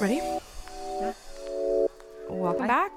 Ready? 0.00 0.20
Welcome 2.28 2.60
Hi. 2.62 2.66
back. 2.66 2.92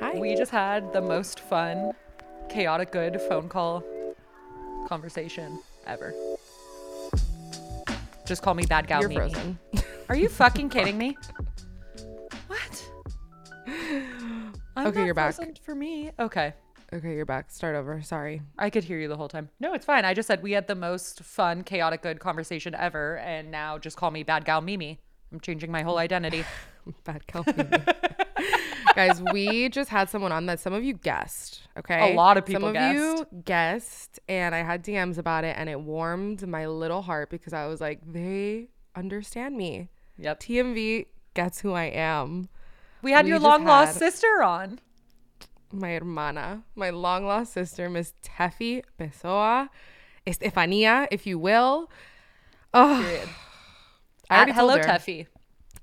Hi. 0.00 0.18
We 0.18 0.34
just 0.34 0.50
had 0.50 0.92
the 0.92 1.02
most 1.02 1.40
fun, 1.40 1.92
chaotic 2.48 2.90
good 2.92 3.20
phone 3.20 3.48
call 3.48 3.84
conversation 4.88 5.58
ever. 5.86 6.14
Just 8.24 8.42
call 8.42 8.54
me 8.54 8.64
bad 8.64 8.86
gal 8.86 9.00
You're 9.00 9.10
Mimi. 9.10 9.20
frozen. 9.20 9.58
Are 10.08 10.16
you 10.16 10.28
fucking 10.30 10.70
kidding 10.70 10.96
me? 10.96 11.16
What? 12.46 12.90
I'm 14.76 14.86
Okay, 14.86 15.04
you're 15.04 15.14
back. 15.14 15.34
For 15.62 15.74
me, 15.74 16.10
okay. 16.18 16.54
okay, 16.92 17.14
you're 17.14 17.26
back. 17.26 17.50
Start 17.50 17.76
over. 17.76 18.00
Sorry. 18.02 18.40
I 18.58 18.70
could 18.70 18.84
hear 18.84 18.98
you 18.98 19.08
the 19.08 19.16
whole 19.16 19.28
time. 19.28 19.50
No, 19.60 19.74
it's 19.74 19.84
fine. 19.84 20.04
I 20.06 20.14
just 20.14 20.26
said 20.26 20.42
we 20.42 20.52
had 20.52 20.68
the 20.68 20.74
most 20.74 21.22
fun, 21.22 21.64
chaotic 21.64 22.00
good 22.02 22.18
conversation 22.18 22.74
ever, 22.74 23.18
and 23.18 23.50
now 23.50 23.76
just 23.76 23.96
call 23.98 24.10
me 24.10 24.22
bad 24.22 24.44
gal 24.46 24.62
Mimi. 24.62 25.00
I'm 25.32 25.40
changing 25.40 25.70
my 25.70 25.82
whole 25.82 25.98
identity. 25.98 26.44
Bad 27.04 27.26
Calvin. 27.26 27.70
Guys, 28.94 29.22
we 29.32 29.68
just 29.68 29.88
had 29.90 30.08
someone 30.10 30.32
on 30.32 30.46
that 30.46 30.58
some 30.58 30.72
of 30.72 30.82
you 30.82 30.94
guessed. 30.94 31.60
Okay. 31.78 32.12
A 32.12 32.16
lot 32.16 32.36
of 32.36 32.44
people 32.44 32.72
Some 32.72 32.76
of 32.76 32.94
you 32.94 33.26
guessed, 33.44 34.18
and 34.28 34.54
I 34.54 34.58
had 34.62 34.82
DMs 34.84 35.18
about 35.18 35.44
it, 35.44 35.54
and 35.56 35.68
it 35.68 35.80
warmed 35.80 36.46
my 36.46 36.66
little 36.66 37.02
heart 37.02 37.30
because 37.30 37.52
I 37.52 37.66
was 37.66 37.80
like, 37.80 38.00
they 38.04 38.68
understand 38.96 39.56
me. 39.56 39.88
Yep. 40.18 40.40
TMV 40.40 41.06
gets 41.34 41.60
who 41.60 41.72
I 41.72 41.84
am. 41.84 42.48
We 43.02 43.12
had 43.12 43.24
we 43.26 43.30
your 43.30 43.38
just 43.38 43.48
long 43.48 43.64
lost 43.64 43.94
had- 43.94 44.12
sister 44.12 44.42
on. 44.42 44.80
my 45.72 45.92
hermana, 45.94 46.64
my 46.74 46.90
long 46.90 47.24
lost 47.24 47.52
sister, 47.52 47.88
Miss 47.88 48.12
Tefi 48.24 48.82
Pessoa, 48.98 49.68
Estefania, 50.26 51.06
if 51.12 51.26
you 51.26 51.38
will. 51.38 51.88
Oh, 52.74 53.02
Period. 53.06 53.28
I 54.30 54.36
already 54.36 54.52
At 54.52 54.56
Hello 54.56 54.76
her. 54.78 54.84
Tefi. 54.84 55.26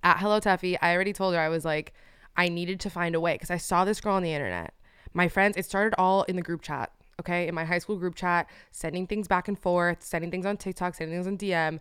At 0.03 0.19
Hello 0.19 0.39
Tefi, 0.39 0.77
I 0.81 0.93
already 0.93 1.13
told 1.13 1.35
her 1.35 1.39
I 1.39 1.49
was 1.49 1.65
like, 1.65 1.93
I 2.35 2.49
needed 2.49 2.79
to 2.81 2.89
find 2.89 3.13
a 3.13 3.19
way 3.19 3.33
because 3.33 3.51
I 3.51 3.57
saw 3.57 3.83
this 3.83 3.99
girl 3.99 4.15
on 4.15 4.23
the 4.23 4.33
internet. 4.33 4.73
My 5.13 5.27
friends, 5.27 5.57
it 5.57 5.65
started 5.65 5.95
all 5.97 6.23
in 6.23 6.35
the 6.35 6.41
group 6.41 6.61
chat, 6.61 6.91
okay, 7.19 7.47
in 7.47 7.55
my 7.55 7.65
high 7.65 7.79
school 7.79 7.97
group 7.97 8.15
chat, 8.15 8.47
sending 8.71 9.05
things 9.05 9.27
back 9.27 9.47
and 9.47 9.59
forth, 9.59 10.01
sending 10.03 10.31
things 10.31 10.45
on 10.45 10.57
TikTok, 10.57 10.95
sending 10.95 11.15
things 11.17 11.27
on 11.27 11.37
DM. 11.37 11.79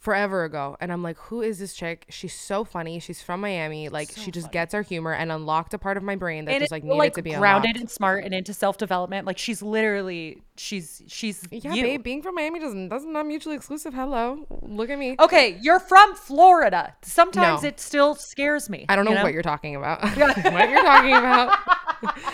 Forever 0.00 0.44
ago, 0.44 0.78
and 0.80 0.90
I'm 0.90 1.02
like, 1.02 1.18
who 1.18 1.42
is 1.42 1.58
this 1.58 1.74
chick? 1.74 2.06
She's 2.08 2.32
so 2.32 2.64
funny. 2.64 3.00
She's 3.00 3.20
from 3.20 3.42
Miami. 3.42 3.90
Like, 3.90 4.10
she 4.16 4.30
just 4.30 4.50
gets 4.50 4.72
our 4.72 4.80
humor 4.80 5.12
and 5.12 5.30
unlocked 5.30 5.74
a 5.74 5.78
part 5.78 5.98
of 5.98 6.02
my 6.02 6.16
brain 6.16 6.46
that 6.46 6.52
and 6.52 6.62
just 6.62 6.72
like 6.72 6.82
needed 6.84 6.96
like 6.96 7.14
to 7.16 7.22
be 7.22 7.34
grounded 7.34 7.72
unlocked. 7.72 7.80
and 7.80 7.90
smart 7.90 8.24
and 8.24 8.32
into 8.32 8.54
self 8.54 8.78
development. 8.78 9.26
Like 9.26 9.36
she's 9.36 9.60
literally 9.60 10.40
she's 10.56 11.02
she's 11.06 11.46
Yeah, 11.50 11.74
you. 11.74 11.82
babe, 11.82 12.02
being 12.02 12.22
from 12.22 12.34
Miami 12.34 12.60
doesn't 12.60 12.88
doesn't 12.88 13.12
not 13.12 13.26
mutually 13.26 13.56
exclusive. 13.56 13.92
Hello, 13.92 14.46
look 14.62 14.88
at 14.88 14.98
me. 14.98 15.16
Okay, 15.20 15.58
you're 15.60 15.80
from 15.80 16.14
Florida. 16.14 16.94
Sometimes 17.02 17.60
No. 17.62 17.68
it 17.68 17.78
still 17.78 18.14
scares 18.14 18.70
me. 18.70 18.86
I 18.88 18.96
don't 18.96 19.04
know, 19.04 19.12
you 19.12 19.22
what 19.22 19.34
you're 19.34 19.42
talking 19.42 19.76
about. 19.76 20.00
what 20.16 20.70
you're 20.70 20.82
talking 20.82 21.14
about? 21.14 21.58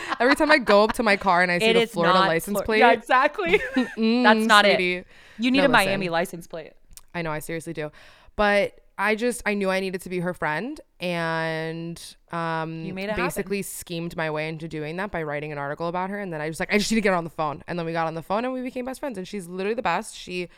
Every 0.21 0.37
time 0.37 0.53
I 0.53 0.59
go 0.59 0.85
up 0.85 0.93
to 0.93 1.03
my 1.03 1.17
car 1.17 1.43
and 1.43 1.51
I 1.51 1.59
see 1.59 1.65
It 1.65 1.73
the 1.75 1.87
Florida 1.89 2.17
license 2.21 2.59
Flor- 2.59 2.65
plate, 2.65 2.79
Yeah, 2.79 2.93
exactly. 2.93 3.61
That's 3.75 3.91
mm, 3.99 4.47
not 4.47 4.65
sweetie. 4.67 4.95
it. 4.99 5.07
You 5.39 5.51
need 5.51 5.59
No, 5.59 5.65
a 5.65 5.69
listen. 5.69 5.73
Miami 5.73 6.09
license 6.11 6.47
plate. 6.47 6.73
I 7.17 7.23
know, 7.23 7.33
I 7.33 7.41
seriously 7.41 7.73
do. 7.73 7.91
But 8.37 8.81
I 8.99 9.15
just 9.15 9.43
I 9.45 9.55
knew 9.55 9.69
I 9.71 9.81
needed 9.81 10.01
to 10.03 10.09
be 10.09 10.21
her 10.21 10.33
friend, 10.33 10.81
and 11.01 12.01
um, 12.33 12.85
You 12.85 12.95
made 12.95 13.05
it 13.05 13.11
happen. 13.11 13.25
basically 13.25 13.63
schemed 13.63 14.17
my 14.17 14.31
way 14.31 14.49
into 14.49 14.69
doing 14.69 14.97
that 14.97 15.11
by 15.11 15.23
writing 15.23 15.53
an 15.53 15.59
article 15.59 15.89
about 15.89 16.09
her. 16.11 16.19
And 16.19 16.33
then 16.33 16.41
I 16.41 16.49
was 16.49 16.61
like, 16.61 16.73
I 16.73 16.79
just 16.79 16.91
need 16.91 16.97
to 16.97 17.01
get 17.03 17.11
her 17.11 17.17
on 17.17 17.25
the 17.25 17.31
phone. 17.31 17.63
And 17.67 17.79
then 17.79 17.85
we 17.87 17.93
got 17.93 18.07
on 18.07 18.15
the 18.15 18.23
phone 18.23 18.45
and 18.45 18.55
we 18.55 18.63
became 18.63 18.85
best 18.87 19.01
friends. 19.01 19.19
And 19.19 19.27
she's 19.29 19.47
literally 19.49 19.75
the 19.75 19.83
best. 19.83 20.15
She 20.17 20.49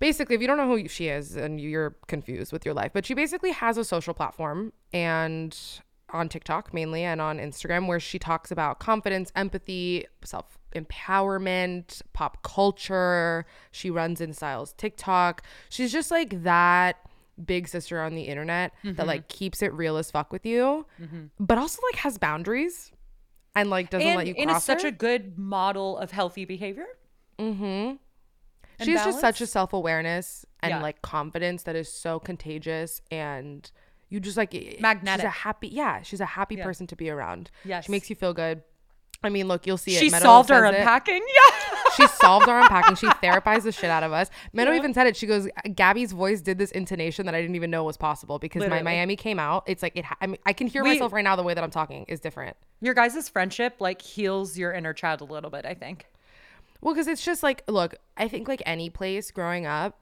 basically, 0.00 0.34
if 0.34 0.40
you 0.40 0.46
don't 0.48 0.56
know 0.58 0.66
who 0.68 0.88
she 0.88 1.08
is 1.08 1.36
and 1.36 1.60
you're 1.60 1.94
confused 2.08 2.52
with 2.52 2.64
your 2.64 2.74
life, 2.74 2.90
but 2.92 3.06
she 3.06 3.14
basically 3.14 3.52
has 3.52 3.76
a 3.78 3.84
social 3.84 4.12
platform 4.14 4.72
and 4.92 5.56
on 6.12 6.28
TikTok 6.28 6.72
mainly 6.72 7.02
and 7.02 7.20
on 7.20 7.38
Instagram 7.38 7.86
where 7.88 8.00
she 8.00 8.18
talks 8.18 8.50
about 8.50 8.78
confidence, 8.78 9.32
empathy, 9.34 10.06
self 10.24 10.58
empowerment, 10.74 12.02
pop 12.12 12.42
culture. 12.42 13.44
She 13.72 13.90
runs 13.90 14.20
in 14.20 14.32
styles 14.32 14.72
TikTok. 14.74 15.42
She's 15.68 15.92
just 15.92 16.10
like 16.10 16.42
that 16.44 16.96
big 17.44 17.68
sister 17.68 18.00
on 18.00 18.14
the 18.14 18.22
internet 18.22 18.72
that 18.84 19.06
like 19.06 19.28
keeps 19.28 19.62
it 19.62 19.72
real 19.74 19.96
as 19.96 20.10
fuck 20.10 20.32
with 20.32 20.46
you, 20.46 20.86
but 21.38 21.58
also 21.58 21.80
like 21.90 22.00
has 22.00 22.18
boundaries 22.18 22.92
and 23.54 23.68
like 23.70 23.90
doesn't 23.90 24.06
And, 24.06 24.16
let 24.16 24.26
you 24.26 24.34
cross. 24.34 24.42
and 24.42 24.50
is 24.56 24.62
such 24.64 24.82
her. 24.82 24.88
a 24.88 24.92
good 24.92 25.38
model 25.38 25.98
of 25.98 26.10
healthy 26.12 26.44
behavior. 26.44 26.86
Mm-hmm. 27.38 27.96
She's 28.84 29.02
just 29.04 29.20
such 29.20 29.40
a 29.40 29.46
self 29.46 29.72
awareness 29.72 30.44
and 30.62 30.70
Yeah. 30.70 30.82
like 30.82 31.00
confidence 31.02 31.62
that 31.64 31.76
is 31.76 31.90
so 31.92 32.18
contagious 32.18 33.00
and 33.10 33.70
you 34.08 34.20
just 34.20 34.36
like 34.36 34.52
magnetic. 34.80 35.22
She's 35.22 35.26
a 35.26 35.30
happy, 35.30 35.68
yeah. 35.68 36.02
She's 36.02 36.20
a 36.20 36.26
happy 36.26 36.56
Yeah. 36.56 36.64
person 36.64 36.86
to 36.88 36.96
be 36.96 37.10
around. 37.10 37.50
Yeah, 37.64 37.80
she 37.80 37.90
makes 37.92 38.08
you 38.10 38.16
feel 38.16 38.32
good. 38.34 38.62
I 39.24 39.30
mean, 39.30 39.48
look, 39.48 39.66
you'll 39.66 39.78
see 39.78 39.96
it. 39.96 40.00
She 40.00 40.10
Meadow 40.10 40.22
solved 40.24 40.50
it. 40.50 40.54
unpacking. 40.62 41.22
Yeah. 41.34 41.62
She 41.96 42.06
solved 42.08 42.46
our 42.46 42.60
unpacking. 42.60 42.96
She 42.96 43.06
therapized 43.06 43.62
the 43.62 43.72
shit 43.72 43.88
out 43.88 44.02
of 44.02 44.12
us. 44.12 44.28
Meadow 44.52 44.74
even 44.74 44.92
said 44.92 45.06
it. 45.06 45.16
She 45.16 45.26
goes, 45.26 45.48
Gabby's 45.74 46.12
voice 46.12 46.42
did 46.42 46.58
this 46.58 46.70
intonation 46.72 47.24
that 47.24 47.34
I 47.34 47.40
didn't 47.40 47.56
even 47.56 47.70
know 47.70 47.84
was 47.84 47.96
possible 47.96 48.38
because 48.38 48.60
Literally. 48.60 48.82
my 48.82 48.90
Miami 48.90 49.16
came 49.16 49.38
out. 49.38 49.64
It's 49.66 49.82
like 49.82 49.96
it. 49.96 50.04
Ha- 50.04 50.16
I 50.20 50.26
mean, 50.26 50.36
I 50.44 50.52
can 50.52 50.66
hear 50.66 50.82
We- 50.82 50.90
myself 50.90 51.14
right 51.14 51.24
now. 51.24 51.36
The 51.36 51.42
way 51.42 51.54
that 51.54 51.64
I'm 51.64 51.70
talking 51.70 52.04
is 52.06 52.20
different. 52.20 52.54
Your 52.82 52.92
guys' 52.92 53.28
friendship 53.30 53.76
like 53.80 54.02
heals 54.02 54.58
your 54.58 54.74
inner 54.74 54.92
child 54.92 55.22
a 55.22 55.24
little 55.24 55.48
bit, 55.48 55.64
I 55.64 55.72
think. 55.72 56.04
Well, 56.82 56.92
because 56.92 57.06
it's 57.08 57.24
just 57.24 57.42
like, 57.42 57.62
look, 57.66 57.94
I 58.18 58.28
think 58.28 58.46
like 58.46 58.62
any 58.66 58.90
place 58.90 59.30
growing 59.30 59.64
up, 59.64 59.98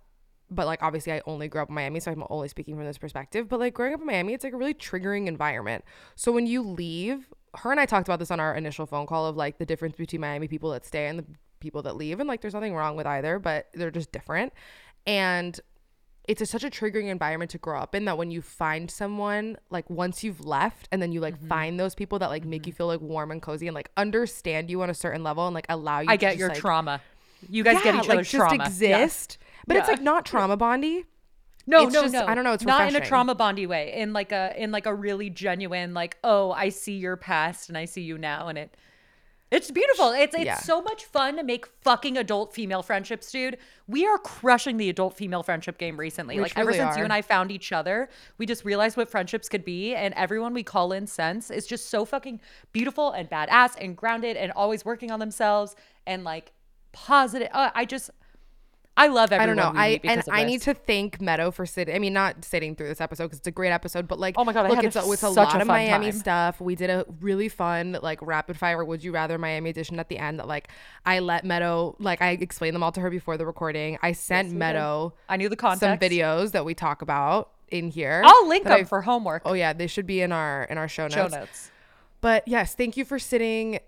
but 0.55 0.67
like 0.67 0.83
obviously 0.83 1.13
I 1.13 1.21
only 1.27 1.49
grew 1.49 1.63
up 1.63 1.69
in 1.69 1.75
Miami, 1.75 2.01
so 2.01 2.11
I'm 2.11 2.25
only 2.31 2.49
speaking 2.49 2.77
from 2.77 2.85
this 2.85 2.99
perspective. 2.99 3.49
But 3.49 3.61
like 3.61 3.75
growing 3.75 3.95
up 3.95 4.01
in 4.01 4.07
Miami, 4.07 4.35
it's 4.35 4.45
like 4.45 4.53
a 4.53 4.57
really 4.57 4.75
triggering 4.75 5.27
environment. 5.27 5.85
So 6.15 6.33
when 6.33 6.47
you 6.47 6.63
leave, 6.63 7.33
her 7.57 7.71
and 7.71 7.81
I 7.81 7.87
talked 7.87 8.09
about 8.09 8.19
this 8.19 8.31
on 8.31 8.41
our 8.41 8.55
initial 8.55 8.87
phone 8.87 9.07
call 9.07 9.27
of 9.27 9.37
like 9.37 9.59
the 9.59 9.67
difference 9.67 9.97
between 9.97 10.21
Miami 10.21 10.49
people 10.49 10.71
that 10.71 10.85
stay 10.85 11.07
and 11.07 11.19
the 11.19 11.25
people 11.61 11.83
that 11.83 11.97
leave. 11.97 12.21
And 12.21 12.29
like 12.29 12.41
there's 12.41 12.55
nothing 12.55 12.75
wrong 12.75 12.97
with 12.97 13.07
either, 13.07 13.39
but 13.39 13.69
they're 13.75 13.91
just 13.91 14.13
different. 14.13 14.53
And 15.07 15.59
it's 16.27 16.41
a, 16.41 16.47
such 16.47 16.65
a 16.65 16.71
triggering 16.71 17.11
environment 17.11 17.51
to 17.51 17.59
grow 17.59 17.79
up 17.79 17.95
in 17.95 18.07
that 18.07 18.17
when 18.17 18.31
you 18.31 18.41
find 18.41 18.91
someone 18.91 19.59
like 19.69 19.89
once 19.91 20.25
you've 20.25 20.45
left 20.45 20.89
and 20.91 21.03
then 21.03 21.13
you 21.13 21.21
like 21.21 21.35
Mm-hmm. 21.35 21.49
find 21.49 21.81
those 21.81 21.95
people 21.95 22.19
that 22.21 22.31
like 22.31 22.45
make 22.45 22.67
you 22.67 22.73
feel 22.73 22.87
like 22.87 23.01
warm 23.01 23.31
and 23.31 23.43
cozy 23.43 23.67
and 23.67 23.75
like 23.75 23.91
understand 23.97 24.71
you 24.71 24.81
on 24.83 24.89
a 24.89 24.95
certain 24.95 25.23
level 25.23 25.47
and 25.47 25.55
like 25.55 25.67
allow 25.69 26.01
you 26.01 26.09
I 26.09 26.17
to 26.17 26.21
get 26.21 26.31
just, 26.31 26.39
your 26.39 26.49
like, 26.49 26.59
trauma. 26.59 27.01
You 27.51 27.63
guys 27.63 27.83
get 27.83 27.95
each 27.95 28.09
like 28.09 28.11
other's 28.11 28.31
just 28.31 28.41
trauma. 28.41 28.65
Yeah. 28.81 29.37
But 29.67 29.77
it's 29.77 29.89
like 29.89 30.03
not 30.03 30.25
trauma 30.27 30.57
bondy 30.57 31.05
No, 31.67 31.85
It's 31.85 31.95
no, 31.95 32.03
just- 32.03 32.13
no. 32.15 32.27
I 32.27 32.35
don't 32.35 32.45
know, 32.45 32.53
it's 32.53 32.65
not 32.65 32.89
in 32.89 32.97
a 32.97 33.01
trauma 33.05 33.35
bondy 33.35 33.67
way. 33.67 33.95
In 33.95 34.13
like 34.13 34.33
a 34.33 34.53
in 34.57 34.71
like 34.71 34.87
a 34.87 34.95
really 34.95 35.31
genuine 35.31 35.95
like, 35.95 36.19
oh, 36.23 36.53
I 36.53 36.69
see 36.69 36.97
your 36.99 37.17
past 37.17 37.69
and 37.71 37.79
I 37.79 37.87
see 37.87 38.03
you 38.03 38.19
now, 38.19 38.49
and 38.49 38.59
it 38.59 38.77
it's 39.51 39.71
beautiful. 39.71 40.11
It's 40.11 40.35
it's 40.35 40.45
Yeah. 40.45 40.59
so 40.59 40.83
much 40.83 41.05
fun 41.05 41.37
to 41.37 41.43
make 41.45 41.65
fucking 41.83 42.19
adult 42.19 42.53
female 42.55 42.83
friendships, 42.83 43.31
dude. 43.31 43.57
We 43.87 44.05
are 44.05 44.19
crushing 44.19 44.79
the 44.79 44.89
adult 44.91 45.17
female 45.17 45.43
friendship 45.45 45.79
game 45.79 45.97
recently. 45.97 46.35
We 46.37 46.43
like 46.43 46.59
ever 46.59 46.73
since 46.73 46.97
you 46.97 47.05
and 47.05 47.13
I 47.13 47.23
found 47.23 47.51
each 47.53 47.71
other, 47.73 48.09
we 48.37 48.47
just 48.47 48.65
realized 48.65 48.97
what 48.97 49.09
friendships 49.09 49.49
could 49.49 49.65
be, 49.65 49.95
and 49.95 50.13
everyone 50.15 50.55
we 50.55 50.65
call 50.65 50.93
in 50.93 51.07
sense 51.07 51.51
is 51.51 51.67
just 51.67 51.89
so 51.89 52.05
fucking 52.05 52.41
beautiful 52.73 53.13
and 53.13 53.31
badass 53.31 53.77
and 53.81 53.97
grounded 53.97 54.37
and 54.37 54.51
always 54.53 54.85
working 54.85 55.11
on 55.13 55.21
themselves 55.21 55.77
and 56.07 56.25
like 56.25 56.53
positive. 56.93 57.49
Uh, 57.53 57.71
I 57.75 57.85
just. 57.87 58.11
I 58.97 59.09
love 59.09 59.33
i 59.33 59.45
don't 59.45 59.57
know 59.57 59.73
i 59.75 60.01
and 60.05 60.23
i 60.31 60.45
need 60.45 60.63
to 60.63 60.73
thank 60.75 61.21
meadow 61.21 61.51
for 61.51 61.67
sitting 61.67 61.95
i 61.95 61.99
mean 61.99 62.13
not 62.13 62.45
sitting 62.45 62.77
through 62.77 62.87
this 62.89 63.01
episode 63.01 63.25
because 63.25 63.39
it's 63.39 63.49
a 63.49 63.51
great 63.51 63.71
episode 63.73 64.07
but 64.07 64.21
like 64.21 64.37
Oh 64.39 64.45
my 64.45 64.53
God, 64.53 64.67
I 64.67 64.69
look 64.69 64.85
it's 64.85 64.95
a, 64.95 65.11
it's 65.11 65.23
a 65.25 65.29
lot 65.31 65.55
a 65.57 65.61
of 65.63 65.67
miami 65.67 66.13
time. 66.13 66.21
stuff 66.21 66.61
we 66.61 66.77
did 66.77 66.91
a 66.91 67.05
really 67.21 67.49
fun 67.49 67.99
like 68.03 68.21
rapid 68.23 68.57
fire 68.57 68.85
would 68.85 69.03
you 69.03 69.11
rather 69.13 69.37
miami 69.37 69.71
edition 69.71 69.99
at 69.99 70.09
the 70.09 70.17
end 70.19 70.39
that 70.39 70.47
like 70.47 70.69
i 71.05 71.19
let 71.19 71.45
meadow 71.45 71.97
like 71.99 72.23
i 72.23 72.31
explained 72.31 72.75
them 72.77 72.85
all 72.85 72.93
to 72.93 73.01
her 73.01 73.11
before 73.11 73.37
the 73.37 73.45
recording 73.45 73.99
i 74.03 74.13
sent 74.13 74.51
did. 74.51 74.57
meadow 74.59 75.13
I 75.29 75.37
knew 75.39 75.49
the 75.49 75.57
some 75.61 75.79
context. 75.79 76.01
videos 76.09 76.53
that 76.53 76.65
we 76.65 76.75
talk 76.75 77.03
about 77.03 77.51
in 77.71 77.89
here 77.91 78.23
I'll 78.25 78.47
link 78.49 78.63
them 78.65 78.73
I've- 78.75 78.85
for 78.85 79.03
homework. 79.03 79.43
oh 79.45 79.55
yeah 79.55 79.73
they 79.73 79.89
should 79.89 80.07
be 80.07 80.21
in 80.21 80.31
our 80.31 80.65
in 80.65 80.79
our 80.79 80.87
show 80.89 81.05
notes 81.09 81.15
show 81.15 81.27
notes. 81.29 81.71
But 82.21 82.49
yes, 82.49 82.75
thank 82.75 82.97
you 82.97 83.05
for 83.05 83.19
sitting 83.19 83.81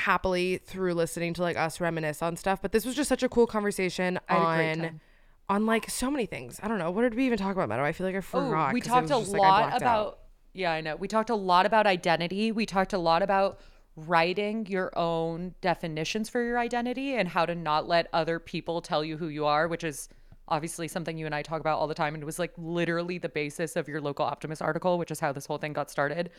happily 0.00 0.58
through 0.58 0.94
listening 0.94 1.34
to 1.34 1.42
like 1.42 1.56
us 1.56 1.80
reminisce 1.80 2.22
on 2.22 2.36
stuff. 2.36 2.60
But 2.62 2.72
this 2.72 2.84
was 2.84 2.94
just 2.94 3.08
such 3.08 3.22
a 3.22 3.28
cool 3.28 3.46
conversation 3.46 4.18
I 4.28 4.34
had 4.34 4.42
a 4.42 4.56
great 4.78 4.88
on 4.90 5.00
on 5.48 5.66
like 5.66 5.90
so 5.90 6.10
many 6.10 6.26
things. 6.26 6.60
I 6.62 6.68
don't 6.68 6.78
know. 6.78 6.90
What 6.90 7.02
did 7.02 7.14
we 7.14 7.26
even 7.26 7.38
talk 7.38 7.52
about, 7.52 7.68
Meadow? 7.68 7.84
I 7.84 7.92
feel 7.92 8.06
like 8.06 8.14
I 8.14 8.18
Oh, 8.18 8.22
forgot. 8.22 8.72
we 8.72 8.80
'cause 8.80 8.86
it 8.86 8.90
talked 8.90 9.06
a 9.06 9.08
just, 9.10 9.32
lot 9.32 9.38
blacked 9.66 9.76
about. 9.82 10.06
out. 10.06 10.18
Yeah, 10.52 10.72
I 10.72 10.80
know. 10.80 10.96
We 10.96 11.08
talked 11.08 11.30
a 11.30 11.34
lot 11.34 11.66
about 11.66 11.86
identity. 11.86 12.52
We 12.52 12.66
talked 12.66 12.92
a 12.92 12.98
lot 12.98 13.22
about 13.22 13.60
writing 13.96 14.66
your 14.66 14.96
own 14.96 15.54
definitions 15.60 16.28
for 16.28 16.42
your 16.42 16.58
identity 16.58 17.14
and 17.16 17.28
how 17.28 17.44
to 17.46 17.54
not 17.54 17.88
let 17.88 18.08
other 18.12 18.38
people 18.38 18.80
tell 18.80 19.04
you 19.04 19.16
who 19.16 19.26
you 19.28 19.44
are, 19.44 19.66
which 19.68 19.84
is 19.84 20.08
obviously 20.48 20.88
something 20.88 21.18
you 21.18 21.26
and 21.26 21.34
I 21.34 21.42
talk 21.42 21.60
about 21.60 21.78
all 21.78 21.86
the 21.86 21.94
time. 21.94 22.14
And 22.14 22.22
it 22.22 22.26
was 22.26 22.38
like 22.38 22.52
literally 22.56 23.18
the 23.18 23.28
basis 23.28 23.76
of 23.76 23.88
your 23.88 24.00
local 24.00 24.24
optimist 24.24 24.62
article, 24.62 24.98
which 24.98 25.10
is 25.10 25.20
how 25.20 25.32
this 25.32 25.46
whole 25.46 25.58
thing 25.58 25.72
got 25.72 25.90
started. 25.90 26.30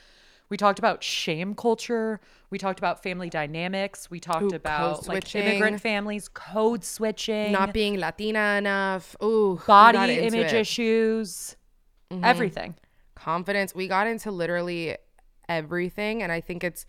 We 0.51 0.57
talked 0.57 0.77
about 0.77 1.01
shame 1.01 1.55
culture. 1.55 2.19
We 2.51 2.59
talked 2.59 2.77
about 2.77 3.01
family 3.01 3.29
dynamics. 3.29 4.11
We 4.11 4.19
talked 4.19 4.51
Ooh, 4.51 4.55
about 4.55 5.07
like 5.07 5.33
immigrant 5.33 5.81
families, 5.81 6.27
code 6.27 6.83
switching, 6.83 7.53
Not 7.53 7.73
being 7.73 7.97
Latina 7.97 8.57
enough. 8.57 9.15
Ooh, 9.23 9.59
body 9.65 10.19
image 10.19 10.53
it. 10.53 10.53
issues. 10.53 11.55
Mm-hmm. 12.11 12.25
everything. 12.25 12.75
confidence. 13.15 13.73
We 13.73 13.87
got 13.87 14.05
into 14.07 14.31
literally 14.31 14.97
everything. 15.47 16.21
And 16.21 16.31
I 16.31 16.41
think 16.41 16.63
it's, 16.63 16.85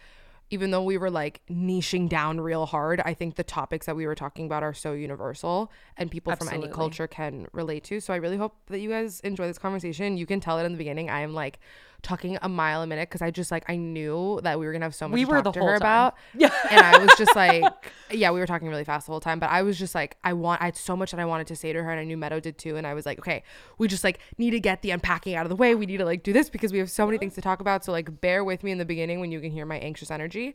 even 0.51 0.71
though 0.71 0.83
we 0.83 0.99
were 0.99 1.11
like 1.11 1.43
niching 1.49 2.09
down 2.09 2.41
real 2.41 2.67
hard, 2.67 3.01
I 3.05 3.15
think 3.15 3.37
the 3.37 3.45
topics 3.45 3.87
that 3.87 3.95
we 3.95 4.07
were 4.07 4.15
talking 4.15 4.47
about 4.47 4.63
are 4.63 4.75
so 4.75 4.93
universal 4.93 5.71
and 5.97 6.11
people 6.11 6.35
from 6.35 6.49
any 6.49 6.69
culture 6.69 7.07
can 7.07 7.47
relate 7.53 7.85
to. 7.85 8.01
So 8.01 8.13
I 8.13 8.17
really 8.17 8.37
hope 8.37 8.57
that 8.67 8.81
you 8.81 8.91
guys 8.91 9.21
enjoy 9.21 9.47
this 9.47 9.59
conversation. 9.59 10.17
You 10.17 10.27
can 10.27 10.41
tell 10.41 10.59
it 10.59 10.65
in 10.65 10.73
the 10.73 10.79
beginning. 10.79 11.09
I 11.09 11.21
am 11.21 11.33
like 11.33 11.61
talking 12.03 12.37
a 12.43 12.49
mile 12.49 12.83
a 12.83 12.87
minute 12.87 13.09
because 13.09 13.23
I 13.23 13.31
just 13.31 13.51
like, 13.51 13.65
I 13.69 13.77
knew 13.77 14.41
that 14.43 14.59
we 14.59 14.67
were 14.67 14.73
to 14.73 14.79
have 14.81 14.95
so 14.95 15.07
much 15.09 15.15
We 15.15 15.25
to 15.25 15.31
were 15.31 15.37
talk 15.37 15.45
the 15.45 15.53
to 15.53 15.61
whole 15.61 15.69
her 15.69 15.79
time. 15.79 15.83
about. 15.83 16.15
Yeah. 16.35 16.51
and 16.71 16.81
I 16.81 16.99
was 16.99 17.11
just 17.17 17.35
like, 17.37 17.65
yeah, 18.11 18.31
we 18.33 18.41
were 18.41 18.47
talking 18.47 18.69
really 18.69 18.85
fast 18.85 19.07
the 19.07 19.13
whole 19.13 19.21
time, 19.21 19.39
but 19.39 19.51
I 19.51 19.63
was 19.63 19.79
just 19.79 19.95
like, 19.95 20.17
I 20.25 20.33
want, 20.33 20.61
I 20.61 20.67
had 20.67 20.77
so 20.77 20.97
much 20.97 21.13
that 21.13 21.21
I 21.21 21.25
wanted 21.25 21.47
to 21.49 21.57
say 21.57 21.73
to 21.73 21.83
her, 21.83 21.91
and 21.91 22.01
I 22.01 22.05
knew 22.05 22.17
Meadow 22.17 22.41
did 22.41 22.59
too. 22.59 22.77
And 22.77 22.87
I 22.87 22.95
was 22.95 23.07
like, 23.07 23.19
okay, 23.21 23.45
we 23.79 23.87
just 23.89 24.03
like 24.05 24.19
need 24.39 24.51
to 24.51 24.61
get 24.61 24.83
the 24.83 24.91
unpacking 24.91 25.35
out 25.37 25.47
of 25.47 25.51
the 25.51 25.57
way. 25.57 25.75
We 25.75 25.87
need 25.87 25.99
to 25.99 26.05
like 26.05 26.23
do 26.23 26.33
this 26.33 26.51
because 26.51 26.73
we 26.73 26.79
have 26.81 26.91
so 26.91 27.07
many 27.07 27.19
things 27.19 27.35
to 27.35 27.41
talk 27.41 27.61
about. 27.61 27.85
So 27.85 27.93
like, 27.93 28.21
bear 28.21 28.43
with 28.45 28.65
me 28.65 28.73
in 28.73 28.79
the 28.79 28.85
beginning 28.85 29.21
when 29.21 29.31
you 29.31 29.41
can 29.41 29.51
hear 29.53 29.65
my 29.67 29.79
anxious 29.79 30.11
energy. 30.11 30.55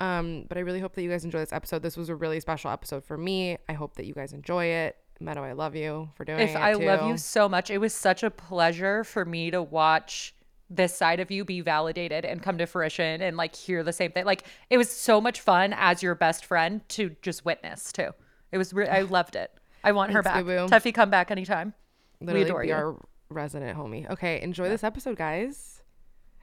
Um, 0.00 0.44
but 0.48 0.58
I 0.58 0.60
really 0.60 0.80
hope 0.80 0.94
that 0.94 1.02
you 1.02 1.10
guys 1.10 1.24
enjoy 1.24 1.38
this 1.40 1.52
episode. 1.52 1.82
This 1.82 1.96
was 1.96 2.08
a 2.08 2.14
really 2.14 2.40
special 2.40 2.70
episode 2.70 3.04
for 3.04 3.16
me. 3.16 3.56
I 3.68 3.72
hope 3.72 3.96
that 3.96 4.04
you 4.06 4.12
guys 4.14 4.32
enjoy 4.32 4.66
it. 4.66 4.96
Meadow, 5.20 5.42
I 5.42 5.52
love 5.52 5.74
you 5.74 6.10
for 6.14 6.24
doing 6.26 6.40
If 6.40 6.50
it. 6.50 6.56
I 6.56 6.74
love 6.74 7.08
you 7.08 7.16
so 7.16 7.48
much, 7.48 7.70
it 7.70 7.78
was 7.78 7.94
such 7.94 8.22
a 8.22 8.30
pleasure 8.30 9.02
for 9.04 9.24
me 9.24 9.50
to 9.50 9.62
watch 9.62 10.34
this 10.68 10.96
side 10.96 11.20
of 11.20 11.30
you 11.30 11.44
be 11.44 11.60
validated 11.60 12.24
and 12.24 12.42
come 12.42 12.58
to 12.58 12.66
fruition 12.66 13.22
and 13.22 13.36
like 13.36 13.54
hear 13.54 13.82
the 13.82 13.92
same 13.92 14.10
thing. 14.12 14.24
Like 14.24 14.44
it 14.70 14.78
was 14.78 14.90
so 14.90 15.20
much 15.20 15.40
fun 15.40 15.72
as 15.76 16.02
your 16.02 16.14
best 16.14 16.44
friend 16.44 16.80
to 16.90 17.14
just 17.22 17.44
witness 17.44 17.92
too. 17.92 18.10
It 18.52 18.58
was 18.58 18.72
re- 18.72 18.88
I 18.88 19.02
loved 19.02 19.36
it. 19.36 19.52
I 19.84 19.92
want 19.92 20.12
her 20.12 20.22
back. 20.22 20.44
boo-boo. 20.44 20.66
Tefi, 20.68 20.92
come 20.92 21.10
back 21.10 21.30
anytime. 21.30 21.72
Literally 22.20 22.44
we 22.44 22.50
adore 22.50 22.62
be 22.62 22.68
you. 22.68 22.74
our 22.74 22.96
resident 23.28 23.78
homie. 23.78 24.10
Okay, 24.10 24.40
enjoy 24.40 24.68
this 24.68 24.82
episode, 24.82 25.16
guys. 25.16 25.82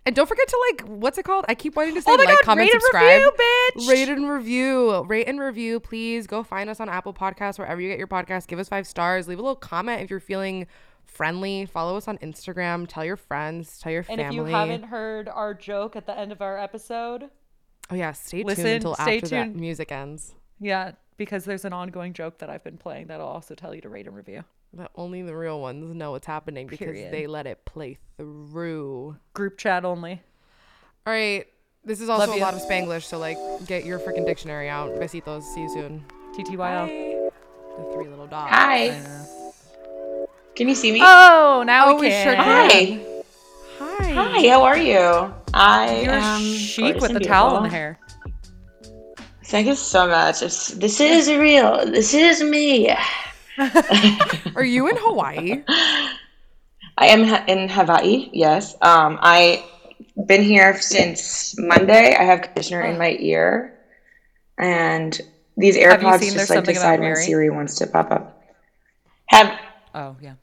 And 0.06 0.14
don't 0.16 0.28
forget 0.28 0.48
to 0.50 0.60
like, 0.70 0.82
what's 0.88 1.18
it 1.18 1.24
called? 1.24 1.46
I 1.48 1.56
keep 1.56 1.76
wanting 1.78 1.96
to 1.96 2.02
say 2.02 2.12
Oh 2.12 2.16
like, 2.16 2.28
God, 2.28 2.40
comment, 2.44 2.68
rate 2.68 2.74
and 2.74 2.82
subscribe. 2.82 3.22
review, 3.22 3.32
bitch. 3.40 3.90
Rate 3.90 4.10
and 4.10 4.30
review. 4.30 5.04
Rate 5.06 5.28
and 5.30 5.40
review, 5.40 5.80
please. 5.80 6.28
Go 6.28 6.44
find 6.44 6.70
us 6.70 6.82
on 6.82 6.90
Apple 6.90 7.14
Podcasts, 7.14 7.58
wherever 7.58 7.80
you 7.80 7.88
get 7.90 7.98
your 7.98 8.08
podcast. 8.08 8.48
Give 8.48 8.60
us 8.60 8.68
five 8.68 8.86
stars. 8.86 9.30
Leave 9.30 9.40
a 9.40 9.42
little 9.42 9.56
comment 9.56 10.02
if 10.02 10.10
you're 10.10 10.20
feeling 10.20 10.68
friendly. 11.14 11.66
Follow 11.66 11.96
us 11.98 12.08
on 12.08 12.18
Instagram. 12.20 12.86
Tell 12.88 13.06
your 13.06 13.18
friends. 13.18 13.80
Tell 13.80 13.92
your 13.92 14.06
And 14.10 14.20
family. 14.20 14.26
if 14.28 14.34
you 14.50 14.54
haven't 14.56 14.84
heard 14.84 15.30
our 15.30 15.54
joke 15.54 15.96
at 15.96 16.06
the 16.06 16.18
end 16.18 16.32
of 16.32 16.42
our 16.42 16.58
episode, 16.60 17.30
oh 17.90 17.96
yeah, 17.96 18.12
stay 18.14 18.44
Listen, 18.44 18.64
tuned 18.66 18.76
until 18.76 18.96
stay 18.96 19.18
after 19.18 19.30
that 19.30 19.44
tuned. 19.46 19.56
music 19.56 19.92
ends. 19.92 20.34
yeah, 20.60 20.92
because 21.18 21.46
there's 21.46 21.66
an 21.66 21.74
ongoing 21.74 22.14
joke 22.14 22.40
that 22.40 22.50
I've 22.50 22.64
been 22.64 22.78
playing 22.78 23.08
that'll 23.08 23.28
also 23.28 23.56
tell 23.56 23.74
you 23.76 23.82
to 23.82 23.90
rate 23.90 24.08
and 24.08 24.16
review. 24.16 24.44
That 24.76 24.90
only 24.96 25.22
the 25.22 25.36
real 25.36 25.62
ones 25.62 25.94
know 25.94 26.12
what's 26.12 26.26
happening 26.26 26.66
because 26.66 26.86
Period. 26.86 27.14
they 27.14 27.28
let 27.28 27.46
it 27.46 27.64
play 27.66 28.00
through. 28.18 29.18
Group 29.34 29.58
chat 29.60 29.86
only. 29.86 30.22
All 31.06 31.14
right. 31.14 31.46
This 31.86 32.00
is 32.02 32.10
also 32.10 32.26
Love 32.28 32.34
a 32.36 32.38
you. 32.38 32.42
lot 32.42 32.54
of 32.56 32.62
Spanglish, 32.62 33.04
so 33.04 33.20
like 33.20 33.38
get 33.68 33.86
your 33.86 34.00
freaking 34.00 34.26
dictionary 34.26 34.70
out. 34.70 34.90
Besitos. 34.94 35.44
See 35.54 35.62
you 35.62 35.70
soon. 35.70 36.04
TTYL. 36.36 37.30
The 37.78 37.92
three 37.94 38.08
little 38.08 38.26
dogs. 38.26 38.50
Hi. 38.52 39.23
Can 40.56 40.68
you 40.70 40.76
see 40.76 40.92
me? 40.92 41.00
Oh, 41.02 41.64
now 41.66 41.88
Oh, 41.90 41.96
we 41.96 42.02
we 42.02 42.10
can. 42.10 42.24
sure 42.24 42.36
Hi. 42.36 43.00
Hi. 43.80 44.12
Hi, 44.12 44.48
how 44.50 44.64
are 44.64 44.78
you? 44.78 45.34
I 45.54 46.02
You're 46.02 46.14
am 46.14 46.42
chic 46.42 46.96
with 46.96 47.12
the 47.12 47.18
and 47.18 47.26
towel 47.26 47.58
in 47.58 47.64
the 47.64 47.70
hair. 47.70 48.00
Thank 49.46 49.68
you 49.68 49.76
so 49.76 50.08
much. 50.08 50.42
It's, 50.42 50.70
this 50.70 51.00
is 51.00 51.30
real. 51.32 51.86
This 51.86 52.14
is 52.14 52.44
me. 52.44 52.90
Are 54.56 54.64
you 54.64 54.88
in 54.88 54.96
Hawaii? 54.98 55.64
I 56.98 57.08
am 57.08 57.24
ha- 57.24 57.44
in 57.48 57.70
Hawaii. 57.70 58.30
Yes. 58.34 58.76
Um, 58.82 59.20
I 59.22 59.64
been 60.26 60.44
here 60.44 60.80
since 60.80 61.56
Monday. 61.60 62.16
I 62.16 62.24
have 62.24 62.42
conditioner 62.42 62.82
in 62.82 62.98
my 62.98 63.16
ear, 63.20 63.78
and 64.58 65.20
these 65.58 65.78
AirPods 65.78 66.32
just 66.34 66.50
like 66.50 66.64
decide 66.64 67.00
when 67.00 67.16
Siri 67.16 67.50
wants 67.50 67.76
to 67.76 67.88
pop 67.88 68.12
up. 68.12 68.42
Have 69.28 69.60
Oh, 69.96 70.16
yeah. 70.22 70.34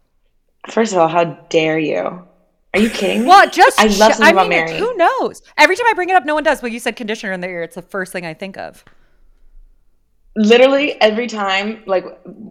First 0.68 0.92
of 0.92 0.98
all, 0.98 1.08
how 1.08 1.24
dare 1.48 1.78
you? 1.78 2.26
Are 2.74 2.80
you 2.80 2.90
kidding 2.90 3.22
me? 3.22 3.28
Well, 3.28 3.48
just 3.50 3.80
I 3.80 3.86
love 3.86 4.14
something 4.14 4.26
I 4.26 4.30
about 4.30 4.48
mean, 4.48 4.64
Mary. 4.66 4.78
Who 4.78 4.94
knows? 4.96 5.42
Every 5.58 5.76
time 5.76 5.86
I 5.88 5.94
bring 5.94 6.08
it 6.10 6.16
up, 6.16 6.24
no 6.24 6.34
one 6.34 6.44
does. 6.44 6.62
Well, 6.62 6.70
you 6.72 6.78
said 6.80 6.96
conditioner 6.96 7.32
in 7.32 7.40
their 7.40 7.50
ear. 7.50 7.62
It's 7.62 7.74
the 7.76 7.82
first 7.82 8.12
thing 8.12 8.26
I 8.26 8.34
think 8.34 8.56
of. 8.58 8.84
literally 10.36 10.98
every 11.00 11.26
time 11.26 11.82
like 11.86 12.04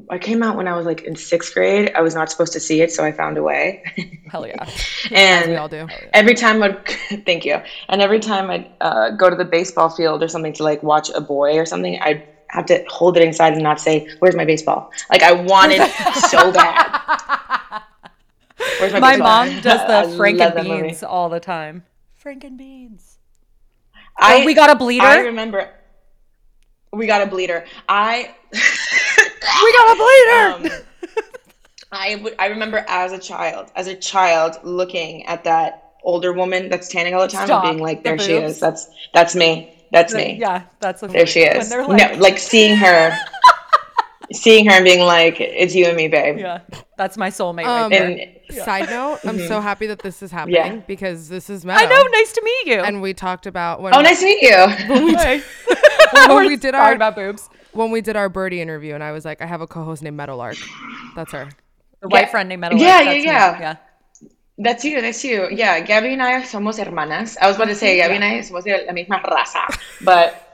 i 0.09 0.17
came 0.17 0.43
out 0.43 0.57
when 0.57 0.67
i 0.67 0.75
was 0.75 0.85
like 0.85 1.01
in 1.03 1.15
sixth 1.15 1.53
grade 1.53 1.89
i 1.95 2.01
was 2.01 2.13
not 2.13 2.29
supposed 2.29 2.51
to 2.51 2.59
see 2.59 2.81
it 2.81 2.91
so 2.91 3.05
i 3.05 3.11
found 3.11 3.37
a 3.37 3.41
way 3.43 3.81
Hell 4.29 4.45
yeah. 4.45 4.67
and 5.11 5.49
we 5.49 5.55
all 5.55 5.69
do. 5.69 5.87
every 6.13 6.33
time 6.35 6.61
i'd 6.61 6.85
thank 7.25 7.45
you 7.45 7.57
and 7.87 8.01
every 8.01 8.19
time 8.19 8.49
i'd 8.49 8.69
uh, 8.81 9.11
go 9.11 9.29
to 9.29 9.35
the 9.35 9.45
baseball 9.45 9.89
field 9.89 10.21
or 10.21 10.27
something 10.27 10.51
to 10.53 10.63
like 10.63 10.83
watch 10.83 11.09
a 11.15 11.21
boy 11.21 11.57
or 11.57 11.65
something 11.65 11.97
i'd 12.01 12.27
have 12.49 12.65
to 12.65 12.83
hold 12.89 13.15
it 13.15 13.23
inside 13.23 13.53
and 13.53 13.63
not 13.63 13.79
say 13.79 14.05
where's 14.19 14.35
my 14.35 14.43
baseball 14.45 14.91
like 15.09 15.23
i 15.23 15.31
wanted 15.31 15.81
so 16.29 16.51
bad 16.51 17.58
where's 18.79 18.93
my, 18.93 18.99
My 18.99 19.17
mom 19.17 19.47
does 19.61 20.09
the 20.11 20.15
Frank 20.17 20.39
love 20.39 20.55
and 20.55 20.67
beans 20.67 21.03
all 21.03 21.29
the 21.29 21.39
time. 21.39 21.83
Frank 22.15 22.43
and 22.43 22.57
beans. 22.57 23.17
I, 24.17 24.41
Oh, 24.41 24.45
we 24.45 24.53
got 24.53 24.69
a 24.69 24.75
bleeder. 24.75 25.05
I 25.05 25.19
remember 25.21 25.69
we 26.91 27.05
got 27.05 27.21
a 27.21 27.27
bleeder 27.27 27.63
i 27.87 28.33
we 28.51 29.73
got 29.73 29.95
a 29.95 30.59
bleeder. 30.63 30.71
Um, 30.71 30.85
I 31.91 32.15
would. 32.15 32.35
I 32.37 32.47
remember 32.47 32.83
as 32.87 33.11
a 33.13 33.17
child, 33.19 33.71
as 33.75 33.87
a 33.87 33.95
child, 33.95 34.57
looking 34.63 35.25
at 35.25 35.43
that 35.45 35.93
older 36.03 36.33
woman 36.33 36.69
that's 36.69 36.87
tanning 36.87 37.13
all 37.15 37.21
the 37.21 37.27
time 37.27 37.47
Stop. 37.47 37.63
and 37.65 37.73
being 37.73 37.83
like, 37.83 38.03
The 38.03 38.09
"There 38.11 38.19
she 38.19 38.39
boobs. 38.39 38.53
is. 38.53 38.59
That's 38.59 38.87
that's 39.13 39.35
me. 39.35 39.75
That's 39.91 40.13
me. 40.13 40.37
yeah, 40.39 40.63
that's 40.79 41.01
a 41.01 41.07
There 41.07 41.25
she 41.25 41.41
is. 41.41 41.69
they're 41.69 41.81
no, 41.81 41.87
like, 41.87 42.17
like 42.17 42.37
seeing 42.37 42.75
her, 42.77 43.17
seeing 44.31 44.65
her 44.67 44.73
and 44.73 44.85
being 44.85 45.05
like, 45.05 45.39
"It's 45.39 45.73
you 45.75 45.85
and 45.87 45.95
me, 45.97 46.07
babe." 46.07 46.37
yeah, 46.39 46.61
that's 46.97 47.17
my 47.17 47.29
soulmate 47.29 47.65
Um, 47.65 47.89
right 47.91 47.91
there. 47.91 48.05
And 48.07 48.65
Side 48.65 48.89
note, 48.89 49.19
I'm 49.25 49.39
so 49.47 49.61
happy 49.61 49.85
that 49.87 49.99
this 49.99 50.23
is 50.23 50.31
happening 50.31 50.55
Yeah. 50.55 50.75
because 50.87 51.29
this 51.29 51.49
is 51.51 51.63
Meadow. 51.65 51.85
I 51.85 51.89
know. 51.89 52.01
Nice 52.11 52.31
to 52.33 52.41
meet 52.43 52.73
you. 52.73 52.81
And 52.81 52.99
we 53.01 53.13
talked 53.13 53.45
about 53.45 53.79
when, 53.81 53.93
oh, 53.95 54.01
nice 54.01 54.19
to 54.21 54.25
meet 54.25 54.41
you. 54.41 54.57
When 54.87 55.15
We're 56.29 56.47
we 56.47 56.55
did 56.55 56.73
our 56.73 56.93
about 56.93 57.15
boobs. 57.15 57.47
when 57.73 57.91
we 57.91 58.01
did 58.01 58.15
our 58.15 58.29
Byrdie 58.29 58.57
interview, 58.59 58.95
and 58.95 59.03
I 59.03 59.11
was 59.11 59.23
like, 59.25 59.41
I 59.41 59.45
have 59.45 59.61
a 59.61 59.67
co-host 59.67 60.01
named 60.01 60.17
Meadowlark. 60.17 60.57
That's 61.15 61.31
her. 61.31 61.49
The 62.01 62.07
white 62.07 62.31
friend 62.31 62.49
named 62.49 62.61
Metal. 62.61 62.79
Yeah, 62.79 63.03
That's 63.03 63.23
yeah, 63.25 63.51
me. 63.57 63.59
yeah. 63.65 63.75
That's 64.57 64.83
you. 64.83 64.99
That's 65.01 65.23
you. 65.23 65.47
Yeah, 65.51 65.79
Gabby 65.79 66.13
and 66.13 66.23
I 66.23 66.41
somos 66.41 66.83
hermanas. 66.83 67.37
I 67.41 67.47
was 67.47 67.55
about 67.55 67.67
to 67.67 67.75
say 67.75 67.97
Gabby 67.97 68.15
and 68.15 68.23
I 68.23 68.39
somos 68.39 68.63
de 68.63 68.83
la 68.85 68.93
misma 68.93 69.21
raza, 69.23 69.79
but 70.01 70.48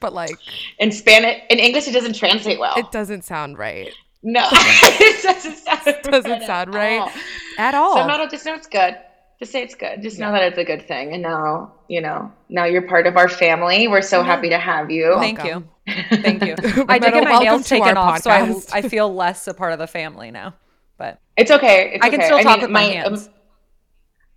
But 0.00 0.12
like, 0.12 0.38
in 0.78 0.92
Spanish, 0.92 1.42
in 1.50 1.58
English, 1.58 1.88
it 1.88 1.92
doesn't 1.92 2.14
translate 2.14 2.58
well. 2.58 2.74
it 2.76 2.90
doesn't 2.92 3.22
sound 3.24 3.58
right. 3.58 3.92
No, 4.22 4.46
it 4.52 5.22
doesn't 5.22 5.56
sound 5.56 5.96
Doesn't 6.02 6.30
right 6.30 6.46
sound 6.46 6.70
at 6.70 6.74
right 6.74 6.98
all. 7.00 7.10
at 7.58 7.74
all. 7.74 7.94
So 7.96 8.06
no, 8.06 8.28
just 8.28 8.44
know 8.46 8.54
it's 8.54 8.66
good. 8.66 8.96
Just 9.38 9.52
say 9.52 9.62
it's 9.62 9.76
good. 9.76 10.02
Just 10.02 10.18
know 10.18 10.32
that 10.32 10.42
it's 10.42 10.58
a 10.58 10.64
good 10.64 10.86
thing. 10.88 11.12
And 11.12 11.22
now, 11.22 11.72
you 11.86 12.00
know, 12.00 12.32
now 12.48 12.64
you're 12.64 12.82
part 12.82 13.06
of 13.06 13.16
our 13.16 13.28
family. 13.28 13.86
We're 13.86 14.02
so 14.02 14.24
happy 14.24 14.48
to 14.48 14.58
have 14.58 14.90
you. 14.90 15.14
Thank 15.18 15.44
you. 15.44 15.64
Thank 16.10 16.44
you. 16.44 16.56
I 16.88 16.98
did 16.98 17.12
Metal, 17.12 17.20
get 17.20 17.24
my 17.24 17.38
nails 17.38 17.68
taken 17.68 17.96
our 17.96 18.14
off, 18.14 18.22
so 18.22 18.30
I. 18.30 18.60
I 18.72 18.82
feel 18.82 19.14
less 19.14 19.46
a 19.46 19.54
part 19.54 19.72
of 19.72 19.78
the 19.78 19.86
family 19.86 20.32
now. 20.32 20.54
But 20.96 21.20
It's 21.36 21.52
okay. 21.52 21.92
It's 21.94 22.04
I 22.04 22.10
can 22.10 22.18
okay. 22.18 22.26
still 22.26 22.40
talk 22.40 22.56
mean, 22.56 22.62
with 22.62 22.70
my, 22.72 22.86
um, 22.86 22.92
hands. 22.92 23.30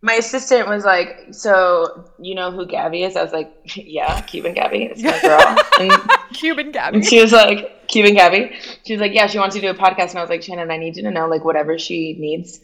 My 0.04 0.14
assistant 0.14 0.68
was 0.68 0.84
like, 0.84 1.28
"So 1.32 2.06
you 2.20 2.34
know 2.36 2.52
who 2.52 2.66
Gabby 2.66 3.04
is?" 3.04 3.16
I 3.16 3.24
was 3.24 3.32
like, 3.32 3.52
"Yeah, 3.76 4.22
Cuban 4.22 4.54
Gabby. 4.54 4.86
It's 4.86 5.02
my 5.04 5.20
girl." 5.22 5.58
and, 5.80 6.12
Cuban 6.34 6.72
Gabby. 6.72 6.98
and 6.98 7.06
she 7.06 7.22
was 7.22 7.32
like, 7.32 7.88
"Cuban 7.88 8.14
Gabby." 8.16 8.52
She 8.86 8.94
was 8.94 9.02
like, 9.02 9.14
"Yeah, 9.14 9.28
she 9.28 9.38
wants 9.38 9.56
to 9.56 9.62
do 9.62 9.70
a 9.70 9.74
podcast." 9.76 10.10
And 10.12 10.18
I 10.20 10.22
was 10.22 10.30
like, 10.30 10.42
"Shannon, 10.44 10.72
I 10.72 10.78
need 10.78 10.96
you 10.98 11.04
to 11.04 11.12
know, 11.12 11.28
like, 11.28 11.44
whatever 11.46 11.78
she 11.78 12.14
needs, 12.20 12.60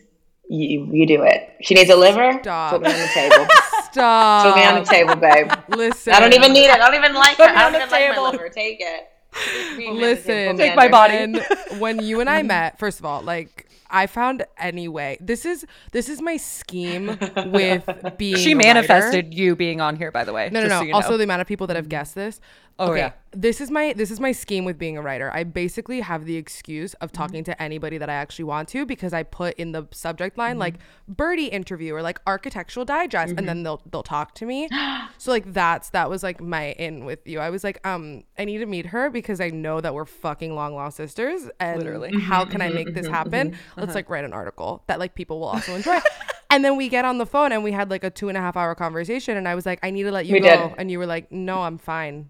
you, 0.49 0.89
you 0.91 1.05
do 1.05 1.23
it. 1.23 1.49
She 1.61 1.73
needs 1.75 1.89
a 1.89 1.95
liver. 1.95 2.39
Stop. 2.41 2.71
Put 2.71 2.81
me 2.81 2.91
on 2.91 2.99
the 2.99 3.07
table. 3.13 3.47
Stop. 3.91 4.45
Put 4.47 4.55
me 4.59 4.65
on 4.65 4.79
the 4.83 4.89
table, 4.89 5.15
babe. 5.15 5.51
Listen. 5.69 6.13
I 6.13 6.19
don't 6.19 6.33
even 6.33 6.53
need 6.53 6.65
it. 6.65 6.71
I 6.71 6.77
don't 6.77 6.95
even 6.95 7.13
like 7.13 7.37
Put 7.37 7.49
me 7.51 7.55
I 7.55 7.65
on 7.65 7.71
don't 7.73 7.81
the 7.81 7.85
even 7.87 7.91
like 7.91 8.09
table. 8.11 8.23
my 8.23 8.29
liver. 8.31 8.49
Take 8.49 8.77
it. 8.79 9.09
Put 9.31 9.77
me 9.77 9.87
on 9.87 9.95
the 9.95 10.01
table. 10.01 10.01
Listen, 10.01 10.57
Take 10.57 10.75
my 10.75 10.87
body. 10.87 11.39
when 11.79 12.01
you 12.01 12.19
and 12.21 12.29
I 12.29 12.41
met, 12.43 12.79
first 12.79 12.99
of 12.99 13.05
all, 13.05 13.21
like 13.21 13.66
I 13.89 14.07
found 14.07 14.45
any 14.57 14.87
way. 14.87 15.17
This 15.19 15.45
is 15.45 15.65
this 15.91 16.09
is 16.09 16.21
my 16.21 16.37
scheme 16.37 17.17
with 17.47 17.89
being. 18.17 18.37
She 18.37 18.51
a 18.51 18.55
manifested 18.55 19.33
you 19.33 19.55
being 19.55 19.81
on 19.81 19.95
here, 19.95 20.11
by 20.11 20.23
the 20.23 20.33
way. 20.33 20.49
No, 20.51 20.61
no, 20.61 20.67
no. 20.67 20.79
so 20.79 20.85
you 20.85 20.93
also, 20.93 21.11
know. 21.11 21.17
the 21.17 21.23
amount 21.23 21.41
of 21.41 21.47
people 21.47 21.67
that 21.67 21.75
have 21.75 21.89
guessed 21.89 22.15
this. 22.15 22.39
Oh, 22.79 22.93
yeah. 22.93 23.11
This 23.31 23.61
is 23.61 23.69
my 23.69 23.93
this 23.93 24.09
is 24.11 24.19
my 24.19 24.31
scheme 24.31 24.65
with 24.65 24.77
being 24.79 24.97
a 24.97 25.01
writer. 25.01 25.29
I 25.33 25.43
basically 25.43 26.01
have 26.01 26.25
the 26.25 26.37
excuse 26.37 26.93
of 26.95 27.11
Mm-hmm. 27.11 27.21
talking 27.23 27.43
to 27.45 27.61
anybody 27.61 27.97
that 27.97 28.09
I 28.09 28.13
actually 28.13 28.45
want 28.45 28.69
to 28.69 28.85
because 28.85 29.13
I 29.13 29.23
put 29.23 29.55
in 29.55 29.71
the 29.71 29.87
subject 29.91 30.37
line 30.37 30.51
Mm-hmm. 30.53 30.59
like 30.59 30.75
Byrdie 31.11 31.49
interview 31.51 31.93
or 31.93 32.01
like 32.01 32.19
architectural 32.27 32.85
digest, 32.85 33.29
and 33.31 33.39
Mm-hmm. 33.39 33.45
then 33.47 33.63
they'll 33.63 33.81
they'll 33.91 34.03
talk 34.03 34.33
to 34.35 34.45
me. 34.45 34.69
so 35.17 35.31
like 35.31 35.51
that's 35.53 35.89
that 35.91 36.09
was 36.09 36.23
like 36.23 36.41
my 36.41 36.71
in 36.73 37.05
with 37.05 37.19
you. 37.27 37.39
I 37.39 37.49
was 37.49 37.63
like, 37.63 37.85
um, 37.85 38.23
I 38.39 38.45
need 38.45 38.59
to 38.59 38.65
meet 38.65 38.87
her 38.87 39.09
because 39.09 39.39
I 39.41 39.49
know 39.49 39.81
that 39.81 39.93
we're 39.93 40.05
fucking 40.05 40.53
long 40.55 40.73
lost 40.75 40.97
sisters, 40.97 41.49
and 41.59 41.79
Literally. 41.79 42.19
how 42.19 42.45
can 42.45 42.61
I 42.61 42.69
make 42.69 42.93
this 42.93 43.07
happen? 43.07 43.55
Let's 43.75 43.95
like 43.95 44.09
write 44.09 44.25
an 44.25 44.33
article 44.33 44.83
that 44.87 44.99
like 44.99 45.15
people 45.15 45.39
will 45.39 45.47
also 45.49 45.73
enjoy. 45.75 45.99
And 46.49 46.63
then 46.63 46.77
we 46.77 46.87
get 46.87 47.03
on 47.03 47.17
the 47.17 47.25
phone 47.25 47.51
and 47.51 47.61
we 47.61 47.73
had 47.73 47.89
like 47.89 48.05
a 48.05 48.09
two 48.09 48.29
and 48.29 48.37
a 48.37 48.41
half 48.41 48.55
hour 48.55 48.73
conversation. 48.73 49.35
And 49.35 49.49
I 49.49 49.53
was 49.53 49.65
like, 49.65 49.79
I 49.83 49.89
need 49.91 50.03
to 50.03 50.11
let 50.13 50.25
you 50.27 50.35
We 50.35 50.39
go. 50.39 50.69
did. 50.69 50.75
And 50.77 50.89
you 50.89 50.97
were 50.97 51.05
like, 51.05 51.29
no, 51.29 51.61
I'm 51.63 51.77
fine. 51.77 52.29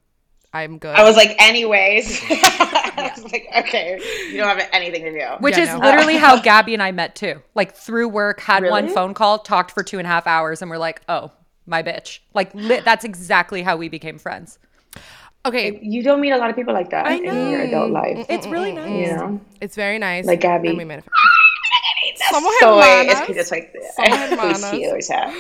I'm 0.58 0.78
good. 0.78 0.96
I 0.96 1.04
was 1.04 1.16
like, 1.16 1.36
anyways. 1.40 2.22
I 2.30 3.12
was 3.16 3.32
like, 3.32 3.48
okay, 3.60 4.00
you 4.32 4.38
don't 4.38 4.48
have 4.58 4.68
anything 4.74 5.04
to 5.04 5.12
do. 5.12 5.26
Which 5.40 5.58
Yeah, 5.58 5.64
is 5.64 5.70
no. 5.70 5.80
literally 5.80 6.18
how 6.26 6.40
Gabby 6.42 6.74
and 6.74 6.82
I 6.84 6.92
met 6.92 7.16
too. 7.16 7.42
Like 7.56 7.76
through 7.76 8.10
work, 8.10 8.40
had 8.42 8.64
one 8.64 8.90
phone 8.90 9.14
call, 9.14 9.40
talked 9.40 9.72
for 9.72 9.84
two 9.84 9.98
and 10.00 10.06
a 10.08 10.10
half 10.10 10.26
hours, 10.28 10.62
and 10.62 10.70
we're 10.72 10.78
like, 10.78 11.02
oh, 11.08 11.32
my 11.66 11.84
bitch. 11.84 12.20
Like 12.34 12.54
li- 12.56 12.82
that's 12.84 13.04
exactly 13.06 13.62
how 13.64 13.78
we 13.78 13.90
became 13.90 14.18
friends. 14.18 14.58
okay. 15.46 15.80
you 15.82 16.02
don't 16.04 16.20
meet 16.22 16.32
a 16.32 16.38
lot 16.38 16.50
of 16.50 16.56
people 16.56 16.74
like 16.74 16.90
that 16.90 17.06
I 17.06 17.14
in 17.16 17.50
your 17.52 17.62
adult 17.62 17.92
life. 17.92 18.26
It's 18.30 18.48
really 18.48 18.74
nice. 18.74 18.90
You 19.10 19.16
know? 19.16 19.42
It's 19.62 19.76
very 19.76 20.00
nice. 20.00 20.26
Like 20.26 20.42
Gabby. 20.42 20.70
And 20.70 20.78
we 20.78 20.86
manifest. 20.86 21.12
Somos 22.32 22.52
So 22.60 22.76
hermanas. 22.80 23.14
es 23.14 23.22
que 23.28 23.36
yo 23.36 23.44
soy 23.44 23.68
Somos 23.98 24.30
hermanas. 24.30 24.62
Pues 24.62 24.72
sí, 24.72 24.92
o 24.92 25.00
sea. 25.02 25.32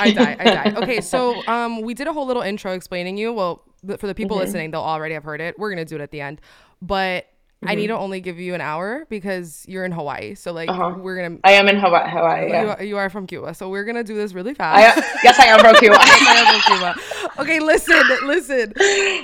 I 0.00 0.10
die. 0.12 0.36
I 0.40 0.44
die. 0.44 0.74
Okay, 0.82 1.00
so 1.00 1.34
um, 1.46 1.82
we 1.82 1.92
did 1.94 2.06
a 2.06 2.12
whole 2.12 2.26
little 2.26 2.42
intro 2.42 2.72
explaining 2.72 3.16
you. 3.16 3.32
Well, 3.32 3.56
th- 3.56 3.73
for 3.98 4.06
the 4.06 4.14
people 4.14 4.36
Mm-hmm. 4.36 4.44
listening, 4.46 4.70
they'll 4.72 4.80
already 4.80 5.14
have 5.14 5.24
heard 5.24 5.40
it. 5.40 5.58
We're 5.58 5.70
gonna 5.70 5.84
do 5.84 5.96
it 5.96 6.00
at 6.00 6.10
the 6.10 6.20
end, 6.20 6.40
but 6.82 7.26
I 7.62 7.68
Mm-hmm. 7.68 7.76
need 7.80 7.86
to 7.86 7.96
only 7.96 8.20
give 8.20 8.38
you 8.38 8.54
an 8.54 8.60
hour 8.60 9.06
because 9.08 9.64
you're 9.66 9.86
in 9.86 9.92
Hawaii. 9.92 10.34
So 10.34 10.52
like, 10.52 10.68
Uh-huh. 10.68 10.96
we're 10.98 11.16
gonna. 11.16 11.38
I 11.44 11.52
am 11.52 11.66
in 11.68 11.76
Hawaii. 11.78 12.10
Hawaii 12.10 12.42
You, 12.46 12.48
yeah. 12.52 12.74
are, 12.78 12.82
you 12.82 12.96
are 12.98 13.08
from 13.08 13.26
Cuba, 13.26 13.54
so 13.54 13.70
we're 13.70 13.84
gonna 13.84 14.04
do 14.04 14.14
this 14.14 14.34
really 14.34 14.50
I 14.52 14.54
fast. 14.54 14.98
am, 14.98 15.04
yes, 15.24 15.40
I 15.40 15.46
am 15.46 15.60
from 15.60 15.74
Cuba. 15.76 15.96
I 16.00 16.34
am 16.36 16.60
from 16.60 16.76
Cuba. 16.76 17.40
Okay, 17.40 17.60
listen, 17.60 18.02
listen. 18.26 18.72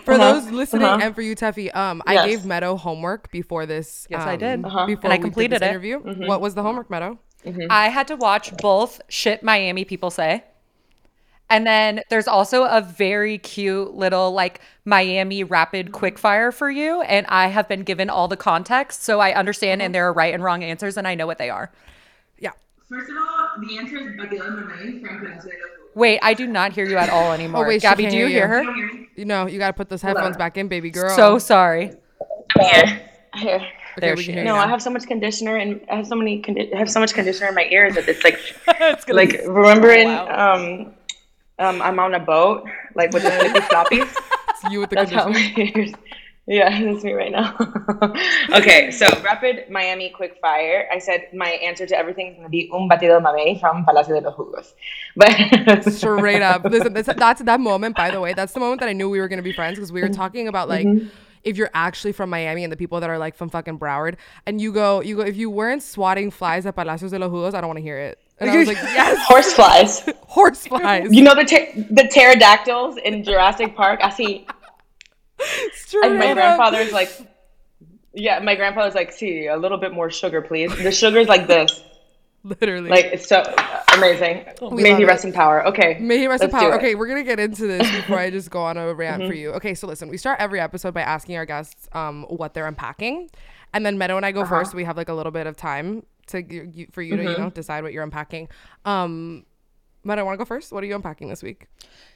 For 0.05 0.15
Uh-huh, 0.15 0.33
those 0.41 0.51
listening 0.51 0.85
uh-huh. 0.85 1.01
and 1.03 1.15
for 1.15 1.21
you, 1.23 1.37
Tefi, 1.37 1.75
um, 1.77 2.03
I 2.07 2.27
gave 2.27 2.45
Meadow 2.47 2.77
homework 2.77 3.31
before 3.31 3.67
this. 3.67 4.07
Yes, 4.11 4.23
I 4.23 4.33
um, 4.35 4.39
did. 4.39 4.65
Uh-huh. 4.65 4.87
Before 4.87 5.05
And 5.05 5.13
I 5.13 5.19
completed 5.19 5.61
this 5.61 5.67
it. 5.67 5.71
interview. 5.71 6.01
Mm-hmm. 6.01 6.27
What 6.27 6.41
was 6.41 6.55
the 6.55 6.63
homework, 6.63 6.89
Meadow? 6.91 7.19
I 7.71 7.89
had 7.89 8.09
to 8.09 8.17
watch 8.17 8.57
both 8.59 9.01
shit 9.09 9.43
Miami 9.43 9.85
people 9.85 10.11
say. 10.11 10.45
And 11.51 11.67
then 11.67 12.03
there's 12.09 12.29
also 12.29 12.65
a 12.65 12.81
very 12.81 13.37
cute 13.39 13.95
little 13.95 14.33
like 14.33 14.61
Miami 14.85 15.43
rapid 15.43 15.91
quickfire 15.91 16.55
for 16.55 16.71
you. 16.71 17.03
And 17.03 17.27
I 17.27 17.49
have 17.49 17.69
been 17.69 17.83
given 17.83 18.09
all 18.09 18.29
the 18.29 18.37
context. 18.37 19.03
So 19.03 19.19
I 19.19 19.35
understand 19.35 19.83
and 19.83 19.93
there 19.93 20.07
are 20.07 20.13
right 20.13 20.33
and 20.33 20.43
wrong 20.45 20.63
answers 20.63 20.97
and 20.97 21.09
I 21.09 21.17
know 21.17 21.27
what 21.27 21.39
they 21.39 21.51
are. 21.51 21.73
Yeah. 22.39 22.53
First 22.89 23.11
of 23.11 23.17
all, 23.17 23.49
the 23.67 23.79
answer 23.79 23.97
is 23.97 24.17
Batida 24.17 24.49
Mamey 24.49 25.05
from 25.05 25.21
Venezuela. 25.21 25.59
Wait, 25.97 26.21
I 26.23 26.35
do 26.35 26.47
not 26.47 26.73
hear 26.73 26.87
you 26.87 26.97
at 26.97 27.11
all 27.11 27.33
anymore. 27.39 27.65
Oh, 27.65 27.69
wait, 27.69 27.83
Gabby, 27.83 28.07
do 28.07 28.17
you 28.17 28.27
hear 28.27 28.47
hear 28.47 28.63
you. 28.63 28.89
her? 28.89 29.07
You 29.17 29.25
know, 29.25 29.47
you 29.47 29.59
gotta 29.59 29.73
put 29.73 29.89
those 29.89 30.03
headphones 30.03 30.37
back 30.37 30.57
in, 30.57 30.69
baby 30.69 30.91
girl. 30.91 31.15
So 31.17 31.39
sorry. 31.39 31.93
I 32.59 32.63
Here. 32.63 33.03
Here. 33.35 33.55
Okay, 33.99 34.07
There 34.07 34.17
she 34.17 34.33
is. 34.33 34.45
No. 34.45 34.55
I 34.55 34.69
have 34.69 34.81
so 34.81 34.91
much 34.91 35.07
conditioner 35.07 35.57
and 35.57 35.81
I 35.91 35.97
have 35.97 36.07
so 36.07 36.15
many 36.15 36.41
condi- 36.41 36.73
I 36.73 36.79
have 36.79 36.91
so 36.91 37.01
much 37.01 37.13
conditioner 37.13 37.49
in 37.49 37.57
my 37.57 37.67
ears 37.71 37.97
that 37.97 38.09
it's 38.09 38.23
like 38.23 38.39
it's 38.69 39.09
like 39.09 39.41
remembering 39.47 40.07
wow. 40.07 40.55
um 40.55 40.95
um 41.61 41.81
I'm 41.83 41.99
on 41.99 42.15
a 42.15 42.21
boat 42.21 42.65
like 42.95 43.13
with 43.13 43.23
the 43.23 43.31
floppies. 43.71 44.13
It's 44.51 44.73
you 44.73 44.81
with 44.81 44.91
the 44.91 44.97
That's 44.97 45.13
how 45.13 45.29
my 45.29 45.55
ears. 45.57 45.93
Yeah, 46.47 46.83
that's 46.83 47.05
me 47.05 47.13
right 47.13 47.31
now. 47.31 47.55
okay, 48.57 48.91
so 48.91 49.07
rapid 49.23 49.71
Miami 49.71 50.11
quick 50.11 50.37
fire. 50.41 50.89
I 50.91 50.99
said 50.99 51.29
my 51.33 51.51
answer 51.51 51.87
to 51.87 51.97
everything 51.97 52.33
is 52.33 52.37
gonna 52.39 52.49
be 52.49 52.69
un 52.75 52.89
batido 52.89 53.23
mamey 53.23 53.61
from 53.61 53.85
Palacio 53.85 54.19
de 54.19 54.27
los 54.29 54.35
Jugos. 54.35 54.73
But 55.15 55.93
Straight 55.93 56.43
up. 56.43 56.65
Listen, 56.65 56.93
that's, 56.93 57.07
that's 57.15 57.43
that 57.43 57.61
moment, 57.61 57.95
by 57.95 58.11
the 58.11 58.21
way. 58.21 58.33
That's 58.35 58.53
the 58.53 58.59
moment 58.59 58.81
that 58.81 58.89
I 58.89 58.95
knew 58.95 59.09
we 59.09 59.21
were 59.21 59.29
going 59.29 59.39
to 59.39 59.45
be 59.45 59.53
friends 59.53 59.77
because 59.77 59.93
we 59.93 60.01
were 60.01 60.09
talking 60.09 60.49
about 60.49 60.69
like 60.69 60.87
if 61.45 61.57
you're 61.57 61.71
actually 61.73 62.13
from 62.13 62.31
Miami 62.31 62.65
and 62.65 62.73
the 62.73 62.77
people 62.77 63.01
that 63.01 63.11
are 63.11 63.19
like 63.19 63.35
from 63.35 63.49
fucking 63.49 63.79
Broward 63.79 64.17
and 64.47 64.61
you 64.61 64.73
go, 64.73 65.01
you 65.01 65.17
go, 65.17 65.23
if 65.23 65.37
you 65.37 65.51
weren't 65.51 65.83
swatting 65.83 66.31
flies 66.31 66.67
at 66.67 66.75
Palacios 66.75 67.11
de 67.11 67.19
los 67.19 67.31
Jugos, 67.31 67.55
I 67.55 67.61
don't 67.61 67.69
want 67.69 67.79
to 67.79 67.83
hear 67.83 67.99
it. 67.99 68.19
And 68.41 68.51
I 68.51 68.57
was 68.57 68.69
like, 68.69 68.77
yes, 68.83 69.27
horse 69.27 69.53
flies. 69.53 70.09
horse 70.27 70.67
flies. 70.67 71.13
You 71.13 71.23
know 71.23 71.35
the 71.35 71.45
ter- 71.45 71.73
the 71.91 72.09
pterodactyls 72.09 72.97
in 72.99 73.23
Jurassic 73.23 73.77
Park? 73.77 74.01
I 74.03 74.11
see 74.11 74.47
Straight 75.73 76.05
And 76.05 76.19
my 76.19 76.35
grandfather's 76.35 76.93
like, 76.93 77.11
yeah, 78.13 78.39
my 78.41 78.55
grandfather's 78.55 78.95
like, 78.95 79.13
see, 79.13 79.47
a 79.47 79.57
little 79.57 79.79
bit 79.79 79.93
more 79.93 80.11
sugar, 80.11 80.43
please. 80.43 80.77
The 80.77 80.93
sugar's 80.93 81.29
like 81.29 81.47
this. 81.47 81.83
Literally. 82.43 82.89
Like, 82.89 83.07
it's 83.07 83.29
so 83.29 83.43
amazing. 83.95 84.45
May 84.63 84.91
love 84.91 84.99
he 84.99 85.05
it. 85.05 85.07
rest 85.07 85.25
in 85.25 85.33
power. 85.33 85.67
Okay. 85.67 85.99
May 86.01 86.19
he 86.19 86.27
rest 86.27 86.43
in 86.43 86.51
power. 86.51 86.75
Okay, 86.75 86.95
we're 86.95 87.07
gonna 87.07 87.23
get 87.23 87.39
into 87.39 87.67
this 87.67 87.91
before 87.97 88.19
I 88.19 88.31
just 88.31 88.51
go 88.51 88.63
on 88.63 88.79
a 88.79 88.95
rant 88.95 89.27
for 89.27 89.35
you. 89.35 89.51
Okay, 89.53 89.75
so 89.75 89.87
listen, 89.87 90.09
we 90.09 90.17
start 90.17 90.41
every 90.41 90.59
episode 90.59 90.95
by 90.95 91.03
asking 91.03 91.37
our 91.37 91.45
guests 91.45 91.89
um 91.93 92.25
what 92.31 92.55
they're 92.55 92.67
unpacking, 92.67 93.31
and 93.75 93.85
then 93.85 93.99
Meadow 93.99 94.17
and 94.17 94.25
I 94.25 94.33
go 94.33 94.47
first. 94.47 94.75
We 94.75 94.85
have 94.85 94.97
like 94.97 95.11
a 95.11 95.15
little 95.15 95.33
bit 95.33 95.47
of 95.47 95.57
time 95.57 96.05
to 96.31 96.43
you, 96.43 96.71
you- 96.75 96.87
for 96.93 97.03
you 97.03 97.17
to 97.17 97.23
you 97.23 97.37
know 97.39 97.51
decide 97.51 97.83
what 97.83 97.93
you're 97.93 98.05
unpacking. 98.05 98.49
Um, 98.85 99.45
I 100.09 100.23
want 100.23 100.35
to 100.35 100.39
go 100.39 100.45
first? 100.47 100.73
What 100.73 100.83
are 100.83 100.87
you 100.87 100.95
unpacking 100.95 101.29
this 101.29 101.43
week? 101.43 101.67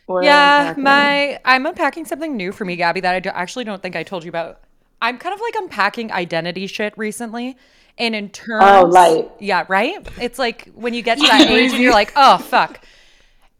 We're 0.06 0.22
Yeah, 0.24 0.60
unpacking. 0.60 0.84
my 0.84 1.40
I'm 1.44 1.66
unpacking 1.66 2.04
something 2.06 2.36
new 2.36 2.50
for 2.52 2.64
me, 2.64 2.76
Gabby, 2.76 3.00
that 3.00 3.14
I 3.14 3.20
do, 3.20 3.28
actually 3.30 3.64
don't 3.64 3.82
think 3.82 3.94
I 3.96 4.02
told 4.02 4.24
you 4.24 4.28
about. 4.30 4.60
I'm 5.02 5.18
kind 5.18 5.34
of 5.34 5.40
like 5.40 5.54
unpacking 5.56 6.10
identity 6.12 6.66
shit 6.66 6.96
recently. 6.96 7.56
And 7.98 8.14
in 8.16 8.30
terms 8.30 8.64
Oh, 8.66 8.86
light. 8.86 9.30
Yeah, 9.38 9.66
right? 9.68 10.04
It's 10.20 10.38
like 10.38 10.68
when 10.74 10.94
you 10.94 11.02
get 11.02 11.18
to 11.18 11.26
that 11.26 11.42
age 11.48 11.72
and 11.72 11.80
you're 11.82 11.92
like, 11.92 12.12
oh 12.16 12.38
fuck. 12.38 12.84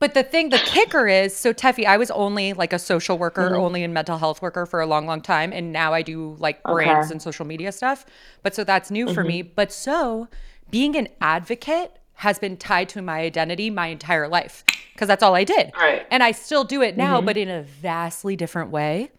But 0.01 0.13
the 0.15 0.23
thing, 0.23 0.51
the 0.51 0.59
kicker 0.59 1.07
is, 1.09 1.35
so 1.35 1.53
Tefi, 1.55 1.87
I 1.87 1.97
was 1.97 2.11
only 2.11 2.53
like 2.53 2.73
a 2.73 2.79
social 2.79 3.17
worker, 3.17 3.43
Mm-hmm. 3.51 3.61
only 3.61 3.83
in 3.83 3.93
mental 3.93 4.19
health 4.19 4.43
worker 4.43 4.67
for 4.67 4.81
a 4.81 4.87
long, 4.87 5.07
long 5.07 5.21
time. 5.21 5.53
And 5.53 5.73
now 5.73 5.95
I 5.95 6.03
do 6.03 6.37
like 6.39 6.63
brands 6.63 7.07
Okay. 7.07 7.13
and 7.15 7.23
social 7.23 7.47
media 7.47 7.73
stuff. 7.73 8.05
But 8.43 8.55
so 8.55 8.65
that's 8.65 8.91
new 8.91 9.13
for 9.15 9.25
me. 9.25 9.43
Mm-hmm. 9.43 9.53
But 9.55 9.73
so 9.73 10.29
being 10.71 10.97
an 10.97 11.09
advocate 11.21 11.99
has 12.15 12.39
been 12.39 12.57
tied 12.57 12.89
to 12.91 13.03
my 13.03 13.21
identity 13.21 13.71
my 13.71 13.87
entire 13.89 14.29
life 14.29 14.65
because 14.93 15.09
that's 15.09 15.23
all 15.23 15.35
I 15.35 15.45
did. 15.45 15.73
Right. 15.77 16.07
And 16.11 16.23
I 16.23 16.33
still 16.33 16.65
do 16.65 16.83
it 16.83 16.97
now, 16.97 17.21
but 17.21 17.37
in 17.37 17.49
a 17.49 17.63
vastly 17.63 18.37
different 18.37 18.71
way. 18.71 19.11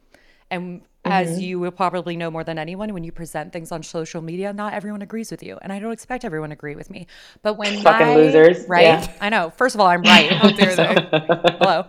And 0.52 0.82
as 1.06 1.32
mm-hmm. 1.32 1.40
you 1.40 1.60
will 1.60 1.72
probably 1.72 2.18
know 2.18 2.32
more 2.32 2.44
than 2.44 2.58
anyone, 2.58 2.94
when 2.94 3.04
you 3.04 3.12
present 3.12 3.54
things 3.54 3.72
on 3.72 3.84
social 3.84 4.22
media, 4.22 4.52
not 4.52 4.74
everyone 4.74 5.02
agrees 5.02 5.32
with 5.32 5.44
you. 5.44 5.58
And 5.62 5.72
I 5.72 5.80
don't 5.80 5.92
expect 5.92 6.26
everyone 6.26 6.50
to 6.50 6.54
agree 6.54 6.76
with 6.76 6.90
me. 6.90 7.08
But 7.44 7.54
when 7.54 7.82
Fucking 7.82 8.08
my- 8.08 8.16
losers. 8.16 8.68
Right? 8.68 8.84
Yeah. 8.84 9.12
I 9.22 9.30
know. 9.30 9.52
First 9.52 9.76
of 9.76 9.82
all, 9.82 9.88
I'm 9.88 10.02
right. 10.02 10.32
How 10.32 10.50
dare 10.50 10.76
they? 10.76 11.08
Hello. 11.60 11.86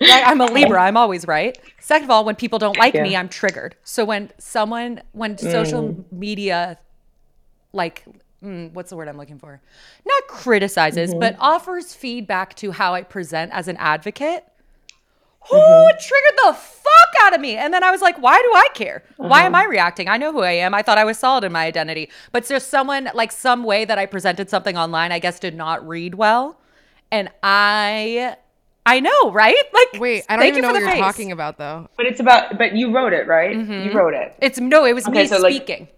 I'm 0.00 0.40
a 0.40 0.46
Libra. 0.46 0.82
I'm 0.82 0.96
always 0.96 1.26
right. 1.26 1.58
Second 1.80 2.04
of 2.04 2.10
all, 2.10 2.24
when 2.24 2.36
people 2.36 2.58
don't 2.58 2.76
like 2.78 2.94
me, 2.94 3.16
I'm 3.16 3.28
triggered. 3.28 3.76
So 3.84 4.04
when 4.04 4.30
someone, 4.38 5.02
when 5.12 5.38
social 5.38 5.88
mm. 5.88 6.12
media, 6.12 6.78
like, 7.72 8.04
mm, 8.42 8.72
what's 8.72 8.90
the 8.90 8.96
word 8.96 9.08
I'm 9.08 9.16
looking 9.16 9.38
for? 9.38 9.60
Not 10.04 10.26
criticizes, 10.28 11.10
mm-hmm. 11.10 11.20
but 11.20 11.36
offers 11.38 11.94
feedback 11.94 12.54
to 12.56 12.72
how 12.72 12.94
I 12.94 13.02
present 13.02 13.52
as 13.52 13.68
an 13.68 13.76
advocate, 13.78 14.44
oh, 15.50 15.88
it 15.88 16.00
triggered 16.00 16.38
the 16.46 16.52
fuck 16.54 17.14
out 17.22 17.34
of 17.34 17.40
me. 17.40 17.56
And 17.56 17.72
then 17.72 17.82
I 17.84 17.90
was 17.90 18.00
like, 18.02 18.20
why 18.20 18.36
do 18.36 18.52
I 18.54 18.68
care? 18.74 19.02
Why 19.16 19.42
am 19.42 19.54
I 19.54 19.64
reacting? 19.64 20.08
I 20.08 20.16
know 20.16 20.32
who 20.32 20.40
I 20.42 20.52
am. 20.52 20.74
I 20.74 20.82
thought 20.82 20.98
I 20.98 21.04
was 21.04 21.18
solid 21.18 21.44
in 21.44 21.52
my 21.52 21.64
identity. 21.66 22.10
But 22.32 22.46
there's 22.46 22.64
someone, 22.64 23.10
like, 23.14 23.32
some 23.32 23.64
way 23.64 23.84
that 23.84 23.98
I 23.98 24.06
presented 24.06 24.50
something 24.50 24.76
online, 24.76 25.12
I 25.12 25.18
guess, 25.18 25.38
did 25.40 25.54
not 25.54 25.86
read 25.86 26.14
well. 26.14 26.58
And 27.10 27.30
I. 27.42 28.36
I 28.86 29.00
know, 29.00 29.30
right? 29.32 29.54
Like, 29.72 30.00
Wait, 30.00 30.24
I 30.28 30.36
don't 30.36 30.46
even 30.46 30.56
you 30.56 30.62
know 30.62 30.72
what 30.72 30.80
you're 30.80 30.90
face. 30.90 31.00
talking 31.00 31.32
about 31.32 31.58
though. 31.58 31.88
But 31.96 32.06
it's 32.06 32.18
about, 32.20 32.56
but 32.58 32.74
you 32.74 32.94
wrote 32.94 33.12
it, 33.12 33.26
right? 33.26 33.56
Mm-hmm. 33.56 33.88
You 33.88 33.92
wrote 33.92 34.14
it. 34.14 34.34
It's 34.40 34.58
no, 34.58 34.84
it 34.84 34.94
was 34.94 35.06
Okay, 35.06 35.22
me 35.22 35.26
so, 35.28 35.38
like- 35.38 35.54
speaking 35.54 35.88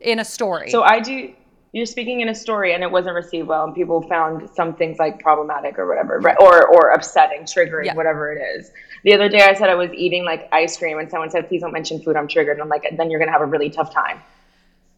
in 0.00 0.18
a 0.18 0.24
story. 0.24 0.70
So 0.70 0.82
I 0.82 1.00
do. 1.00 1.32
You're 1.72 1.86
speaking 1.86 2.20
in 2.20 2.28
a 2.28 2.34
story, 2.34 2.74
and 2.74 2.82
it 2.82 2.90
wasn't 2.90 3.14
received 3.14 3.48
well, 3.48 3.64
and 3.64 3.74
people 3.74 4.02
found 4.02 4.48
some 4.50 4.74
things 4.74 4.98
like 4.98 5.18
problematic 5.20 5.78
or 5.78 5.86
whatever, 5.88 6.18
right? 6.20 6.36
Or 6.38 6.66
or 6.68 6.90
upsetting, 6.90 7.44
triggering, 7.44 7.86
Yeah. 7.86 7.94
whatever 7.94 8.30
it 8.30 8.42
is. 8.56 8.70
The 9.04 9.14
other 9.14 9.28
day, 9.30 9.40
I 9.40 9.54
said 9.54 9.70
I 9.70 9.74
was 9.74 9.90
eating 9.94 10.22
like 10.24 10.48
ice 10.52 10.76
cream, 10.76 10.98
and 10.98 11.10
someone 11.10 11.30
said, 11.30 11.48
"Please 11.48 11.62
don't 11.62 11.72
mention 11.72 11.98
food. 12.00 12.14
I'm 12.14 12.28
triggered." 12.28 12.56
And 12.56 12.62
I'm 12.62 12.68
like, 12.68 12.86
"Then 12.92 13.10
you're 13.10 13.18
gonna 13.18 13.32
have 13.32 13.40
a 13.40 13.46
really 13.46 13.70
tough 13.70 13.90
time. 13.92 14.20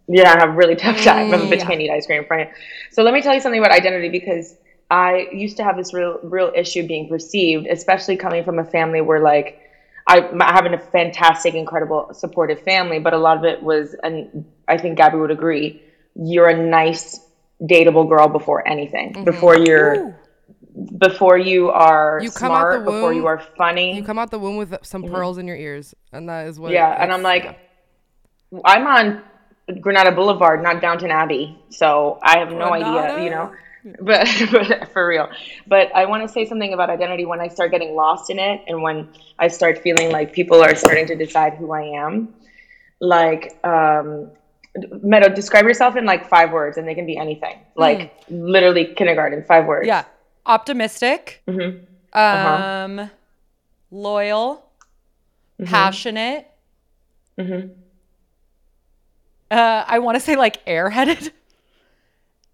You're 0.08 0.24
gonna 0.24 0.40
have 0.40 0.48
a 0.48 0.52
really 0.52 0.74
tough 0.74 1.00
time 1.00 1.32
if 1.32 1.40
a 1.40 1.44
mm, 1.44 1.48
bitch 1.48 1.60
can't 1.66 1.80
eat 1.80 1.90
ice 1.90 2.06
cream 2.06 2.22
in 2.22 2.24
front 2.26 2.42
of 2.42 2.48
you." 2.48 2.54
So 2.90 3.04
let 3.04 3.14
me 3.14 3.22
tell 3.22 3.34
you 3.34 3.40
something 3.40 3.60
about 3.60 3.70
identity 3.70 4.08
because 4.08 4.56
I 4.90 5.28
used 5.30 5.56
to 5.58 5.64
have 5.64 5.76
this 5.76 5.94
real 5.94 6.18
real 6.24 6.50
issue 6.56 6.84
being 6.86 7.08
perceived, 7.08 7.68
especially 7.68 8.16
coming 8.16 8.42
from 8.42 8.58
a 8.58 8.64
family 8.64 9.00
where 9.00 9.20
like 9.20 9.60
I 10.08 10.28
I 10.40 10.52
have 10.52 10.66
a 10.66 10.76
fantastic, 10.78 11.54
incredible, 11.54 12.12
supportive 12.12 12.60
family, 12.62 12.98
but 12.98 13.14
a 13.14 13.18
lot 13.18 13.36
of 13.36 13.44
it 13.44 13.62
was, 13.62 13.94
and 14.02 14.44
I 14.66 14.76
think 14.76 14.96
Gabby 14.98 15.18
would 15.18 15.30
agree, 15.30 15.80
you're 16.14 16.48
a 16.48 16.66
nice, 16.66 17.20
dateable 17.62 18.08
girl 18.08 18.28
before 18.28 18.66
anything, 18.66 19.24
before 19.24 19.56
you're, 19.56 20.18
before 20.98 21.38
you 21.38 21.70
are 21.70 22.20
You 22.22 22.30
come 22.30 22.50
out 22.50 22.60
smart, 22.60 22.84
the 22.84 22.90
before 22.90 23.12
you 23.12 23.26
are 23.26 23.42
funny. 23.56 23.96
You 23.96 24.04
come 24.04 24.18
out 24.18 24.30
the 24.30 24.38
womb 24.38 24.56
with 24.56 24.76
some 24.82 25.04
pearls 25.04 25.38
in 25.38 25.46
your 25.46 25.56
ears, 25.56 25.94
and 26.12 26.28
that 26.28 26.46
is 26.46 26.58
what. 26.58 26.68
Mm-hmm. 26.68 26.74
yeah, 26.74 27.02
and 27.02 27.12
I'm 27.12 27.22
like, 27.22 27.58
I'm 28.64 28.86
on 28.86 29.22
Granada 29.80 30.12
Boulevard, 30.12 30.62
not 30.62 30.80
Downton 30.80 31.10
Abbey, 31.10 31.58
so 31.70 32.18
I 32.22 32.38
have 32.38 32.50
no 32.50 32.72
idea, 32.72 33.22
you 33.22 33.30
know. 33.30 33.52
But, 34.00 34.26
but 34.52 34.92
for 34.92 35.06
real. 35.06 35.28
But 35.66 35.94
I 35.94 36.06
want 36.06 36.26
to 36.26 36.28
say 36.32 36.46
something 36.46 36.72
about 36.72 36.90
identity 36.90 37.26
when 37.26 37.40
I 37.40 37.48
start 37.48 37.70
getting 37.70 37.94
lost 37.94 38.30
in 38.30 38.38
it, 38.38 38.62
and 38.66 38.82
when 38.82 39.08
I 39.38 39.48
start 39.48 39.78
feeling 39.82 40.10
like 40.10 40.32
people 40.32 40.62
are 40.62 40.74
starting 40.74 41.06
to 41.06 41.16
decide 41.16 41.54
who 41.54 41.72
I 41.72 42.04
am. 42.04 42.34
Like, 43.00 43.58
um, 43.64 44.30
Meadow, 45.02 45.28
describe 45.28 45.64
yourself 45.64 45.94
in 45.96 46.04
like 46.04 46.28
five 46.28 46.50
words, 46.50 46.76
and 46.78 46.86
they 46.88 46.94
can 46.94 47.06
be 47.06 47.16
anything. 47.16 47.58
Like 47.76 48.12
literally 48.28 48.86
kindergarten, 48.94 49.44
five 49.44 49.66
words. 49.66 49.86
Yeah. 49.86 50.04
Optimistic. 50.46 51.42
Mhm. 51.48 51.84
Uh-huh. 52.12 52.64
Um, 52.64 53.10
loyal. 53.90 54.66
Passionate. 55.64 56.48
Mhm. 57.38 57.70
Uh, 59.50 59.84
I 59.86 59.98
want 60.00 60.16
to 60.16 60.20
say 60.20 60.36
like 60.36 60.64
airheaded. 60.66 61.30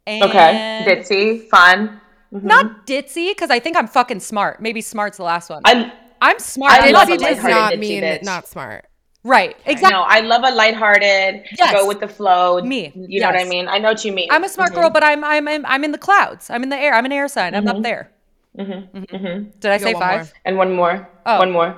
And 0.07 0.23
Okay. 0.25 0.85
Ditzy, 0.89 1.47
fun. 1.51 2.01
Not 2.33 2.87
ditzy 2.87 3.31
because 3.31 3.51
I 3.51 3.59
think 3.61 3.77
I'm 3.77 3.87
fucking 3.87 4.21
smart. 4.21 4.61
Maybe 4.61 4.81
smart's 4.81 5.19
the 5.19 5.25
last 5.25 5.51
one. 5.51 5.63
I 5.67 5.93
I'm 6.23 6.39
smart. 6.39 6.73
I 6.73 6.89
I'm 6.89 6.95
Ditzy 6.95 7.19
does 7.19 7.43
not 7.45 7.79
mean 7.79 8.03
bitch. 8.03 8.23
not 8.25 8.49
smart. 8.49 8.87
Right. 9.23 9.55
Exactly. 9.67 9.91
no, 9.93 10.03
I 10.03 10.21
love 10.21 10.43
a 10.45 10.51
lighthearted, 10.55 11.45
Yes. 11.59 11.73
go 11.73 11.87
with 11.87 12.01
the 12.01 12.09
flow. 12.09 12.61
Me, 12.63 12.91
You 12.95 13.21
know 13.21 13.27
what 13.27 13.37
I 13.39 13.45
mean? 13.45 13.69
I 13.69 13.77
know 13.79 13.89
what 13.89 14.03
you 14.05 14.13
mean. 14.13 14.29
I'm 14.31 14.45
a 14.45 14.49
smart 14.49 14.73
girl, 14.75 14.89
but 14.89 15.05
I'm 15.05 15.23
I'm 15.25 15.47
I'm 15.47 15.67
I'm 15.67 15.85
in 15.85 15.93
the 15.93 15.99
clouds. 15.99 16.49
I'm 16.49 16.63
in 16.63 16.71
the 16.71 16.77
air. 16.79 16.95
I'm 16.95 17.05
an 17.05 17.13
air 17.13 17.29
sign. 17.29 17.55
I'm 17.55 17.69
up 17.69 17.83
there. 17.83 18.11
Mhm. 18.59 19.61
Did 19.61 19.71
I 19.71 19.79
Go 19.79 19.85
say 19.85 19.93
one 19.95 20.03
five? 20.03 20.33
And 20.47 20.57
one 20.57 20.73
more. 20.75 21.07
Oh. 21.27 21.39
One 21.39 21.51
more. 21.53 21.77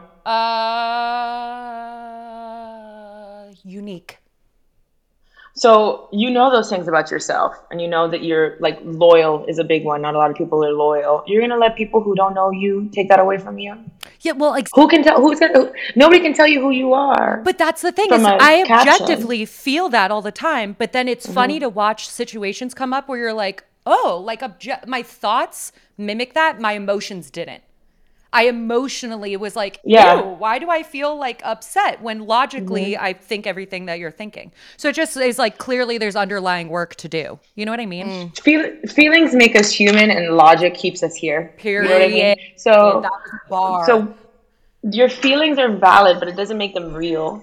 Uh, 2.63 3.51
unique. 3.65 4.19
So 5.55 6.09
you 6.13 6.31
know 6.31 6.51
those 6.51 6.71
things 6.71 6.89
about 6.89 7.11
yourself, 7.11 7.55
and 7.71 7.81
you 7.81 7.89
know 7.89 8.09
that 8.09 8.23
you're 8.25 8.57
like 8.61 8.79
loyal 8.85 9.45
is 9.47 9.59
a 9.59 9.65
big 9.65 9.85
one. 9.85 10.01
Not 10.01 10.15
a 10.15 10.19
lot 10.19 10.31
of 10.31 10.37
people 10.37 10.65
are 10.65 10.73
loyal. 10.73 11.23
You're 11.27 11.43
gonna 11.43 11.59
let 11.59 11.77
people 11.77 12.01
who 12.01 12.15
don't 12.15 12.35
know 12.35 12.51
you 12.51 12.89
take 12.93 13.09
that 13.11 13.19
away 13.21 13.37
from 13.39 13.59
you. 13.59 13.77
Yeah. 14.23 14.33
Well, 14.33 14.55
ex- 14.55 14.71
Who 14.75 14.89
can 14.89 15.03
tell? 15.03 15.21
Who's 15.21 15.39
gonna? 15.41 15.53
Who, 15.59 15.73
nobody 15.97 16.21
can 16.21 16.33
tell 16.33 16.47
you 16.47 16.61
who 16.61 16.71
you 16.71 16.93
are. 16.95 17.41
But 17.45 17.59
that's 17.59 17.83
the 17.83 17.93
thing 17.93 18.13
is 18.13 18.23
I 18.25 18.63
caption. 18.65 18.73
objectively 18.93 19.45
feel 19.45 19.89
that 19.91 20.11
all 20.11 20.23
the 20.23 20.33
time, 20.33 20.75
but 20.79 20.93
then 20.93 21.09
it's 21.09 21.27
funny 21.27 21.55
Mm-hmm. 21.57 21.61
to 21.63 21.69
watch 21.69 22.09
situations 22.09 22.73
come 22.75 22.93
up 22.93 23.09
where 23.09 23.19
you're 23.19 23.33
like, 23.33 23.65
"Oh, 23.85 24.23
like 24.25 24.41
obje- 24.41 24.87
my 24.87 25.03
thoughts 25.03 25.73
mimic 25.99 26.35
that, 26.35 26.61
my 26.61 26.73
emotions 26.73 27.31
didn't." 27.31 27.63
I 28.33 28.45
emotionally 28.45 29.37
was 29.37 29.55
like, 29.57 29.79
Yeah. 29.85 30.21
Why 30.23 30.59
do 30.59 30.71
I 30.71 30.83
feel 30.83 31.17
like 31.17 31.41
upset 31.45 32.01
when 32.03 32.27
logically 32.27 32.93
Mm-hmm. 32.95 33.05
I 33.05 33.13
think 33.13 33.47
everything 33.47 33.87
that 33.87 33.99
you're 33.99 34.11
thinking?" 34.11 34.53
So 34.77 34.89
it 34.89 34.95
just 34.95 35.17
is 35.17 35.39
like 35.39 35.59
clearly 35.59 35.99
there's 35.99 36.17
underlying 36.17 36.69
work 36.69 36.95
to 36.97 37.09
do. 37.09 37.39
You 37.55 37.65
know 37.67 37.73
what 37.73 37.81
I 37.81 37.87
mean? 37.87 38.07
Mm. 38.07 38.39
Feel, 38.41 38.71
feelings 38.89 39.35
make 39.35 39.55
us 39.57 39.71
human, 39.71 40.11
and 40.11 40.35
logic 40.37 40.75
keeps 40.75 41.03
us 41.03 41.15
here. 41.15 41.53
You 41.63 41.83
know 41.83 41.91
what 41.91 42.03
I 42.03 42.09
mean? 42.09 42.11
Period. 42.11 42.39
So, 42.57 43.05
bar. 43.49 43.87
so 43.87 44.15
your 44.83 45.09
feelings 45.09 45.59
are 45.59 45.69
valid, 45.77 46.19
but 46.19 46.29
it 46.29 46.37
doesn't 46.37 46.59
make 46.59 46.75
them 46.75 46.93
real. 46.95 47.43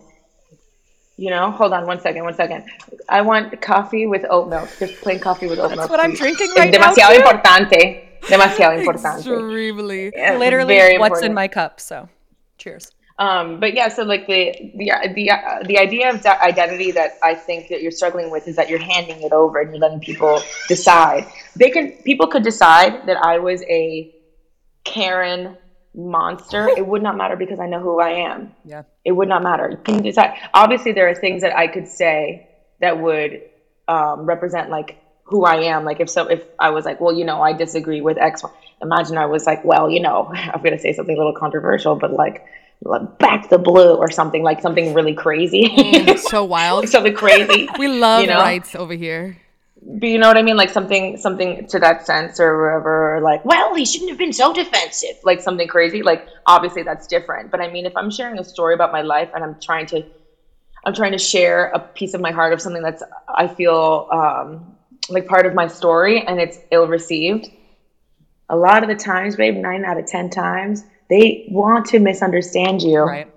You 1.17 1.29
know, 1.31 1.51
hold 1.51 1.73
on 1.73 1.85
one 1.85 1.99
second, 1.99 2.23
one 2.23 2.33
second. 2.33 2.63
I 3.09 3.21
want 3.21 3.61
coffee 3.61 4.07
with 4.07 4.25
oat 4.29 4.49
milk. 4.49 4.69
Just 4.79 4.95
plain 5.01 5.19
coffee 5.19 5.47
with 5.47 5.59
oat 5.59 5.69
milk. 5.71 5.79
That's 5.81 5.89
what 5.89 5.99
I'm 5.99 6.11
please. 6.11 6.19
drinking 6.19 6.51
Es 6.55 6.57
right 6.57 6.71
now, 6.71 6.93
demasiado 6.93 7.13
too. 7.15 7.21
importante. 7.21 8.08
Demasiado 8.27 8.77
importante. 8.79 9.19
Extremely. 9.19 10.11
Yeah, 10.15 10.37
literally 10.37 10.75
what's 10.97 11.19
important. 11.19 11.25
in 11.25 11.33
my 11.33 11.47
cup. 11.47 11.79
So, 11.79 12.09
cheers. 12.57 12.91
Um, 13.19 13.59
but 13.59 13.73
yeah, 13.73 13.89
so 13.89 14.03
like 14.03 14.27
the 14.27 14.71
the 14.75 14.91
the 15.13 15.31
uh, 15.31 15.63
the 15.65 15.77
idea 15.77 16.09
of 16.09 16.25
identity 16.25 16.91
that 16.91 17.17
I 17.21 17.35
think 17.35 17.67
that 17.67 17.81
you're 17.81 17.91
struggling 17.91 18.31
with 18.31 18.47
is 18.47 18.55
that 18.55 18.69
you're 18.69 18.79
handing 18.79 19.21
it 19.21 19.33
over 19.33 19.59
and 19.59 19.71
you're 19.71 19.79
letting 19.79 19.99
people 19.99 20.41
decide. 20.69 21.27
They 21.57 21.69
can 21.69 21.91
people 22.03 22.27
could 22.27 22.43
decide 22.43 23.05
that 23.07 23.17
I 23.17 23.37
was 23.39 23.61
a 23.63 24.15
Karen 24.85 25.57
monster. 25.93 26.69
It 26.77 26.87
would 26.87 27.03
not 27.03 27.17
matter 27.17 27.35
because 27.35 27.59
I 27.59 27.67
know 27.67 27.81
who 27.81 27.99
I 27.99 28.11
am. 28.11 28.53
Yeah. 28.63 28.83
It 29.03 29.11
would 29.11 29.27
not 29.27 29.43
matter. 29.43 29.69
You 29.71 29.77
can 29.77 30.01
decide. 30.01 30.37
Obviously, 30.53 30.93
there 30.93 31.09
are 31.09 31.15
things 31.15 31.41
that 31.41 31.55
I 31.57 31.67
could 31.67 31.89
say 31.89 32.47
that 32.79 33.01
would 33.01 33.41
um, 33.89 34.25
represent 34.25 34.69
like 34.69 34.97
who 35.29 35.45
I 35.45 35.61
am. 35.63 35.85
Like 35.85 35.99
if 35.99 36.09
so, 36.09 36.27
if 36.27 36.43
I 36.57 36.71
was 36.71 36.85
like, 36.85 36.99
well, 36.99 37.13
you 37.13 37.23
know, 37.23 37.41
I 37.41 37.53
disagree 37.53 38.01
with 38.01 38.17
X. 38.17 38.43
Imagine 38.81 39.17
I 39.17 39.27
was 39.27 39.45
like, 39.45 39.63
well, 39.63 39.89
you 39.89 40.01
know, 40.01 40.31
I'm 40.33 40.61
gonna 40.61 40.79
say 40.79 40.93
something 40.93 41.15
a 41.15 41.17
little 41.17 41.35
controversial, 41.35 41.95
but 41.95 42.13
like, 42.13 42.45
like, 42.81 43.19
back 43.19 43.49
the 43.49 43.57
blue 43.57 43.95
or 43.95 44.09
something 44.09 44.41
like 44.41 44.61
something 44.61 44.93
really 44.93 45.13
crazy, 45.13 46.15
So 46.17 46.43
wild. 46.43 46.87
something 46.89 47.13
crazy. 47.13 47.69
We 47.77 47.87
love 47.87 48.21
you 48.21 48.27
know? 48.27 48.37
rights 48.37 48.75
over 48.75 48.93
here. 48.93 49.37
But 49.81 50.09
you 50.09 50.17
know 50.17 50.27
what 50.27 50.37
I 50.37 50.41
mean? 50.41 50.57
Like 50.57 50.69
something, 50.71 51.17
something 51.17 51.65
to 51.67 51.79
that 51.79 52.05
sense 52.05 52.39
or 52.39 52.61
whatever. 52.61 53.15
Or 53.15 53.21
like, 53.21 53.45
well, 53.45 53.73
he 53.75 53.85
shouldn't 53.85 54.09
have 54.09 54.17
been 54.17 54.33
so 54.33 54.53
defensive. 54.53 55.15
Like 55.23 55.41
something 55.41 55.67
crazy. 55.67 56.03
Like 56.03 56.27
obviously 56.45 56.83
that's 56.83 57.07
different. 57.07 57.49
But 57.49 57.61
I 57.61 57.71
mean, 57.71 57.85
if 57.85 57.95
I'm 57.95 58.11
sharing 58.11 58.39
a 58.39 58.43
story 58.43 58.73
about 58.73 58.91
my 58.91 59.01
life 59.01 59.29
and 59.33 59.43
I'm 59.43 59.57
trying 59.61 59.85
to, 59.87 60.05
I'm 60.85 60.93
trying 60.93 61.13
to 61.13 61.17
share 61.17 61.67
a 61.67 61.79
piece 61.79 62.13
of 62.13 62.19
my 62.19 62.31
heart 62.31 62.51
of 62.51 62.61
something 62.61 62.81
that's 62.81 63.03
I 63.33 63.47
feel 63.47 64.09
um, 64.11 64.75
like 65.09 65.27
part 65.27 65.45
of 65.45 65.53
my 65.53 65.67
story 65.67 66.21
and 66.25 66.39
it's 66.39 66.59
ill 66.71 66.87
received. 66.87 67.49
A 68.49 68.55
lot 68.55 68.83
of 68.83 68.89
the 68.89 68.95
times, 68.95 69.35
babe, 69.35 69.55
nine 69.55 69.85
out 69.85 69.97
of 69.97 70.05
ten 70.07 70.29
times, 70.29 70.83
they 71.09 71.47
want 71.49 71.85
to 71.87 71.99
misunderstand 71.99 72.81
you. 72.81 72.99
Right. 72.99 73.31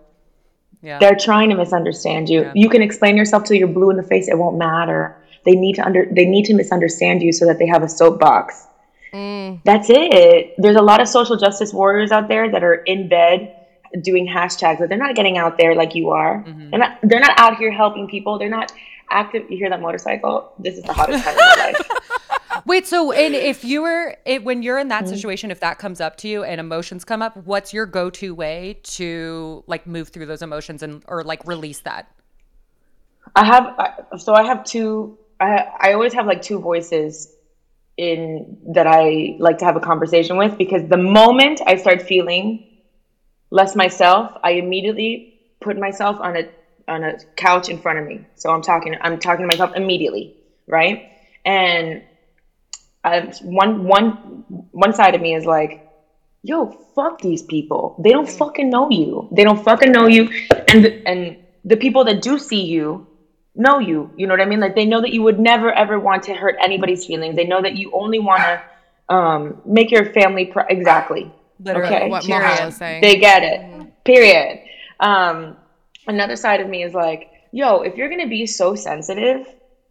Yeah. 0.82 0.98
They're 0.98 1.16
trying 1.16 1.50
to 1.50 1.56
misunderstand 1.56 2.28
you. 2.28 2.42
Yeah. 2.42 2.52
You 2.54 2.68
can 2.68 2.82
explain 2.82 3.16
yourself 3.16 3.44
till 3.44 3.56
you're 3.56 3.68
blue 3.68 3.90
in 3.90 3.96
the 3.96 4.02
face. 4.02 4.28
It 4.28 4.37
won't 4.37 4.58
matter. 4.58 5.16
They 5.44 5.52
need 5.52 5.74
to 5.74 5.85
under. 5.85 6.06
They 6.11 6.24
need 6.24 6.44
to 6.46 6.54
misunderstand 6.54 7.22
you 7.22 7.32
so 7.32 7.46
that 7.46 7.58
they 7.58 7.66
have 7.66 7.82
a 7.82 7.88
soapbox. 7.88 8.66
Mm. 9.12 9.61
That's 9.64 9.88
it. 9.90 10.54
There's 10.58 10.76
a 10.76 10.82
lot 10.82 11.00
of 11.00 11.08
social 11.08 11.37
justice 11.37 11.72
warriors 11.72 12.11
out 12.11 12.28
there 12.28 12.50
that 12.50 12.64
are 12.64 12.74
in 12.74 13.08
bed 13.08 13.54
doing 14.00 14.26
hashtags, 14.26 14.78
but 14.78 14.88
they're 14.88 14.98
not 14.98 15.14
getting 15.14 15.37
out 15.37 15.58
there 15.58 15.74
like 15.74 15.94
you 15.94 16.11
are. 16.11 16.42
Mm-hmm. 16.42 16.70
They're 16.70 16.78
not. 16.78 16.98
They're 17.02 17.20
not 17.20 17.38
out 17.38 17.58
here 17.58 17.70
helping 17.70 18.08
people. 18.08 18.38
They're 18.38 18.48
not 18.48 18.72
active. 19.12 19.51
You 19.51 19.59
hear 19.59 19.70
that 19.70 19.81
motorcycle? 19.81 20.55
This 20.59 20.77
is 20.79 20.85
the 20.85 20.94
hottest 20.94 21.22
time 21.22 21.38
of 21.38 21.44
my 21.46 21.55
life. 21.55 21.81
Wait, 22.66 22.87
so 22.87 23.12
and 23.12 23.35
if 23.35 23.64
you 23.64 23.83
were 23.83 24.16
it, 24.27 24.44
when 24.44 24.62
you're 24.62 24.79
in 24.79 24.88
Mm-hmm. 24.88 24.90
that 24.90 25.09
situation, 25.09 25.51
if 25.51 25.61
that 25.61 25.79
comes 25.79 26.01
up 26.01 26.16
to 26.18 26.29
you 26.29 26.44
and 26.44 26.61
emotions 26.61 27.05
come 27.05 27.22
up, 27.22 27.37
what's 27.37 27.72
your 27.72 27.87
go-to 27.87 28.35
way 28.35 28.81
to 28.85 29.64
like 29.66 29.87
move 29.87 30.09
through 30.11 30.27
those 30.27 30.42
emotions 30.42 30.83
and 30.83 31.05
or 31.09 31.25
like 31.25 31.46
release 31.46 31.81
that? 31.81 32.09
I 33.37 33.44
have 33.46 34.20
so 34.20 34.35
I 34.35 34.44
have 34.44 34.64
two. 34.64 35.18
I 35.40 35.66
I 35.81 35.92
always 35.94 36.12
have 36.14 36.27
like 36.27 36.42
two 36.42 36.61
voices 36.61 37.35
in 37.96 38.59
that 38.75 38.87
I 38.87 39.37
like 39.38 39.59
to 39.59 39.64
have 39.64 39.77
a 39.77 39.81
conversation 39.81 40.37
with 40.37 40.59
because 40.59 40.88
the 40.88 40.96
moment 40.96 41.61
I 41.66 41.77
start 41.77 42.03
feeling 42.03 42.66
less 43.51 43.77
myself, 43.77 44.33
I 44.42 44.53
immediately 44.53 45.40
put 45.61 45.79
myself 45.79 46.18
on 46.20 46.37
a 46.37 46.48
on 46.88 47.05
a 47.05 47.18
couch 47.37 47.68
in 47.68 47.79
front 47.79 47.99
of 47.99 48.07
me. 48.07 48.25
So 48.35 48.51
I'm 48.51 48.62
talking 48.62 48.97
I'm 49.01 49.18
talking 49.18 49.42
to 49.42 49.47
myself 49.47 49.75
immediately, 49.77 50.37
right? 50.66 51.11
And 51.45 52.03
I, 53.05 53.33
one 53.42 53.85
one 53.85 54.11
one 54.71 54.92
side 54.95 55.14
of 55.14 55.21
me 55.21 55.35
is 55.35 55.45
like, 55.45 55.88
yo, 56.42 56.71
fuck 56.95 57.21
these 57.21 57.42
people. 57.42 57.97
They 58.03 58.11
don't 58.11 58.29
fucking 58.29 58.71
know 58.71 58.90
you. 58.90 59.29
They 59.33 59.45
don't 59.45 59.62
fucking 59.62 59.92
know 59.92 60.07
you. 60.07 60.31
And 60.68 60.85
the, 60.85 61.09
and 61.09 61.37
the 61.64 61.77
people 61.77 62.05
that 62.05 62.23
do 62.23 62.38
see 62.38 62.62
you 62.62 63.07
know 63.55 63.79
you. 63.79 64.11
You 64.16 64.27
know 64.27 64.35
what 64.35 64.40
I 64.40 64.47
mean? 64.47 64.61
Like 64.61 64.75
they 64.75 64.87
know 64.87 65.01
that 65.01 65.12
you 65.12 65.23
would 65.23 65.38
never 65.38 65.73
ever 65.73 65.99
want 65.99 66.23
to 66.25 66.35
hurt 66.35 66.57
anybody's 66.61 67.07
feelings. 67.07 67.37
They 67.37 67.45
know 67.45 67.61
that 67.62 67.77
you 67.77 67.90
only 67.92 68.18
want 68.18 68.42
to 68.42 69.14
um, 69.14 69.61
make 69.64 69.90
your 69.90 70.12
family 70.12 70.47
pr- 70.47 70.61
exactly. 70.68 71.33
Literally, 71.61 71.95
Okay. 71.95 72.09
What 72.09 72.25
Period. 72.25 72.42
Maria 72.42 72.66
is 72.68 72.77
saying. 72.77 73.03
They 73.03 73.18
get 73.18 73.42
it. 73.42 74.05
Period. 74.05 74.61
Um, 75.01 75.57
another 76.07 76.37
side 76.37 76.61
of 76.61 76.69
me 76.69 76.83
is 76.83 76.95
like, 76.95 77.31
yo, 77.53 77.83
if 77.83 77.97
you're 77.97 78.09
gonna 78.09 78.27
be 78.29 78.47
so 78.47 78.75
sensitive, 78.75 79.47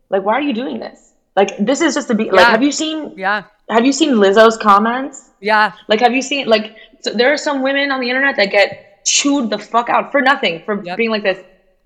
like, 0.09 0.23
why 0.23 0.33
are 0.33 0.41
you 0.41 0.53
doing 0.53 0.79
this? 0.79 1.13
Like, 1.35 1.57
this 1.59 1.81
is 1.81 1.93
just 1.95 2.07
to 2.09 2.15
be 2.15 2.29
like, 2.29 2.45
have 2.45 2.61
you 2.63 2.71
seen 2.71 3.13
Yeah. 3.17 3.43
have 3.69 3.85
you 3.85 3.93
seen 3.93 4.11
Lizzo's 4.15 4.57
comments? 4.57 5.29
Yeah. 5.39 5.71
Like, 5.87 5.99
have 6.01 6.13
you 6.13 6.21
seen 6.21 6.47
like 6.47 6.75
so 7.01 7.11
there 7.13 7.31
are 7.33 7.37
some 7.37 7.61
women 7.61 7.91
on 7.91 7.99
the 8.01 8.09
internet 8.09 8.35
that 8.35 8.51
get 8.51 9.03
chewed 9.05 9.49
the 9.49 9.57
fuck 9.57 9.89
out 9.89 10.11
for 10.11 10.21
nothing 10.21 10.61
for 10.65 10.83
Yep. 10.83 10.97
being 10.97 11.09
like 11.09 11.23
this, 11.23 11.37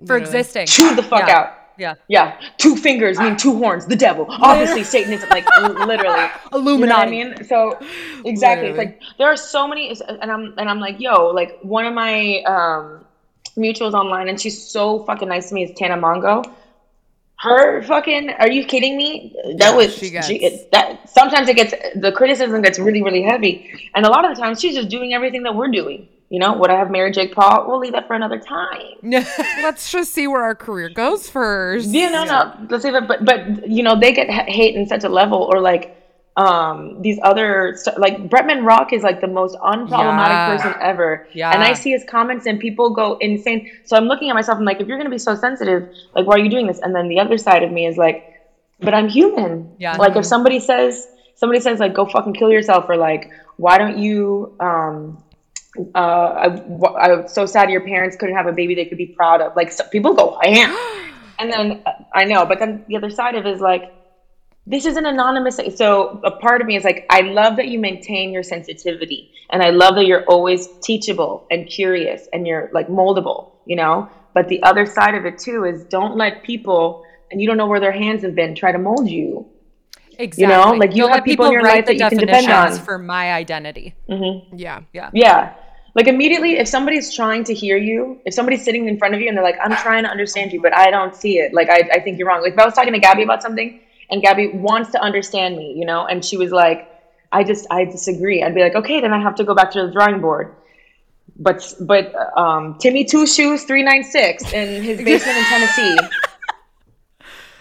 For 0.06 0.16
Literally. 0.20 0.22
existing. 0.24 0.66
chewed 0.68 0.98
the 0.98 1.04
fuck 1.04 1.28
Yeah. 1.28 1.38
out. 1.38 1.54
Yeah. 1.78 1.94
Yeah, 2.08 2.40
two 2.58 2.76
fingers 2.78 3.20
mean 3.20 3.36
two 3.38 3.56
horns. 3.58 3.86
The 3.86 3.96
devil, 3.98 4.26
obviously 4.30 4.84
Satanism, 4.84 5.30
like 5.30 5.46
literally. 5.60 6.30
Illuminati. 6.54 7.18
You 7.18 7.24
know 7.26 7.30
what 7.30 7.36
I 7.36 7.40
mean? 7.40 7.48
So 7.48 7.78
exactly, 8.26 8.70
it's 8.70 8.78
like 8.78 9.00
there 9.18 9.28
are 9.28 9.36
so 9.38 9.68
many, 9.68 9.94
and 10.22 10.32
I'm 10.32 10.54
and 10.58 10.70
I'm 10.70 10.80
like, 10.80 11.00
yo, 11.00 11.28
like 11.28 11.60
one 11.62 11.86
of 11.86 11.94
my 11.94 12.42
um, 12.44 13.05
mutuals 13.58 13.94
online, 13.94 14.28
and 14.30 14.39
she's 14.39 14.62
so 14.62 15.04
fucking 15.06 15.28
nice 15.30 15.50
to 15.50 15.56
me. 15.56 15.63
Is 15.63 15.72
Tana 15.78 15.96
Mongeau. 15.98 16.44
Her 17.38 17.82
fucking, 17.84 18.30
are 18.39 18.50
you 18.50 18.65
kidding 18.65 18.96
me? 18.98 19.36
That 19.58 19.72
Yeah, 19.72 19.76
was 19.76 19.94
she 19.96 20.10
gets- 20.10 20.30
it- 20.30 20.72
that. 20.72 21.10
Sometimes 21.10 21.50
it 21.50 21.56
gets 21.58 21.74
the 21.96 22.12
criticism 22.12 22.62
gets 22.62 22.80
really 22.80 23.04
really 23.04 23.22
heavy, 23.24 23.89
and 23.94 24.06
a 24.06 24.10
lot 24.10 24.24
of 24.30 24.36
the 24.36 24.41
times 24.41 24.60
she's 24.62 24.76
just 24.76 24.89
doing 24.89 25.13
everything 25.13 25.44
that 25.44 25.54
we're 25.56 25.68
doing. 25.70 26.08
You 26.30 26.39
know, 26.39 26.54
would 26.58 26.72
I 26.72 26.76
have 26.78 26.89
married 26.89 27.13
Jake 27.13 27.36
Paul? 27.36 27.65
We'll 27.68 27.78
leave 27.80 27.91
that 27.94 28.08
for 28.08 28.13
another 28.15 28.39
time. 28.39 28.82
Let's 29.04 29.91
just 29.91 30.12
see 30.13 30.28
where 30.28 30.41
our 30.41 30.56
career 30.56 30.89
goes 30.89 31.30
first. 31.30 31.89
Yeah, 31.89 32.10
no, 32.10 32.24
no. 32.24 32.54
Let's 32.70 32.84
say 32.84 32.91
that, 32.91 33.08
but 33.08 33.24
but 33.26 33.70
you 33.70 33.84
know 33.84 34.00
they 34.00 34.12
get 34.13 34.30
hate 34.30 34.76
in 34.76 34.88
such 34.88 35.04
a 35.04 35.10
level, 35.10 35.44
or 35.52 35.60
like 35.60 35.94
um 36.38 37.02
these 37.02 37.17
other 37.24 37.74
like 37.98 38.17
Bretman 38.17 38.65
Rock 38.65 38.91
is 38.91 39.04
like 39.04 39.21
the 39.21 39.28
most 39.28 39.56
unproblematic 39.62 40.30
Yeah. 40.32 40.58
person 40.58 40.74
ever. 40.82 41.24
Yeah. 41.34 41.52
And 41.52 41.63
I 41.63 41.74
see 41.74 41.91
his 41.91 42.04
comments 42.04 42.45
and 42.45 42.60
people 42.60 42.89
go 42.89 43.15
insane. 43.21 43.62
So 43.86 43.95
I'm 43.95 44.06
looking 44.06 44.30
at 44.30 44.34
myself, 44.36 44.58
I'm 44.60 44.65
like, 44.65 44.82
if 44.82 44.88
you're 44.88 44.98
gonna 44.98 45.10
be 45.10 45.17
so 45.17 45.36
sensitive, 45.36 45.86
like 46.13 46.26
why 46.28 46.36
are 46.36 46.39
you 46.39 46.50
doing 46.50 46.67
this? 46.67 46.80
And 46.80 46.93
then 46.93 47.08
the 47.08 47.19
other 47.19 47.38
side 47.38 47.63
of 47.63 47.71
me 47.71 47.86
is 47.88 47.95
like, 47.95 48.21
but 48.82 48.93
I'm 48.93 49.08
human. 49.08 49.71
Yeah. 49.78 49.95
Like 49.95 50.15
if 50.17 50.26
somebody 50.26 50.60
says 50.60 51.08
somebody 51.36 51.62
says 51.62 51.80
like 51.80 51.93
go 51.93 52.06
fucking 52.06 52.34
kill 52.34 52.52
yourself 52.52 52.86
or 52.89 52.98
like 52.98 53.30
why 53.58 53.78
don't 53.78 53.98
you 53.98 54.52
um 54.60 55.24
uh 55.93 56.00
I, 56.00 56.45
I'm 57.00 57.28
so 57.28 57.45
sad 57.45 57.69
your 57.69 57.82
parents 57.82 58.15
couldn't 58.17 58.36
have 58.36 58.48
a 58.48 58.52
baby 58.54 58.76
they 58.76 58.86
could 58.86 58.98
be 58.98 59.08
proud 59.08 59.39
of. 59.41 59.56
Like 59.56 59.71
so, 59.71 59.84
people 59.86 60.13
go 60.13 60.38
ham. 60.41 60.76
and 61.39 61.50
then 61.52 61.82
uh, 61.86 61.91
I 62.13 62.26
know, 62.26 62.45
but 62.45 62.60
then 62.60 62.84
the 62.88 62.98
other 62.98 63.10
side 63.10 63.36
of 63.36 63.45
it 63.45 63.54
is 63.54 63.62
like 63.62 63.84
this 64.67 64.86
is 64.86 64.97
an 64.97 65.06
anonymous 65.06 65.60
so 65.75 66.19
a 66.23 66.32
part 66.32 66.62
of 66.62 66.67
me 66.67 66.75
is 66.75 66.84
like 66.84 67.06
i 67.10 67.21
love 67.21 67.56
that 67.56 67.67
you 67.67 67.80
maintain 67.80 68.32
your 68.32 68.43
sensitivity 68.43 69.32
and 69.51 69.62
i 69.62 69.69
love 69.69 69.95
that 69.95 70.06
you're 70.06 70.25
always 70.25 70.69
teachable 70.82 71.45
and 71.51 71.67
curious 71.67 72.28
and 72.34 72.47
you're 72.47 72.69
like 72.73 72.88
moldable 72.88 73.51
you 73.65 73.75
know 73.75 74.10
but 74.34 74.47
the 74.49 74.62
other 74.63 74.86
side 74.86 75.15
of 75.15 75.25
it 75.25 75.38
too 75.38 75.65
is 75.65 75.84
don't 75.86 76.17
let 76.17 76.43
people 76.43 77.04
and 77.32 77.41
you 77.41 77.47
don't 77.47 77.58
know 77.58 77.67
where 77.67 77.80
their 77.80 77.91
hands 77.91 78.23
have 78.23 78.36
been 78.36 78.56
try 78.56 78.71
to 78.71 78.80
mold 78.80 79.10
you 79.10 79.45
Exactly. 80.17 80.43
You 80.43 80.47
know 80.47 80.71
like, 80.71 80.95
you 80.95 81.01
Don't 81.01 81.10
have 81.10 81.17
let 81.17 81.25
people 81.25 81.45
in 81.47 81.51
your 81.51 81.62
write 81.62 81.86
life 81.86 81.86
that 81.88 81.95
you 81.95 82.08
can 82.08 82.17
depend 82.19 82.47
definitions 82.47 82.80
on. 82.80 82.86
for 82.86 82.97
my 82.97 83.34
identity. 83.34 83.95
mm-hmm. 84.10 84.56
Yeah. 84.56 84.80
Yeah. 84.93 85.10
yeah 85.13 85.54
like 85.95 86.08
immediately 86.08 86.58
if 86.58 86.67
somebody's 86.67 87.13
trying 87.15 87.43
to 87.45 87.54
hear 87.54 87.78
you 87.78 88.19
if 88.25 88.34
somebody's 88.34 88.63
sitting 88.63 88.88
in 88.88 88.97
front 88.97 89.15
of 89.15 89.21
you 89.21 89.28
and 89.28 89.36
they're 89.36 89.43
like 89.43 89.58
i'm 89.63 89.75
trying 89.78 90.04
to 90.04 90.10
understand 90.10 90.54
you 90.54 90.62
but 90.62 90.75
i 90.75 90.91
don't 90.91 91.15
see 91.15 91.39
it 91.39 91.54
like 91.54 91.69
i, 91.69 91.82
I 91.91 91.99
think 92.01 92.19
you're 92.19 92.28
wrong 92.28 92.41
like 92.41 92.54
if 92.54 92.60
i 92.60 92.65
was 92.65 92.73
talking 92.73 92.93
to 92.93 92.99
gabby 92.99 93.23
about 93.23 93.41
something 93.41 93.80
and 94.10 94.22
gabby 94.22 94.50
wants 94.54 94.91
to 94.91 95.02
understand 95.02 95.58
me 95.58 95.74
you 95.76 95.86
know 95.86 96.06
and 96.06 96.24
she 96.24 96.38
was 96.38 96.52
like 96.52 96.89
i 97.32 97.44
just 97.44 97.65
i 97.72 97.84
disagree 97.86 98.44
i'd 98.44 98.56
be 98.56 98.62
like 98.62 98.76
okay 98.76 99.02
then 99.02 99.13
i 99.13 99.20
have 99.20 99.36
to 99.36 99.44
go 99.44 99.54
back 99.56 99.72
to 99.72 99.86
the 99.86 99.91
drawing 99.91 100.20
board 100.22 100.56
but 101.38 101.74
but 101.82 102.13
um 102.38 102.78
timmy 102.80 103.04
two 103.04 103.26
shoes 103.28 103.63
396 103.63 104.54
in 104.54 104.84
his 104.84 104.98
basement 105.04 105.38
in 105.38 105.44
tennessee 105.46 105.98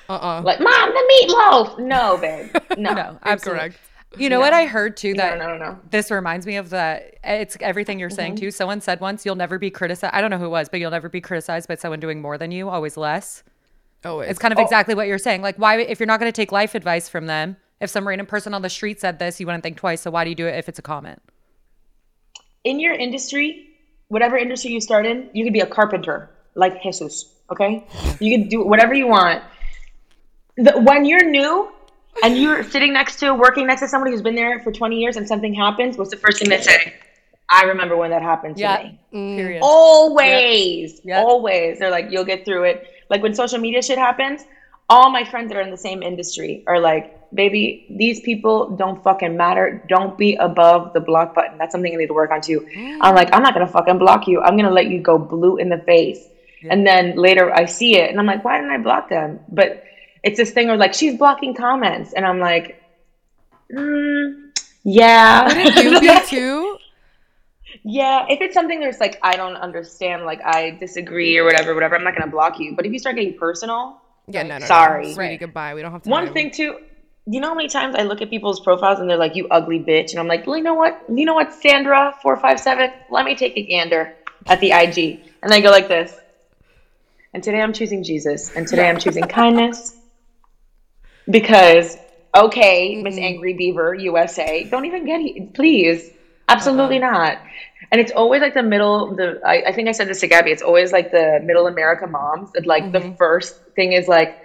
Uh-uh. 0.09 0.43
like 0.43 0.61
mom 0.61 0.91
the 0.91 1.13
meatloaf 1.27 1.79
no 1.79 2.17
babe 2.19 2.51
no 2.79 2.93
No, 2.93 3.19
absolutely. 3.25 3.65
Incorrect. 3.65 3.81
You 4.17 4.29
know 4.29 4.39
what 4.39 4.53
I 4.53 4.67
heard 4.67 4.97
too 4.97 5.15
that 5.15 5.39
no, 5.39 5.57
no, 5.57 5.59
no. 5.59 5.79
this 5.91 6.11
reminds 6.11 6.47
me 6.47 6.57
of 6.57 6.71
that 6.71 7.17
it's 7.25 7.57
everything 7.61 7.99
you're 7.99 8.11
saying 8.11 8.37
too. 8.37 8.51
Someone 8.51 8.81
said 8.81 9.01
once 9.01 9.25
you'll 9.27 9.35
never 9.35 9.59
be 9.59 9.71
criticized. 9.71 10.15
I 10.15 10.21
don't 10.21 10.31
know 10.31 10.39
who 10.39 10.47
it 10.47 10.51
was, 10.51 10.69
but 10.69 10.81
you'll 10.81 10.91
never 10.91 11.09
be 11.09 11.21
criticized 11.21 11.69
by 11.69 11.75
someone 11.75 12.01
doing 12.01 12.23
more 12.23 12.39
than 12.39 12.51
you, 12.51 12.69
always 12.69 12.97
less. 12.97 13.43
Oh, 14.05 14.21
It's 14.21 14.39
kind 14.39 14.53
of 14.53 14.59
oh. 14.59 14.63
exactly 14.63 14.95
what 14.95 15.07
you're 15.07 15.19
saying. 15.19 15.43
Like 15.43 15.57
why 15.57 15.79
if 15.81 15.99
you're 16.01 16.07
not 16.07 16.21
going 16.21 16.31
to 16.31 16.37
take 16.37 16.53
life 16.53 16.75
advice 16.75 17.09
from 17.09 17.27
them, 17.27 17.57
if 17.81 17.91
some 17.91 18.07
random 18.07 18.27
person 18.27 18.55
on 18.55 18.63
the 18.63 18.71
street 18.71 19.01
said 19.01 19.19
this, 19.19 19.41
you 19.41 19.47
wouldn't 19.47 19.63
think 19.63 19.77
twice. 19.77 20.01
So 20.03 20.11
why 20.11 20.25
do 20.25 20.31
you 20.31 20.37
do 20.37 20.47
it 20.47 20.57
if 20.57 20.69
it's 20.69 20.79
a 20.79 20.83
comment? 20.83 21.21
in 22.65 22.81
your 22.81 22.95
industry, 22.95 23.69
whatever 24.09 24.39
industry 24.39 24.71
you 24.73 24.81
start 24.81 25.05
in, 25.05 25.29
you 25.35 25.45
could 25.45 25.53
be 25.53 25.61
a 25.61 25.67
carpenter 25.67 26.31
like 26.55 26.83
Jesus. 26.83 27.31
Okay, 27.53 27.87
you 28.21 28.39
can 28.39 28.49
do 28.49 28.65
whatever 28.65 28.95
you 28.95 29.07
want. 29.07 29.43
The, 30.57 30.73
when 30.81 31.05
you're 31.05 31.29
new 31.29 31.71
and 32.23 32.39
you're 32.39 32.63
sitting 32.65 32.95
next 32.95 33.17
to, 33.21 33.35
working 33.35 33.67
next 33.67 33.83
to 33.83 33.89
somebody 33.89 34.13
who's 34.13 34.23
been 34.23 34.35
there 34.35 34.61
for 34.61 34.73
20 34.73 34.97
years, 34.99 35.19
and 35.19 35.29
something 35.29 35.53
happens, 35.53 35.99
what's 35.99 36.11
the 36.11 36.17
first 36.17 36.39
thing 36.39 36.49
they 36.49 36.63
say? 36.63 36.95
I 37.51 37.65
remember 37.65 37.97
when 37.99 38.11
that 38.11 38.23
happened 38.23 38.57
to 38.57 38.63
Yeah. 38.63 38.83
me. 38.85 38.99
Mm. 39.13 39.37
Period. 39.37 39.61
Always, 39.63 41.03
Yep. 41.05 41.23
always. 41.27 41.79
They're 41.79 41.91
like, 41.91 42.07
you'll 42.11 42.25
get 42.25 42.47
through 42.47 42.65
it. 42.65 42.89
Like 43.15 43.23
when 43.23 43.33
social 43.33 43.61
media 43.61 43.81
shit 43.81 43.97
happens, 43.97 44.45
all 44.89 45.09
my 45.09 45.23
friends 45.23 45.49
that 45.51 45.57
are 45.57 45.61
in 45.61 45.71
the 45.71 45.77
same 45.77 46.03
industry 46.03 46.65
are 46.67 46.81
like, 46.81 47.33
baby, 47.33 47.87
these 47.89 48.19
people 48.19 48.71
don't 48.71 49.01
fucking 49.05 49.37
matter. 49.37 49.85
Don't 49.89 50.19
be 50.19 50.35
above 50.35 50.93
the 50.95 50.99
block 50.99 51.33
button. 51.33 51.57
That's 51.57 51.71
something 51.71 51.95
I 51.95 51.97
need 51.97 52.09
to 52.09 52.13
work 52.13 52.33
on 52.33 52.41
too. 52.41 52.67
I'm 53.01 53.15
like, 53.15 53.33
I'm 53.33 53.41
not 53.41 53.55
gonna 53.55 53.69
fucking 53.69 53.99
block 53.99 54.27
you. 54.27 54.41
I'm 54.41 54.57
gonna 54.57 54.73
let 54.73 54.87
you 54.87 55.01
go 55.01 55.17
blue 55.17 55.59
in 55.59 55.69
the 55.69 55.79
face. 55.79 56.27
And 56.69 56.85
then 56.85 57.15
later 57.15 57.55
I 57.55 57.67
see 57.67 57.99
it 57.99 58.11
and 58.11 58.19
I'm 58.19 58.27
like, 58.27 58.45
why 58.45 58.59
didn't 58.59 58.73
I 58.73 58.79
block 58.79 59.09
them? 59.09 59.39
But 59.49 59.85
it's 60.25 60.39
this 60.39 60.51
thing 60.51 60.67
where 60.67 60.77
like 60.77 60.93
she's 60.93 61.17
blocking 61.17 61.55
comments 61.55 62.15
and 62.15 62.27
I'm 62.27 62.41
like, 62.41 62.83
mm, 63.71 64.51
yeah. 64.83 65.57
you 65.81 66.01
be 66.01 66.21
too? 66.27 66.79
Yeah, 67.85 68.25
if 68.31 68.41
it's 68.41 68.55
something 68.55 68.81
that's 68.81 68.99
like 68.99 69.19
I 69.23 69.37
don't 69.37 69.57
understand, 69.57 70.25
like 70.25 70.41
I 70.45 70.71
disagree 70.71 71.37
or 71.37 71.45
whatever, 71.45 71.75
whatever, 71.75 71.95
I'm 71.97 72.05
not 72.05 72.17
gonna 72.17 72.31
block 72.31 72.59
you. 72.59 72.75
But 72.75 72.87
if 72.87 72.93
you 72.93 72.99
start 72.99 73.17
getting 73.17 73.37
personal, 73.39 74.01
Yeah, 74.27 74.43
no, 74.43 74.55
no, 74.55 74.59
no. 74.61 74.67
Sorry. 74.67 75.13
Sweetie, 75.13 75.19
Right. 75.19 75.41
goodbye. 75.41 75.75
We 75.75 75.83
don't 75.83 75.93
have 75.93 76.03
time. 76.03 76.11
one 76.11 76.33
thing 76.33 76.51
too, 76.51 76.79
you 77.27 77.41
know 77.41 77.49
how 77.49 77.55
many 77.55 77.69
times 77.69 77.95
I 77.95 78.03
look 78.03 78.23
at 78.23 78.31
people's 78.31 78.61
profiles 78.61 79.01
and 79.01 79.09
they're 79.09 79.19
like, 79.19 79.37
"You 79.37 79.47
ugly 79.51 79.81
bitch," 79.81 80.13
and 80.13 80.19
I'm 80.19 80.27
like, 80.27 80.47
well, 80.47 80.57
you 80.57 80.63
know 80.63 80.75
what? 80.75 81.03
You 81.09 81.27
know 81.27 81.35
what, 81.35 81.53
Sandra 81.53 82.15
four 82.23 82.37
five 82.39 82.59
seven? 82.59 82.91
Let 83.11 83.27
me 83.27 83.35
take 83.35 83.57
a 83.57 83.63
gander 83.63 84.15
at 84.47 84.61
the 84.61 84.73
IG, 84.73 85.21
and 85.43 85.53
I 85.53 85.61
go 85.61 85.71
like 85.71 85.89
this. 85.89 86.19
And 87.35 87.43
today 87.43 87.61
I'm 87.61 87.73
choosing 87.73 88.03
Jesus, 88.03 88.55
and 88.57 88.67
today 88.67 88.89
I'm 88.89 88.99
choosing 88.99 89.25
kindness, 89.29 89.97
because 91.31 91.99
okay, 92.35 93.01
Miss 93.03 93.17
Angry 93.17 93.55
Beaver 93.55 93.95
USA, 93.95 94.65
don't 94.65 94.85
even 94.85 95.05
get 95.05 95.21
it, 95.21 95.55
please, 95.55 96.11
absolutely 96.49 97.03
uh-huh. 97.03 97.13
not. 97.13 97.39
And 97.91 98.01
it's 98.01 98.13
always 98.13 98.41
like 98.41 98.55
the 98.55 98.63
middle. 98.63 99.15
The 99.15 99.41
I, 99.45 99.65
I 99.69 99.73
think 99.73 99.89
I 99.89 99.93
said 99.93 100.09
this 100.09 100.21
to 100.21 100.29
Gabby. 100.29 100.51
It's 100.51 100.63
always 100.63 100.93
like 100.93 101.11
the 101.11 101.41
middle 101.43 101.67
America 101.67 102.07
moms. 102.07 102.53
That 102.53 102.67
like 102.67 102.93
the 102.93 103.01
mm-hmm. 103.01 103.15
first 103.17 103.61
thing 103.75 103.93
is 103.93 104.09
like 104.09 104.39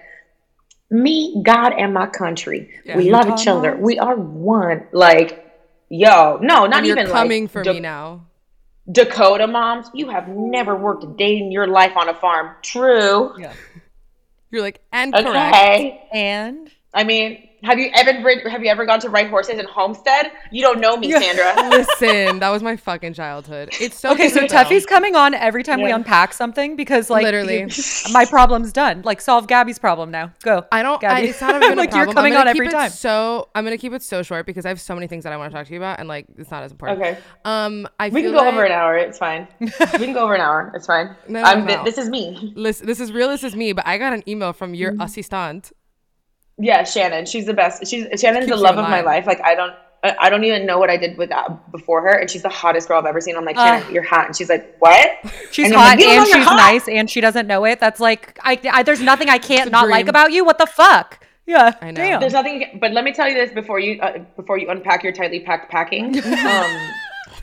me, 0.89 1.41
God, 1.43 1.73
and 1.77 1.93
my 1.93 2.07
country. 2.07 2.69
we 2.95 3.11
love 3.11 3.27
each 3.29 3.47
other. 3.47 3.75
We 3.75 3.99
are 3.99 4.15
one. 4.15 4.87
Like, 4.91 5.45
yo, 5.89 6.39
no, 6.41 6.65
not 6.65 6.85
you're 6.85 6.97
even 6.97 7.11
coming 7.11 7.43
like 7.43 7.51
for 7.51 7.63
Da- 7.63 7.73
me 7.73 7.79
now. 7.79 8.25
Dakota 8.91 9.45
moms. 9.45 9.87
You 9.93 10.09
have 10.09 10.27
never 10.27 10.75
worked 10.75 11.03
a 11.03 11.07
day 11.07 11.37
in 11.37 11.51
your 11.51 11.67
life 11.67 11.95
on 11.95 12.09
a 12.09 12.13
farm. 12.15 12.55
True. 12.63 13.33
Yeah. 13.37 13.53
You're 14.51 14.63
like, 14.63 14.81
and 14.91 15.13
correct. 15.13 15.55
Okay. 15.55 16.07
And 16.11 16.71
I 16.93 17.03
mean, 17.03 17.48
have 17.63 17.77
you 17.79 17.89
ever 17.93 18.23
rid- 18.23 18.45
have 18.47 18.63
you 18.63 18.69
ever 18.69 18.85
gone 18.85 18.99
to 19.01 19.09
ride 19.09 19.27
horses 19.29 19.59
in 19.59 19.65
Homestead? 19.65 20.31
You 20.51 20.61
don't 20.61 20.79
know 20.79 20.95
me, 20.97 21.11
Sandra. 21.11 21.69
Listen, 21.69 22.39
that 22.39 22.49
was 22.49 22.63
my 22.63 22.75
fucking 22.75 23.13
childhood. 23.13 23.69
It's 23.79 23.97
so 23.99 24.11
okay, 24.13 24.29
so 24.29 24.39
cute, 24.39 24.51
though. 24.51 24.57
Tefi's 24.57 24.85
coming 24.85 25.15
on 25.15 25.33
every 25.33 25.63
time 25.63 25.81
we 25.81 25.91
unpack 25.91 26.33
something 26.33 26.75
because 26.75 27.09
like 27.09 27.23
Literally. 27.23 27.61
you- 27.61 28.13
my 28.13 28.25
problem's 28.25 28.71
done. 28.73 29.01
Like 29.03 29.21
solve 29.21 29.47
Gabby's 29.47 29.79
problem 29.79 30.11
now. 30.11 30.31
Go. 30.43 30.65
I 30.71 30.83
don't. 30.83 30.97
I, 31.03 31.21
Gabby. 31.21 31.27
it's 31.29 31.41
not 31.41 31.61
even 31.63 31.77
like 31.77 31.89
a 31.89 31.91
problem. 31.91 32.07
you're 32.07 32.13
coming 32.13 32.35
on 32.35 32.47
every 32.47 32.69
time. 32.69 32.89
So 32.91 33.49
I'm 33.55 33.63
gonna 33.63 33.77
keep 33.77 33.93
it 33.93 34.03
so 34.03 34.23
short 34.23 34.45
because 34.45 34.65
I 34.65 34.69
have 34.69 34.79
so 34.81 34.93
many 34.95 35.07
things 35.07 35.23
that 35.23 35.33
I 35.33 35.37
want 35.37 35.51
to 35.51 35.57
talk 35.57 35.67
to 35.67 35.73
you 35.73 35.79
about, 35.79 35.99
and 35.99 36.07
like 36.07 36.25
it's 36.37 36.51
not 36.51 36.63
as 36.63 36.71
important. 36.71 37.01
Okay. 37.01 37.17
Um, 37.45 37.87
I 37.99 38.09
We 38.09 38.21
feel 38.21 38.31
can 38.31 38.39
go 38.39 38.45
like, 38.45 38.53
over 38.53 38.63
an 38.63 38.71
hour. 38.71 38.97
It's 38.97 39.17
fine. 39.17 39.47
we 39.59 39.67
can 39.69 40.13
go 40.13 40.23
over 40.23 40.35
an 40.35 40.41
hour. 40.41 40.71
It's 40.75 40.87
fine. 40.87 41.15
No, 41.27 41.41
I'm, 41.43 41.65
no. 41.65 41.83
This 41.83 41.97
is 41.97 42.09
me. 42.09 42.53
Listen, 42.55 42.85
this 42.87 42.99
is 42.99 43.11
real. 43.11 43.27
This 43.29 43.43
is 43.43 43.55
me. 43.55 43.73
But 43.73 43.85
I 43.87 43.97
got 43.97 44.13
an 44.13 44.23
email 44.27 44.53
from 44.53 44.73
your 44.73 44.89
Mm-hmm. 44.89 45.01
assistant. 45.01 45.71
Yeah, 46.59 46.83
Shannon. 46.83 47.25
She's 47.25 47.45
the 47.45 47.53
best. 47.53 47.85
She's 47.87 48.05
Shannon's 48.19 48.47
the 48.47 48.55
love 48.57 48.77
of 48.77 48.89
my 48.89 49.01
life. 49.01 49.25
Like 49.25 49.41
I 49.41 49.55
don't. 49.55 49.73
I 50.03 50.15
I 50.19 50.29
don't 50.29 50.43
even 50.43 50.65
know 50.65 50.77
what 50.79 50.89
I 50.89 50.97
did 50.97 51.17
with 51.17 51.29
that 51.29 51.71
before 51.71 52.01
her, 52.01 52.17
and 52.19 52.29
she's 52.29 52.41
the 52.43 52.49
hottest 52.49 52.87
girl 52.87 52.99
I've 52.99 53.05
ever 53.05 53.19
seen. 53.21 53.35
I'm 53.35 53.43
like, 53.45 53.55
Shannon, 53.57 53.83
Ugh. 53.87 53.93
you're 53.93 54.03
hot, 54.03 54.27
and 54.27 54.35
she's 54.35 54.49
like, 54.49 54.75
what? 54.79 55.11
She's 55.51 55.65
And 55.67 55.75
hot 55.75 55.97
like, 55.97 55.99
"You 55.99 56.05
don't 56.05 56.15
know 56.15 56.21
and 56.21 56.27
she's 56.27 56.45
hot." 56.45 56.55
nice 56.57 56.87
and 56.87 57.09
she 57.09 57.21
doesn't 57.21 57.47
know 57.47 57.65
it. 57.65 57.79
That's 57.79 57.99
like 57.99 58.37
I, 58.43 58.59
I 58.71 58.83
there's 58.83 59.01
nothing 59.01 59.29
I 59.29 59.37
can't 59.39 59.67
a 59.67 59.71
not 59.71 59.89
like 59.89 60.07
about 60.07 60.31
you. 60.31 60.45
What 60.45 60.57
the 60.57 60.67
fuck? 60.67 61.25
Yeah. 61.45 61.73
I 61.81 61.91
know. 61.91 61.95
Damn. 61.95 62.19
There's 62.19 62.33
nothing. 62.33 62.77
But 62.79 62.91
let 62.91 63.03
me 63.03 63.11
tell 63.11 63.27
you 63.27 63.33
this 63.33 63.51
before 63.51 63.79
you 63.79 63.99
uh, 64.01 64.19
before 64.35 64.57
you 64.57 64.69
unpack 64.69 65.03
your 65.03 65.11
tightly 65.13 65.39
packed 65.39 65.71
packing. 65.71 66.15
Um, 66.23 66.89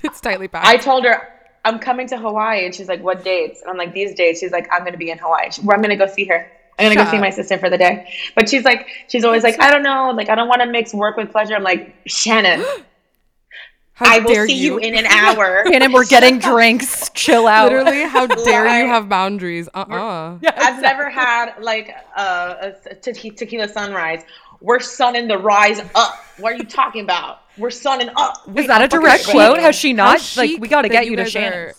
It's 0.02 0.20
tightly 0.20 0.46
packed. 0.48 0.66
I 0.66 0.76
told 0.76 1.05
her 1.05 1.29
I'm 1.64 1.79
coming 1.79 2.07
to 2.09 2.16
Hawaii, 2.18 2.64
and 2.64 2.74
she's 2.74 2.87
like, 2.88 3.02
"What 3.02 3.24
dates?" 3.24 3.61
And 3.62 3.70
I'm 3.70 3.76
like, 3.76 3.92
"These 3.92 4.14
dates." 4.14 4.40
She's 4.40 4.52
like, 4.52 4.68
"I'm 4.72 4.85
gonna 4.85 4.96
be 4.96 5.11
in 5.11 5.18
Hawaii. 5.18 5.50
She- 5.50 5.62
I'm 5.62 5.83
gonna 5.83 5.96
go 5.96 6.07
see 6.07 6.24
her. 6.26 6.46
I'm 6.79 6.85
gonna 6.87 6.95
Shut 6.95 7.07
go 7.07 7.11
see 7.12 7.21
my 7.21 7.31
sister 7.31 7.59
for 7.59 7.71
the 7.71 7.79
day." 7.79 8.12
But 8.35 8.49
she's 8.49 8.65
like, 8.65 8.87
she's 9.09 9.25
always 9.25 9.43
like, 9.43 9.61
"I 9.61 9.71
don't 9.71 9.83
know. 9.83 10.11
Like, 10.15 10.29
I 10.29 10.35
don't 10.35 10.49
want 10.49 10.61
to 10.62 10.67
mix 10.69 10.93
work 10.93 11.17
with 11.17 11.31
pleasure." 11.33 11.55
I'm 11.55 11.62
like, 11.62 11.95
Shannon, 12.07 12.61
how 13.95 14.07
I 14.15 14.19
will 14.19 14.27
dare 14.33 14.47
see 14.47 14.55
you. 14.57 14.75
you? 14.75 14.79
in 14.79 14.95
an 14.95 15.07
hour. 15.07 15.65
Shannon, 15.71 15.93
we're 15.93 16.05
getting 16.05 16.39
drinks. 16.39 17.09
Chill 17.11 17.47
out. 17.47 17.65
Literally, 17.73 18.03
how 18.03 18.27
dare 18.45 18.67
you 18.83 18.89
have 18.89 19.09
boundaries? 19.09 19.69
Uh 19.75 19.81
uh 19.89 20.39
Yeah, 20.43 20.53
I've 20.57 20.83
never 20.83 21.09
had 21.09 21.55
like 21.61 21.95
uh, 22.17 22.73
a 22.91 22.95
te- 22.95 23.31
tequila 23.31 23.69
sunrise. 23.69 24.23
We're 24.61 24.81
sunning 24.81 25.29
the 25.29 25.39
rise 25.39 25.81
up. 25.95 26.15
What 26.39 26.55
are 26.55 26.57
you 26.57 26.65
talking 26.65 27.05
about? 27.05 27.41
We're 27.59 27.71
sunning 27.71 28.11
up. 28.17 28.43
Is 28.55 28.67
that 28.67 28.83
a 28.83 28.89
direct 28.89 29.27
quote? 29.27 29.59
Has 29.59 29.77
she 29.77 29.91
How 29.93 30.12
not? 30.12 30.35
Like 30.37 30.61
we 30.61 30.69
got 30.69 30.83
to 30.83 30.89
get 30.89 31.07
you, 31.07 31.17
to 31.17 31.25
Shannon. 31.25 31.53
are- 31.71 31.75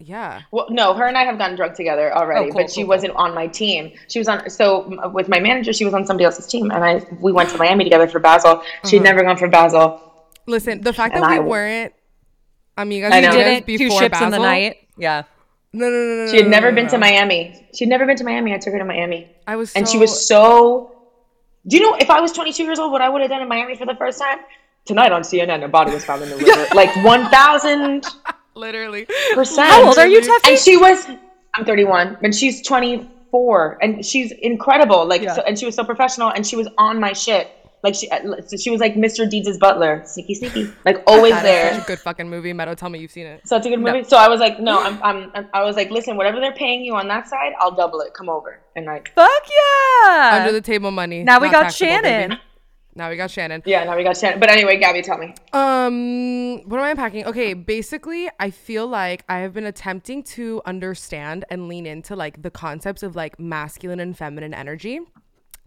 Yeah. 0.00 0.42
Well, 0.50 0.66
no, 0.70 0.94
her 0.94 1.04
and 1.06 1.16
I 1.16 1.24
have 1.24 1.38
gotten 1.38 1.56
drunk 1.56 1.74
together 1.74 2.14
already, 2.14 2.46
Oh, 2.48 2.52
cool, 2.52 2.62
but 2.62 2.70
she 2.70 2.82
cool, 2.82 2.88
wasn't 2.90 3.14
on 3.16 3.34
my 3.34 3.46
team. 3.46 3.92
She 4.08 4.18
was 4.18 4.28
on. 4.28 4.48
So 4.50 5.10
with 5.12 5.28
my 5.28 5.40
manager, 5.40 5.72
she 5.72 5.84
was 5.84 5.94
on 5.94 6.06
somebody 6.06 6.24
else's 6.24 6.46
team, 6.46 6.70
and 6.70 6.84
I 6.84 7.02
we 7.20 7.32
went 7.32 7.50
to 7.50 7.58
Miami 7.64 7.84
together 7.84 8.06
for 8.08 8.18
Basel. 8.18 8.62
She'd 8.84 8.96
Uh-huh. 8.98 9.04
never 9.04 9.22
gone 9.22 9.36
for 9.36 9.48
Basel. 9.48 10.00
Listen, 10.46 10.80
the 10.80 10.92
fact 10.92 11.14
And 11.14 11.22
that 11.24 11.30
we 11.30 11.36
I- 11.36 11.40
weren't 11.40 11.92
amigas 12.76 13.12
I 13.12 13.20
know. 13.20 13.30
amigas 13.30 13.34
Didn't 13.34 13.66
two 13.66 13.78
before 13.78 14.00
ships 14.00 14.20
in 14.20 14.30
the 14.30 14.38
night. 14.38 14.76
Yeah. 14.96 15.22
No, 15.72 15.86
no, 15.90 15.96
no, 15.96 16.24
no. 16.24 16.30
She 16.30 16.36
had 16.38 16.46
no, 16.46 16.50
never 16.50 16.70
no, 16.70 16.76
been 16.76 16.84
no, 16.86 16.90
to. 16.92 16.98
Miami. 16.98 17.68
She'd 17.74 17.88
never 17.88 18.06
been 18.06 18.16
to 18.16 18.24
Miami. 18.24 18.54
I 18.54 18.58
took 18.58 18.72
her 18.72 18.78
to 18.78 18.84
Miami, 18.86 19.28
I 19.46 19.56
was, 19.56 19.72
and 19.74 19.86
she 19.86 19.98
was 19.98 20.26
so 20.26 20.92
Do 21.66 21.76
you 21.76 21.82
know 21.82 21.94
if 22.00 22.08
I 22.08 22.20
was 22.22 22.32
22 22.32 22.62
years 22.64 22.78
old, 22.78 22.90
what 22.92 23.02
I 23.02 23.08
would 23.10 23.20
have 23.20 23.30
done 23.30 23.42
in 23.42 23.48
Miami 23.48 23.76
for 23.76 23.84
the 23.84 23.94
first 23.96 24.18
time? 24.18 24.38
Tonight 24.86 25.12
on 25.12 25.20
CNN, 25.20 25.62
a 25.62 25.68
body 25.68 25.92
was 25.92 26.02
found 26.06 26.22
in 26.22 26.30
the 26.30 26.36
river. 26.38 26.66
like 26.74 26.88
1,000 27.04 28.06
Literally. 28.58 29.06
percent. 29.34 29.68
How 29.70 29.86
old 29.86 29.98
are 29.98 30.06
you, 30.08 30.20
Tefi? 30.20 30.48
And 30.50 30.58
she 30.58 30.76
was, 30.76 31.06
I'm 31.54 31.64
31, 31.64 32.18
and 32.22 32.34
she's 32.34 32.66
24, 32.66 33.78
and 33.80 34.04
she's 34.04 34.32
incredible. 34.32 35.06
Like, 35.06 35.22
Yeah. 35.22 35.34
so, 35.34 35.42
and 35.42 35.58
she 35.58 35.64
was 35.66 35.74
so 35.74 35.84
professional, 35.84 36.30
and 36.30 36.46
she 36.46 36.56
was 36.56 36.68
on 36.78 37.00
my 37.00 37.12
shit. 37.12 37.50
Like 37.84 37.94
she, 37.94 38.08
so 38.08 38.56
she 38.56 38.70
was 38.70 38.80
like 38.80 38.96
Mr. 38.96 39.30
Deeds' 39.30 39.56
butler, 39.56 40.02
sneaky, 40.04 40.34
sneaky, 40.34 40.68
like 40.84 41.00
always 41.06 41.32
That 41.32 41.38
is 41.38 41.42
there. 41.44 41.74
such 41.74 41.82
a 41.84 41.86
good 41.86 41.98
fucking 42.00 42.28
movie. 42.28 42.52
Meadow, 42.52 42.74
tell 42.74 42.88
me 42.88 42.98
you've 42.98 43.12
seen 43.12 43.26
it. 43.26 43.46
So 43.46 43.56
it's 43.56 43.66
a 43.66 43.68
good 43.70 43.78
movie. 43.78 44.02
So 44.02 44.16
I 44.16 44.28
was 44.28 44.40
like, 44.40 44.58
no, 44.58 44.82
I'm, 44.82 45.00
I'm, 45.00 45.30
I'm, 45.32 45.48
I 45.54 45.62
was 45.62 45.76
like, 45.76 45.88
listen, 45.90 46.16
whatever 46.16 46.40
they're 46.40 46.50
paying 46.54 46.84
you 46.84 46.96
on 46.96 47.06
that 47.06 47.28
side, 47.28 47.52
I'll 47.60 47.70
double 47.70 48.00
it. 48.00 48.14
Come 48.14 48.28
over, 48.28 48.58
and 48.74 48.84
like, 48.84 49.14
Fuck 49.14 49.28
yeah. 50.04 50.38
Under 50.40 50.50
the 50.50 50.60
table 50.60 50.90
money. 50.90 51.22
now 51.22 51.38
we 51.38 51.50
got 51.52 51.72
Shannon. 51.72 52.30
baby. 52.30 52.42
Now 52.98 53.10
we 53.10 53.16
got 53.16 53.30
Shannon. 53.30 53.62
yeah. 53.64 53.84
Now 53.84 53.96
we 53.96 54.02
got 54.02 54.16
Shannon. 54.16 54.40
But 54.40 54.50
anyway, 54.50 54.76
Gabby, 54.76 55.02
tell 55.02 55.18
me. 55.18 55.32
Um, 55.52 56.68
what 56.68 56.78
am 56.78 56.84
I 56.84 56.90
unpacking? 56.90 57.26
Okay, 57.26 57.54
basically, 57.54 58.28
I 58.40 58.50
feel 58.50 58.88
like 58.88 59.24
I 59.28 59.38
have 59.38 59.54
been 59.54 59.66
attempting 59.66 60.24
to 60.34 60.60
understand 60.66 61.44
and 61.48 61.68
lean 61.68 61.86
into 61.86 62.16
like 62.16 62.42
the 62.42 62.50
concepts 62.50 63.04
of 63.04 63.14
like 63.14 63.38
masculine 63.38 64.00
and 64.00 64.18
feminine 64.18 64.52
energy, 64.52 64.98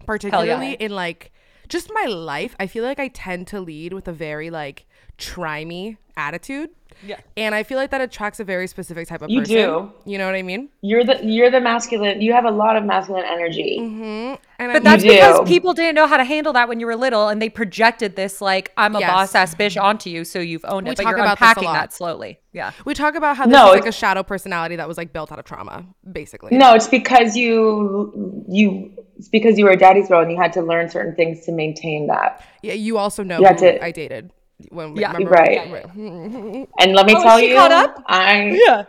particularly 0.05 0.73
in 0.73 0.91
like 0.91 1.31
just 1.69 1.89
my 1.93 2.03
life. 2.03 2.53
I 2.59 2.67
feel 2.67 2.83
like 2.83 2.99
I 2.99 3.07
tend 3.07 3.47
to 3.47 3.61
lead 3.61 3.93
with 3.93 4.09
a 4.09 4.13
very 4.13 4.49
like 4.49 4.85
try 5.17 5.65
me 5.65 5.97
attitude. 6.17 6.69
Yeah. 7.03 7.19
And 7.35 7.55
I 7.55 7.63
feel 7.63 7.77
like 7.79 7.89
that 7.91 8.01
attracts 8.01 8.39
a 8.39 8.43
very 8.43 8.67
specific 8.67 9.07
type 9.07 9.23
of 9.23 9.29
You 9.31 9.39
person. 9.39 9.55
do. 9.55 9.91
You 10.05 10.19
know 10.19 10.27
what 10.27 10.35
I 10.35 10.43
mean? 10.43 10.69
You're 10.81 11.03
the, 11.03 11.19
you're 11.25 11.49
the 11.49 11.61
masculine. 11.61 12.21
You 12.21 12.31
have 12.33 12.45
a 12.45 12.51
lot 12.51 12.75
of 12.75 12.83
masculine 12.83 13.23
energy. 13.25 13.77
Mm-hmm. 13.81 14.03
And 14.03 14.37
But 14.59 14.67
I'm- 14.75 14.83
that's 14.83 15.01
do. 15.01 15.09
because 15.09 15.47
people 15.49 15.73
didn't 15.73 15.95
know 15.95 16.05
how 16.05 16.17
to 16.17 16.23
handle 16.23 16.53
that 16.53 16.67
when 16.69 16.79
you 16.79 16.85
were 16.85 16.95
little, 16.95 17.29
and 17.29 17.41
they 17.41 17.49
projected 17.49 18.15
this 18.17 18.39
like 18.39 18.71
I'm 18.77 18.95
a 18.95 18.99
Yes. 18.99 19.09
boss 19.09 19.33
ass 19.35 19.55
bitch 19.55 19.81
onto 19.81 20.11
you, 20.11 20.23
so 20.25 20.37
you've 20.37 20.65
owned 20.65 20.85
We 20.85 20.91
it. 20.91 20.97
But 20.97 21.03
talk 21.03 21.11
you're 21.11 21.19
about 21.21 21.39
unpacking 21.39 21.63
that 21.73 21.91
slowly. 21.91 22.39
Yeah. 22.51 22.71
we 22.85 22.93
talk 22.93 23.15
about 23.15 23.35
how 23.35 23.45
this 23.47 23.53
No, 23.53 23.69
is 23.73 23.79
like 23.79 23.87
a 23.87 23.91
shadow 23.93 24.21
personality 24.21 24.75
that 24.75 24.87
was 24.87 24.97
like 24.97 25.11
built 25.11 25.31
out 25.31 25.39
of 25.39 25.45
trauma, 25.45 25.85
basically. 26.11 26.55
No, 26.55 26.75
it's 26.75 26.87
because 26.89 27.35
you 27.35 28.43
you 28.47 28.91
it's 29.17 29.29
because 29.29 29.57
you 29.57 29.65
were 29.65 29.71
a 29.71 29.77
daddy's 29.77 30.07
girl 30.09 30.21
and 30.21 30.31
you 30.31 30.37
had 30.37 30.53
to 30.53 30.61
learn 30.61 30.89
certain 30.89 31.15
things 31.15 31.45
to 31.45 31.51
maintain 31.51 32.07
that. 32.07 32.43
Yeah, 32.61 32.73
you 32.73 32.97
also 32.99 33.23
know 33.23 33.39
You 33.39 33.47
who 33.47 33.55
to- 33.55 33.83
I 33.83 33.91
dated. 33.91 34.31
When, 34.69 34.95
Yeah. 34.95 35.11
remember- 35.13 35.31
Right. 35.31 35.85
And 36.79 36.93
let 36.93 37.05
me 37.05 37.15
Oh, 37.17 37.23
tell 37.23 37.39
she 37.39 37.49
you, 37.49 37.55
caught 37.55 37.71
up? 37.71 38.03
I 38.07 38.59
Yeah. 38.65 38.83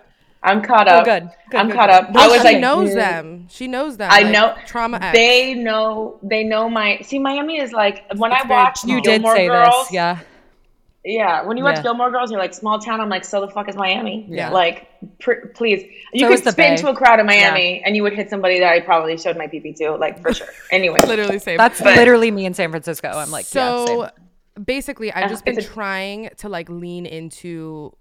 I'm 0.45 0.61
caught 0.61 0.89
Oh, 0.89 0.97
up. 0.99 1.05
good. 1.05 1.31
Good, 1.51 1.57
I'm 1.61 1.69
good, 1.69 1.77
caught 1.77 1.89
good. 1.89 1.95
up. 2.09 2.11
No, 2.11 2.21
I 2.21 2.27
was 2.27 2.39
she 2.39 2.45
like, 2.45 2.59
knows 2.59 2.91
mm, 2.91 2.95
them. 2.95 3.47
She 3.49 3.69
knows 3.69 3.97
them. 3.97 4.11
I 4.11 4.23
like, 4.23 4.33
know 4.33 4.55
trauma. 4.67 4.99
X. 5.01 5.13
They 5.17 5.55
know. 5.55 6.19
They 6.23 6.43
know 6.43 6.69
my. 6.69 6.99
See, 7.03 7.21
Miami 7.21 7.61
is 7.61 7.73
like 7.73 8.05
when 8.17 8.33
It's 8.33 8.45
I 8.45 8.49
watch 8.49 8.79
small. 8.81 8.97
You 8.97 9.03
did 9.03 9.23
Gilmore 9.23 9.37
say 9.37 9.47
Girls. 9.47 9.85
this. 9.87 9.93
Yeah. 9.93 10.19
Yeah, 11.05 11.43
when 11.43 11.57
you 11.57 11.65
watch 11.65 11.77
Yeah. 11.77 11.83
Gilmore 11.83 12.11
Girls, 12.13 12.31
you're 12.31 12.39
like 12.41 12.55
small 12.55 12.79
town. 12.79 13.01
I'm 13.01 13.09
like, 13.09 13.25
so 13.25 13.41
the 13.41 13.49
fuck 13.49 13.69
is 13.69 13.75
Miami? 13.75 14.25
Yeah. 14.29 14.51
Like, 14.51 14.87
pr- 15.19 15.47
please, 15.53 15.83
you 16.13 16.21
So 16.27 16.29
could 16.29 16.45
the 16.45 16.53
spin 16.53 16.77
to 16.77 16.91
a 16.91 16.95
crowd 16.95 17.19
in 17.19 17.27
Miami 17.27 17.83
and 17.85 17.97
you 17.97 18.05
would 18.05 18.13
hit 18.13 18.31
somebody 18.31 18.61
that 18.61 18.73
I 18.73 18.79
probably 18.81 19.17
showed 19.19 19.37
my 19.37 19.49
PP 19.49 19.75
to, 19.79 19.97
like 19.97 20.21
for 20.23 20.33
sure. 20.33 20.47
Anyway, 20.71 20.99
literally 21.05 21.41
same. 21.41 21.57
That's 21.57 21.81
But- 21.81 21.97
literally 21.97 22.31
me 22.31 22.47
in 22.47 22.55
San 22.55 22.71
Francisco. 22.71 23.09
I'm 23.09 23.33
like, 23.33 23.47
yeah, 23.53 23.85
so 23.85 23.87
same. 23.87 24.11
Basically, 24.65 25.13
I've 25.13 25.31
just 25.31 25.43
uh, 25.43 25.53
been 25.53 25.59
a- 25.59 25.63
trying 25.63 26.31
to 26.39 26.49
like 26.49 26.69
lean 26.69 27.07
into 27.07 27.93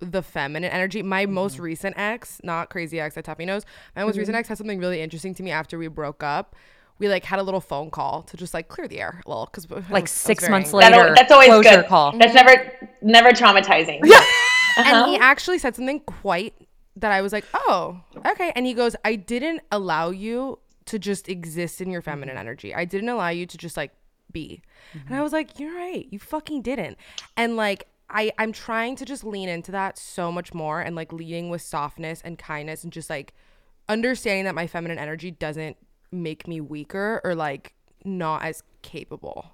the 0.00 0.22
feminine 0.22 0.70
energy. 0.70 1.02
My 1.02 1.24
mm-hmm. 1.24 1.34
most 1.34 1.58
recent 1.58 1.96
ex, 1.98 2.40
not 2.42 2.70
crazy 2.70 3.00
ex 3.00 3.14
that 3.14 3.24
Taffy 3.24 3.44
knows, 3.44 3.64
my 3.96 4.04
most 4.04 4.16
recent 4.16 4.34
mm-hmm. 4.34 4.40
ex 4.40 4.48
had 4.48 4.58
something 4.58 4.78
really 4.78 5.00
interesting 5.00 5.34
to 5.34 5.42
me 5.42 5.50
after 5.50 5.78
we 5.78 5.88
broke 5.88 6.22
up. 6.22 6.56
We 6.98 7.08
like 7.08 7.24
had 7.24 7.40
a 7.40 7.42
little 7.42 7.60
phone 7.60 7.90
call 7.90 8.22
to 8.22 8.36
just 8.36 8.54
like 8.54 8.68
clear 8.68 8.86
the 8.86 9.00
air 9.00 9.20
a 9.26 9.28
little 9.28 9.46
because 9.52 9.68
like 9.90 10.06
six 10.06 10.48
months 10.48 10.72
later, 10.72 10.90
That, 10.90 11.16
that's 11.16 11.32
always 11.32 11.48
closure 11.48 11.70
good. 11.70 11.86
call. 11.86 12.16
That's 12.16 12.34
never, 12.34 12.72
never 13.02 13.30
traumatizing. 13.30 14.00
and 14.76 14.86
Uh-huh. 14.86 15.10
he 15.10 15.16
actually 15.18 15.58
said 15.58 15.74
something 15.74 16.00
quite 16.00 16.54
that 16.96 17.10
I 17.10 17.20
was 17.20 17.32
like, 17.32 17.44
oh, 17.52 18.00
okay. 18.24 18.52
And 18.54 18.64
he 18.64 18.74
goes, 18.74 18.94
I 19.04 19.16
didn't 19.16 19.62
allow 19.72 20.10
you 20.10 20.60
to 20.86 20.98
just 20.98 21.28
exist 21.28 21.80
in 21.80 21.90
your 21.90 22.00
feminine 22.00 22.36
mm-hmm. 22.36 22.46
energy. 22.46 22.74
I 22.74 22.84
didn't 22.84 23.08
allow 23.08 23.30
you 23.30 23.46
to 23.46 23.58
just 23.58 23.76
like 23.76 23.90
be. 24.34 24.60
And 24.92 25.02
I 25.08 25.12
mm-hmm. 25.14 25.22
was 25.22 25.32
like, 25.32 25.58
you're 25.58 25.74
right. 25.74 26.06
You 26.10 26.18
fucking 26.18 26.60
didn't. 26.60 26.98
And 27.38 27.56
like, 27.56 27.86
I, 28.10 28.30
I'm 28.38 28.52
trying 28.52 28.96
to 28.96 29.06
just 29.06 29.24
lean 29.24 29.48
into 29.48 29.72
that 29.72 29.98
so 29.98 30.30
much 30.30 30.52
more 30.52 30.80
and 30.80 30.94
like 30.94 31.12
leading 31.12 31.48
with 31.48 31.62
softness 31.62 32.20
and 32.22 32.38
kindness 32.38 32.84
and 32.84 32.92
just 32.92 33.08
like 33.08 33.32
understanding 33.88 34.44
that 34.44 34.54
my 34.54 34.66
feminine 34.66 34.98
energy 34.98 35.30
doesn't 35.30 35.78
make 36.12 36.46
me 36.46 36.60
weaker 36.60 37.20
or 37.24 37.34
like 37.34 37.72
not 38.04 38.44
as 38.44 38.62
capable. 38.82 39.50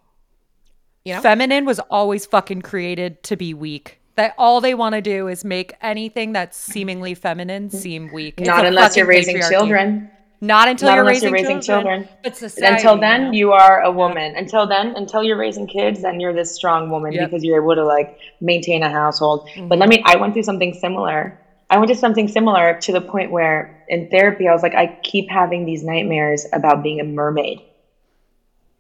You 1.05 1.15
know? 1.15 1.21
Feminine 1.23 1.65
was 1.65 1.79
always 1.91 2.27
fucking 2.27 2.63
created 2.63 3.23
to 3.25 3.37
be 3.37 3.55
weak. 3.55 4.01
That 4.17 4.35
all 4.37 4.61
they 4.61 4.75
want 4.75 4.95
to 4.97 5.01
do 5.01 5.29
is 5.29 5.45
make 5.45 5.73
anything 5.81 6.33
that's 6.33 6.59
seemingly 6.59 7.15
feminine 7.15 7.71
seem 7.71 8.13
weak. 8.13 8.41
Not 8.41 8.67
unless 8.67 8.97
you're 8.97 9.07
raising 9.07 9.37
patriarchy. 9.37 9.51
children. 9.51 10.11
Not 10.43 10.69
until 10.69 10.89
Not 10.89 10.95
you're, 10.97 11.05
raising 11.05 11.29
you're 11.29 11.33
raising 11.35 11.61
children. 11.61 12.03
children. 12.05 12.19
But 12.25 12.37
society, 12.37 12.75
Until 12.77 12.95
you 12.95 13.01
then, 13.01 13.25
know? 13.25 13.33
you 13.33 13.53
are 13.53 13.83
a 13.83 13.91
woman. 13.93 14.35
Until 14.37 14.67
then, 14.67 14.95
until 14.97 15.23
you're 15.23 15.37
raising 15.37 15.67
kids, 15.67 16.01
then 16.01 16.19
you're 16.19 16.33
this 16.33 16.55
strong 16.55 16.89
woman 16.89 17.13
Yep. 17.13 17.29
because 17.31 17.45
you're 17.45 17.63
able 17.63 17.75
to 17.75 17.85
like 17.85 18.17
maintain 18.41 18.83
a 18.83 18.89
household. 18.91 19.45
But 19.45 19.61
Mm-hmm. 19.61 19.73
let 19.81 19.89
me, 19.91 20.03
I 20.07 20.17
went 20.17 20.33
through 20.33 20.45
something 20.45 20.73
similar. 20.73 21.39
I 21.69 21.77
went 21.77 21.89
to 21.91 21.95
something 21.95 22.27
similar 22.27 22.79
to 22.81 22.93
the 22.93 23.01
point 23.03 23.31
where 23.31 23.85
in 23.89 24.09
therapy, 24.09 24.49
I 24.49 24.53
was 24.53 24.63
like, 24.63 24.75
I 24.75 24.99
keep 25.03 25.29
having 25.29 25.67
these 25.67 25.85
nightmares 25.85 26.47
about 26.55 26.83
being 26.83 27.01
a 27.01 27.05
mermaid. 27.05 27.61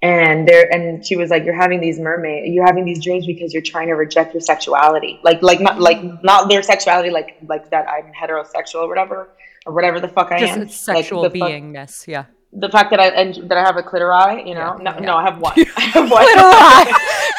And 0.02 0.48
there, 0.48 0.66
and 0.74 1.04
she 1.04 1.14
was 1.16 1.28
like, 1.28 1.44
"You're 1.44 1.54
having 1.54 1.80
these 1.80 1.98
mermaid, 2.00 2.54
you're 2.54 2.64
having 2.64 2.86
these 2.86 3.04
dreams 3.04 3.26
because 3.26 3.52
you're 3.52 3.62
trying 3.62 3.88
to 3.88 3.92
reject 3.94 4.32
your 4.32 4.40
sexuality, 4.40 5.20
like, 5.22 5.42
like 5.42 5.60
not, 5.60 5.78
like 5.78 6.00
not 6.24 6.48
their 6.48 6.62
sexuality, 6.62 7.10
like, 7.10 7.36
like 7.46 7.68
that 7.70 7.86
I'm 7.86 8.10
heterosexual 8.14 8.76
or 8.84 8.88
whatever, 8.88 9.28
or 9.66 9.72
whatever 9.74 10.00
the 10.00 10.08
fuck 10.08 10.32
I 10.32 10.40
just 10.40 10.52
am, 10.52 10.60
Like, 10.60 10.70
sexual 10.72 11.22
fuck- 11.24 11.32
beingness. 11.34 12.06
Yeah. 12.06 12.24
the 12.52 12.68
fact 12.68 12.90
that 12.90 12.98
I 13.00 13.08
and 13.08 13.48
that 13.48 13.56
I 13.58 13.62
have 13.62 13.76
a 13.76 13.82
clitori, 13.82 14.46
you 14.48 14.54
know, 14.54 14.76
no, 14.78 14.98
no, 14.98 15.16
I 15.16 15.22
have 15.24 15.38
one. 15.40 15.52
I 15.76 15.80
have 15.94 16.10
one. 16.10 16.26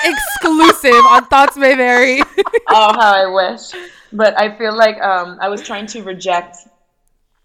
Exclusive 0.13 1.03
on 1.10 1.25
Thoughts 1.27 1.57
May 1.57 1.75
Vary. 1.75 2.21
oh, 2.69 2.93
how 2.93 3.13
I 3.13 3.25
wish. 3.27 3.71
But 4.13 4.38
I 4.39 4.57
feel 4.57 4.75
like 4.75 4.99
um, 5.01 5.38
I 5.41 5.49
was 5.49 5.62
trying 5.62 5.86
to 5.88 6.03
reject 6.03 6.57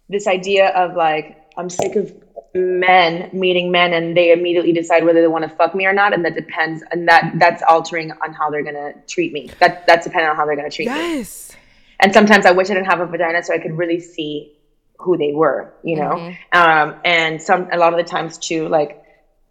this 0.09 0.27
idea 0.27 0.69
of 0.71 0.95
like 0.97 1.43
I'm 1.57 1.69
sick 1.71 1.97
of 1.97 2.13
men 2.55 3.29
meeting 3.33 3.71
men 3.71 3.93
and 3.93 4.17
they 4.17 4.33
immediately 4.33 4.73
decide 4.73 5.05
whether 5.05 5.21
they 5.21 5.27
want 5.29 5.45
to 5.45 5.51
fuck 5.51 5.75
me 5.75 5.87
or 5.87 5.93
not, 5.93 6.13
and 6.15 6.25
that 6.25 6.35
depends, 6.35 6.83
and 6.91 7.07
that 7.09 7.33
that's 7.37 7.63
altering 7.69 8.13
on 8.13 8.33
how 8.33 8.51
they're 8.51 8.63
gonna 8.65 8.93
treat 9.07 9.33
me. 9.33 9.51
That 9.61 9.87
that's 9.87 10.05
dependent 10.07 10.31
on 10.31 10.37
how 10.37 10.47
they're 10.47 10.57
gonna 10.57 10.71
treat 10.71 10.89
me. 10.89 10.95
yes. 10.95 11.53
And 12.01 12.13
sometimes 12.13 12.45
I 12.47 12.51
wish 12.53 12.69
I 12.71 12.75
didn't 12.75 12.87
have 12.87 13.01
a 13.01 13.07
vagina 13.07 13.43
so 13.43 13.55
I 13.55 13.59
could 13.59 13.77
really 13.77 14.01
see 14.01 14.53
who 14.99 15.17
they 15.17 15.33
were, 15.33 15.73
you 15.83 15.97
know. 15.97 16.11
Mm-hmm. 16.11 16.59
Um, 16.59 17.01
and 17.05 17.41
some 17.41 17.69
a 17.73 17.77
lot 17.77 17.93
of 17.93 17.99
the 17.99 18.11
times 18.11 18.39
too, 18.39 18.69
like 18.69 19.03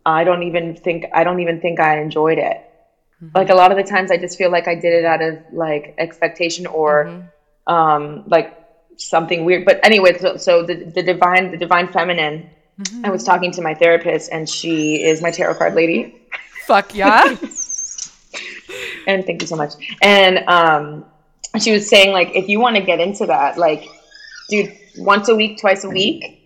I 0.05 0.23
don't 0.23 0.43
even 0.43 0.75
think 0.75 1.05
I 1.13 1.23
don't 1.23 1.39
even 1.39 1.62
think 1.62 1.79
I 1.79 1.99
enjoyed 2.01 2.38
it. 2.38 2.58
Mm-hmm. 3.21 3.38
Like 3.38 3.49
a 3.49 3.55
lot 3.55 3.71
of 3.71 3.77
the 3.77 3.84
times, 3.84 4.12
I 4.12 4.17
just 4.17 4.38
feel 4.38 4.51
like 4.51 4.67
I 4.67 4.75
did 4.75 4.93
it 4.93 5.05
out 5.05 5.21
of 5.21 5.39
like 5.51 5.95
expectation 5.97 6.67
or 6.67 7.05
Mm-hmm. 7.05 7.73
um, 7.73 8.23
like 8.27 8.58
something 8.97 9.45
weird. 9.45 9.65
But 9.65 9.79
anyway, 9.84 10.17
so, 10.17 10.38
so 10.38 10.63
the 10.63 10.75
the 10.75 11.03
divine 11.03 11.51
the 11.51 11.58
divine 11.58 11.91
feminine. 11.91 12.49
Mm-hmm. 12.79 13.05
I 13.05 13.10
was 13.10 13.23
talking 13.23 13.51
to 13.53 13.62
my 13.62 13.73
therapist, 13.73 14.31
and 14.31 14.49
she 14.49 15.01
is 15.01 15.21
my 15.21 15.31
tarot 15.31 15.55
card 15.55 15.75
lady. 15.75 16.21
Fuck 16.65 16.93
yeah. 16.93 17.23
and 19.08 19.25
thank 19.25 19.41
you 19.41 19.47
so 19.47 19.55
much. 19.55 19.73
And 20.01 20.39
um, 20.49 21.05
she 21.60 21.71
was 21.71 21.88
saying 21.88 22.12
like, 22.12 22.36
if 22.36 22.49
you 22.49 22.60
want 22.60 22.75
to 22.75 22.81
get 22.81 22.99
into 22.99 23.25
that, 23.27 23.58
like, 23.58 23.88
dude, 24.49 24.77
once 24.97 25.27
a 25.29 25.36
week, 25.36 25.60
twice 25.60 25.84
a 25.84 25.89
week, 25.89 26.41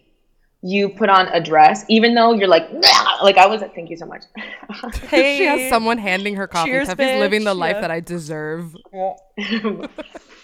you 0.61 0.89
put 0.89 1.09
on 1.09 1.27
a 1.29 1.39
dress, 1.41 1.85
even 1.87 2.15
though 2.15 2.33
you're 2.33 2.47
like, 2.47 2.71
"Nah," 2.73 3.23
like 3.23 3.37
I 3.37 3.47
wasn't. 3.47 3.73
Thank 3.73 3.89
you 3.89 3.97
so 3.97 4.05
much. 4.05 4.23
hey, 5.09 5.37
She 5.37 5.45
has 5.45 5.69
someone 5.69 5.97
handing 5.97 6.35
her 6.35 6.47
coffee. 6.47 6.71
Cheers, 6.71 6.89
Tefi's 6.89 7.19
living 7.19 7.43
the 7.45 7.53
life 7.53 7.75
Yeah. 7.75 7.81
that 7.81 7.91
I 7.91 7.99
deserve. 8.01 8.75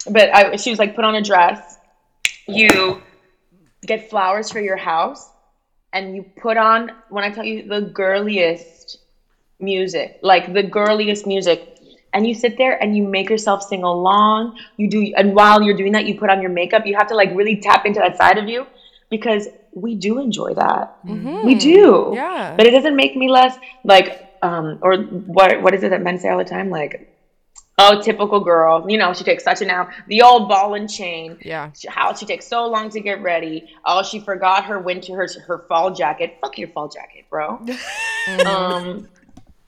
but 0.10 0.34
I, 0.34 0.56
she 0.56 0.70
was 0.70 0.80
like, 0.80 0.96
put 0.96 1.04
on 1.04 1.15
a 1.15 1.22
dress. 1.22 1.78
You 2.48 3.02
get 3.86 4.10
flowers 4.10 4.52
for 4.52 4.62
your 4.62 4.78
house, 4.78 5.30
and 5.91 6.15
you 6.15 6.24
put 6.41 6.58
on 6.58 6.91
when 7.10 7.24
I 7.24 7.30
tell 7.32 7.44
you 7.44 7.68
the 7.68 7.82
girliest 7.82 9.00
music, 9.60 10.20
like 10.22 10.54
the 10.54 10.63
girliest 10.63 11.28
music. 11.28 11.75
And 12.15 12.25
you 12.25 12.34
sit 12.34 12.58
there 12.58 12.82
and 12.82 12.95
you 12.97 13.04
make 13.08 13.30
yourself 13.30 13.62
sing 13.62 13.84
along. 13.84 14.58
You 14.78 14.89
do, 14.89 15.13
and 15.17 15.36
while 15.36 15.62
you're 15.62 15.75
doing 15.78 15.91
that, 15.91 16.06
you 16.08 16.17
put 16.17 16.30
on 16.32 16.41
your 16.41 16.49
makeup. 16.62 16.86
You 16.88 16.95
have 16.95 17.08
to 17.10 17.15
like 17.15 17.30
really 17.36 17.58
tap 17.58 17.86
into 17.86 17.99
that 17.99 18.17
side 18.17 18.38
of 18.39 18.47
you 18.47 18.65
because 19.12 19.47
we 19.73 19.93
do 19.95 20.19
enjoy 20.19 20.54
that. 20.56 20.97
We 21.04 21.56
do. 21.56 22.13
Yeah. 22.15 22.56
But 22.58 22.65
it 22.67 22.71
doesn't 22.71 22.95
make 22.95 23.15
me 23.17 23.30
less 23.30 23.58
like, 23.84 24.08
um, 24.41 24.80
or 24.82 24.95
what? 25.38 25.62
What 25.62 25.73
is 25.75 25.84
it 25.84 25.89
that 25.89 26.01
men 26.01 26.17
say 26.17 26.30
all 26.30 26.38
the 26.39 26.45
time? 26.58 26.69
Like, 26.69 27.12
Oh, 27.78 28.01
typical 28.01 28.39
girl. 28.39 28.89
You 28.89 28.97
know, 28.97 29.12
she 29.13 29.25
takes 29.25 29.43
such 29.43 29.62
an 29.62 29.69
hour. 29.69 29.93
The 30.08 30.21
old 30.21 30.47
ball 30.47 30.75
and 30.75 30.89
chain. 30.89 31.38
Yeah. 31.41 31.71
She- 31.78 31.89
How 31.89 32.13
she 32.13 32.25
takes 32.25 32.47
so 32.47 32.65
long 32.67 32.89
to 32.91 33.01
get 33.01 33.21
ready. 33.21 33.67
Oh, 33.84 34.01
she 34.01 34.21
forgot 34.21 34.63
her 34.69 34.80
winter, 34.80 35.13
her 35.17 35.28
her 35.45 35.65
fall 35.67 35.91
jacket. 35.93 36.38
Fuck 36.39 36.58
your 36.58 36.69
fall 36.69 36.88
jacket, 36.88 37.25
bro. 37.30 37.60
um, 38.45 39.10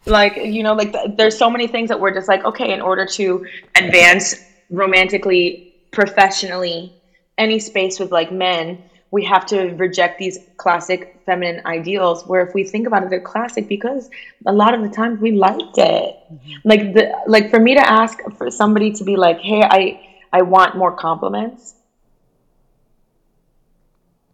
like 0.07 0.37
you 0.37 0.63
know, 0.63 0.73
like 0.73 0.91
th- 0.91 1.11
there's 1.17 1.37
so 1.37 1.49
many 1.49 1.67
things 1.67 1.89
that 1.89 1.99
we're 1.99 2.13
just 2.13 2.27
like, 2.27 2.43
okay, 2.45 2.73
in 2.73 2.81
order 2.81 3.05
to 3.05 3.45
advance 3.75 4.35
romantically, 4.69 5.75
professionally, 5.91 6.93
any 7.37 7.59
space 7.59 7.99
with 7.99 8.11
like 8.11 8.31
men, 8.31 8.81
we 9.11 9.23
have 9.23 9.45
to 9.47 9.69
reject 9.75 10.19
these 10.19 10.39
classic 10.57 11.21
feminine 11.25 11.65
ideals. 11.65 12.25
Where 12.25 12.41
if 12.41 12.53
we 12.53 12.63
think 12.63 12.87
about 12.87 13.03
it, 13.03 13.09
they're 13.09 13.19
classic 13.19 13.67
because 13.67 14.09
a 14.45 14.53
lot 14.53 14.73
of 14.73 14.81
the 14.81 14.89
times 14.89 15.19
we 15.19 15.31
liked 15.31 15.77
it. 15.77 16.15
Mm-hmm. 16.31 16.51
Like 16.63 16.93
the 16.93 17.13
like 17.27 17.49
for 17.49 17.59
me 17.59 17.75
to 17.75 17.89
ask 17.89 18.19
for 18.37 18.49
somebody 18.51 18.91
to 18.93 19.03
be 19.03 19.15
like, 19.15 19.39
hey, 19.39 19.61
I 19.63 20.07
I 20.33 20.41
want 20.41 20.75
more 20.75 20.95
compliments. 20.95 21.75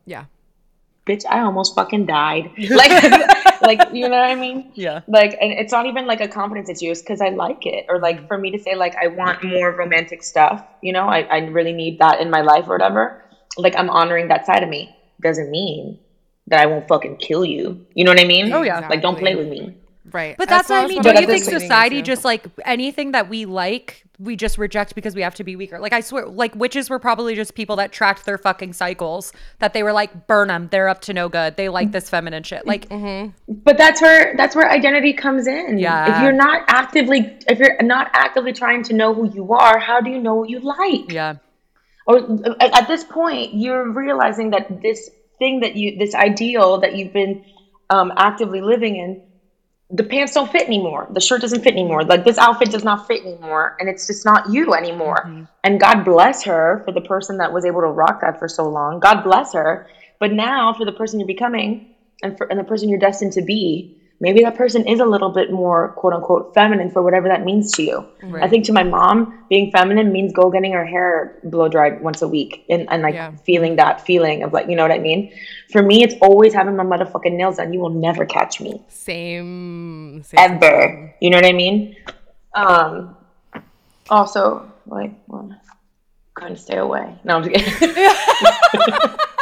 Yeah. 0.05 0.25
Bitch, 1.05 1.23
I 1.29 1.41
almost 1.41 1.75
fucking 1.75 2.05
died. 2.05 2.51
Like, 2.69 3.79
like 3.79 3.93
you 3.93 4.09
know 4.09 4.17
what 4.19 4.29
I 4.29 4.35
mean? 4.35 4.71
Yeah. 4.73 5.01
Like, 5.07 5.37
and 5.39 5.51
it's 5.51 5.71
not 5.71 5.85
even 5.85 6.05
like 6.05 6.21
a 6.21 6.27
confidence 6.27 6.69
issue. 6.69 6.91
It's 6.91 7.01
because 7.01 7.21
I 7.21 7.29
like 7.29 7.65
it, 7.65 7.85
or 7.87 7.99
like 7.99 8.27
for 8.27 8.37
me 8.37 8.51
to 8.51 8.59
say 8.59 8.75
like 8.75 8.95
I 8.95 9.07
want 9.07 9.43
more 9.43 9.71
romantic 9.71 10.23
stuff. 10.23 10.65
You 10.81 10.93
know, 10.93 11.07
I 11.07 11.21
I 11.21 11.37
really 11.39 11.73
need 11.73 11.99
that 11.99 12.19
in 12.19 12.29
my 12.29 12.41
life 12.41 12.65
or 12.67 12.71
whatever. 12.71 13.23
Like 13.57 13.75
I'm 13.77 13.89
honoring 13.89 14.27
that 14.29 14.45
side 14.45 14.63
of 14.63 14.69
me. 14.69 14.95
Doesn't 15.21 15.49
mean 15.49 15.99
that 16.47 16.59
I 16.59 16.65
won't 16.65 16.87
fucking 16.87 17.17
kill 17.17 17.45
you. 17.45 17.85
You 17.93 18.03
know 18.03 18.11
what 18.11 18.19
I 18.19 18.25
mean? 18.25 18.51
Oh, 18.51 18.63
yeah. 18.63 18.87
Like 18.87 19.01
don't 19.01 19.17
play 19.17 19.35
with 19.35 19.47
me. 19.47 19.77
Right. 20.13 20.37
But 20.37 20.47
that's 20.47 20.69
what 20.69 20.83
I 20.83 20.87
mean. 20.87 21.01
Don't 21.01 21.19
you 21.19 21.25
think 21.25 21.43
society 21.43 21.97
into. 21.97 22.11
just 22.11 22.23
like 22.23 22.45
anything 22.65 23.13
that 23.13 23.29
we 23.29 23.45
like, 23.45 24.05
we 24.19 24.35
just 24.35 24.59
reject 24.59 24.93
because 24.93 25.15
we 25.15 25.23
have 25.23 25.33
to 25.35 25.43
be 25.43 25.55
weaker? 25.55 25.79
Like 25.79 25.91
I 25.91 26.01
swear, 26.01 26.27
like 26.27 26.53
witches 26.53 26.87
were 26.87 26.99
probably 26.99 27.33
just 27.33 27.55
people 27.55 27.77
that 27.77 27.91
tracked 27.91 28.23
their 28.25 28.37
fucking 28.37 28.73
cycles. 28.73 29.33
That 29.57 29.73
they 29.73 29.81
were 29.81 29.91
like, 29.91 30.27
burn 30.27 30.49
them. 30.49 30.67
They're 30.71 30.87
up 30.87 31.01
to 31.01 31.13
no 31.13 31.29
good. 31.29 31.57
They 31.57 31.67
like 31.67 31.91
this 31.91 32.11
feminine 32.11 32.43
shit. 32.43 32.67
Like, 32.67 32.87
But 33.47 33.79
that's 33.79 34.03
where 34.03 34.35
that's 34.37 34.55
where 34.55 34.69
identity 34.69 35.13
comes 35.13 35.47
in. 35.47 35.79
Yeah. 35.79 36.15
If 36.15 36.23
you're 36.23 36.31
not 36.31 36.63
actively 36.67 37.35
if 37.47 37.57
you're 37.57 37.81
not 37.81 38.11
actively 38.13 38.53
trying 38.53 38.83
to 38.83 38.93
know 38.93 39.15
who 39.15 39.33
you 39.33 39.51
are, 39.53 39.79
how 39.79 39.99
do 39.99 40.11
you 40.11 40.19
know 40.19 40.35
what 40.35 40.49
you 40.49 40.59
like? 40.59 41.11
yeah, 41.11 41.37
or 42.05 42.19
at 42.59 42.81
at 42.83 42.87
this 42.87 43.03
point 43.03 43.55
you're 43.55 43.89
realizing 43.91 44.51
that 44.51 44.81
this 44.83 45.09
thing 45.39 45.61
that 45.61 45.75
you 45.75 45.97
this 45.97 46.13
ideal 46.13 46.79
that 46.81 46.95
you've 46.95 47.13
been 47.13 47.43
um, 47.89 48.13
actively 48.15 48.61
living 48.61 48.95
in 48.95 49.23
the 49.93 50.03
pants 50.03 50.33
don't 50.33 50.51
fit 50.51 50.63
anymore. 50.63 51.07
The 51.11 51.21
shirt 51.21 51.41
doesn't 51.41 51.61
fit 51.61 51.73
anymore. 51.73 52.03
Like 52.03 52.25
this 52.25 52.39
outfit 52.39 52.71
does 52.71 52.83
not 52.83 53.05
fit 53.05 53.21
anymore 53.21 53.77
and 53.79 53.87
it's 53.87 54.07
just 54.07 54.25
not 54.25 54.49
you 54.49 54.73
anymore. 54.73 55.23
Mm-hmm. 55.25 55.43
And 55.63 55.79
god 55.79 56.03
bless 56.03 56.43
her 56.43 56.81
for 56.83 56.91
the 56.91 57.01
person 57.01 57.37
that 57.37 57.53
was 57.53 57.63
able 57.63 57.81
to 57.81 57.87
rock 57.87 58.21
that 58.21 58.39
for 58.39 58.47
so 58.47 58.67
long. 58.67 58.99
God 58.99 59.23
bless 59.23 59.53
her. 59.53 59.87
But 60.19 60.33
now 60.33 60.73
for 60.73 60.83
the 60.83 60.91
person 60.91 61.19
you're 61.19 61.27
becoming 61.27 61.93
and 62.23 62.35
for 62.37 62.47
and 62.47 62.59
the 62.59 62.63
person 62.63 62.89
you're 62.89 62.99
destined 62.99 63.33
to 63.33 63.43
be 63.43 64.01
maybe 64.19 64.41
that 64.41 64.55
person 64.55 64.87
is 64.87 64.99
a 64.99 65.05
little 65.05 65.29
bit 65.29 65.51
more 65.51 65.89
quote 65.93 66.13
unquote 66.13 66.53
feminine 66.53 66.89
for 66.89 67.01
whatever 67.03 67.27
that 67.27 67.43
means 67.43 67.71
to 67.73 67.83
you. 67.83 68.05
I 68.41 68.47
think 68.47 68.65
to 68.65 68.73
my 68.73 68.83
mom 68.83 69.45
being 69.49 69.71
feminine 69.71 70.11
means 70.11 70.31
go 70.33 70.49
getting 70.49 70.71
her 70.73 70.85
hair 70.85 71.39
blow 71.43 71.67
dried 71.67 72.01
once 72.01 72.21
a 72.21 72.27
week 72.27 72.63
and, 72.69 72.87
and 72.89 73.01
like 73.01 73.15
Yeah. 73.15 73.31
feeling 73.45 73.75
that 73.77 74.01
feeling 74.05 74.43
of 74.43 74.53
like 74.53 74.67
you 74.69 74.75
know 74.75 74.83
what 74.83 74.91
i 74.91 74.99
mean? 74.99 75.31
For 75.71 75.81
me 75.83 76.03
it's 76.03 76.15
always 76.21 76.53
having 76.53 76.75
my 76.75 76.83
motherfucking 76.85 77.33
nails 77.35 77.57
done. 77.57 77.73
You 77.73 77.79
will 77.79 77.89
never 77.89 78.25
catch 78.25 78.61
me. 78.61 78.81
Same. 78.87 80.23
same. 80.23 80.37
Same. 80.37 80.53
ever. 80.63 81.13
You 81.19 81.29
know 81.29 81.37
what 81.37 81.45
i 81.45 81.51
mean? 81.51 81.95
Um 82.55 83.15
also 84.09 84.71
like 84.85 85.11
well, 85.27 85.49
couldn't 86.33 86.57
stay 86.57 86.77
away. 86.77 87.15
No 87.23 87.37
i'm 87.37 87.43
just 87.43 87.53
kidding 87.55 87.93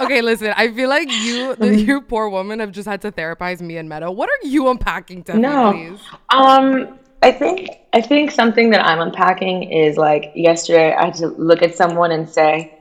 Okay, 0.00 0.20
listen. 0.22 0.52
I 0.56 0.70
feel 0.72 0.88
like 0.88 1.10
you, 1.10 1.54
the, 1.56 1.74
you 1.80 2.00
poor 2.02 2.28
woman, 2.28 2.60
have 2.60 2.72
just 2.72 2.88
had 2.88 3.00
to 3.02 3.12
therapize 3.12 3.60
me 3.60 3.76
and 3.76 3.88
Meadow. 3.88 4.10
What 4.10 4.28
are 4.28 4.46
you 4.46 4.68
unpacking, 4.68 5.22
Tiffany? 5.24 5.42
No. 5.42 5.72
Please? 5.72 6.00
Um, 6.30 6.98
I 7.22 7.32
think 7.32 7.70
I 7.94 8.00
think 8.02 8.30
something 8.30 8.70
that 8.70 8.84
I'm 8.84 9.00
unpacking 9.00 9.70
is 9.72 9.96
like 9.96 10.32
yesterday 10.34 10.92
I 10.92 11.06
had 11.06 11.14
to 11.14 11.28
look 11.28 11.62
at 11.62 11.74
someone 11.74 12.12
and 12.12 12.28
say, 12.28 12.78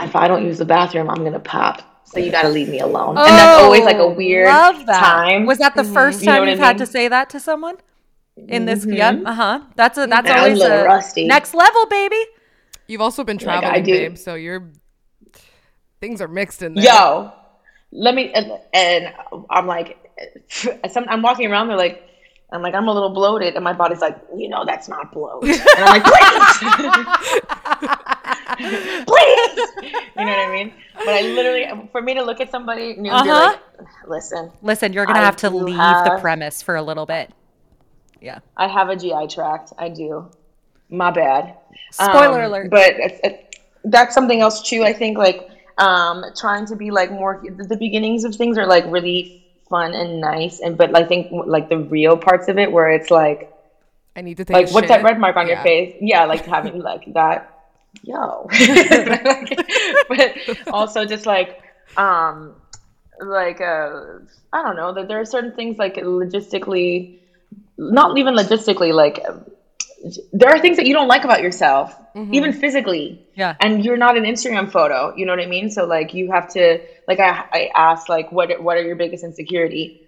if 0.00 0.14
I 0.14 0.28
don't 0.28 0.44
use 0.44 0.58
the 0.58 0.64
bathroom, 0.66 1.08
I'm 1.08 1.24
gonna 1.24 1.40
pop. 1.40 1.82
So 2.04 2.18
you 2.20 2.30
gotta 2.30 2.48
leave 2.50 2.68
me 2.68 2.80
alone. 2.80 3.16
and 3.16 3.26
that's 3.26 3.62
always 3.62 3.84
like 3.84 3.96
a 3.96 4.00
Oh, 4.00 4.12
weird 4.12 4.48
time. 4.86 5.46
Was 5.46 5.58
that 5.58 5.74
the 5.74 5.84
first 5.84 6.20
You 6.20 6.26
know 6.26 6.32
time 6.32 6.40
what 6.42 6.48
I 6.48 6.52
you've 6.52 6.60
had 6.60 6.78
to 6.78 6.86
say 6.86 7.08
that 7.08 7.30
to 7.30 7.40
someone? 7.40 7.76
In 8.36 8.66
this, 8.66 8.84
yeah, 8.84 9.18
uh 9.24 9.32
huh. 9.32 9.60
That's 9.76 9.96
a 9.96 10.06
that's 10.06 10.28
a 10.28 10.38
always 10.38 10.60
a 10.60 10.84
rusty. 10.84 11.26
next 11.26 11.54
level, 11.54 11.86
baby. 11.86 12.22
You've 12.88 13.00
also 13.00 13.24
been 13.24 13.38
traveling, 13.38 13.82
do. 13.82 13.92
babe. 13.92 14.18
So 14.18 14.34
you're 14.34 14.70
things 16.00 16.20
are 16.20 16.28
mixed 16.28 16.62
in 16.62 16.74
there. 16.74 16.84
Yo, 16.84 17.32
let 17.92 18.14
me 18.14 18.32
and, 18.32 18.52
and 18.72 19.12
I'm 19.50 19.66
like, 19.66 19.98
some, 20.90 21.06
I'm 21.08 21.22
walking 21.22 21.50
around. 21.50 21.68
They're 21.68 21.76
like, 21.76 22.02
I'm 22.52 22.62
like, 22.62 22.74
I'm 22.74 22.86
a 22.86 22.92
little 22.92 23.10
bloated, 23.10 23.54
and 23.54 23.64
my 23.64 23.72
body's 23.72 24.00
like, 24.00 24.16
you 24.36 24.48
know, 24.48 24.64
that's 24.64 24.88
not 24.88 25.12
bloat. 25.12 25.42
And 25.44 25.60
I'm 25.78 26.00
like, 26.00 26.04
please, 28.56 29.04
please. 29.06 29.68
You 30.16 30.24
know 30.24 30.30
what 30.30 30.48
I 30.48 30.52
mean? 30.52 30.72
But 30.94 31.08
I 31.08 31.22
literally, 31.22 31.88
for 31.90 32.00
me 32.00 32.14
to 32.14 32.22
look 32.22 32.40
at 32.40 32.50
somebody 32.50 32.94
new 32.94 33.10
Uh-huh. 33.10 33.56
like, 33.78 33.88
listen, 34.08 34.52
Listen, 34.62 34.92
you're 34.92 35.06
gonna 35.06 35.18
I 35.18 35.24
have 35.24 35.36
to 35.38 35.50
leave 35.50 35.76
the 35.76 36.18
premise 36.20 36.62
for 36.62 36.76
a 36.76 36.82
little 36.82 37.04
bit. 37.06 37.32
Yeah. 38.20 38.38
I 38.56 38.68
have 38.68 38.88
a 38.90 38.96
GI 38.96 39.26
tract. 39.28 39.72
I 39.78 39.88
do. 39.88 40.30
My 40.88 41.10
bad. 41.10 41.56
Spoiler 41.90 42.42
Um, 42.42 42.52
alert. 42.52 42.70
But 42.70 42.94
it's, 42.96 43.56
that's 43.84 44.14
something 44.14 44.40
else 44.40 44.62
too. 44.62 44.84
I 44.84 44.92
think 44.92 45.18
like 45.18 45.48
um, 45.78 46.24
trying 46.36 46.66
to 46.66 46.76
be 46.76 46.90
like 46.90 47.10
more. 47.10 47.42
The, 47.44 47.64
the 47.64 47.76
beginnings 47.76 48.24
of 48.24 48.34
things 48.34 48.58
are 48.58 48.66
like 48.66 48.84
really 48.86 49.44
fun 49.68 49.94
and 49.94 50.20
nice, 50.20 50.60
and 50.60 50.76
but 50.76 50.94
I 50.96 51.04
think 51.04 51.28
like 51.30 51.68
the 51.68 51.78
real 51.78 52.16
parts 52.16 52.48
of 52.48 52.58
it 52.58 52.70
where 52.70 52.90
it's 52.90 53.10
like 53.10 53.52
I 54.14 54.22
need 54.22 54.36
to 54.38 54.44
take. 54.44 54.54
like 54.54 54.70
what's 54.70 54.88
that 54.88 55.02
red 55.02 55.18
mark 55.18 55.36
on 55.36 55.46
your 55.46 55.58
face? 55.62 55.96
Yeah, 56.00 56.24
like 56.24 56.44
having 56.46 56.80
like 56.80 57.12
that. 57.14 57.52
Yo. 58.02 58.48
but 60.08 60.36
also 60.72 61.04
just 61.04 61.26
like 61.26 61.62
um 61.96 62.54
like 63.20 63.60
uh 63.60 64.18
I 64.52 64.62
don't 64.62 64.76
know 64.76 64.92
that 64.94 65.08
there 65.08 65.20
are 65.20 65.24
certain 65.24 65.52
things 65.52 65.78
like 65.78 65.96
logistically 65.96 67.18
not 67.78 68.16
even 68.18 68.34
logistically 68.34 68.92
like 68.92 69.24
there 70.32 70.50
are 70.50 70.58
things 70.58 70.76
that 70.76 70.86
you 70.86 70.92
don't 70.94 71.08
like 71.08 71.24
about 71.24 71.42
yourself 71.42 71.94
even 72.32 72.50
physically 72.52 73.26
Yeah. 73.34 73.56
and 73.60 73.84
you're 73.84 73.96
not 73.98 74.16
an 74.16 74.24
instagram 74.24 74.70
photo 74.70 75.14
you 75.16 75.26
know 75.26 75.32
what 75.32 75.40
i 75.40 75.46
mean 75.46 75.70
so 75.70 75.84
like 75.84 76.14
you 76.14 76.30
have 76.32 76.48
to 76.54 76.80
like 77.08 77.20
i, 77.20 77.44
I 77.52 77.70
asked 77.74 78.08
like 78.08 78.32
what 78.32 78.58
what 78.62 78.76
are 78.78 78.82
your 78.82 78.96
biggest 78.96 79.22
insecurity 79.24 80.00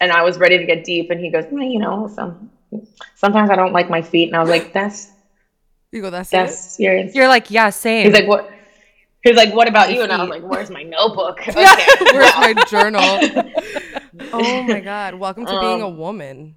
and 0.00 0.12
i 0.12 0.22
was 0.22 0.38
ready 0.38 0.58
to 0.58 0.64
get 0.64 0.84
deep 0.84 1.10
and 1.10 1.18
he 1.20 1.30
goes 1.30 1.44
"Mm, 1.46 1.72
you 1.72 1.78
know 1.80 2.08
some 2.08 2.50
sometimes 3.16 3.50
i 3.50 3.56
don't 3.56 3.72
like 3.72 3.88
my 3.90 4.00
feet 4.02 4.28
and 4.28 4.36
i 4.36 4.40
was 4.40 4.48
like 4.50 4.72
that's 4.72 5.10
You 5.92 6.02
go. 6.02 6.10
That's, 6.10 6.30
that's 6.30 6.78
ins-" 6.80 7.14
You're 7.14 7.28
like, 7.28 7.50
yeah, 7.50 7.70
same. 7.70 8.06
he's 8.06 8.14
like 8.14 8.26
what 8.28 8.50
He's 9.22 9.36
like 9.36 9.54
what 9.54 9.68
about 9.68 9.92
you 9.94 10.02
and 10.02 10.12
i 10.12 10.18
was 10.20 10.28
like 10.28 10.42
where's 10.42 10.70
my 10.70 10.82
notebook 10.82 11.38
okay. 11.48 11.86
Where's 12.12 12.36
my 12.36 12.52
journal? 12.68 13.02
oh 14.34 14.62
my 14.62 14.80
god! 14.80 15.14
Welcome 15.14 15.46
to 15.46 15.60
being 15.60 15.80
a 15.82 15.88
Um, 15.88 15.96
woman. 15.96 16.56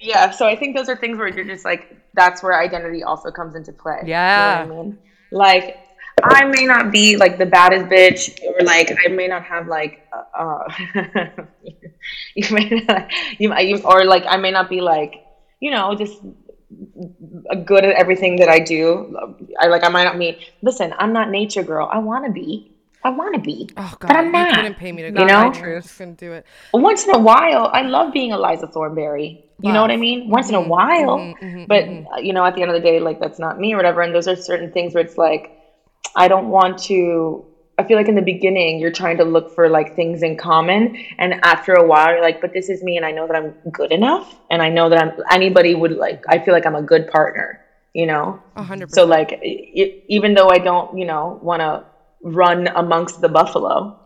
Yeah, 0.00 0.30
so 0.30 0.46
I 0.46 0.54
think 0.54 0.76
those 0.76 0.88
are 0.88 0.96
things 0.96 1.18
where 1.18 1.28
you're 1.28 1.44
just 1.44 1.64
like, 1.64 1.96
that's 2.14 2.42
where 2.42 2.58
identity 2.58 3.02
also 3.02 3.30
comes 3.30 3.56
into 3.56 3.72
play. 3.72 4.02
Yeah. 4.04 4.62
You 4.62 4.68
know 4.68 4.74
what 4.74 4.80
I 4.80 4.84
mean? 4.84 4.98
Like, 5.30 5.76
I 6.22 6.44
may 6.44 6.64
not 6.64 6.90
be 6.90 7.16
like 7.16 7.38
the 7.38 7.46
baddest 7.46 7.86
bitch, 7.86 8.40
or 8.44 8.64
like 8.64 8.96
I 9.04 9.08
may 9.08 9.28
not 9.28 9.44
have 9.44 9.66
like, 9.68 10.08
uh, 10.36 10.64
you 12.34 12.46
may 12.50 12.84
not, 12.88 13.10
you, 13.38 13.54
you, 13.58 13.82
or 13.82 14.04
like 14.04 14.24
I 14.28 14.36
may 14.36 14.50
not 14.50 14.68
be 14.68 14.80
like, 14.80 15.24
you 15.60 15.70
know, 15.70 15.94
just 15.94 16.20
good 17.64 17.84
at 17.84 17.94
everything 17.94 18.36
that 18.36 18.48
I 18.48 18.58
do. 18.58 19.16
I 19.60 19.66
like 19.66 19.84
I 19.84 19.88
might 19.88 20.04
not 20.04 20.16
mean. 20.16 20.36
Listen, 20.62 20.94
I'm 20.98 21.12
not 21.12 21.30
nature 21.30 21.62
girl. 21.62 21.88
I 21.92 21.98
want 21.98 22.24
to 22.26 22.32
be. 22.32 22.72
I 23.04 23.10
want 23.10 23.34
to 23.34 23.40
be. 23.40 23.68
Oh 23.76 23.94
god! 24.00 24.08
but 24.08 24.16
I'm 24.16 24.26
you 24.26 24.32
not. 24.32 24.54
couldn't 24.54 24.74
pay 24.74 24.92
me 24.92 25.02
to 25.02 25.10
go. 25.10 25.20
You 25.20 25.26
know? 25.28 25.50
I 25.50 25.80
just 25.80 25.96
couldn't 25.96 26.18
do 26.18 26.32
it. 26.32 26.46
once 26.72 27.06
in 27.06 27.14
a 27.14 27.18
while, 27.18 27.70
I 27.72 27.82
love 27.82 28.12
being 28.12 28.32
Eliza 28.32 28.66
Thornberry. 28.66 29.44
You 29.60 29.72
know 29.72 29.82
what 29.82 29.90
I 29.90 29.96
mean? 29.96 30.28
Once 30.30 30.48
in 30.48 30.54
a 30.54 30.58
mm-hmm. 30.58 30.68
while, 30.68 31.18
mm-hmm. 31.18 31.44
Mm-hmm. 31.44 31.64
but 31.66 31.84
uh, 32.12 32.20
you 32.20 32.32
know, 32.32 32.44
at 32.44 32.54
the 32.54 32.62
end 32.62 32.70
of 32.70 32.80
the 32.80 32.86
day, 32.86 33.00
like 33.00 33.18
that's 33.20 33.40
not 33.40 33.58
me 33.58 33.74
or 33.74 33.76
whatever. 33.76 34.02
And 34.02 34.14
those 34.14 34.28
are 34.28 34.36
certain 34.36 34.70
things 34.70 34.94
where 34.94 35.02
it's 35.02 35.18
like, 35.18 35.50
I 36.14 36.28
don't 36.28 36.48
want 36.48 36.78
to. 36.84 37.44
I 37.76 37.84
feel 37.84 37.96
like 37.96 38.08
in 38.08 38.16
the 38.16 38.22
beginning, 38.22 38.80
you're 38.80 38.92
trying 38.92 39.18
to 39.18 39.24
look 39.24 39.54
for 39.54 39.68
like 39.68 39.94
things 39.94 40.22
in 40.22 40.36
common, 40.36 40.96
and 41.18 41.34
after 41.44 41.72
a 41.72 41.86
while, 41.86 42.12
you're 42.12 42.22
like, 42.22 42.40
but 42.40 42.52
this 42.52 42.68
is 42.68 42.82
me, 42.82 42.96
and 42.96 43.06
I 43.06 43.12
know 43.12 43.26
that 43.26 43.36
I'm 43.36 43.54
good 43.72 43.92
enough, 43.92 44.34
and 44.50 44.62
I 44.62 44.68
know 44.68 44.88
that 44.90 44.98
I'm 45.00 45.12
anybody 45.30 45.74
would 45.74 45.92
like. 45.92 46.24
I 46.28 46.38
feel 46.38 46.54
like 46.54 46.66
I'm 46.66 46.76
a 46.76 46.82
good 46.82 47.08
partner. 47.08 47.64
You 47.94 48.06
know, 48.06 48.40
A 48.54 48.62
hundred 48.62 48.92
so 48.92 49.06
like, 49.06 49.32
e- 49.42 50.04
even 50.08 50.34
though 50.34 50.50
I 50.50 50.58
don't, 50.58 50.96
you 50.96 51.04
know, 51.04 51.40
want 51.42 51.60
to 51.62 51.84
run 52.22 52.68
amongst 52.68 53.20
the 53.20 53.28
buffalo, 53.28 53.98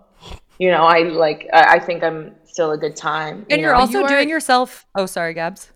you 0.58 0.70
know, 0.70 0.84
I 0.84 1.00
like, 1.00 1.48
I, 1.52 1.74
I 1.74 1.78
think 1.78 2.02
I'm 2.04 2.34
still 2.52 2.72
a 2.72 2.78
good 2.78 2.94
time. 2.96 3.46
And 3.50 3.60
you 3.60 3.66
you're 3.66 3.74
also 3.74 3.98
You 4.00 4.04
are- 4.04 4.08
doing 4.08 4.28
yourself. 4.28 4.86
Oh, 4.94 5.06
sorry, 5.06 5.34
Gabs. 5.34 5.70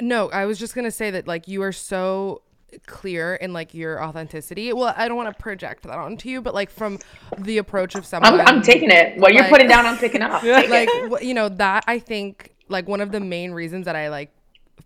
No, 0.00 0.30
I 0.30 0.46
was 0.46 0.58
just 0.58 0.74
gonna 0.74 0.90
say 0.90 1.10
that 1.10 1.26
like 1.28 1.46
you 1.48 1.62
are 1.62 1.72
so 1.72 2.42
clear 2.86 3.34
in 3.34 3.52
like 3.52 3.74
your 3.74 4.02
authenticity. 4.02 4.72
Well, 4.72 4.94
I 4.96 5.06
don't 5.06 5.16
want 5.18 5.34
to 5.36 5.40
project 5.42 5.82
that 5.84 5.98
onto 5.98 6.30
you, 6.30 6.40
but 6.40 6.54
like 6.54 6.70
from 6.70 6.98
the 7.38 7.58
approach 7.58 7.94
of 7.94 8.06
someone, 8.06 8.40
I'm, 8.40 8.46
I'm 8.48 8.62
taking 8.62 8.90
it. 8.90 9.18
What 9.18 9.34
you're 9.34 9.48
putting 9.48 9.68
down, 9.68 9.84
I'm 9.84 9.98
picking 9.98 10.22
up. 10.22 10.40
Take 10.42 10.70
like 10.70 10.88
wh- 11.10 11.22
you 11.22 11.34
know 11.34 11.50
that 11.50 11.84
I 11.86 11.98
think 11.98 12.54
like 12.68 12.88
one 12.88 13.02
of 13.02 13.12
the 13.12 13.20
main 13.20 13.52
reasons 13.52 13.84
that 13.84 13.94
I 13.94 14.08
like 14.08 14.30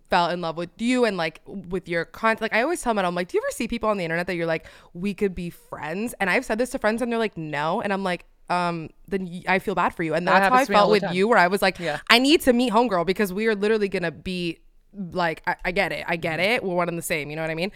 fell 0.09 0.29
in 0.29 0.41
love 0.41 0.57
with 0.57 0.69
you 0.79 1.05
and 1.05 1.15
like 1.15 1.39
with 1.45 1.87
your 1.87 2.03
content. 2.03 2.41
Like 2.41 2.53
I 2.53 2.61
always 2.61 2.81
tell 2.81 2.93
them, 2.93 3.05
I'm 3.05 3.15
like, 3.15 3.29
do 3.29 3.37
you 3.37 3.41
ever 3.45 3.51
see 3.51 3.69
people 3.69 3.87
on 3.89 3.95
the 3.97 4.03
internet 4.03 4.27
that 4.27 4.35
you're 4.35 4.45
like, 4.45 4.67
we 4.93 5.13
could 5.13 5.33
be 5.33 5.49
friends? 5.49 6.13
And 6.19 6.29
I've 6.29 6.43
said 6.43 6.57
this 6.57 6.71
to 6.71 6.79
friends, 6.79 7.01
and 7.01 7.09
they're 7.09 7.17
like, 7.19 7.37
no, 7.37 7.81
and 7.81 7.93
I'm 7.93 8.03
like. 8.03 8.25
Um, 8.49 8.89
then 9.07 9.43
I 9.47 9.59
feel 9.59 9.75
bad 9.75 9.93
for 9.93 10.03
you, 10.03 10.13
and 10.13 10.25
That 10.27 10.31
that's 10.39 10.49
how 10.49 10.55
I 10.55 10.59
happens 10.59 10.67
to 10.67 10.71
me 10.71 10.75
all 10.77 10.81
felt 10.83 10.91
with 10.91 11.03
time. 11.03 11.15
you. 11.15 11.27
Where 11.27 11.37
I 11.37 11.47
was 11.47 11.61
like, 11.61 11.79
Yeah. 11.79 11.99
I 12.09 12.19
need 12.19 12.41
to 12.41 12.53
meet 12.53 12.71
homegirl 12.71 13.05
because 13.05 13.33
we 13.33 13.47
are 13.47 13.55
literally 13.55 13.89
gonna 13.89 14.11
be 14.11 14.59
like, 14.93 15.43
I, 15.45 15.55
I 15.65 15.71
get 15.71 15.91
it, 15.91 16.05
I 16.07 16.15
get 16.15 16.39
it. 16.39 16.63
We're 16.63 16.75
one 16.75 16.87
and 16.89 16.97
the 16.97 17.01
same. 17.03 17.29
You 17.29 17.35
know 17.35 17.41
what 17.41 17.51
I 17.51 17.55
mean? 17.55 17.71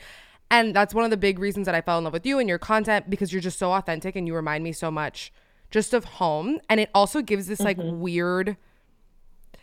And 0.50 0.76
that's 0.76 0.94
one 0.94 1.04
of 1.06 1.12
the 1.12 1.18
big 1.18 1.40
reasons 1.40 1.66
that 1.66 1.76
I 1.76 1.82
fell 1.82 1.98
in 1.98 2.04
love 2.04 2.14
with 2.14 2.26
you 2.26 2.40
and 2.40 2.48
your 2.50 2.58
content 2.58 3.10
because 3.10 3.32
you're 3.32 3.42
just 3.42 3.58
so 3.60 3.72
authentic 3.74 4.16
and 4.16 4.28
you 4.28 4.36
remind 4.36 4.64
me 4.64 4.72
so 4.74 4.92
much 4.92 5.32
just 5.70 5.94
of 5.94 6.04
home. 6.04 6.60
And 6.70 6.80
it 6.80 6.90
also 6.94 7.22
gives 7.22 7.48
this 7.48 7.62
like 7.62 7.78
weird, 7.80 8.58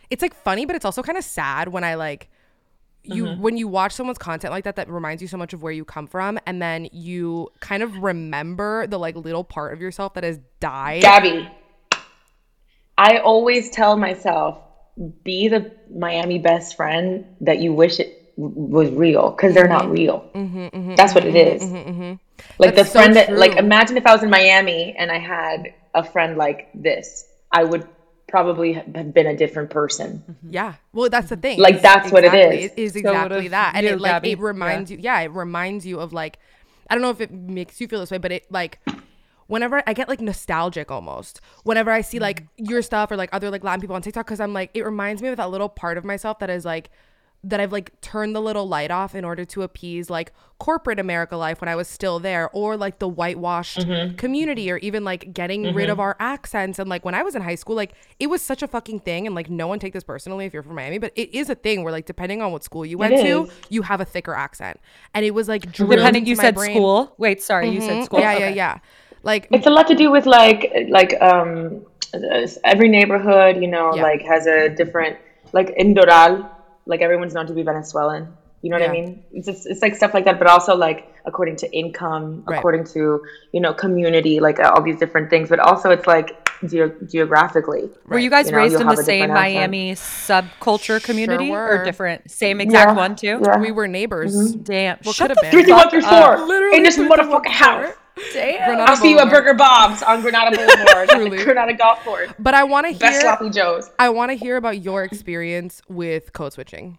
it's 0.09 0.21
like 0.23 0.33
funny, 0.33 0.65
but 0.65 0.75
it's 0.75 0.85
also 0.85 1.03
kind 1.03 1.17
of 1.17 1.23
sad 1.23 1.67
when 1.69 1.83
I 1.83 1.93
like, 1.95 2.29
you 3.03 3.25
mm-hmm. 3.25 3.41
when 3.41 3.57
you 3.57 3.67
watch 3.67 3.93
someone's 3.93 4.17
content 4.17 4.51
like 4.51 4.65
that 4.65 4.75
that 4.75 4.89
reminds 4.89 5.21
you 5.21 5.27
so 5.27 5.37
much 5.37 5.53
of 5.53 5.63
where 5.63 5.71
you 5.71 5.85
come 5.85 6.05
from 6.05 6.37
and 6.45 6.61
then 6.61 6.87
you 6.91 7.49
kind 7.59 7.81
of 7.81 7.95
remember 7.97 8.87
the 8.87 8.97
like 8.97 9.15
little 9.15 9.43
part 9.43 9.73
of 9.73 9.81
yourself 9.81 10.13
that 10.15 10.23
has 10.23 10.39
died. 10.59 11.01
Gabby, 11.01 11.49
I 12.97 13.19
always 13.19 13.69
tell 13.69 13.95
myself, 13.95 14.59
be 15.23 15.47
the 15.47 15.71
Miami 15.95 16.39
best 16.39 16.75
friend 16.75 17.25
that 17.41 17.59
you 17.59 17.73
wish 17.73 17.99
it 17.99 18.33
was 18.35 18.89
real 18.91 19.31
because 19.31 19.53
they're 19.53 19.67
not 19.67 19.83
mm-hmm. 19.83 19.91
real. 19.91 20.29
Mm-hmm, 20.33 20.95
That's 20.95 21.13
what 21.13 21.25
it 21.25 21.35
is. 21.35 21.63
Like 21.63 21.85
Mm-hmm, 21.85 22.13
That's 22.59 22.77
the 22.77 22.85
so 22.85 22.99
friend 22.99 23.15
that, 23.15 23.33
like, 23.33 23.57
imagine 23.57 23.97
if 23.97 24.05
I 24.05 24.13
was 24.13 24.23
in 24.23 24.29
Miami 24.29 24.95
and 24.97 25.11
I 25.11 25.17
had 25.17 25.73
a 25.93 26.03
friend 26.03 26.37
like 26.37 26.69
this, 26.73 27.25
I 27.51 27.63
would 27.63 27.87
probably 28.29 28.73
have 28.73 29.13
been 29.13 29.27
a 29.27 29.35
different 29.35 29.69
person. 29.69 30.23
Yeah. 30.49 30.75
Well, 30.93 31.09
that's 31.09 31.29
the 31.29 31.37
thing. 31.37 31.59
Like, 31.59 31.81
that's 31.81 32.11
what 32.11 32.23
it 32.23 32.27
exactly- 32.27 32.59
is. 32.63 32.71
It 32.71 32.79
is 32.79 32.93
So 32.93 32.99
exactly 32.99 33.35
would've 33.37 33.51
that. 33.51 33.73
And 33.75 33.85
it 33.85 33.99
like 33.99 34.11
Gabby. 34.11 34.31
it 34.31 34.39
reminds 34.39 34.91
you 34.91 34.97
yeah, 34.99 35.19
it 35.21 35.31
reminds 35.31 35.85
you 35.85 35.99
of 35.99 36.13
like 36.13 36.39
I 36.89 36.95
don't 36.95 37.01
know 37.01 37.09
if 37.11 37.21
it 37.21 37.31
makes 37.31 37.79
you 37.81 37.87
feel 37.87 37.99
this 37.99 38.11
way, 38.11 38.17
but 38.17 38.31
it 38.31 38.51
like 38.51 38.79
whenever 39.47 39.81
I 39.85 39.93
get 39.93 40.07
like 40.07 40.21
nostalgic 40.21 40.91
almost. 40.91 41.41
Whenever 41.63 41.91
I 41.91 42.01
see 42.01 42.19
like 42.19 42.45
your 42.57 42.81
stuff 42.81 43.11
or 43.11 43.17
like 43.17 43.29
other 43.33 43.49
like 43.49 43.63
Latin 43.63 43.81
people 43.81 43.95
on 43.95 44.01
TikTok 44.01 44.27
cuz 44.27 44.39
I'm 44.39 44.53
like 44.53 44.71
it 44.73 44.83
reminds 44.85 45.21
me 45.21 45.27
of 45.29 45.37
that 45.37 45.49
little 45.51 45.69
part 45.69 45.97
of 45.97 46.05
myself 46.05 46.39
that 46.39 46.49
is 46.49 46.65
like 46.65 46.89
that 47.43 47.61
I've 47.61 47.71
like 47.71 47.99
turned 48.01 48.35
the 48.35 48.41
little 48.41 48.67
light 48.67 48.91
off 48.91 49.15
in 49.15 49.23
order 49.23 49.45
to 49.45 49.61
appease 49.61 50.09
like 50.09 50.33
corporate 50.57 50.99
America 50.99 51.37
life 51.37 51.61
when 51.61 51.69
I 51.69 51.75
was 51.77 51.87
still 51.87 52.19
there 52.19 52.49
or 52.51 52.75
like 52.75 52.99
the 52.99 53.07
whitewashed 53.07 53.79
mm-hmm. 53.79 54.15
community 54.15 54.69
or 54.69 54.77
even 54.77 55.05
like 55.05 55.33
getting 55.33 55.73
rid 55.73 55.89
of 55.89 55.93
mm-hmm. 55.93 56.01
our 56.01 56.17
accents. 56.19 56.79
And 56.79 56.89
like 56.89 57.05
when 57.05 57.15
I 57.15 57.23
was 57.23 57.35
in 57.35 57.41
high 57.41 57.55
school 57.55 57.77
like 57.77 57.93
it 58.19 58.27
was 58.27 58.41
such 58.41 58.61
a 58.61 58.67
fucking 58.67 58.99
thing. 59.01 59.25
And 59.25 59.35
like 59.35 59.49
no 59.49 59.67
one 59.67 59.79
take 59.79 59.93
this 59.93 60.03
personally 60.03 60.45
if 60.45 60.53
you're 60.53 60.63
from 60.63 60.75
Miami 60.75 60.97
but 60.97 61.13
it 61.15 61.33
is 61.33 61.49
a 61.49 61.55
thing 61.55 61.83
where 61.83 61.93
like 61.93 62.05
depending 62.05 62.41
on 62.41 62.51
what 62.51 62.63
school 62.63 62.85
you 62.85 62.97
went 62.97 63.15
to 63.15 63.49
you 63.69 63.83
have 63.83 64.01
a 64.01 64.05
thicker 64.05 64.33
accent. 64.33 64.79
And 65.13 65.25
it 65.25 65.31
was 65.31 65.47
like 65.47 65.71
Depending, 65.71 66.25
you 66.25 66.35
said 66.35 66.55
brain. 66.55 66.75
school. 66.75 67.13
Wait, 67.17 67.41
sorry, 67.41 67.69
you 67.69 67.79
said 67.79 67.91
mm-hmm. 67.91 68.03
school. 68.03 68.19
yeah 68.19 68.37
yeah 68.37 68.49
yeah. 68.49 68.79
Like 69.23 69.47
It's 69.51 69.65
a 69.65 69.69
lot 69.69 69.87
to 69.87 69.95
do 69.95 70.11
with 70.11 70.25
like 70.25 70.73
like 70.89 71.13
um 71.21 71.85
every 72.65 72.89
neighborhood, 72.89 73.61
you 73.61 73.67
know, 73.67 73.95
Yeah. 73.95 74.01
like 74.01 74.21
has 74.23 74.45
a 74.45 74.67
different 74.67 75.17
like 75.53 75.69
in 75.77 75.95
Doral, 75.95 76.49
like 76.89 77.01
everyone's 77.01 77.33
known 77.35 77.47
to 77.47 77.53
be 77.53 77.63
Venezuelan. 77.63 78.23
You 78.61 78.69
know 78.71 78.77
what 78.79 78.89
I 78.89 78.91
mean? 78.91 79.23
It's 79.31 79.47
just, 79.47 79.65
it's 79.65 79.81
like 79.81 79.95
stuff 79.95 80.13
like 80.13 80.25
that, 80.25 80.37
but 80.37 80.47
also 80.47 80.75
like 80.75 80.99
according 81.25 81.55
to 81.57 81.65
income, 81.71 82.43
Right. 82.45 82.57
according 82.57 82.83
to 82.95 83.01
you 83.53 83.61
know 83.61 83.73
community, 83.73 84.41
like 84.41 84.59
all 84.59 84.81
these 84.81 84.99
different 84.99 85.29
things. 85.29 85.47
But 85.47 85.59
also 85.59 85.91
it's 85.91 86.05
like 86.07 86.29
ge- 86.67 86.91
geographically. 87.09 87.89
Were 88.07 88.19
you 88.19 88.29
guys 88.29 88.47
You 88.47 88.51
know, 88.53 88.57
raised 88.57 88.81
in 88.81 88.87
the 88.87 88.97
same 88.97 89.27
different 89.29 89.39
accent. 89.39 89.71
Miami 89.71 89.85
subculture 89.95 91.01
community 91.01 91.51
were. 91.51 91.81
or 91.81 91.85
different? 91.85 92.29
Same 92.29 92.59
exact 92.59 92.91
Yeah, 92.91 92.97
one 92.97 93.15
too? 93.15 93.39
yeah. 93.45 93.57
we 93.59 93.71
were 93.71 93.87
neighbors 93.87 94.35
mm-hmm. 94.35 94.63
Damn. 94.63 94.97
well 95.05 95.13
Shut 95.13 95.29
could 95.29 95.37
have 95.37 95.37
the 95.37 95.41
been 95.43 95.51
Three, 95.51 95.63
two, 95.63 95.71
one, 95.79 95.89
three, 95.89 96.01
fuck 96.01 96.37
four. 96.39 96.45
Literally 96.47 96.77
in 96.77 96.83
this 96.83 96.95
three, 96.95 97.05
two, 97.05 97.09
one, 97.09 97.19
motherfucking 97.19 97.51
house. 97.51 97.93
Damn. 98.33 98.57
Granada 98.65 98.91
I'll 98.91 98.97
see 98.97 99.11
you 99.11 99.19
at 99.19 99.29
Burger 99.29 99.53
Bob's 99.53 100.03
on 100.03 100.21
Granada 100.21 100.55
Boulevard, 100.57 101.09
Truly. 101.11 101.43
Granada 101.43 101.73
Golf 101.73 101.99
Course. 102.03 102.29
but 102.39 102.53
I 102.53 102.63
want 102.63 102.87
to 102.87 102.93
Best 102.97 103.13
hear 103.13 103.21
sloppy 103.21 103.49
joes. 103.49 103.89
I 103.99 104.09
want 104.09 104.29
to 104.31 104.35
hear 104.35 104.57
about 104.57 104.81
your 104.83 105.03
experience 105.03 105.81
with 105.89 106.33
code 106.33 106.53
switching 106.53 106.97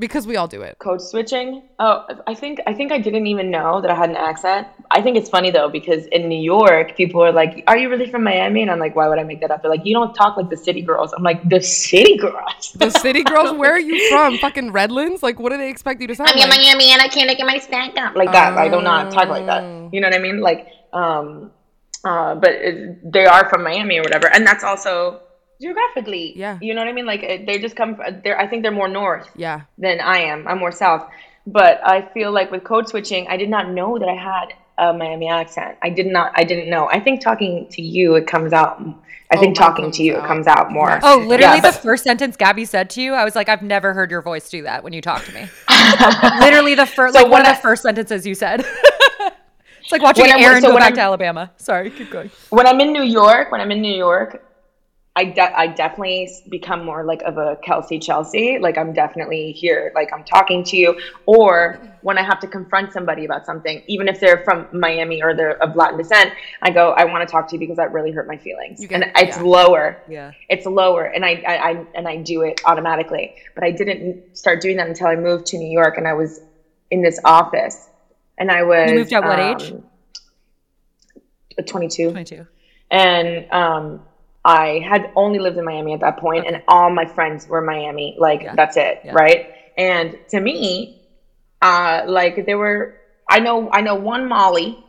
because 0.00 0.26
we 0.26 0.34
all 0.36 0.48
do 0.48 0.62
it. 0.62 0.76
code 0.80 1.00
switching. 1.00 1.62
Oh, 1.78 2.04
I 2.26 2.34
think 2.34 2.58
I 2.66 2.72
think 2.74 2.90
I 2.90 2.98
didn't 2.98 3.26
even 3.28 3.50
know 3.50 3.80
that 3.82 3.90
I 3.90 3.94
had 3.94 4.10
an 4.10 4.16
accent. 4.16 4.66
I 4.90 5.00
think 5.02 5.16
it's 5.16 5.28
funny 5.36 5.50
though 5.52 5.68
because 5.68 6.06
in 6.06 6.28
New 6.28 6.40
York, 6.40 6.96
people 6.96 7.22
are 7.22 7.30
like, 7.30 7.62
"Are 7.68 7.76
you 7.78 7.88
really 7.88 8.10
from 8.10 8.24
Miami?" 8.24 8.62
And 8.62 8.70
I'm 8.72 8.80
like, 8.80 8.96
"Why 8.96 9.06
would 9.08 9.18
I 9.20 9.22
make 9.24 9.40
that 9.42 9.50
up?" 9.52 9.62
They're 9.62 9.70
like, 9.70 9.84
"You 9.84 9.94
don't 9.94 10.14
talk 10.14 10.36
like 10.36 10.48
the 10.50 10.56
city 10.56 10.82
girls." 10.82 11.12
I'm 11.12 11.22
like, 11.22 11.40
"The 11.48 11.60
city 11.60 12.16
girls." 12.16 12.72
The 12.84 12.90
city 13.06 13.22
girls, 13.22 13.52
where 13.56 13.72
are 13.72 13.78
you 13.78 14.08
from? 14.10 14.38
Fucking 14.38 14.72
Redlands? 14.72 15.22
Like, 15.22 15.38
what 15.38 15.50
do 15.52 15.58
they 15.58 15.70
expect 15.70 16.00
you 16.00 16.08
to 16.08 16.14
sound 16.16 16.30
I'm 16.30 16.38
in? 16.38 16.48
Miami 16.48 16.90
and 16.90 17.00
I 17.00 17.08
can't 17.08 17.28
get 17.36 17.46
my 17.46 17.58
snack 17.58 17.96
up 17.96 18.16
like 18.16 18.32
that. 18.32 18.56
I 18.58 18.68
do 18.68 18.80
not 18.82 19.12
talk 19.12 19.28
like 19.28 19.42
Oh. 19.42 19.46
that. 19.52 19.92
You 19.94 20.00
know 20.00 20.08
what 20.08 20.16
I 20.16 20.22
mean? 20.28 20.40
Like, 20.40 20.66
um, 20.92 21.50
uh, 22.04 22.34
but 22.34 22.50
it, 22.50 23.12
they 23.12 23.26
are 23.26 23.48
from 23.50 23.62
Miami 23.62 23.98
or 23.98 24.02
whatever, 24.02 24.28
and 24.34 24.46
that's 24.46 24.64
also 24.64 25.20
geographically. 25.60 26.32
Yeah. 26.36 26.58
You 26.60 26.74
know 26.74 26.80
what 26.80 26.88
I 26.88 26.92
mean? 26.92 27.06
Like, 27.06 27.22
uh, 27.22 27.38
they 27.46 27.58
just 27.58 27.76
come. 27.76 27.98
They're. 28.24 28.38
I 28.38 28.46
think 28.48 28.62
they're 28.62 28.72
more 28.72 28.88
north. 28.88 29.28
Yeah. 29.36 29.62
than 29.78 30.00
I 30.00 30.18
am. 30.18 30.46
I'm 30.48 30.58
more 30.58 30.72
south. 30.72 31.08
But 31.46 31.80
I 31.86 32.02
feel 32.12 32.32
like 32.32 32.50
with 32.50 32.64
code 32.64 32.88
switching, 32.88 33.26
I 33.28 33.36
did 33.36 33.48
not 33.48 33.70
know 33.70 33.98
that 33.98 34.08
I 34.08 34.14
had 34.14 34.54
a 34.78 34.92
Miami 34.92 35.28
accent. 35.28 35.76
I 35.82 35.90
did 35.90 36.06
not. 36.06 36.32
I 36.34 36.44
didn't 36.44 36.68
know. 36.70 36.88
I 36.90 37.00
think 37.00 37.20
talking 37.20 37.66
to 37.70 37.82
you, 37.82 38.14
it 38.16 38.26
comes 38.26 38.52
out. 38.52 38.80
I 39.32 39.36
oh, 39.36 39.40
think 39.40 39.56
talking 39.56 39.90
to 39.92 40.02
you, 40.02 40.16
out. 40.16 40.24
it 40.24 40.26
comes 40.26 40.46
out 40.46 40.72
more. 40.72 40.98
Oh, 41.02 41.18
literally 41.18 41.42
Yeah, 41.42 41.56
the 41.56 41.62
but- 41.68 41.74
first 41.76 42.02
sentence 42.04 42.36
Gabby 42.36 42.64
said 42.64 42.90
to 42.90 43.02
you, 43.02 43.14
I 43.14 43.24
was 43.24 43.36
like, 43.36 43.48
I've 43.48 43.62
never 43.62 43.94
heard 43.94 44.10
your 44.10 44.22
voice 44.22 44.48
do 44.50 44.62
that 44.64 44.82
when 44.82 44.92
you 44.92 45.00
talk 45.00 45.24
to 45.24 45.32
me. 45.32 45.48
literally 46.40 46.74
the 46.74 46.84
first, 46.86 47.14
So 47.14 47.20
like 47.22 47.30
one 47.30 47.42
when 47.42 47.50
of 47.50 47.56
the 47.56 47.62
first 47.62 47.82
sentences 47.82 48.26
you 48.26 48.34
said. 48.34 48.60
it's 49.80 49.92
like 49.92 50.02
watching 50.02 50.24
When 50.26 50.40
Aaron 50.40 50.60
so 50.62 50.68
go 50.68 50.74
when 50.74 50.80
back 50.80 50.88
I'm- 50.88 50.94
to 50.96 51.00
Alabama. 51.02 51.50
Sorry, 51.58 51.90
keep 51.90 52.10
going. 52.10 52.30
when 52.50 52.66
I'm 52.66 52.80
in 52.80 52.92
New 52.92 53.02
York, 53.04 53.52
when 53.52 53.60
I'm 53.60 53.70
in 53.70 53.80
New 53.80 53.94
York, 53.96 54.42
I 55.20 55.24
de- 55.24 55.60
I 55.60 55.66
definitely 55.66 56.30
become 56.48 56.82
more 56.82 57.04
like 57.04 57.20
of 57.22 57.36
a 57.36 57.56
Kelsey 57.62 57.98
Chelsea. 57.98 58.58
Like 58.58 58.78
I'm 58.78 58.94
definitely 58.94 59.52
here, 59.52 59.92
like 59.94 60.10
I'm 60.14 60.24
talking 60.24 60.64
to 60.64 60.78
you. 60.78 60.98
Or 61.26 61.78
when 62.00 62.16
I 62.16 62.22
have 62.22 62.40
to 62.40 62.46
confront 62.46 62.94
somebody 62.94 63.26
about 63.26 63.44
something, 63.44 63.82
even 63.86 64.08
if 64.08 64.18
they're 64.18 64.42
from 64.44 64.66
Miami 64.72 65.22
or 65.22 65.34
they're 65.34 65.62
of 65.62 65.76
Latin 65.76 65.98
descent, 65.98 66.32
I 66.62 66.70
go, 66.70 66.92
I 66.92 67.04
want 67.04 67.28
to 67.28 67.30
talk 67.30 67.48
to 67.48 67.56
you 67.56 67.60
because 67.60 67.76
that 67.76 67.92
really 67.92 68.12
hurt 68.12 68.26
my 68.26 68.38
feelings. 68.38 68.80
Get- 68.80 68.92
and 68.92 69.12
it's 69.14 69.36
yeah. 69.36 69.42
lower. 69.42 70.02
Yeah. 70.08 70.32
It's 70.48 70.64
lower, 70.64 71.04
and 71.04 71.22
I, 71.22 71.42
I, 71.46 71.54
I 71.70 71.86
and 71.94 72.08
I 72.08 72.16
do 72.16 72.40
it 72.40 72.62
automatically. 72.64 73.34
But 73.54 73.64
I 73.64 73.72
didn't 73.72 74.38
start 74.38 74.62
doing 74.62 74.78
that 74.78 74.88
until 74.88 75.08
I 75.08 75.16
moved 75.16 75.44
to 75.48 75.58
New 75.58 75.70
York, 75.70 75.98
and 75.98 76.08
I 76.08 76.14
was 76.14 76.40
in 76.90 77.02
this 77.02 77.20
office, 77.26 77.90
and 78.38 78.50
I 78.50 78.62
was. 78.62 78.90
You 78.90 78.96
moved 78.96 79.12
at 79.12 79.22
what 79.22 79.38
age? 79.38 79.72
um, 79.72 79.84
22 81.66 82.12
22. 82.12 82.46
and 82.90 83.52
um, 83.52 84.00
I 84.44 84.80
had 84.88 85.10
only 85.16 85.38
lived 85.38 85.58
in 85.58 85.64
Miami 85.64 85.92
at 85.94 86.00
that 86.00 86.18
point, 86.18 86.46
and 86.46 86.62
all 86.68 86.90
my 86.90 87.04
friends 87.04 87.46
were 87.46 87.60
Miami. 87.60 88.16
Like 88.18 88.42
Yeah. 88.42 88.54
that's 88.54 88.76
it, 88.76 89.00
Yeah. 89.04 89.12
right? 89.12 89.52
And 89.76 90.18
to 90.30 90.40
me, 90.40 91.00
uh, 91.62 92.02
like 92.06 92.46
there 92.46 92.58
were, 92.58 92.96
I 93.28 93.40
know, 93.40 93.70
I 93.70 93.80
know 93.82 93.94
one 93.96 94.28
Molly, 94.28 94.82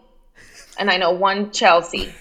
and 0.78 0.89
I 0.89 0.97
know 0.97 1.12
one 1.12 1.52
Chelsea, 1.52 2.14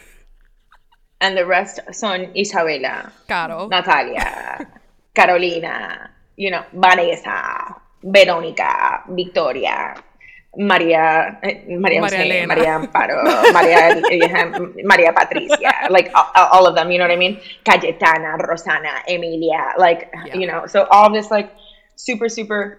and 1.21 1.37
the 1.37 1.47
rest 1.47 1.81
son 1.93 2.33
Isabela, 2.35 3.13
Caro. 3.29 3.69
Natalia, 3.69 4.67
Carolina, 5.15 6.11
you 6.37 6.51
know, 6.51 6.65
Vanessa, 6.73 7.77
Veronica, 8.03 9.03
Victoria, 9.09 9.95
Maria, 10.57 11.39
eh, 11.43 11.63
Maria, 11.79 12.01
Maria 12.01 12.19
Elena. 12.21 12.47
Maria 12.49 12.79
Amparo, 12.81 13.23
Maria, 13.53 14.03
Maria 14.85 15.13
Patricia, 15.13 15.73
like 15.91 16.11
all, 16.15 16.27
all 16.53 16.67
of 16.67 16.75
them, 16.75 16.91
you 16.91 16.99
know 16.99 17.05
what 17.05 17.13
I 17.13 17.17
mean? 17.17 17.41
Cayetana, 17.65 18.37
Rosana, 18.39 19.03
Emilia, 19.07 19.75
like, 19.79 20.11
Yeah. 20.27 20.37
you 20.37 20.47
know, 20.49 20.67
so 20.67 20.87
all 20.91 21.13
this 21.13 21.31
like 21.31 21.53
super, 21.97 22.29
super 22.29 22.79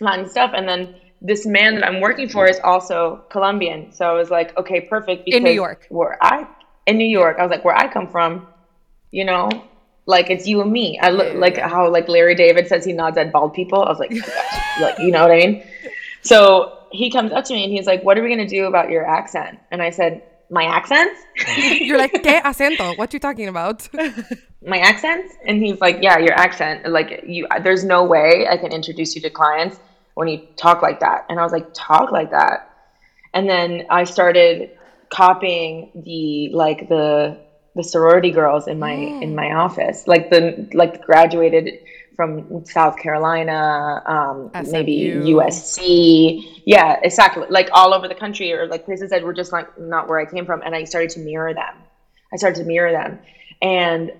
Latin 0.00 0.26
stuff. 0.28 0.52
And 0.54 0.66
then 0.66 0.94
this 1.20 1.44
man 1.44 1.74
that 1.76 1.86
I'm 1.86 2.00
working 2.00 2.28
for 2.28 2.46
is 2.46 2.58
also 2.64 3.24
Colombian. 3.30 3.92
So 3.92 4.06
I 4.08 4.12
was 4.12 4.30
like, 4.30 4.56
okay, 4.56 4.80
perfect. 4.80 5.24
In 5.26 5.44
New 5.44 5.50
York. 5.50 5.86
Where 5.90 6.16
I, 6.22 6.46
in 6.86 6.96
New 6.96 7.06
York, 7.06 7.36
I 7.38 7.42
was 7.42 7.50
like, 7.50 7.64
where 7.64 7.76
I 7.76 7.92
come 7.92 8.08
from, 8.08 8.46
you 9.10 9.24
know, 9.26 9.50
like 10.06 10.30
it's 10.30 10.46
you 10.46 10.62
and 10.62 10.72
me. 10.72 10.98
I 10.98 11.10
look 11.10 11.34
like 11.34 11.58
how 11.58 11.88
like 11.90 12.08
Larry 12.08 12.34
David 12.34 12.66
says 12.68 12.84
he 12.84 12.92
nods 12.92 13.18
at 13.18 13.32
bald 13.32 13.54
people. 13.54 13.84
I 13.84 13.88
was 13.90 13.98
like, 14.00 14.10
like 14.80 14.98
you 14.98 15.12
know 15.12 15.22
what 15.22 15.30
I 15.30 15.36
mean? 15.36 15.62
So 16.22 16.78
he 16.92 17.10
comes 17.10 17.32
up 17.32 17.44
to 17.44 17.54
me 17.54 17.64
and 17.64 17.72
he's 17.72 17.86
like, 17.86 18.02
"What 18.04 18.18
are 18.18 18.22
we 18.22 18.28
gonna 18.30 18.48
do 18.48 18.66
about 18.66 18.90
your 18.90 19.06
accent?" 19.06 19.58
And 19.70 19.82
I 19.82 19.90
said, 19.90 20.22
my 20.50 20.64
accent." 20.64 21.16
You're 21.56 21.98
like, 21.98 22.12
¿qué 22.12 22.42
acento? 22.42 22.96
What 22.98 23.12
you 23.12 23.18
talking 23.18 23.48
about? 23.48 23.88
my 24.64 24.78
accent, 24.78 25.32
and 25.46 25.62
he's 25.62 25.80
like, 25.80 25.98
yeah, 26.02 26.18
your 26.18 26.34
accent. 26.34 26.88
Like 26.88 27.24
you, 27.26 27.48
there's 27.64 27.84
no 27.84 28.04
way 28.04 28.46
I 28.48 28.56
can 28.56 28.72
introduce 28.72 29.14
you 29.16 29.22
to 29.22 29.30
clients 29.30 29.78
when 30.14 30.28
you 30.28 30.46
talk 30.56 30.82
like 30.82 31.00
that. 31.00 31.24
And 31.28 31.40
I 31.40 31.42
was 31.42 31.52
like, 31.52 31.72
talk 31.72 32.12
like 32.12 32.30
that. 32.30 32.70
And 33.34 33.48
then 33.48 33.86
I 33.90 34.04
started 34.04 34.70
copying 35.08 35.90
the 35.94 36.50
like 36.54 36.88
the 36.88 37.38
the 37.74 37.82
sorority 37.82 38.30
girls 38.30 38.68
in 38.68 38.78
my 38.78 38.92
in 38.92 39.30
mm. 39.30 39.34
my 39.34 39.52
office, 39.52 40.06
like 40.06 40.30
the 40.30 40.68
like 40.74 41.02
graduated 41.02 41.78
from 42.16 42.64
South 42.66 42.96
Carolina, 42.96 44.02
um, 44.06 44.50
maybe 44.70 44.92
USC, 45.24 46.60
yeah, 46.64 46.96
exactly, 47.02 47.46
like 47.48 47.68
all 47.72 47.94
over 47.94 48.08
the 48.08 48.14
country 48.14 48.52
or 48.52 48.66
like 48.66 48.84
places 48.84 49.10
that 49.10 49.22
were 49.22 49.32
just 49.32 49.52
like 49.52 49.66
not 49.78 50.08
where 50.08 50.18
I 50.18 50.26
came 50.26 50.44
from, 50.46 50.62
and 50.62 50.74
I 50.74 50.84
started 50.84 51.10
to 51.10 51.20
mirror 51.20 51.54
them. 51.54 51.74
I 52.32 52.36
started 52.36 52.60
to 52.60 52.66
mirror 52.66 52.92
them, 52.92 53.18
and 53.60 54.12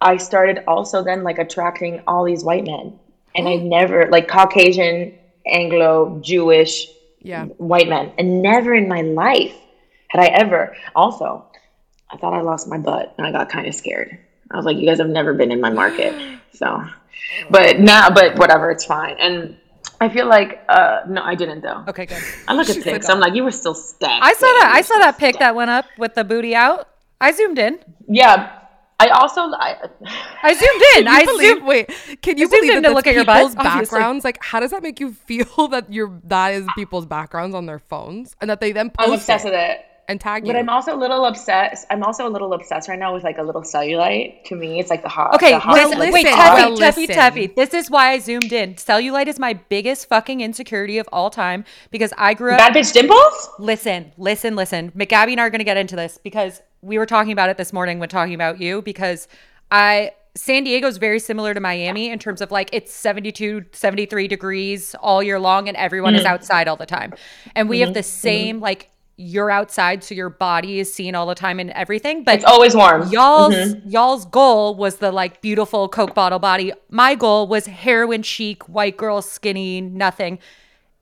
I 0.00 0.16
started 0.16 0.60
also 0.66 1.02
then 1.02 1.22
like 1.22 1.38
attracting 1.38 2.00
all 2.06 2.24
these 2.24 2.44
white 2.44 2.64
men, 2.64 2.98
and 3.34 3.48
I 3.48 3.56
never 3.78 4.08
like 4.10 4.28
Caucasian, 4.28 5.12
Anglo, 5.46 6.18
Jewish, 6.22 6.86
Yeah. 7.20 7.44
white 7.58 7.88
men, 7.88 8.12
and 8.18 8.42
never 8.42 8.74
in 8.74 8.88
my 8.88 9.02
life 9.02 9.54
had 10.08 10.20
I 10.20 10.26
ever. 10.26 10.76
Also, 10.94 11.44
I 12.10 12.16
thought 12.18 12.34
I 12.34 12.40
lost 12.42 12.68
my 12.68 12.78
butt, 12.78 13.14
and 13.16 13.26
I 13.26 13.32
got 13.32 13.48
kind 13.48 13.66
of 13.66 13.74
scared. 13.74 14.18
I 14.50 14.56
was 14.56 14.66
like, 14.66 14.76
"You 14.76 14.86
guys 14.86 14.98
have 14.98 15.08
never 15.08 15.32
been 15.32 15.50
in 15.50 15.60
my 15.60 15.70
market," 15.70 16.14
so. 16.52 16.82
But 17.50 17.80
now, 17.80 18.10
but 18.10 18.38
whatever, 18.38 18.70
it's 18.70 18.84
fine. 18.84 19.16
And 19.18 19.56
I 20.00 20.08
feel 20.08 20.26
like, 20.26 20.62
uh, 20.68 21.00
no, 21.08 21.22
I 21.22 21.34
didn't 21.34 21.62
though. 21.62 21.84
Okay, 21.88 22.06
good. 22.06 22.22
I 22.48 22.54
look 22.54 22.68
at 22.74 22.82
pics. 22.82 23.08
I'm 23.08 23.20
like, 23.20 23.34
you 23.34 23.44
were 23.44 23.50
still 23.52 23.74
stacked. 23.74 24.24
I 24.24 24.32
saw 24.34 24.46
that. 24.46 24.72
I 24.74 24.80
saw 24.82 24.98
that 24.98 25.18
pic 25.18 25.34
stacked." 25.34 25.40
that 25.40 25.54
went 25.54 25.70
up 25.70 25.86
with 25.98 26.14
the 26.14 26.24
booty 26.24 26.54
out. 26.54 26.88
I 27.20 27.32
zoomed 27.32 27.58
in. 27.58 27.78
Yeah, 28.08 28.62
I 29.02 29.08
also, 29.08 29.40
I, 29.40 29.76
I 30.44 30.54
zoomed 30.54 30.82
in. 30.98 31.08
I 31.08 31.24
believe, 31.24 31.56
zoomed. 31.56 31.66
wait, 31.66 31.90
can 32.22 32.38
you 32.38 32.46
I 32.46 32.50
believe 32.50 32.76
in 32.76 32.82
that 32.82 32.88
to 32.90 32.94
look 32.94 33.06
at 33.08 33.14
your 33.14 33.24
people's 33.24 33.56
butt, 33.56 33.64
backgrounds? 33.64 34.24
Like, 34.24 34.42
how 34.42 34.60
does 34.60 34.70
that 34.70 34.82
make 34.82 35.00
you 35.00 35.12
feel 35.26 35.68
that 35.68 35.92
your 35.92 36.20
that 36.24 36.54
is 36.54 36.66
people's 36.76 37.06
backgrounds 37.06 37.54
on 37.54 37.66
their 37.66 37.80
phones 37.80 38.36
and 38.40 38.48
that 38.48 38.60
they 38.60 38.70
then 38.70 38.92
I'm 38.98 39.06
post 39.06 39.22
obsessed 39.22 39.44
it 39.44 39.50
with 39.50 39.58
it. 39.58 39.80
And 40.12 40.20
tag 40.20 40.46
you? 40.46 40.52
But 40.52 40.58
I'm 40.58 40.68
also 40.68 40.94
a 40.94 41.00
little 41.00 41.24
obsessed. 41.24 41.86
I'm 41.90 42.02
also 42.02 42.28
a 42.28 42.30
little 42.30 42.52
obsessed 42.52 42.86
right 42.88 42.98
now 42.98 43.14
with 43.14 43.24
like 43.24 43.38
a 43.38 43.42
little 43.42 43.62
cellulite. 43.62 44.44
To 44.44 44.54
me, 44.54 44.78
it's 44.78 44.90
like 44.90 45.02
the 45.02 45.08
hot. 45.08 45.34
Okay, 45.34 45.52
the 45.52 45.58
hot 45.58 45.74
listen, 45.74 45.98
listen, 45.98 46.12
wait, 46.12 46.24
well, 46.26 46.76
Tefi, 46.76 46.76
Tefi, 46.76 46.78
listen. 46.78 47.16
Tefi. 47.16 47.56
This 47.56 47.74
is 47.74 47.90
why 47.90 48.10
I 48.10 48.18
zoomed 48.18 48.52
in. 48.52 48.74
Cellulite 48.74 49.26
is 49.26 49.38
my 49.38 49.54
biggest 49.54 50.08
fucking 50.08 50.42
insecurity 50.42 50.98
of 50.98 51.08
all 51.12 51.30
time 51.30 51.64
because 51.90 52.12
I 52.18 52.34
grew 52.34 52.52
up. 52.52 52.58
Bad 52.58 52.74
bitch 52.74 52.92
dimples. 52.92 53.48
Listen, 53.58 54.12
listen, 54.18 54.54
listen. 54.54 54.90
McGabby 54.92 55.32
and 55.32 55.40
I 55.40 55.46
are 55.46 55.50
going 55.50 55.60
to 55.60 55.64
get 55.64 55.78
into 55.78 55.96
this 55.96 56.18
because 56.22 56.60
we 56.82 56.98
were 56.98 57.06
talking 57.06 57.32
about 57.32 57.48
it 57.48 57.56
this 57.56 57.72
morning 57.72 57.98
when 57.98 58.10
talking 58.10 58.34
about 58.34 58.60
you 58.60 58.82
because 58.82 59.28
I 59.70 60.12
San 60.34 60.64
Diego 60.64 60.86
is 60.88 60.96
very 60.96 61.18
similar 61.18 61.52
to 61.52 61.60
Miami 61.60 62.10
in 62.10 62.18
terms 62.18 62.40
of 62.40 62.50
like 62.50 62.70
it's 62.72 62.92
72, 62.92 63.66
73 63.72 64.28
degrees 64.28 64.94
all 65.00 65.22
year 65.22 65.38
long 65.38 65.68
and 65.68 65.76
everyone 65.76 66.14
is 66.14 66.22
mm. 66.22 66.26
outside 66.26 66.68
all 66.68 66.76
the 66.76 66.86
time. 66.86 67.12
And 67.54 67.68
we 67.68 67.80
have 67.80 67.88
mm-hmm. 67.88 67.94
the 67.94 68.00
mm-hmm. 68.00 68.06
same 68.06 68.60
like 68.60 68.88
you're 69.16 69.50
outside 69.50 70.02
so 70.02 70.14
your 70.14 70.30
body 70.30 70.80
is 70.80 70.92
seen 70.92 71.14
all 71.14 71.26
the 71.26 71.34
time 71.34 71.60
and 71.60 71.70
everything, 71.70 72.24
but 72.24 72.36
It's 72.36 72.44
always 72.44 72.74
warm. 72.74 73.08
y'all's 73.10 73.54
mm-hmm. 73.54 73.88
y'all's 73.88 74.24
goal 74.26 74.74
was 74.74 74.96
the 74.96 75.12
like 75.12 75.40
beautiful 75.42 75.88
coke 75.88 76.14
bottle 76.14 76.38
body. 76.38 76.72
My 76.90 77.14
goal 77.14 77.46
was 77.46 77.66
heroin 77.66 78.22
chic 78.22 78.68
white 78.68 78.96
girl 78.96 79.22
skinny 79.22 79.80
nothing. 79.80 80.38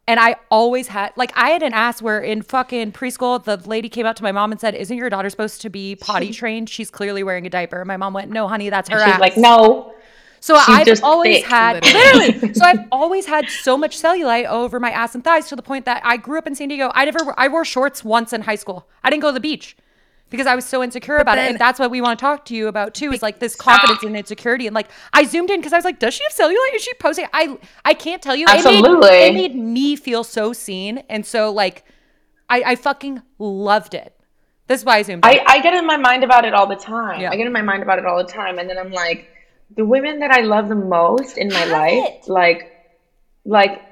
And 0.09 0.19
i 0.19 0.35
always 0.51 0.89
had 0.89 1.13
like 1.17 1.31
i 1.37 1.51
had 1.51 1.63
an 1.63 1.73
ass 1.73 2.03
where 2.03 2.19
in 2.21 2.43
fucking 2.43 2.91
preschool 2.93 3.43
the 3.45 3.57
lady 3.69 3.89
came 3.89 4.07
up 4.07 4.17
to 4.17 4.25
my 4.25 4.33
mom 4.33 4.51
and 4.51 4.61
said 4.61 4.75
isn't 4.75 4.97
your 4.97 5.09
daughter 5.09 5.31
supposed 5.31 5.61
to 5.63 5.71
be 5.71 5.95
potty 5.95 6.33
trained? 6.41 6.69
She's 6.69 6.91
clearly 6.91 7.23
wearing 7.23 7.47
a 7.47 7.51
diaper. 7.51 7.85
My 7.85 7.97
mom 7.97 8.13
went 8.13 8.29
no 8.31 8.49
honey 8.49 8.71
that's 8.71 8.89
her 8.91 8.99
She's 8.99 9.15
ass. 9.15 9.21
like, 9.21 9.37
no. 9.37 9.95
So 10.41 10.57
I've 10.57 10.87
just 10.87 11.03
always 11.03 11.39
thick, 11.39 11.47
had 11.47 11.85
literally. 11.85 12.27
literally. 12.33 12.55
so 12.55 12.65
I've 12.65 12.87
always 12.91 13.27
had 13.27 13.49
so 13.49 13.77
much 13.77 14.01
cellulite 14.01 14.47
over 14.47 14.81
my 14.81 14.91
ass 14.91 15.15
and 15.15 15.23
thighs 15.23 15.49
to 15.49 15.57
the 15.57 15.63
point 15.63 15.85
that 15.85 16.03
I 16.05 16.17
grew 16.17 16.39
up 16.39 16.47
in 16.47 16.55
San 16.55 16.69
Diego. 16.69 16.91
I 16.95 17.05
never 17.05 17.35
I 17.37 17.49
wore 17.49 17.65
shorts 17.65 18.03
once 18.03 18.33
in 18.33 18.43
high 18.43 18.55
school. 18.57 18.89
I 19.05 19.11
didn't 19.11 19.23
go 19.23 19.29
to 19.29 19.35
the 19.35 19.41
beach 19.41 19.77
because 20.31 20.47
I 20.47 20.55
was 20.55 20.65
so 20.65 20.83
insecure 20.83 21.17
about 21.17 21.39
it. 21.39 21.51
And 21.51 21.59
that's 21.59 21.79
what 21.79 21.91
we 21.91 22.01
want 22.01 22.19
to 22.19 22.23
talk 22.23 22.45
to 22.47 22.55
you 22.55 22.69
about 22.69 22.95
too 22.95 23.13
is 23.13 23.21
like 23.21 23.41
this 23.41 23.55
confidence 23.55 24.03
and 24.03 24.17
insecurity. 24.17 24.67
And 24.67 24.75
like 24.75 24.89
I 25.13 25.25
zoomed 25.25 25.51
in 25.51 25.61
because 25.61 25.73
I 25.73 25.77
was 25.77 25.85
like, 25.85 25.99
does 25.99 26.15
she 26.15 26.25
have 26.25 26.33
cellulite? 26.33 26.75
Is 26.75 26.83
she 26.83 26.95
posing? 26.95 27.27
I 27.33 27.59
I 27.85 27.95
can't 27.95 28.23
tell 28.23 28.35
you. 28.37 28.47
It 28.49 28.65
made- 28.65 28.67
Absolutely. 28.67 29.09
It 29.11 29.35
made, 29.35 29.57
me 29.57 29.97
feel 29.97 30.25
so 30.25 30.53
seen. 30.53 30.99
And 31.11 31.27
so 31.27 31.53
like 31.53 31.85
I, 32.49 32.63
I 32.65 32.77
fucking 32.77 33.23
loved 33.39 33.95
it. 33.95 34.17
This 34.69 34.81
is 34.81 34.87
why 34.87 34.99
I 34.99 35.03
zoomed 35.03 35.25
in. 35.25 35.31
I, 35.31 35.45
I 35.47 35.61
get 35.61 35.75
in 35.75 35.85
my 35.85 35.97
mind 35.97 36.23
about 36.23 36.45
it 36.45 36.55
all 36.55 36.67
the 36.67 36.77
time. 36.77 37.21
Yeah. 37.21 37.31
I 37.31 37.37
get 37.37 37.47
in 37.47 37.53
my 37.53 37.63
mind 37.63 37.83
about 37.83 37.99
it 37.99 38.07
all 38.07 38.19
the 38.19 38.33
time, 38.33 38.59
and 38.61 38.71
then 38.71 38.79
I'm 38.79 38.93
like, 38.93 39.29
the 39.77 39.85
women 39.85 40.19
that 40.21 40.31
I 40.31 40.41
love 40.41 40.69
the 40.69 40.75
most 40.75 41.39
in 41.39 41.49
my 41.49 41.65
life, 41.65 42.29
like, 42.29 42.67
like, 43.45 43.83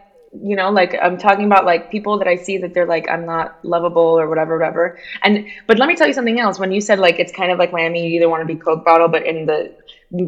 you 0.43 0.57
know, 0.57 0.70
like 0.70 0.95
I'm 1.01 1.16
talking 1.16 1.47
about 1.47 1.64
like 1.64 1.91
people 1.91 2.18
that 2.18 2.29
I 2.29 2.37
see 2.37 2.59
that 2.59 2.74
they're 2.74 2.87
like 2.87 3.09
I'm 3.09 3.24
not 3.24 3.64
lovable 3.64 4.03
or 4.20 4.29
whatever, 4.29 4.59
whatever. 4.59 4.99
And 5.22 5.47
but 5.66 5.79
let 5.79 5.89
me 5.89 5.95
tell 5.95 6.07
you 6.07 6.12
something 6.12 6.39
else. 6.39 6.59
When 6.59 6.70
you 6.70 6.83
said 6.83 6.99
like 6.99 7.18
it's 7.18 7.33
kind 7.33 7.51
of 7.51 7.59
like 7.59 7.72
Miami, 7.72 8.07
you 8.07 8.16
either 8.16 8.29
want 8.29 8.43
to 8.43 8.47
be 8.47 8.57
Coke 8.57 8.85
bottle, 8.85 9.09
but 9.09 9.24
in 9.24 9.47
the 9.47 9.72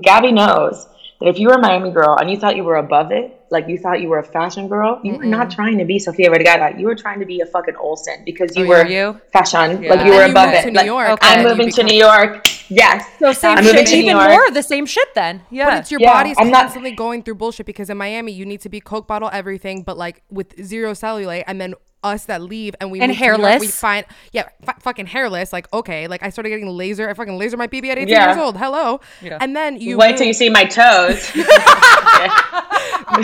Gabby 0.00 0.32
knows 0.32 0.86
that 1.20 1.28
if 1.28 1.38
you 1.38 1.48
were 1.48 1.54
a 1.54 1.60
Miami 1.60 1.90
girl 1.90 2.16
and 2.18 2.30
you 2.30 2.38
thought 2.38 2.56
you 2.56 2.64
were 2.64 2.76
above 2.76 3.12
it, 3.12 3.30
like 3.50 3.68
you 3.68 3.76
thought 3.76 4.00
you 4.00 4.08
were 4.08 4.18
a 4.18 4.24
fashion 4.24 4.68
girl, 4.68 4.98
you 5.02 5.14
were 5.14 5.24
not 5.26 5.50
trying 5.50 5.76
to 5.78 5.84
be 5.84 5.98
Sofia 5.98 6.30
Vergara. 6.30 6.72
You 6.78 6.86
were 6.86 6.94
trying 6.94 7.20
to 7.20 7.26
be 7.26 7.40
a 7.42 7.46
fucking 7.46 7.76
Olsen 7.76 8.22
because 8.24 8.56
you 8.56 8.64
Oh, 8.64 8.68
were 8.68 8.86
you? 8.86 9.20
fashion, 9.32 9.82
Yeah. 9.82 9.90
like 9.94 10.06
you 10.06 10.12
were 10.12 10.18
Then 10.20 10.28
you 10.28 10.32
above 10.32 10.46
moved 10.46 10.56
it. 10.56 10.62
to 10.62 10.70
New 10.70 10.76
Like, 10.78 10.86
York, 10.86 11.08
Okay. 11.10 11.26
I'm 11.28 11.38
and 11.40 11.42
you 11.42 11.48
moving 11.56 11.70
to 11.72 11.82
New 11.82 11.98
York. 11.98 12.48
Yes. 12.70 13.04
so 13.18 13.32
same 13.32 13.58
I'm 13.58 13.64
shit. 13.64 13.72
moving 13.74 13.86
to 13.86 13.96
Even 13.96 14.10
York. 14.16 14.30
more 14.30 14.46
of 14.46 14.54
the 14.54 14.62
same 14.62 14.86
shit 14.86 15.08
then. 15.14 15.42
Yeah. 15.50 15.66
But 15.70 15.78
it's 15.80 15.90
your 15.90 16.00
Yeah, 16.00 16.12
body's 16.12 16.36
I'm 16.38 16.50
not- 16.50 16.62
constantly 16.62 16.92
going 16.92 17.22
through 17.24 17.34
bullshit 17.34 17.66
because 17.66 17.90
in 17.90 17.96
Miami 17.98 18.32
you 18.32 18.46
need 18.46 18.60
to 18.62 18.68
be 18.68 18.80
Coke 18.80 19.06
bottle 19.08 19.28
everything, 19.32 19.82
but 19.82 19.98
like 19.98 20.22
with 20.30 20.54
zero 20.64 20.92
cellulite, 20.92 21.44
and 21.46 21.60
then 21.60 21.74
us 22.02 22.24
that 22.24 22.40
leave 22.40 22.74
and 22.80 22.90
we 22.90 22.98
And 22.98 23.10
move 23.10 23.18
to 23.18 23.22
New 23.22 23.26
York, 23.28 23.38
we 23.38 23.44
hairless. 23.52 23.78
find 23.78 24.06
yeah, 24.32 24.48
f- 24.66 24.80
fucking 24.80 25.04
hairless. 25.04 25.52
Like 25.52 25.70
okay, 25.72 26.06
like 26.08 26.22
I 26.22 26.30
started 26.30 26.48
getting 26.48 26.66
laser. 26.68 27.10
I 27.10 27.12
fucking 27.14 27.36
laser 27.36 27.58
my 27.58 27.66
BB 27.66 27.90
at 27.90 27.98
18 27.98 28.08
Yeah. 28.08 28.28
years 28.32 28.38
old. 28.42 28.56
Hello, 28.56 29.00
Yeah. 29.20 29.36
and 29.40 29.54
then 29.54 29.78
you 29.78 29.98
Wait 29.98 30.16
till 30.16 30.26
you 30.26 30.32
see 30.32 30.48
my 30.48 30.64
toes. 30.64 31.30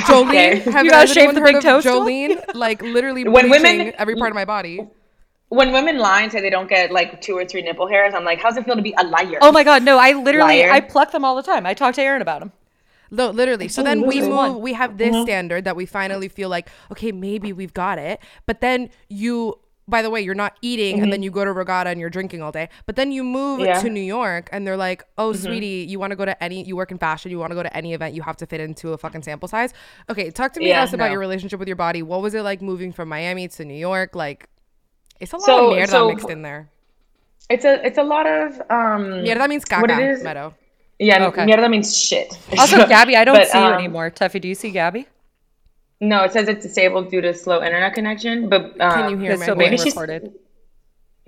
Jolene. 0.07 0.29
Okay. 0.29 0.59
Have 0.59 0.67
You 0.67 0.85
you 0.85 0.91
gotta 0.91 1.07
guys 1.07 1.13
shave 1.13 1.35
the 1.35 1.41
heard 1.41 1.47
big 1.47 1.57
of 1.57 1.63
toe? 1.63 1.81
Jolene? 1.81 2.55
Like 2.55 2.83
literally 2.83 3.27
When 3.27 3.49
women- 3.51 3.93
every 3.99 4.17
part 4.17 4.31
of 4.31 4.35
my 4.35 4.45
body. 4.45 4.81
When 5.49 5.73
women 5.73 5.99
lie 5.99 6.23
and 6.23 6.33
say 6.33 6.41
they 6.41 6.51
don't 6.51 6.69
get 6.69 6.91
like 6.91 7.21
two 7.21 7.37
or 7.37 7.45
three 7.45 7.63
nipple 7.63 7.87
hairs, 7.87 8.15
I'm 8.15 8.25
like, 8.25 8.41
how's 8.41 8.57
it 8.57 8.65
feel 8.65 8.77
to 8.77 8.83
be 8.83 8.95
a 8.99 9.05
liar? 9.05 9.39
Oh 9.41 9.53
my 9.53 9.63
god, 9.65 9.83
no! 9.83 9.99
I 9.99 10.13
literally 10.13 10.61
Liar. 10.61 10.71
I 10.71 10.81
pluck 10.81 11.13
them 11.13 11.25
all 11.25 11.37
the 11.37 11.43
time. 11.43 11.67
I 11.67 11.75
talk 11.75 11.95
to 11.95 12.03
Aaron 12.03 12.23
about 12.23 12.41
them. 12.41 12.53
No, 13.11 13.31
literally. 13.31 13.69
So 13.69 13.83
then 13.83 14.05
we 14.07 14.21
move. 14.21 14.57
We 14.57 14.73
have 14.73 14.99
this 14.99 15.15
standard 15.23 15.65
that 15.65 15.77
we 15.77 15.87
finally 15.87 16.29
feel 16.29 16.49
like, 16.49 16.69
okay, 16.91 17.13
maybe 17.13 17.53
we've 17.53 17.75
got 17.75 17.99
it. 17.99 18.21
But 18.47 18.61
then 18.61 18.91
you, 19.09 19.61
by 19.87 20.03
the 20.03 20.11
way, 20.11 20.21
you're 20.21 20.35
not 20.35 20.57
eating, 20.61 20.95
and 20.95 21.05
mm-hmm. 21.05 21.11
then 21.13 21.23
you 21.23 21.31
go 21.31 21.45
to 21.45 21.53
regatta 21.53 21.91
and 21.91 22.01
you're 22.01 22.11
drinking 22.11 22.43
all 22.43 22.51
day. 22.51 22.69
But 22.85 22.97
then 22.97 23.13
you 23.13 23.23
move 23.23 23.61
Yeah. 23.61 23.81
to 23.81 23.89
New 23.89 24.01
York, 24.01 24.49
and 24.51 24.67
they're 24.67 24.77
like, 24.77 25.05
oh, 25.19 25.31
mm-hmm. 25.31 25.41
sweetie, 25.41 25.87
you 25.89 26.01
want 26.01 26.11
to 26.11 26.17
go 26.17 26.25
to 26.25 26.43
any? 26.43 26.65
You 26.65 26.75
work 26.75 26.91
in 26.91 26.99
fashion. 26.99 27.31
You 27.31 27.39
want 27.39 27.53
to 27.53 27.55
go 27.55 27.63
to 27.63 27.77
any 27.77 27.95
event? 27.95 28.17
You 28.17 28.23
have 28.23 28.37
to 28.39 28.47
fit 28.47 28.61
into 28.61 28.93
a 28.93 28.99
fucking 28.99 29.23
sample 29.23 29.47
size. 29.47 29.73
Okay, 30.11 30.31
talk 30.33 30.53
to 30.55 30.61
me 30.61 30.71
Yeah, 30.71 30.81
else 30.81 30.93
about 30.93 31.07
no. 31.07 31.13
your 31.13 31.21
relationship 31.21 31.61
with 31.61 31.69
your 31.69 31.77
body. 31.77 32.03
What 32.03 32.23
was 32.23 32.35
it 32.35 32.43
like 32.43 32.61
moving 32.61 32.93
from 32.93 33.09
Miami 33.09 33.47
to 33.47 33.65
New 33.65 33.75
York? 33.75 34.17
Like, 34.17 34.49
it's 35.21 35.33
a 35.33 35.37
lot 35.37 35.47
So- 35.47 35.71
of 35.73 35.79
mierda 35.79 35.89
so- 35.89 36.09
mixed 36.09 36.31
in 36.31 36.43
there. 36.43 36.69
It's 37.49 37.65
a 37.65 37.85
it's 37.87 37.99
a 37.99 38.03
lot 38.03 38.27
of 38.27 38.55
um 38.71 39.03
Mierda 39.25 39.49
means 39.49 39.65
what 39.71 39.91
it 39.91 39.95
caca, 39.95 40.13
is- 40.13 40.23
Meadow. 40.25 40.55
Yeah, 40.99 41.27
Okay. 41.27 41.45
mierda 41.47 41.71
means 41.71 41.97
shit. 41.97 42.37
Also, 42.59 42.87
Gabby, 42.95 43.15
I 43.17 43.25
don't 43.25 43.37
But, 43.37 43.49
see 43.49 43.59
you 43.59 43.65
um, 43.65 43.75
anymore. 43.75 44.11
Tefi, 44.11 44.41
do 44.41 44.49
you 44.49 44.55
see 44.55 44.71
Gabby? 44.71 45.07
No, 46.01 46.25
it 46.25 46.33
says 46.33 46.49
it's 46.49 46.65
disabled 46.65 47.11
due 47.11 47.21
to 47.21 47.33
slow 47.35 47.63
internet 47.63 47.95
connection. 47.95 48.49
But 48.49 48.79
um, 48.81 48.93
Can 48.93 49.11
you 49.11 49.17
hear 49.19 49.37
me? 49.37 49.43
still 49.43 49.57
maybe 49.57 49.77
she's- 49.77 49.95
recorded. 49.95 50.33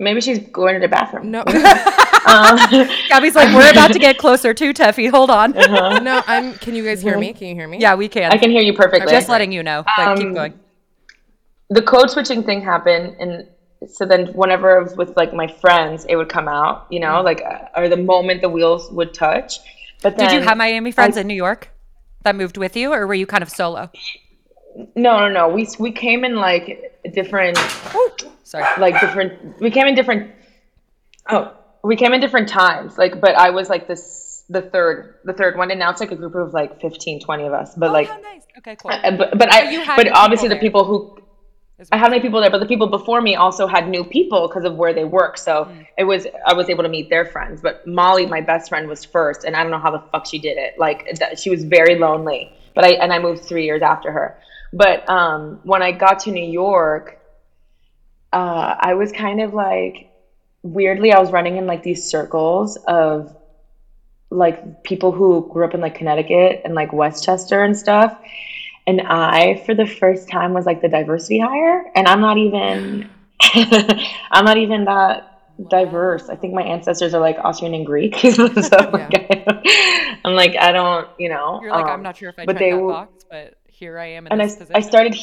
Maybe 0.01 0.21
she's 0.21 0.39
going 0.39 0.75
to 0.75 0.79
the 0.79 0.87
bathroom. 0.87 1.29
No, 1.29 1.43
Gabby's 3.09 3.35
like, 3.35 3.53
we're 3.53 3.69
about 3.71 3.91
to 3.91 3.99
get 3.99 4.17
closer 4.17 4.53
to 4.53 4.73
Tefi. 4.73 5.09
Hold 5.09 5.29
on. 5.29 5.51
no. 5.51 6.21
I'm. 6.27 6.53
Can 6.55 6.73
you 6.75 6.83
guys 6.85 7.01
hear 7.01 7.17
me? 7.17 7.33
Can 7.33 7.47
you 7.49 7.55
hear 7.55 7.67
me? 7.67 7.79
yeah, 7.79 7.95
we 7.95 8.07
can. 8.07 8.31
I 8.31 8.37
can 8.37 8.49
hear 8.51 8.61
you 8.61 8.73
perfectly. 8.73 9.11
Just 9.11 9.29
letting 9.29 9.51
you 9.51 9.61
know. 9.63 9.83
But 9.97 10.15
keep 10.17 10.27
Um, 10.27 10.33
going. 10.33 10.53
the 11.69 11.81
code 11.81 12.09
switching 12.09 12.43
thing 12.43 12.61
happened 12.61 13.15
and 13.19 13.47
so 13.87 14.05
then 14.05 14.27
whenever 14.27 14.77
I 14.77 14.83
was 14.83 14.95
with 14.95 15.15
like 15.15 15.33
my 15.33 15.47
friends 15.47 16.05
it 16.09 16.15
would 16.15 16.29
come 16.29 16.47
out 16.47 16.87
you 16.89 16.99
know 16.99 17.21
like 17.21 17.41
uh, 17.41 17.79
or 17.79 17.89
the 17.89 17.97
moment 17.97 18.41
the 18.41 18.49
wheels 18.49 18.91
would 18.91 19.13
touch 19.13 19.59
but 20.01 20.17
then 20.17 20.29
Did 20.29 20.35
you 20.35 20.41
have 20.41 20.57
Miami 20.57 20.91
friends 20.91 21.17
in 21.17 21.27
New 21.27 21.35
York 21.35 21.71
that 22.23 22.35
moved 22.35 22.57
with 22.57 22.75
you, 22.77 22.93
or 22.93 23.05
were 23.05 23.13
you 23.13 23.25
kind 23.25 23.43
of 23.43 23.49
solo? 23.49 23.89
no 24.95 25.19
no 25.19 25.29
no 25.29 25.47
we 25.49 25.67
we 25.79 25.91
came 25.91 26.23
in 26.23 26.35
like 26.35 27.01
different 27.13 27.57
Sorry. 28.43 28.63
like 28.79 28.99
different 29.01 29.59
we 29.59 29.71
came 29.71 29.87
in 29.87 29.95
different 29.95 30.31
oh 31.29 31.51
we 31.83 31.95
came 31.95 32.13
in 32.13 32.21
different 32.21 32.47
times 32.47 32.97
like 32.97 33.19
but 33.19 33.35
i 33.35 33.49
was 33.49 33.67
like 33.67 33.87
this 33.87 34.43
the 34.47 34.61
third 34.61 35.15
the 35.25 35.33
third 35.33 35.57
one 35.57 35.71
and 35.71 35.79
now 35.79 35.89
it's 35.89 35.99
like 35.99 36.11
a 36.11 36.15
group 36.15 36.35
of 36.35 36.53
like 36.53 36.79
15 36.81 37.19
20 37.19 37.43
of 37.45 37.53
us 37.53 37.73
but 37.75 37.91
like 37.91 38.09
oh, 38.11 38.21
nice. 38.21 38.43
Okay, 38.59 38.75
cool. 38.75 38.91
uh, 38.91 39.11
but, 39.17 39.37
but 39.37 39.51
i 39.51 39.95
but 39.95 40.07
obviously 40.09 40.47
people 40.49 40.55
the 40.55 40.61
people 40.61 40.85
who 40.85 41.18
I 41.91 41.97
had 41.97 42.11
my 42.11 42.19
people 42.19 42.41
there, 42.41 42.49
but 42.49 42.59
the 42.59 42.65
people 42.65 42.87
before 42.87 43.21
me 43.21 43.35
also 43.35 43.67
had 43.67 43.87
new 43.87 44.03
people 44.03 44.47
because 44.47 44.65
of 44.65 44.75
where 44.75 44.93
they 44.93 45.05
work. 45.05 45.37
So 45.37 45.65
Mm. 45.65 45.85
it 45.97 46.03
was 46.03 46.27
I 46.45 46.53
was 46.53 46.69
able 46.69 46.83
to 46.83 46.89
meet 46.89 47.09
their 47.09 47.25
friends. 47.25 47.61
But 47.61 47.85
Molly, 47.85 48.25
my 48.25 48.41
best 48.41 48.69
friend, 48.69 48.87
was 48.87 49.05
first, 49.05 49.43
and 49.43 49.55
I 49.55 49.61
don't 49.63 49.71
know 49.71 49.79
how 49.79 49.91
the 49.91 49.99
fuck 50.11 50.25
she 50.25 50.39
did 50.39 50.57
it. 50.57 50.73
Like 50.77 51.05
that, 51.19 51.39
she 51.39 51.49
was 51.49 51.63
very 51.63 51.95
lonely. 51.95 52.51
But 52.75 52.85
I 52.85 52.89
and 52.93 53.13
I 53.13 53.19
moved 53.19 53.43
three 53.45 53.65
years 53.65 53.81
after 53.81 54.11
her. 54.11 54.35
But 54.73 55.07
um, 55.09 55.59
when 55.63 55.81
I 55.81 55.91
got 55.91 56.19
to 56.19 56.31
New 56.31 56.47
York, 56.49 57.17
uh, 58.33 58.75
I 58.79 58.93
was 58.93 59.11
kind 59.11 59.41
of 59.41 59.53
like 59.53 60.07
weirdly 60.63 61.13
I 61.13 61.19
was 61.19 61.31
running 61.31 61.57
in 61.57 61.65
like 61.65 61.83
these 61.83 62.03
circles 62.03 62.77
of 62.87 63.33
like 64.29 64.83
people 64.83 65.11
who 65.11 65.47
grew 65.51 65.65
up 65.65 65.73
in 65.73 65.81
like 65.81 65.95
Connecticut 65.95 66.61
and 66.63 66.75
like 66.75 66.93
Westchester 66.93 67.63
and 67.63 67.75
stuff. 67.75 68.15
And 68.89 69.01
I, 69.01 69.61
for 69.67 69.75
the 69.75 69.85
first 69.85 70.29
time, 70.29 70.51
was 70.51 70.65
like 70.65 70.81
the 70.81 70.87
diversity 70.89 71.39
hire. 71.39 71.91
And 71.95 72.07
I'm 72.07 72.21
not 72.21 72.39
even, 72.39 73.07
I'm 74.31 74.45
not 74.45 74.57
even 74.57 74.85
that 74.85 75.41
diverse. 75.69 76.27
I 76.27 76.35
think 76.35 76.55
my 76.55 76.63
ancestors 76.63 77.13
are 77.13 77.21
like 77.21 77.37
Austrian 77.37 77.75
and 77.75 77.85
Greek. 77.85 78.15
so 78.21 78.31
like, 78.33 79.47
I'm 80.25 80.33
like, 80.33 80.55
I 80.59 80.71
don't, 80.71 81.07
you 81.19 81.29
know. 81.29 81.59
You're 81.61 81.69
like, 81.69 81.85
I'm 81.85 81.91
um, 81.99 82.01
not 82.01 82.17
sure 82.17 82.29
if 82.29 82.39
I 82.39 82.45
but 82.45 82.57
they 82.57 82.71
that 82.71 82.81
will- 82.81 82.89
box, 82.89 83.25
but 83.29 83.59
here 83.67 83.99
I 83.99 84.07
am 84.07 84.25
in 84.25 84.31
and 84.31 84.41
I, 84.41 84.45
position. 84.47 84.71
I 84.73 84.79
started 84.79 85.15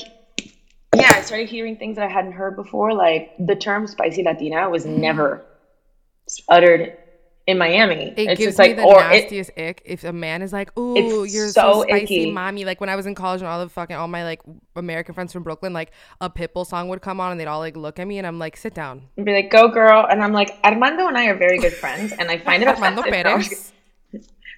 yeah 0.94 1.10
i 1.14 1.20
started 1.20 1.46
hearing 1.46 1.76
things 1.76 1.96
that 1.96 2.08
i 2.08 2.10
hadn't 2.10 2.32
heard 2.32 2.56
before 2.56 2.94
like 2.94 3.32
the 3.38 3.54
term 3.54 3.86
spicy 3.86 4.22
latina 4.22 4.70
was 4.70 4.86
never 4.86 5.44
uttered 6.48 6.96
in 7.46 7.58
miami 7.58 8.12
It 8.16 8.18
it's 8.18 8.38
gives 8.38 8.56
just 8.56 8.58
like 8.58 8.70
me 8.76 8.82
the 8.82 8.82
or 8.82 9.00
it, 9.04 9.22
nastiest 9.22 9.50
ick 9.56 9.80
if 9.84 10.02
a 10.04 10.12
man 10.12 10.42
is 10.42 10.52
like, 10.52 10.76
"Ooh, 10.78 11.24
you're 11.24 11.48
so, 11.48 11.74
so 11.74 11.82
spicy, 11.82 12.02
icky. 12.22 12.30
mommy." 12.32 12.64
Like 12.64 12.80
when 12.80 12.90
I 12.90 12.96
was 12.96 13.06
in 13.06 13.14
college 13.14 13.40
and 13.40 13.48
all 13.48 13.60
the 13.60 13.68
fucking 13.68 13.94
all 13.94 14.08
my 14.08 14.24
like 14.24 14.40
American 14.74 15.14
friends 15.14 15.32
from 15.32 15.44
Brooklyn, 15.44 15.72
like 15.72 15.92
a 16.20 16.28
Pitbull 16.28 16.66
song 16.66 16.88
would 16.88 17.02
come 17.02 17.20
on 17.20 17.30
and 17.30 17.38
they'd 17.40 17.46
all 17.46 17.60
like 17.60 17.76
look 17.76 18.00
at 18.00 18.06
me 18.08 18.18
and 18.18 18.26
I'm 18.26 18.38
like, 18.40 18.56
"Sit 18.56 18.74
down." 18.74 19.02
be 19.22 19.32
like 19.32 19.50
go 19.50 19.68
girl 19.68 20.06
and 20.10 20.22
i'm 20.22 20.32
like 20.32 20.56
armando 20.64 21.06
and 21.06 21.16
i 21.16 21.26
are 21.26 21.36
very 21.36 21.58
good 21.58 21.72
friends 21.72 22.12
and 22.18 22.30
i 22.30 22.36
find 22.38 22.62
it 22.62 22.68
Armando 22.74 23.02
Perez. 23.02 23.72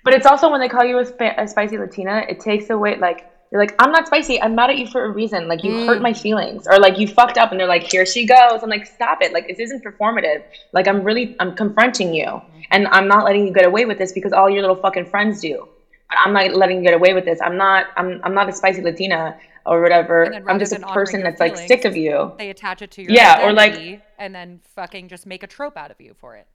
but 0.05 0.15
it's 0.15 0.27
also 0.27 0.51
when 0.51 0.61
they 0.61 0.69
call 0.69 0.85
you 0.85 0.99
a, 0.99 1.05
spa- 1.07 1.35
a 1.37 1.47
spicy 1.49 1.77
latina 1.79 2.25
it 2.29 2.41
takes 2.41 2.71
away 2.71 2.97
like 2.99 3.31
you're 3.51 3.61
like 3.61 3.75
i'm 3.79 3.91
not 3.93 4.07
spicy 4.07 4.41
i'm 4.43 4.55
mad 4.55 4.69
at 4.71 4.77
you 4.79 4.87
for 4.87 5.05
a 5.05 5.11
reason 5.11 5.49
like 5.49 5.63
you 5.65 5.73
Mm. 5.73 5.87
hurt 5.87 6.03
my 6.03 6.13
feelings 6.13 6.67
or 6.67 6.79
like 6.79 6.99
you 6.99 7.07
fucked 7.09 7.39
up 7.39 7.51
and 7.51 7.59
they're 7.61 7.67
like 7.67 7.83
here 7.85 8.05
she 8.07 8.27
goes 8.27 8.63
i'm 8.63 8.69
like 8.71 8.87
stop 8.87 9.19
it 9.23 9.33
like 9.33 9.47
this 9.49 9.59
isn't 9.59 9.83
performative 9.85 10.43
like 10.73 10.87
i'm 10.89 11.03
really 11.03 11.35
i'm 11.41 11.55
confronting 11.57 12.13
you 12.15 12.41
and 12.71 12.87
i'm 12.89 13.09
not 13.09 13.25
letting 13.25 13.47
you 13.47 13.53
get 13.53 13.65
away 13.65 13.85
with 13.85 13.99
this 13.99 14.13
because 14.13 14.33
all 14.33 14.49
your 14.51 14.61
little 14.63 14.77
fucking 14.77 15.07
friends 15.07 15.41
do. 15.41 15.69
I'm 16.11 16.33
not 16.33 16.53
letting 16.55 16.79
you 16.79 16.83
get 16.85 16.95
away 16.95 17.13
with 17.13 17.27
this. 17.27 17.39
I'm 17.43 17.57
not 17.59 17.87
i'm, 17.97 18.21
I'm 18.25 18.35
not 18.35 18.49
a 18.49 18.53
spicy 18.53 18.81
latina 18.81 19.37
or 19.67 19.83
whatever. 19.83 20.33
I'm 20.49 20.59
just 20.59 20.73
a 20.73 20.79
person 20.81 21.23
that's 21.23 21.39
like 21.41 21.57
sick 21.59 21.85
of 21.85 21.95
you. 21.97 22.33
they 22.39 22.49
attach 22.49 22.81
it 22.81 22.91
to 22.93 23.03
your 23.03 23.13
Yeah, 23.13 23.47
or, 23.47 23.53
like- 23.53 24.03
and 24.19 24.35
then 24.35 24.61
fucking 24.75 25.09
just 25.09 25.27
make 25.27 25.43
a 25.43 25.47
trope 25.47 25.77
out 25.77 25.91
of 25.91 26.01
you 26.01 26.15
for 26.19 26.37
it. 26.37 26.47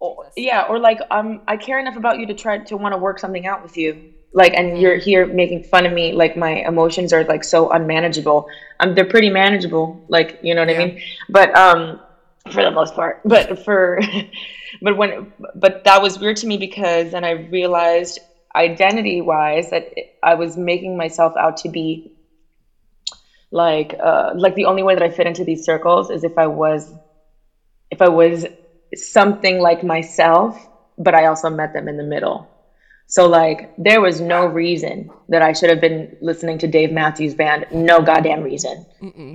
or, 0.00 0.26
yeah 0.36 0.66
or 0.68 0.78
like 0.78 1.00
um 1.10 1.40
i 1.48 1.56
care 1.56 1.78
enough 1.78 1.96
about 1.96 2.18
you 2.18 2.26
to 2.26 2.34
try 2.34 2.58
to 2.58 2.76
want 2.76 2.92
to 2.92 2.98
work 2.98 3.18
something 3.18 3.46
out 3.46 3.62
with 3.62 3.76
you. 3.76 4.12
Like 4.34 4.52
and 4.54 4.78
you're 4.80 4.96
here 4.96 5.26
making 5.26 5.62
fun 5.62 5.86
of 5.86 5.92
me 5.92 6.12
like 6.12 6.36
my 6.36 6.50
emotions 6.72 7.12
are 7.14 7.24
like 7.24 7.44
so 7.44 7.70
unmanageable. 7.70 8.48
Um 8.80 8.94
they're 8.94 9.06
pretty 9.16 9.30
manageable 9.30 10.04
like 10.08 10.40
you 10.42 10.54
know 10.54 10.62
what 10.66 10.74
i 10.74 10.78
mean? 10.78 11.00
But 11.30 11.56
um 11.56 12.00
for 12.50 12.62
the 12.62 12.70
most 12.70 12.94
part 12.94 13.20
but 13.24 13.58
for 13.64 14.00
but 14.82 14.96
when 14.96 15.32
but 15.54 15.84
that 15.84 16.02
was 16.02 16.18
weird 16.18 16.36
to 16.36 16.46
me 16.46 16.56
because 16.56 17.12
then 17.12 17.24
i 17.24 17.30
realized 17.30 18.18
identity 18.54 19.20
wise 19.20 19.70
that 19.70 19.92
i 20.22 20.34
was 20.34 20.56
making 20.56 20.96
myself 20.96 21.34
out 21.36 21.56
to 21.56 21.68
be 21.68 22.12
like 23.50 23.94
uh 24.02 24.32
like 24.34 24.54
the 24.54 24.66
only 24.66 24.82
way 24.82 24.94
that 24.94 25.02
i 25.02 25.08
fit 25.08 25.26
into 25.26 25.44
these 25.44 25.64
circles 25.64 26.10
is 26.10 26.22
if 26.22 26.36
i 26.36 26.46
was 26.46 26.92
if 27.94 28.02
I 28.02 28.08
was 28.08 28.46
something 28.94 29.60
like 29.60 29.82
myself, 29.84 30.68
but 30.98 31.14
I 31.14 31.26
also 31.26 31.48
met 31.50 31.72
them 31.72 31.88
in 31.88 31.96
the 31.96 32.02
middle. 32.02 32.48
So 33.06 33.28
like 33.28 33.72
there 33.76 34.00
was 34.00 34.20
no 34.20 34.46
reason 34.46 35.10
that 35.28 35.42
I 35.42 35.52
should 35.52 35.70
have 35.70 35.80
been 35.80 36.16
listening 36.20 36.58
to 36.58 36.66
Dave 36.66 36.90
Matthews 36.90 37.34
Band. 37.34 37.66
No 37.70 38.00
goddamn 38.00 38.42
reason. 38.42 38.86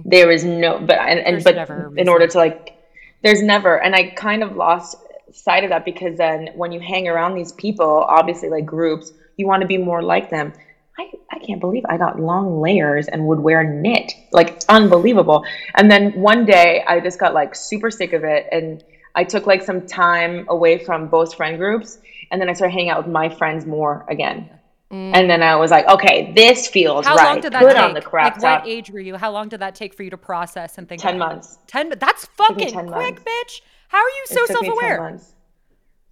There 0.06 0.32
is 0.32 0.44
no 0.44 0.80
but 0.80 0.98
and, 0.98 1.20
and 1.20 1.44
but 1.44 1.56
in 1.98 2.10
order 2.10 2.28
to 2.28 2.38
like 2.38 2.79
there's 3.24 3.42
never 3.42 3.82
and 3.82 3.96
I 3.96 4.10
kind 4.12 4.44
of 4.44 4.56
lost 4.56 4.96
sight 5.34 5.64
of 5.64 5.70
that 5.70 5.86
because 5.86 6.18
then 6.18 6.50
when 6.56 6.72
you 6.72 6.80
hang 6.80 7.08
around 7.08 7.36
these 7.36 7.52
people, 7.54 8.06
obviously 8.08 8.50
like 8.50 8.66
groups, 8.66 9.12
you 9.38 9.48
want 9.48 9.62
to 9.62 9.68
be 9.68 9.78
more 9.78 10.02
like 10.02 10.30
them. 10.30 10.54
I, 10.98 11.12
I 11.32 11.40
can't 11.40 11.62
believe 11.62 11.86
I 11.88 11.98
got 11.98 12.20
long 12.20 12.60
layers 12.62 13.08
and 13.08 13.26
would 13.28 13.40
wear 13.40 13.64
knit. 13.64 14.12
Like 14.32 14.62
unbelievable. 14.68 15.46
And 15.76 15.90
then 15.90 16.14
one 16.14 16.46
day 16.46 16.84
I 16.88 17.00
just 17.00 17.20
got 17.20 17.34
like 17.34 17.56
super 17.56 17.90
sick 17.90 18.14
of 18.14 18.24
it 18.24 18.48
and 18.52 18.84
I 19.16 19.24
took 19.24 19.48
like 19.48 19.64
some 19.64 19.88
time 19.88 20.46
away 20.50 20.84
from 20.84 21.08
both 21.08 21.36
friend 21.36 21.58
groups 21.58 22.00
and 22.32 22.42
then 22.42 22.50
I 22.50 22.54
started 22.54 22.74
hanging 22.74 22.90
out 22.90 23.04
with 23.04 23.12
my 23.12 23.30
friends 23.30 23.66
more 23.66 24.06
again. 24.10 24.50
And 24.92 25.30
then 25.30 25.44
I 25.44 25.56
was 25.56 25.70
like, 25.70 25.88
okay, 25.88 26.32
this 26.36 26.68
feels 26.68 27.06
How 27.06 27.16
right. 27.16 27.26
long 27.26 27.42
did 27.42 27.54
that 27.54 27.62
Put 27.62 27.74
take? 27.74 27.82
on 27.82 27.94
the 27.94 28.02
crap 28.02 28.34
like, 28.34 28.42
top. 28.42 28.62
what 28.64 28.68
age 28.72 28.90
were 28.90 29.00
you? 29.00 29.18
How 29.18 29.32
long 29.32 29.48
did 29.48 29.60
that 29.60 29.76
take 29.76 29.94
for 29.94 30.02
you 30.02 30.10
to 30.10 30.18
process 30.18 30.80
and 30.80 30.90
think? 30.90 31.00
10 31.02 31.16
about 31.18 31.26
it? 31.32 31.34
months. 31.36 31.60
Ten. 31.68 31.94
That's 32.00 32.26
fucking 32.26 32.70
10 32.72 32.88
quick, 32.88 33.16
months. 33.16 33.22
bitch. 33.24 33.62
How 33.90 34.00
are 34.00 34.10
you 34.10 34.24
so 34.26 34.44
It 34.44 34.48
took 34.48 34.62
me 34.62 34.68
10 34.70 34.76
self-aware? 34.78 35.02
months. 35.02 35.34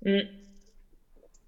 Mm. 0.06 0.20
It 0.20 0.30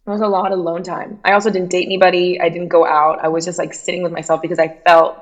was 0.09 0.21
a 0.21 0.27
lot 0.27 0.51
of 0.51 0.57
alone 0.57 0.81
time. 0.81 1.19
I 1.23 1.33
also 1.33 1.51
didn't 1.51 1.69
date 1.69 1.85
anybody. 1.85 2.41
I 2.41 2.49
didn't 2.49 2.69
go 2.69 2.83
out. 2.85 3.19
I 3.23 3.27
was 3.27 3.45
just 3.45 3.59
like 3.59 3.75
sitting 3.75 4.01
with 4.01 4.11
myself 4.11 4.41
because 4.41 4.57
I 4.57 4.69
felt 4.83 5.19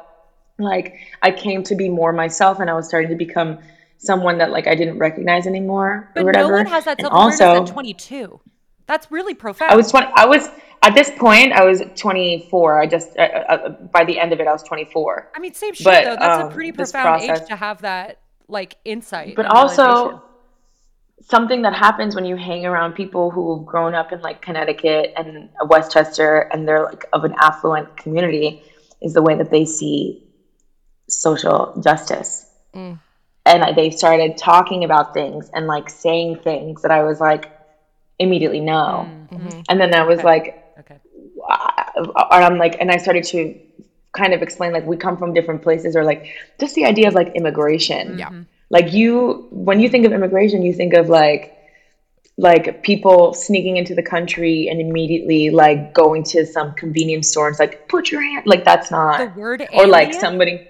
like 0.59 0.95
I 1.21 1.31
came 1.31 1.61
to 1.63 1.75
be 1.75 1.89
more 1.89 2.13
myself 2.13 2.61
and 2.61 2.69
I 2.69 2.73
was 2.73 2.87
starting 2.87 3.09
to 3.09 3.17
become 3.17 3.59
someone 3.97 4.37
that 4.37 4.51
like 4.51 4.65
I 4.65 4.75
didn't 4.75 4.97
recognize 4.99 5.45
anymore 5.45 6.09
But 6.15 6.23
or 6.23 6.25
whatever. 6.27 6.49
no 6.51 6.55
one 6.55 6.65
has 6.67 6.85
that 6.85 7.01
self-awareness 7.01 7.41
at 7.69 7.73
22. 7.73 8.39
That's 8.85 9.11
really 9.11 9.33
profound. 9.33 9.73
I 9.73 9.75
was 9.75 9.89
20 9.91 10.07
I 10.15 10.25
was 10.25 10.49
at 10.83 10.93
this 10.95 11.11
point 11.17 11.53
I 11.53 11.63
was 11.63 11.81
24. 11.95 12.81
I 12.81 12.87
just 12.87 13.17
uh, 13.17 13.21
uh, 13.21 13.69
by 13.69 14.03
the 14.03 14.19
end 14.19 14.33
of 14.33 14.39
it 14.39 14.47
I 14.47 14.51
was 14.51 14.63
24. 14.63 15.31
I 15.35 15.39
mean, 15.39 15.53
same 15.53 15.73
shit 15.73 15.85
but, 15.85 16.03
though. 16.03 16.15
That's 16.15 16.41
a 16.43 16.45
um, 16.45 16.51
pretty 16.51 16.71
this 16.71 16.91
profound 16.91 17.21
age 17.23 17.45
to 17.47 17.55
have 17.55 17.81
that 17.81 18.19
like 18.47 18.77
insight. 18.85 19.35
but 19.35 19.45
also 19.45 20.23
something 21.19 21.63
that 21.63 21.73
happens 21.73 22.15
when 22.15 22.23
you 22.25 22.35
hang 22.37 22.65
around 22.65 22.93
people 22.93 23.29
who've 23.31 23.65
grown 23.65 23.93
up 23.93 24.11
in 24.13 24.21
like 24.21 24.41
Connecticut 24.41 25.13
and 25.17 25.49
Westchester 25.65 26.47
and 26.53 26.67
they're 26.67 26.85
like 26.85 27.05
of 27.11 27.23
an 27.25 27.33
affluent 27.41 27.97
community 27.97 28.61
is 29.01 29.13
the 29.13 29.21
way 29.21 29.35
that 29.35 29.49
they 29.51 29.65
see 29.65 30.23
social 31.09 31.79
justice. 31.83 32.49
Mm. 32.73 32.99
And 33.45 33.63
I- 33.63 33.73
they 33.73 33.89
started 33.89 34.37
talking 34.37 34.83
about 34.83 35.13
things 35.13 35.49
and 35.53 35.67
like 35.67 35.89
saying 35.89 36.39
things 36.43 36.81
that 36.83 36.91
I 36.91 37.03
was 37.03 37.19
like 37.19 37.51
immediately 38.19 38.59
no. 38.59 39.07
Mhm. 39.31 39.65
And 39.69 39.79
then 39.81 39.93
I 39.93 40.03
was 40.03 40.19
Okay. 40.19 40.27
like, 40.27 40.63
I'm 42.15 42.57
like, 42.57 42.77
and 42.79 42.91
I 42.91 42.97
started 42.97 43.23
to 43.25 43.59
kind 44.13 44.33
of 44.33 44.41
explain 44.41 44.73
like 44.73 44.85
we 44.85 44.97
come 44.97 45.17
from 45.17 45.33
different 45.33 45.61
places 45.61 45.95
or 45.95 46.03
like 46.03 46.27
just 46.59 46.75
the 46.75 46.85
idea 46.85 47.07
of 47.07 47.13
like 47.13 47.35
immigration. 47.35 48.17
Yeah. 48.17 48.31
Like 48.69 48.93
you, 48.93 49.47
when 49.51 49.79
you 49.79 49.89
think 49.89 50.05
of 50.05 50.11
immigration, 50.11 50.61
you 50.61 50.73
think 50.73 50.93
of 50.93 51.09
like, 51.09 51.53
like 52.37 52.83
people 52.83 53.33
sneaking 53.33 53.77
into 53.77 53.95
the 53.95 54.03
country 54.03 54.67
and 54.69 54.79
immediately 54.79 55.49
like 55.49 55.93
going 55.93 56.23
to 56.23 56.45
some 56.45 56.73
convenience 56.75 57.29
store. 57.29 57.47
And 57.47 57.53
it's 57.53 57.59
like 57.59 57.89
put 57.89 58.11
your 58.11 58.21
hand 58.21 58.45
like 58.45 58.63
that's 58.63 58.91
not 58.91 59.33
The 59.33 59.39
word 59.39 59.67
or 59.73 59.87
like 59.87 60.13
somebody 60.13 60.67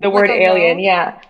the 0.00 0.08
Like 0.08 0.14
word 0.14 0.30
alien 0.30 0.78
yeah. 0.78 1.20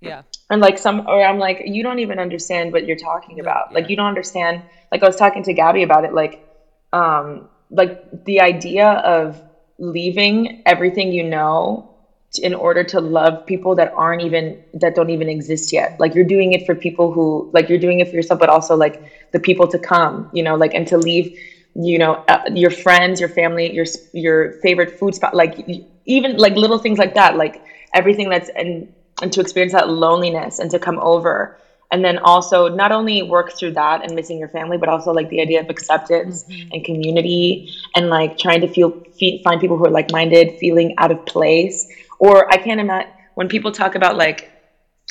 Yeah. 0.00 0.22
and 0.50 0.60
like 0.60 0.78
some 0.78 1.06
or 1.06 1.24
i'm 1.24 1.38
like 1.38 1.62
you 1.64 1.82
don't 1.82 2.00
even 2.00 2.18
understand 2.18 2.72
what 2.72 2.86
you're 2.86 2.96
talking 2.96 3.40
about. 3.40 3.72
Like 3.72 3.88
you 3.88 3.96
don't 3.96 4.08
understand 4.08 4.62
like 4.90 5.02
i 5.02 5.06
was 5.06 5.16
talking 5.16 5.42
to 5.44 5.54
gabby 5.54 5.82
about 5.84 6.04
it 6.04 6.12
like 6.12 6.46
um 6.92 7.48
like 7.72 7.98
the 8.26 8.40
idea 8.40 8.88
of 8.88 9.42
leaving 9.78 10.52
everything 10.66 11.12
you 11.12 11.24
know 11.24 11.86
in 12.42 12.54
order 12.54 12.84
to 12.84 13.00
love 13.00 13.44
people 13.46 13.76
that 13.76 13.90
aren't 13.94 14.22
even 14.22 14.58
that 14.74 14.94
don't 14.94 15.10
even 15.10 15.28
exist 15.28 15.72
yet. 15.72 15.94
Like 15.98 16.14
you're 16.14 16.24
doing 16.24 16.52
it 16.52 16.64
for 16.66 16.74
people 16.76 17.12
who 17.12 17.48
like 17.52 17.68
you're 17.68 17.78
doing 17.78 18.00
it 18.00 18.08
for 18.10 18.16
yourself 18.16 18.40
but 18.40 18.50
also 18.50 18.76
like 18.76 19.00
the 19.32 19.40
people 19.40 19.68
to 19.68 19.78
come 19.78 20.28
you 20.32 20.42
know 20.42 20.56
like 20.56 20.74
and 20.74 20.86
to 20.88 20.98
leave 20.98 21.30
you 21.74 21.98
know 21.98 22.18
uh, 22.28 22.38
your 22.54 22.70
friends 22.70 23.20
your 23.20 23.30
family 23.30 23.72
your 23.72 23.86
your 24.12 24.52
favorite 24.62 24.90
food 24.90 25.14
spot 25.14 25.34
like 25.34 25.54
even 26.06 26.36
like 26.36 26.54
little 26.54 26.78
things 26.78 26.98
like 26.98 27.14
that 27.14 27.36
like 27.36 27.62
everything 27.94 28.28
that's 28.28 28.50
and 28.56 28.88
and 29.22 29.32
to 29.32 29.40
experience 29.40 29.72
that 29.72 29.88
loneliness 29.88 30.58
and 30.58 30.70
to 30.70 30.78
come 30.78 30.98
over 31.00 31.52
and 31.92 32.04
then 32.04 32.18
also 32.24 32.68
not 32.68 32.90
only 32.90 33.22
work 33.22 33.52
through 33.56 33.72
that 33.72 34.02
and 34.02 34.14
missing 34.14 34.38
your 34.38 34.48
family 34.48 34.78
but 34.78 34.88
also 34.88 35.12
like 35.12 35.28
the 35.28 35.40
idea 35.40 35.60
of 35.60 35.70
acceptance 35.70 36.44
and 36.72 36.84
community 36.84 37.64
and 37.94 38.08
like 38.08 38.36
trying 38.38 38.60
to 38.62 38.68
feel 38.68 38.96
fe- 39.18 39.40
find 39.44 39.60
people 39.60 39.76
who 39.76 39.86
are 39.86 39.90
like-minded 39.90 40.52
feeling 40.58 40.94
out 40.98 41.12
of 41.12 41.24
place 41.26 41.86
or 42.18 42.52
i 42.52 42.56
can't 42.56 42.80
imagine 42.80 43.10
when 43.34 43.48
people 43.48 43.70
talk 43.70 43.94
about 43.94 44.16
like 44.16 44.50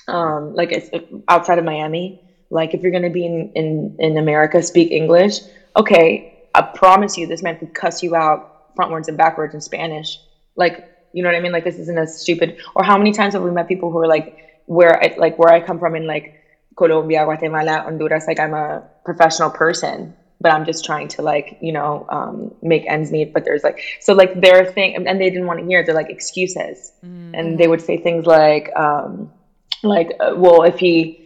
um 0.07 0.53
like 0.53 0.71
it's 0.71 0.89
outside 1.29 1.59
of 1.59 1.63
miami 1.63 2.17
like 2.49 2.73
if 2.73 2.81
you're 2.81 2.91
going 2.91 3.03
to 3.03 3.09
be 3.09 3.25
in, 3.25 3.49
in 3.55 3.95
in 3.99 4.17
america 4.17 4.61
speak 4.61 4.91
english 4.91 5.39
okay 5.77 6.27
i 6.55 6.61
promise 6.61 7.15
you 7.17 7.27
this 7.27 7.43
man 7.43 7.55
could 7.57 7.73
cuss 7.73 8.03
you 8.03 8.15
out 8.15 8.49
frontwards 8.77 9.07
and 9.07 9.17
backwards 9.17 9.53
in 9.53 9.61
spanish 9.61 10.19
like 10.55 10.83
you 11.13 11.23
know 11.23 11.29
what 11.29 11.35
I 11.35 11.41
mean? 11.41 11.51
Like 11.51 11.63
this 11.65 11.77
isn't 11.77 11.99
a 11.99 12.07
stupid. 12.07 12.55
Or 12.75 12.83
how 12.83 12.97
many 12.97 13.11
times 13.11 13.33
have 13.33 13.43
we 13.43 13.51
met 13.51 13.67
people 13.67 13.91
who 13.91 13.99
are 13.99 14.07
like, 14.07 14.33
where 14.65 15.01
I, 15.03 15.13
like 15.17 15.37
where 15.37 15.51
I 15.51 15.59
come 15.59 15.79
from 15.79 15.95
in 15.95 16.07
like 16.07 16.31
Colombia, 16.75 17.23
Guatemala, 17.25 17.81
Honduras, 17.83 18.27
like 18.27 18.39
I'm 18.39 18.53
a 18.53 18.83
professional 19.05 19.49
person, 19.49 20.15
but 20.39 20.51
I'm 20.51 20.65
just 20.65 20.83
trying 20.83 21.07
to 21.09 21.21
like, 21.21 21.57
you 21.59 21.71
know, 21.71 22.05
um, 22.09 22.51
make 22.61 22.85
ends 22.87 23.11
meet. 23.11 23.33
But 23.33 23.45
there's 23.45 23.63
like, 23.63 23.79
so 23.99 24.13
like 24.13 24.31
their 24.33 24.65
thing, 24.65 24.95
and 24.95 25.21
they 25.21 25.29
didn't 25.29 25.47
want 25.47 25.59
to 25.59 25.65
hear. 25.65 25.83
They're 25.83 25.95
like 25.95 26.09
excuses, 26.09 26.91
and 27.33 27.57
they 27.57 27.67
would 27.67 27.81
say 27.81 27.97
things 27.97 28.25
like, 28.25 28.69
um, 28.75 29.31
like, 29.83 30.09
uh, 30.19 30.33
well, 30.35 30.63
if 30.63 30.79
he 30.79 31.20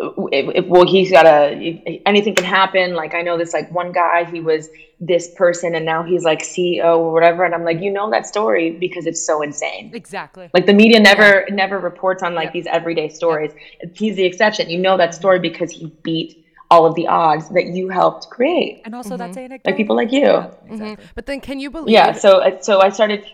if, 0.00 0.56
if, 0.56 0.66
well 0.66 0.86
he's 0.86 1.10
got 1.10 1.26
a 1.26 2.00
anything 2.06 2.34
can 2.34 2.44
happen 2.44 2.94
like 2.94 3.14
i 3.14 3.20
know 3.22 3.36
this 3.36 3.52
like 3.52 3.70
one 3.70 3.92
guy 3.92 4.24
he 4.30 4.40
was 4.40 4.68
this 4.98 5.30
person 5.34 5.74
and 5.74 5.84
now 5.84 6.02
he's 6.02 6.24
like 6.24 6.40
ceo 6.40 6.96
or 6.98 7.12
whatever 7.12 7.44
and 7.44 7.54
i'm 7.54 7.64
like 7.64 7.80
you 7.80 7.90
know 7.90 8.10
that 8.10 8.26
story 8.26 8.70
because 8.72 9.06
it's 9.06 9.24
so 9.24 9.42
insane 9.42 9.90
Exactly. 9.94 10.48
like 10.54 10.66
the 10.66 10.72
media 10.72 10.98
never 11.00 11.46
never 11.50 11.78
reports 11.78 12.22
on 12.22 12.34
like 12.34 12.46
Yep. 12.46 12.52
these 12.54 12.66
everyday 12.66 13.08
stories 13.08 13.52
he's 13.94 14.16
the 14.16 14.24
exception 14.24 14.70
you 14.70 14.78
know 14.78 14.96
that 14.96 15.14
story 15.14 15.38
because 15.38 15.70
he 15.70 15.86
beat 16.02 16.44
all 16.70 16.86
of 16.86 16.94
the 16.94 17.06
odds 17.06 17.48
that 17.50 17.66
you 17.66 17.88
helped 17.88 18.28
create 18.30 18.80
and 18.84 18.94
also 18.94 19.16
that's 19.16 19.36
anecdotal. 19.36 19.70
like 19.70 19.76
people 19.76 19.96
like 19.96 20.12
you 20.12 20.20
Yeah, 20.22 20.50
exactly. 20.68 21.04
But 21.14 21.26
then 21.26 21.40
can 21.40 21.60
you 21.60 21.70
believe? 21.70 21.92
yeah 21.92 22.12
so 22.12 22.38
uh, 22.38 22.60
so 22.62 22.80
i 22.80 22.88
started 22.88 23.24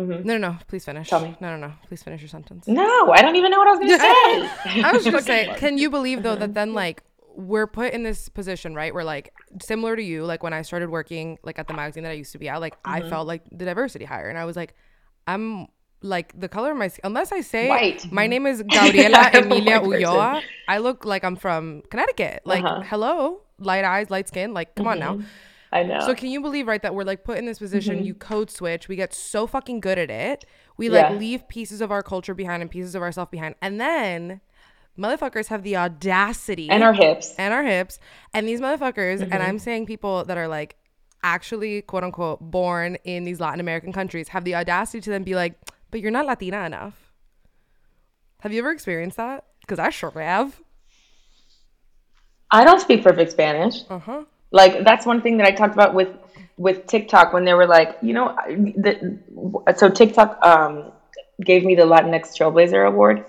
mhm. 0.00 0.24
No, 0.24 0.36
no, 0.38 0.48
no. 0.52 0.56
Please 0.68 0.84
finish. 0.84 1.08
Tell 1.08 1.20
me. 1.20 1.36
No, 1.40 1.56
no, 1.56 1.66
no. 1.66 1.72
Please 1.86 2.02
finish 2.02 2.20
your 2.20 2.28
sentence. 2.28 2.66
no 2.66 3.10
i 3.12 3.20
don't 3.22 3.36
even 3.36 3.50
know 3.50 3.58
what 3.58 3.68
i 3.68 3.72
was 3.72 3.80
gonna 3.80 3.98
say 4.74 4.82
I 4.82 4.92
was 4.92 5.04
just 5.04 5.12
gonna 5.14 5.22
say, 5.34 5.52
can 5.62 5.78
you 5.78 5.88
believe 5.90 6.22
though 6.22 6.36
that 6.36 6.54
then 6.54 6.74
like 6.74 7.02
we're 7.36 7.66
put 7.68 7.92
in 7.94 8.02
this 8.02 8.28
position, 8.28 8.74
right? 8.74 8.92
Where 8.92 9.04
like 9.04 9.32
similar 9.62 9.94
to 9.96 10.02
you, 10.02 10.24
like 10.24 10.42
when 10.42 10.52
I 10.52 10.62
started 10.62 10.90
working 10.90 11.38
like 11.44 11.58
at 11.60 11.68
the 11.68 11.74
magazine 11.74 12.02
that 12.02 12.10
I 12.10 12.14
used 12.24 12.32
to 12.32 12.38
be 12.38 12.48
at, 12.48 12.60
like 12.60 12.76
I 12.84 13.00
felt 13.08 13.26
like 13.28 13.42
the 13.50 13.64
diversity 13.64 14.04
hire, 14.04 14.28
and 14.28 14.36
I 14.36 14.44
was 14.44 14.56
like, 14.56 14.74
I'm 15.26 15.68
like 16.02 16.38
the 16.38 16.48
color 16.48 16.72
of 16.72 16.76
my 16.76 16.88
skin. 16.88 17.02
Unless 17.04 17.30
I 17.32 17.40
say 17.40 17.68
White. 17.68 18.10
my 18.12 18.26
name 18.26 18.46
is 18.46 18.62
Gabriela 18.62 19.30
Emilia. 19.32 19.80
Ulloa, 19.80 20.42
I 20.68 20.78
look 20.78 21.04
like 21.04 21.22
I'm 21.24 21.36
from 21.36 21.82
Connecticut. 21.90 22.42
Like, 22.44 22.64
Uh-huh. 22.64 22.82
hello, 22.82 23.42
light 23.58 23.84
eyes, 23.84 24.10
light 24.10 24.26
skin. 24.28 24.52
Like, 24.52 24.74
come 24.74 24.88
on 24.88 24.98
now. 24.98 25.20
I 25.72 25.82
know 25.82 25.98
So 26.00 26.14
can 26.14 26.28
you 26.30 26.40
believe 26.40 26.66
right 26.66 26.82
that 26.82 26.94
we're 26.94 27.04
like 27.04 27.24
put 27.24 27.38
in 27.38 27.46
this 27.46 27.58
position? 27.58 28.04
You 28.04 28.14
code 28.14 28.50
switch. 28.50 28.88
We 28.88 28.96
get 28.96 29.12
so 29.14 29.46
fucking 29.46 29.80
good 29.80 29.98
at 29.98 30.10
it. 30.10 30.44
We 30.76 30.88
like 30.88 31.08
leave 31.10 31.46
pieces 31.48 31.80
of 31.80 31.90
our 31.90 32.02
culture 32.02 32.34
behind 32.34 32.62
and 32.62 32.70
pieces 32.70 32.94
of 32.94 33.02
ourselves 33.02 33.30
behind, 33.30 33.54
and 33.62 33.80
then 33.80 34.40
motherfuckers 34.98 35.48
have 35.48 35.62
the 35.62 35.76
audacity 35.76 36.70
and 36.70 36.82
our 36.82 36.92
hips 36.92 37.34
and 37.38 37.54
our 37.54 37.62
hips, 37.62 37.98
and 38.34 38.48
these 38.48 38.60
motherfuckers, 38.60 39.22
and 39.30 39.42
I'm 39.42 39.58
saying 39.58 39.86
people 39.86 40.24
that 40.24 40.36
are 40.38 40.48
like 40.48 40.76
actually 41.22 41.82
quote 41.82 42.02
unquote 42.04 42.40
born 42.40 42.96
in 43.04 43.24
these 43.24 43.40
Latin 43.40 43.60
American 43.60 43.92
countries 43.92 44.28
have 44.28 44.44
the 44.44 44.54
audacity 44.54 45.00
to 45.02 45.10
then 45.10 45.22
be 45.22 45.34
like, 45.34 45.54
but 45.90 46.00
you're 46.00 46.10
not 46.10 46.26
Latina 46.26 46.64
enough. 46.64 47.12
Have 48.40 48.52
you 48.52 48.60
ever 48.60 48.70
experienced 48.70 49.16
that? 49.18 49.44
Because 49.60 49.78
I 49.78 49.90
sure 49.90 50.10
have. 50.16 50.60
i 52.50 52.64
don't 52.64 52.80
speak 52.80 53.02
perfect 53.02 53.32
spanish 53.32 53.82
Uh 53.88 53.98
huh. 53.98 54.24
Like 54.52 54.84
that's 54.84 55.06
one 55.06 55.20
thing 55.22 55.36
that 55.38 55.46
I 55.46 55.52
talked 55.52 55.74
about 55.74 55.94
with 55.94 56.08
with 56.56 56.86
TikTok 56.86 57.32
when 57.32 57.44
they 57.44 57.54
were 57.54 57.66
like, 57.66 57.96
you 58.02 58.12
know, 58.12 58.36
the, 58.46 59.18
so 59.76 59.88
TikTok 59.88 60.38
um, 60.44 60.92
gave 61.42 61.64
me 61.64 61.74
the 61.74 61.82
Latinx 61.84 62.36
Trailblazer 62.36 62.86
Award, 62.86 63.24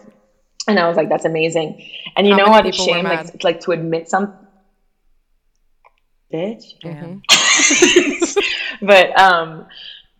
and 0.68 0.78
I 0.78 0.88
was 0.88 0.98
like, 0.98 1.08
that's 1.10 1.24
amazing. 1.26 1.82
And 2.18 2.28
you 2.28 2.34
How 2.34 2.40
know 2.46 2.50
what? 2.52 2.66
It's 2.66 2.76
shame, 2.84 3.06
like, 3.06 3.34
it's 3.34 3.44
like 3.44 3.62
to 3.62 3.72
admit 3.72 4.10
some, 4.10 4.34
bitch. 6.34 6.74
Damn. 6.82 7.22
But 8.82 9.18
um, 9.20 9.68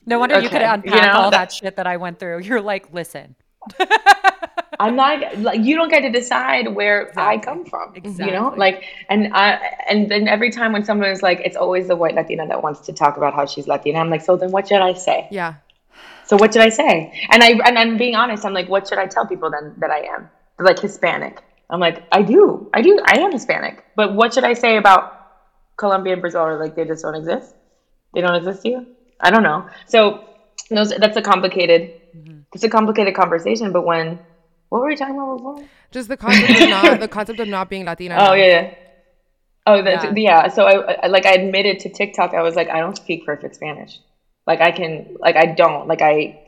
No 0.06 0.20
wonder 0.20 0.40
you 0.40 0.48
could 0.48 0.62
Okay, 0.62 0.66
unpack 0.72 0.86
you 0.86 1.02
know, 1.02 1.12
all 1.14 1.32
that- 1.32 1.50
that 1.50 1.52
shit 1.52 1.76
that 1.78 1.88
I 1.88 1.98
went 1.98 2.20
through. 2.20 2.42
You're 2.42 2.62
like, 2.62 2.94
listen, 2.94 3.36
I'm 4.82 4.96
not 4.96 5.38
like 5.40 5.60
you 5.68 5.76
don't 5.76 5.90
get 5.90 6.02
to 6.02 6.10
decide 6.10 6.74
where 6.74 7.12
I 7.16 7.38
come 7.38 7.66
from. 7.66 7.94
You 8.04 8.32
know, 8.38 8.54
like 8.58 8.84
and 9.10 9.32
I 9.34 9.46
and 9.88 10.10
then 10.10 10.28
every 10.28 10.50
time 10.50 10.74
when 10.74 10.84
someone 10.84 11.10
is 11.10 11.22
like, 11.22 11.40
it's 11.46 11.56
always 11.56 11.88
the 11.88 11.96
white 11.96 12.16
Latina 12.16 12.48
that 12.48 12.64
wants 12.64 12.80
to 12.88 12.94
talk 12.94 13.18
about 13.18 13.36
how 13.36 13.46
she's 13.46 13.68
Latina. 13.68 14.00
I'm 14.00 14.10
like, 14.10 14.22
so 14.30 14.36
then 14.36 14.52
what 14.52 14.68
should 14.68 14.82
I 14.82 14.94
say? 14.94 15.28
Yeah. 15.30 15.54
So 16.26 16.36
what 16.36 16.54
should 16.54 16.64
I 16.64 16.70
say? 16.70 16.94
And 17.30 17.44
I 17.44 17.50
and 17.68 17.78
I'm 17.78 17.98
being 17.98 18.16
honest. 18.16 18.44
I'm 18.44 18.54
like, 18.54 18.70
what 18.70 18.88
should 18.88 18.98
I 18.98 19.06
tell 19.06 19.28
people 19.28 19.52
then 19.52 19.76
that 19.78 19.92
I 19.92 20.00
am? 20.16 20.30
They're 20.58 20.66
like 20.66 20.80
Hispanic. 20.80 21.44
I'm 21.70 21.80
like, 21.80 22.04
I 22.12 22.22
do, 22.22 22.70
I 22.74 22.82
do, 22.82 23.00
I 23.06 23.20
am 23.20 23.32
Hispanic. 23.32 23.86
But 23.96 24.14
what 24.14 24.34
should 24.34 24.44
I 24.44 24.54
say 24.54 24.78
about 24.78 25.04
Colombia 25.78 26.14
and 26.14 26.22
Brazil? 26.22 26.42
Or 26.42 26.60
like 26.60 26.76
they 26.76 26.86
just 26.86 27.04
don't 27.04 27.16
exist? 27.16 27.56
They 28.14 28.22
don't 28.22 28.36
exist 28.36 28.64
to 28.64 28.70
you? 28.70 28.88
I 29.22 29.32
don't 29.32 29.44
know. 29.44 29.70
So 29.86 30.26
those, 30.70 30.90
that's 30.90 31.16
a 31.16 31.22
complicated, 31.22 31.82
mm-hmm. 32.16 32.40
it's 32.54 32.66
a 32.66 32.70
complicated 32.70 33.16
conversation. 33.16 33.72
But 33.72 33.86
when, 33.86 34.20
what 34.72 34.82
were 34.82 34.88
we 34.88 34.96
talking 34.96 35.16
about 35.16 35.38
before? 35.38 35.64
Just 35.92 36.08
the 36.08 36.16
concept 36.16 36.50
of 36.62 36.70
not 36.70 37.00
the 37.02 37.08
concept 37.08 37.40
of 37.42 37.48
not 37.50 37.70
being 37.70 37.84
Latina. 37.86 38.16
Oh 38.18 38.34
yeah, 38.34 38.46
yeah. 38.48 38.74
Oh, 39.68 39.82
that's, 39.84 40.06
Yeah. 40.06 40.12
yeah. 40.16 40.48
So 40.48 40.66
I, 40.66 40.94
I 41.04 41.08
like 41.08 41.26
I 41.26 41.34
admitted 41.34 41.80
to 41.82 41.90
TikTok. 41.90 42.34
I 42.34 42.42
was 42.42 42.56
like, 42.56 42.70
I 42.70 42.80
don't 42.80 42.96
speak 42.96 43.26
perfect 43.26 43.56
Spanish. 43.56 44.00
Like 44.48 44.62
I 44.62 44.72
can, 44.72 45.18
like 45.20 45.36
I 45.36 45.46
don't, 45.48 45.88
like 45.88 46.02
I. 46.02 46.40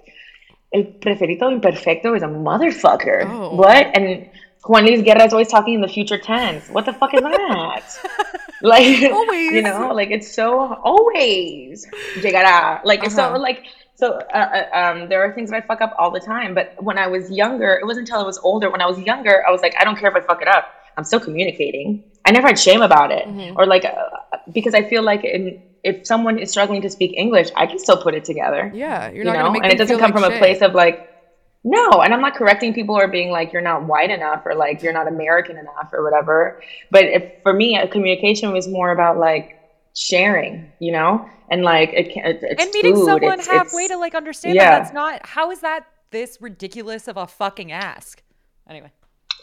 El 0.74 0.84
pretérito 1.04 1.44
imperfecto 1.52 2.16
is 2.18 2.24
a 2.24 2.28
motherfucker. 2.28 3.26
Oh. 3.28 3.56
What? 3.56 3.86
And 3.96 4.28
Juan 4.66 4.86
Luis 4.88 5.04
Guerra 5.04 5.26
is 5.26 5.34
always 5.34 5.50
talking 5.50 5.76
in 5.76 5.82
the 5.82 5.88
future 5.88 6.18
tense. 6.18 6.68
What 6.70 6.86
the 6.86 6.94
fuck 6.94 7.14
is 7.14 7.22
that? 7.22 7.84
like 8.64 9.12
Always. 9.12 9.52
you 9.52 9.62
know, 9.62 9.92
like 9.94 10.10
it's 10.10 10.34
so 10.34 10.74
always 10.82 11.86
llegará. 12.16 12.84
Like 12.84 13.04
it's 13.04 13.14
so 13.14 13.26
Uh-huh. 13.26 13.40
like 13.40 13.66
so. 13.96 14.20
Uh, 14.34 14.38
uh, 14.74 14.78
um, 14.78 15.08
there 15.10 15.24
are 15.24 15.32
things 15.34 15.50
that 15.50 15.58
I 15.58 15.62
fuck 15.62 15.82
up 15.82 15.92
all 15.98 16.12
the 16.12 16.20
time. 16.20 16.54
But 16.54 16.74
when 16.78 16.98
I 16.98 17.08
was 17.08 17.30
younger, 17.32 17.74
it 17.82 17.86
wasn't 17.86 18.08
until 18.10 18.22
I 18.22 18.26
was 18.26 18.40
older. 18.44 18.70
When 18.70 18.82
I 18.82 18.86
was 18.86 19.00
younger, 19.00 19.44
I 19.48 19.52
was 19.52 19.62
like, 19.62 19.74
I 19.80 19.84
don't 19.84 19.98
care 19.98 20.10
if 20.10 20.16
I 20.16 20.22
fuck 20.22 20.42
it 20.42 20.48
up. 20.48 20.66
I'm 20.98 21.04
still 21.04 21.20
communicating. 21.20 22.00
I 22.26 22.32
never 22.32 22.48
had 22.48 22.58
shame 22.60 22.82
about 22.82 23.12
it, 23.12 23.26
Mm-hmm. 23.28 23.58
or 23.58 23.66
like 23.66 23.86
uh, 23.86 24.38
because 24.52 24.74
I 24.74 24.84
feel 24.84 25.04
like 25.04 25.24
in, 25.24 25.58
if 25.84 25.98
someone 26.06 26.38
is 26.40 26.50
struggling 26.52 26.82
to 26.84 26.90
speak 26.90 27.14
English, 27.18 27.50
I 27.56 27.66
can 27.68 27.78
still 27.80 27.98
put 27.98 28.14
it 28.16 28.24
together 28.24 28.72
Yeah, 28.74 29.10
you're 29.10 29.26
you 29.26 29.32
not 29.32 29.54
know 29.54 29.60
and 29.62 29.72
it 29.72 29.78
doesn't 29.78 30.00
come 30.00 30.12
like 30.12 30.14
from 30.14 30.24
a 30.24 30.38
place 30.38 30.62
of 30.62 30.74
like 30.74 30.98
no 31.66 32.02
and 32.02 32.14
i'm 32.14 32.20
not 32.22 32.36
correcting 32.36 32.74
people 32.74 32.96
or 32.98 33.08
being 33.08 33.30
like 33.30 33.54
you're 33.54 33.62
not 33.62 33.84
white 33.84 34.10
enough 34.10 34.42
or 34.46 34.54
like 34.54 34.82
you're 34.82 34.92
not 34.94 35.08
american 35.08 35.58
enough 35.58 35.88
or 35.94 36.04
whatever 36.04 36.58
but 36.92 37.06
if 37.06 37.24
for 37.42 37.54
me 37.54 37.80
communication 37.88 38.52
was 38.52 38.68
more 38.68 38.92
about 38.92 39.18
like 39.18 39.56
sharing 39.94 40.72
you 40.80 40.92
know? 40.92 41.28
And 41.50 41.64
like 41.64 41.90
it, 41.94 42.12
it's 42.16 42.64
and 42.64 42.72
meeting 42.72 42.96
food, 42.96 43.06
someone 43.06 43.34
it's- 43.40 43.48
halfway 43.48 43.84
it's- 43.84 43.96
to 43.96 43.98
like 44.00 44.16
understand 44.16 44.56
yeah. 44.56 44.72
that 44.72 44.80
that's 44.84 44.94
not 44.94 45.26
how 45.26 45.52
is 45.52 45.60
that 45.62 45.86
this 46.12 46.38
ridiculous 46.42 47.08
of 47.08 47.18
a 47.18 47.28
fucking 47.28 47.72
ask? 47.72 48.22
Anyway. 48.70 48.92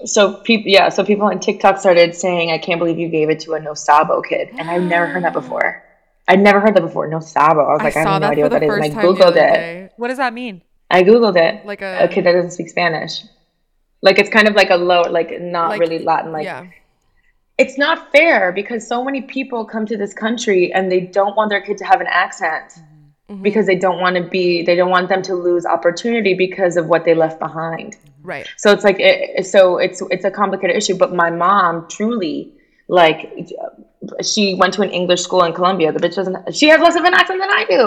So 0.07 0.41
people 0.43 0.71
yeah 0.71 0.89
so 0.89 1.05
people 1.05 1.27
on 1.27 1.41
tiktok 1.41 1.79
started 1.79 2.15
saying 2.15 2.51
i 2.51 2.57
can't 2.59 2.79
believe 2.79 2.99
you 2.99 3.09
gave 3.09 3.29
it 3.29 3.39
to 3.41 3.53
a 3.53 3.61
no 3.61 3.75
sabo 3.75 4.23
kid. 4.23 4.49
And 4.59 4.71
i've 4.71 4.83
never 4.83 5.07
heard 5.07 5.25
that 5.25 5.33
before. 5.35 5.85
I'd 6.27 6.41
never 6.41 6.59
heard 6.61 6.75
that 6.75 6.83
before. 6.83 7.07
No 7.09 7.21
sabo 7.21 7.61
i 7.67 7.73
was 7.75 7.83
like 7.83 7.97
i, 7.97 8.03
saw 8.03 8.13
have 8.15 8.23
no 8.23 8.29
idea 8.29 8.45
what 8.45 8.53
that 8.53 8.63
is. 8.63 8.73
And 8.73 8.83
i 8.83 8.89
first 8.89 8.95
time 8.95 9.15
the 9.15 9.25
googled 9.25 9.37
it. 9.37 9.93
what 9.97 10.09
does 10.09 10.17
that 10.17 10.33
mean? 10.33 10.63
I 10.91 11.03
googled 11.05 11.37
it. 11.37 11.65
Like 11.67 11.83
a 11.83 12.05
a, 12.05 12.09
kid 12.09 12.25
that 12.25 12.33
doesn't 12.33 12.53
speak 12.53 12.71
spanish. 12.71 13.23
Like 14.03 14.19
it's 14.19 14.31
kind 14.31 14.49
of 14.49 14.55
like 14.55 14.71
a 14.71 14.77
low 14.77 15.03
like 15.03 15.39
not 15.41 15.69
like- 15.71 15.81
really 15.81 15.99
latin 16.01 16.33
like 16.33 16.45
yeah, 16.45 16.67
it's 17.63 17.77
not 17.77 18.11
fair 18.11 18.53
because 18.53 18.87
so 18.87 19.05
many 19.05 19.21
people 19.21 19.65
come 19.65 19.85
to 19.87 19.97
this 19.97 20.13
country 20.15 20.73
and 20.73 20.91
they 20.91 21.01
don't 21.01 21.37
want 21.37 21.51
their 21.51 21.61
kid 21.61 21.79
to 21.79 21.85
have 21.85 22.01
an 22.01 22.07
accent 22.09 22.81
Mm-hmm. 23.31 23.43
because 23.43 23.67
they 23.67 23.77
don't 23.77 24.01
want 24.01 24.17
to 24.17 24.23
be 24.25 24.63
they 24.65 24.75
don't 24.75 24.91
want 24.91 25.09
them 25.09 25.23
to 25.23 25.35
lose 25.37 25.65
opportunity 25.65 26.35
because 26.35 26.77
of 26.77 26.87
what 26.89 27.05
they 27.05 27.15
left 27.15 27.39
behind. 27.39 27.97
Right. 28.25 28.49
so 28.57 28.73
it's 28.73 28.83
like 28.83 28.97
it, 28.99 29.47
so 29.47 29.79
it's 29.79 30.03
it's 30.11 30.25
a 30.25 30.33
complicated 30.33 30.75
issue 30.77 30.97
but 30.97 31.15
my 31.15 31.31
mom 31.31 31.87
truly 31.89 32.53
like 32.89 33.49
she 34.21 34.55
went 34.55 34.75
to 34.75 34.83
an 34.83 34.91
english 34.91 35.23
school 35.23 35.45
in 35.45 35.53
colombia 35.53 35.93
the 35.93 36.01
bitch 36.01 36.17
doesn't 36.17 36.55
she 36.55 36.67
has 36.69 36.81
less 36.81 36.97
of 36.97 37.05
an 37.05 37.15
accent 37.15 37.41
than 37.41 37.51
i 37.51 37.65
do. 37.71 37.83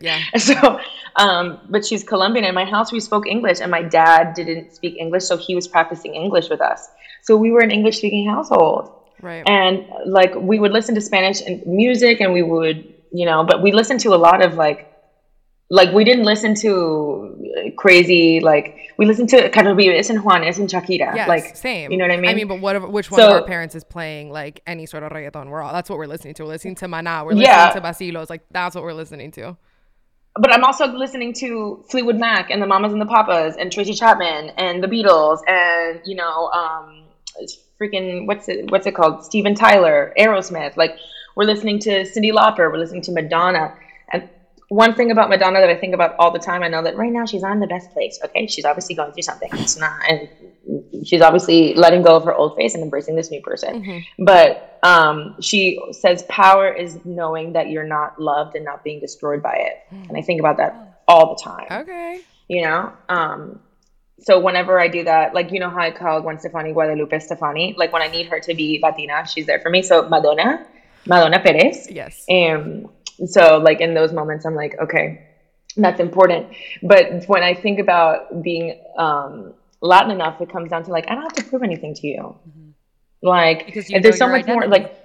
Yeah, 0.00 0.20
so 0.38 0.78
um 1.16 1.58
but 1.68 1.84
she's 1.84 2.04
colombian. 2.04 2.44
In 2.44 2.54
my 2.54 2.64
house 2.64 2.92
we 2.92 3.00
spoke 3.00 3.26
english 3.26 3.58
and 3.60 3.72
my 3.72 3.82
dad 3.82 4.34
didn't 4.34 4.72
speak 4.78 4.94
english 4.96 5.24
so 5.24 5.36
he 5.36 5.56
was 5.56 5.66
practicing 5.66 6.14
english 6.14 6.48
with 6.48 6.60
us. 6.60 6.88
So 7.22 7.36
we 7.36 7.50
were 7.50 7.62
an 7.68 7.72
english 7.72 7.98
speaking 7.98 8.28
household 8.28 8.92
right. 9.22 9.42
and 9.48 9.86
like 10.06 10.34
we 10.36 10.58
would 10.58 10.72
listen 10.72 10.94
to 10.94 11.00
spanish 11.00 11.40
and 11.42 11.64
music 11.66 12.20
and 12.20 12.32
we 12.32 12.42
would 12.42 12.92
you 13.12 13.24
know 13.26 13.44
but 13.44 13.62
we 13.62 13.72
listened 13.72 14.00
to 14.00 14.14
a 14.14 14.16
lot 14.16 14.42
of 14.44 14.54
like 14.54 14.90
like 15.70 15.92
we 15.94 16.04
didn't 16.04 16.24
listen 16.24 16.54
to 16.54 17.72
crazy 17.76 18.40
like 18.40 18.76
we 18.98 19.06
listened 19.06 19.28
to 19.30 19.48
Carlos 19.50 19.76
Vives 19.76 20.08
and 20.10 20.20
Juanes 20.20 20.58
and 20.58 20.68
Shakira 20.68 21.16
Yes, 21.16 21.26
like 21.26 21.56
same. 21.56 21.90
you 21.90 21.96
know 21.96 22.04
what 22.04 22.12
I 22.12 22.16
mean 22.18 22.30
I 22.30 22.34
mean, 22.34 22.46
but 22.46 22.60
what? 22.60 22.92
Which 22.92 23.10
one 23.10 23.20
of 23.22 23.30
our 23.30 23.42
parents 23.44 23.74
is 23.74 23.82
playing 23.82 24.30
like 24.30 24.62
any 24.68 24.86
sort 24.86 25.02
of 25.02 25.10
reggaeton? 25.10 25.48
We're 25.48 25.62
all 25.62 25.72
that's 25.72 25.88
what 25.90 25.98
we're 25.98 26.06
listening 26.06 26.34
to. 26.34 26.44
We're 26.44 26.50
listening 26.50 26.76
to 26.76 26.86
Maná. 26.86 27.24
We're 27.24 27.30
listening 27.32 27.46
Yeah. 27.48 27.70
to 27.70 27.80
Bacilos. 27.80 28.30
Like 28.30 28.42
that's 28.52 28.74
what 28.76 28.84
we're 28.84 28.92
listening 28.92 29.32
to. 29.32 29.56
but 30.36 30.52
I'm 30.52 30.62
also 30.62 30.86
listening 30.86 31.32
to 31.34 31.82
Fleetwood 31.90 32.16
Mac 32.18 32.50
and 32.50 32.62
the 32.62 32.66
Mamas 32.66 32.92
and 32.92 33.00
the 33.00 33.06
Papas 33.06 33.56
and 33.56 33.72
Tracy 33.72 33.94
Chapman 33.94 34.50
and 34.58 34.80
the 34.84 34.86
Beatles 34.88 35.40
and 35.48 36.00
you 36.04 36.14
know 36.14 36.50
um 36.50 37.04
freaking 37.84 38.26
what's 38.26 38.48
it 38.48 38.70
what's 38.70 38.86
it 38.86 38.94
called 38.94 39.24
Steven 39.24 39.54
Tyler 39.54 40.12
Aerosmith 40.18 40.76
like 40.76 40.96
we're 41.36 41.44
listening 41.44 41.78
to 41.80 42.02
Cyndi 42.02 42.32
Lauper 42.32 42.70
we're 42.70 42.78
listening 42.78 43.02
to 43.02 43.12
Madonna 43.12 43.74
and 44.12 44.28
one 44.68 44.94
thing 44.94 45.10
about 45.10 45.28
Madonna 45.28 45.60
that 45.60 45.70
I 45.70 45.76
think 45.76 45.94
about 45.94 46.16
all 46.18 46.30
the 46.30 46.38
time, 46.38 46.62
I 46.62 46.68
know 46.68 46.82
that 46.82 46.96
right 46.96 47.12
now 47.12 47.26
she's 47.26 47.42
not 47.42 47.52
in 47.52 47.60
the 47.60 47.66
best 47.66 47.90
place. 47.92 48.18
Okay, 48.24 48.46
she's 48.46 48.64
obviously 48.64 48.94
going 48.94 49.12
through 49.12 49.22
something. 49.22 49.48
It's 49.52 49.76
not, 49.76 50.00
and 50.08 50.28
she's 51.06 51.20
obviously 51.20 51.74
letting 51.74 52.02
go 52.02 52.16
of 52.16 52.24
her 52.24 52.34
old 52.34 52.56
face 52.56 52.74
and 52.74 52.82
embracing 52.82 53.14
this 53.14 53.30
new 53.30 53.40
person. 53.40 54.04
But 54.18 54.78
um, 54.82 55.36
she 55.40 55.78
says 55.92 56.24
power 56.28 56.72
is 56.72 56.98
knowing 57.04 57.52
that 57.52 57.70
you're 57.70 57.86
not 57.86 58.20
loved 58.20 58.56
and 58.56 58.64
not 58.64 58.82
being 58.82 59.00
destroyed 59.00 59.42
by 59.42 59.54
it. 59.54 59.76
And 60.08 60.16
I 60.16 60.22
think 60.22 60.40
about 60.40 60.56
that 60.56 61.02
all 61.06 61.34
the 61.34 61.42
time. 61.42 61.66
Okay. 61.82 62.20
You 62.48 62.62
know. 62.62 62.92
Um, 63.08 63.60
so 64.24 64.40
whenever 64.40 64.80
I 64.80 64.88
do 64.88 65.04
that, 65.04 65.34
like 65.34 65.52
you 65.52 65.60
know 65.60 65.70
how 65.70 65.80
I 65.80 65.90
call 65.90 66.20
Gwen 66.22 66.38
Stefani 66.38 66.72
Guadalupe 66.72 67.18
Stefani, 67.18 67.74
like 67.76 67.92
when 67.92 68.02
I 68.02 68.08
need 68.08 68.26
her 68.26 68.40
to 68.40 68.54
be 68.54 68.80
Latina, 68.82 69.26
she's 69.26 69.46
there 69.46 69.60
for 69.60 69.70
me. 69.70 69.82
So 69.82 70.08
Madonna, 70.08 70.66
Madonna 71.06 71.40
Perez. 71.40 71.90
Yes. 71.90 72.24
And 72.28 72.88
so, 73.26 73.58
like, 73.58 73.80
in 73.80 73.94
those 73.94 74.12
moments, 74.12 74.44
I'm 74.44 74.54
like, 74.54 74.76
okay, 74.80 75.26
that's 75.76 76.00
important. 76.00 76.48
But 76.82 77.24
when 77.26 77.42
I 77.42 77.54
think 77.54 77.78
about 77.78 78.42
being 78.42 78.80
um, 78.98 79.54
Latin 79.80 80.10
enough, 80.10 80.40
it 80.40 80.50
comes 80.50 80.70
down 80.70 80.84
to 80.84 80.90
like, 80.90 81.10
I 81.10 81.14
don't 81.14 81.22
have 81.22 81.34
to 81.34 81.44
prove 81.44 81.62
anything 81.62 81.94
to 81.94 82.06
you. 82.06 82.36
Like, 83.22 83.66
Because 83.66 83.88
you 83.88 84.00
there's 84.00 84.18
so 84.18 84.28
much 84.28 84.46
more, 84.46 84.66
like, 84.66 85.00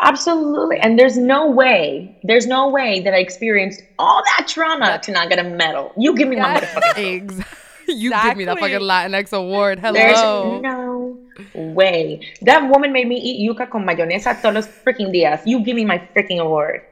absolutely. 0.00 0.78
And 0.78 0.98
there's 0.98 1.16
no 1.16 1.50
way, 1.50 2.18
there's 2.22 2.46
no 2.46 2.68
way 2.68 3.00
that 3.00 3.14
I 3.14 3.18
experienced 3.18 3.82
all 3.98 4.22
that 4.36 4.46
trauma 4.48 5.00
to 5.02 5.12
not 5.12 5.28
get 5.28 5.38
a 5.38 5.44
medal. 5.44 5.92
You 5.96 6.14
give 6.14 6.28
me 6.28 6.36
my 6.36 6.60
motherfucking 6.60 7.14
Exactly. 7.22 7.54
You 7.88 8.10
give 8.10 8.36
me 8.36 8.44
that 8.44 8.58
fucking 8.58 8.80
Latinx 8.80 9.32
award. 9.32 9.78
Hello. 9.80 9.92
There's 9.94 10.62
no 10.62 11.18
way. 11.54 12.20
That 12.42 12.68
woman 12.68 12.92
made 12.92 13.08
me 13.08 13.16
eat 13.16 13.48
yuca 13.48 13.70
con 13.70 13.86
mayonesa 13.86 14.40
todos 14.40 14.54
los 14.54 14.66
freaking 14.66 15.12
días. 15.12 15.40
You 15.46 15.60
give 15.64 15.74
me 15.74 15.84
my 15.84 15.98
freaking 16.14 16.38
award. 16.38 16.82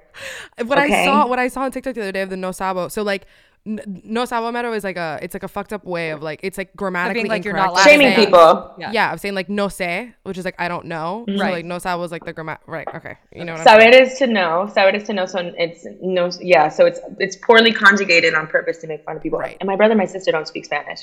what 0.64 0.78
I 0.78 1.04
saw 1.04 1.26
what 1.26 1.38
I 1.38 1.48
saw 1.48 1.62
on 1.62 1.70
TikTok 1.70 1.94
the 1.94 2.00
other 2.00 2.12
day 2.12 2.22
of 2.22 2.30
the 2.30 2.36
no 2.36 2.52
sabo. 2.52 2.88
So 2.88 3.02
like 3.02 3.26
n- 3.66 4.02
no 4.04 4.24
sabo 4.24 4.50
mero 4.52 4.72
is 4.72 4.84
like 4.84 4.96
a 4.96 5.18
it's 5.22 5.34
like 5.34 5.42
a 5.42 5.48
fucked 5.48 5.72
up 5.72 5.84
way 5.84 6.10
of 6.10 6.22
like 6.22 6.40
it's 6.42 6.56
like 6.58 6.74
grammatically 6.76 7.24
like 7.28 7.44
you're 7.44 7.54
not 7.54 7.70
of 7.72 7.80
Shaming 7.80 8.08
saying- 8.14 8.26
people. 8.26 8.74
Yeah. 8.78 8.92
Yeah. 8.92 9.12
of 9.12 9.20
saying 9.20 9.34
like 9.34 9.48
no 9.48 9.66
sé, 9.66 10.14
which 10.22 10.38
is 10.38 10.44
like 10.44 10.54
I 10.58 10.68
don't 10.68 10.86
know. 10.86 11.24
So 11.28 11.34
Right. 11.42 11.52
like 11.52 11.64
no 11.64 11.78
sabo 11.78 12.02
is 12.04 12.12
like 12.12 12.24
the 12.24 12.32
grammar. 12.32 12.58
Right. 12.66 12.86
Okay. 12.94 13.16
You 13.34 13.44
know 13.44 13.52
what 13.54 13.66
I'm 13.66 13.80
Saber 13.80 13.96
is 13.96 14.18
to 14.18 14.26
know. 14.26 14.70
Saber 14.72 14.96
is 14.96 15.04
to 15.04 15.12
know. 15.12 15.26
So 15.26 15.38
it's 15.58 15.86
no. 16.00 16.30
Yeah. 16.40 16.68
So 16.68 16.86
it's 16.86 17.00
it's 17.18 17.36
poorly 17.36 17.72
conjugated 17.72 18.34
on 18.34 18.46
purpose 18.46 18.78
to 18.78 18.86
make 18.86 19.04
fun 19.04 19.16
of 19.16 19.22
people. 19.22 19.38
Right. 19.38 19.56
And 19.60 19.66
my 19.66 19.76
brother 19.76 19.92
and 19.92 19.98
my 19.98 20.06
sister 20.06 20.30
don't 20.32 20.46
speak 20.48 20.64
Spanish, 20.64 21.00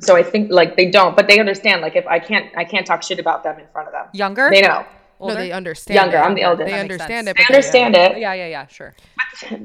so 0.00 0.16
I 0.16 0.22
think 0.22 0.50
like 0.50 0.76
they 0.76 0.90
don't, 0.90 1.14
but 1.16 1.28
they 1.28 1.38
understand. 1.38 1.82
Like 1.82 1.96
if 1.96 2.06
I 2.06 2.18
can't, 2.18 2.46
I 2.56 2.64
can't 2.64 2.86
talk 2.86 3.02
shit 3.02 3.18
about 3.18 3.44
them 3.44 3.58
in 3.58 3.66
front 3.72 3.88
of 3.88 3.92
them. 3.92 4.06
Younger? 4.12 4.50
They 4.50 4.60
know. 4.62 4.84
No, 5.20 5.34
they 5.34 5.52
understand. 5.52 5.94
Younger, 5.96 6.16
it. 6.18 6.20
I'm 6.20 6.34
the 6.34 6.42
eldest. 6.42 6.66
They 6.66 6.72
That 6.72 6.80
understand 6.80 7.26
sense. 7.26 7.28
it. 7.28 7.36
They 7.36 7.42
but 7.42 7.48
they- 7.48 7.54
understand 7.54 7.96
it. 7.96 8.18
Yeah, 8.18 8.34
yeah, 8.34 8.46
yeah, 8.48 8.66
sure. 8.66 8.94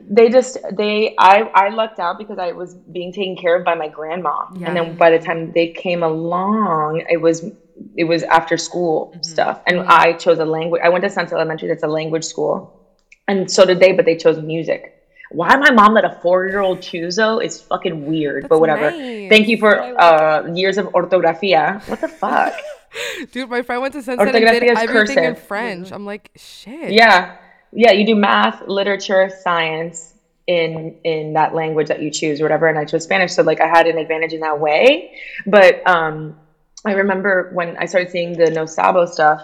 They 0.10 0.30
just 0.30 0.58
they 0.76 1.16
I 1.18 1.42
I 1.54 1.70
lucked 1.70 2.00
out 2.00 2.18
because 2.18 2.40
I 2.40 2.52
was 2.54 2.74
being 2.76 3.12
taken 3.14 3.36
care 3.36 3.56
of 3.56 3.64
by 3.66 3.76
my 3.76 3.88
grandma, 3.88 4.46
Yeah. 4.56 4.68
and 4.68 4.76
then 4.78 4.96
by 4.96 5.10
the 5.12 5.20
time 5.20 5.52
they 5.54 5.68
came 5.70 6.02
along, 6.04 7.04
it 7.10 7.18
was 7.22 7.46
it 7.96 8.04
was 8.06 8.24
after 8.24 8.58
school 8.58 9.14
stuff, 9.22 9.62
and 9.68 9.80
I 9.82 10.14
chose 10.14 10.40
a 10.40 10.46
language. 10.46 10.82
I 10.84 10.90
went 10.90 11.04
to 11.04 11.10
Sunset 11.10 11.34
Elementary. 11.38 11.68
That's 11.70 11.84
a 11.84 11.88
language 11.88 12.24
school, 12.26 12.56
and 13.28 13.50
so 13.50 13.64
did 13.66 13.80
they, 13.80 13.92
but 13.94 14.06
they 14.06 14.16
chose 14.18 14.42
music. 14.42 14.96
Why 15.32 15.56
my 15.58 15.70
mom 15.72 15.94
let 15.94 16.06
a 16.06 16.18
four 16.24 16.48
year 16.48 16.60
old 16.62 16.82
choose 16.82 17.16
though 17.18 17.38
is 17.40 17.62
fucking 17.62 18.06
weird, 18.08 18.50
but 18.50 18.60
whatever. 18.60 18.90
nice. 18.92 19.30
Thank 19.30 19.48
you 19.48 19.58
for 19.58 19.80
uh, 20.02 20.48
years 20.54 20.78
of 20.80 20.88
ortografía. 20.94 21.88
What 21.88 22.02
the 22.02 22.08
fuck? 22.08 22.54
Dude, 23.32 23.50
my 23.50 23.62
friend 23.62 23.82
went 23.82 23.94
to 23.94 24.02
Sunset 24.02 24.28
and 24.28 24.36
did 24.36 24.44
Ortografía 24.44 24.72
is 24.72 24.90
everything 24.90 25.24
in. 25.24 25.36
French. 25.36 25.92
I'm 25.92 26.06
like, 26.06 26.32
shit. 26.36 26.92
yeah, 26.92 27.38
yeah. 27.72 27.92
You 27.92 28.06
do 28.06 28.16
math, 28.16 28.68
literature, 28.68 29.32
science 29.42 30.14
in 30.48 30.98
in 31.04 31.34
that 31.34 31.54
language 31.54 31.88
that 31.88 32.02
you 32.02 32.12
choose, 32.12 32.42
or 32.42 32.46
whatever. 32.46 32.68
And 32.68 32.78
I 32.78 32.86
chose 32.86 33.04
Spanish, 33.04 33.34
so 33.34 33.44
like 33.44 33.62
I 33.62 33.68
had 33.68 33.88
an 33.88 33.98
advantage 33.98 34.34
in 34.34 34.42
that 34.42 34.60
way. 34.60 35.14
But 35.46 35.88
um, 35.88 36.36
I 36.86 36.94
remember 36.94 37.52
when 37.54 37.78
I 37.78 37.86
started 37.86 38.12
seeing 38.12 38.34
the 38.34 38.50
No 38.52 38.66
Sabo 38.66 39.06
stuff. 39.06 39.42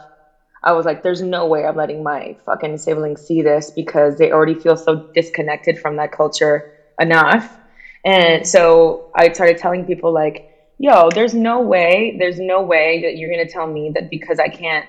I 0.64 0.72
was 0.72 0.84
like, 0.84 1.04
there's 1.04 1.22
no 1.22 1.46
way 1.46 1.64
I'm 1.64 1.76
letting 1.76 2.02
my 2.02 2.36
fucking 2.44 2.80
siblings 2.80 3.22
see 3.22 3.44
this 3.44 3.70
because 3.70 4.18
they 4.18 4.32
already 4.32 4.56
feel 4.56 4.76
so 4.76 5.12
disconnected 5.14 5.78
from 5.78 5.98
that 5.98 6.12
culture 6.12 6.74
enough. 7.00 7.56
And 8.04 8.48
so 8.48 9.12
I 9.16 9.32
started 9.32 9.60
telling 9.60 9.86
people, 9.86 10.12
like, 10.12 10.55
yo, 10.78 11.10
there's 11.14 11.34
no 11.34 11.62
way, 11.62 12.16
there's 12.20 12.40
no 12.40 12.62
way 12.62 13.02
that 13.04 13.18
you're 13.18 13.30
going 13.30 13.46
to 13.46 13.52
tell 13.52 13.68
me 13.68 13.92
that 13.96 14.10
because 14.10 14.40
I 14.40 14.50
can't 14.50 14.86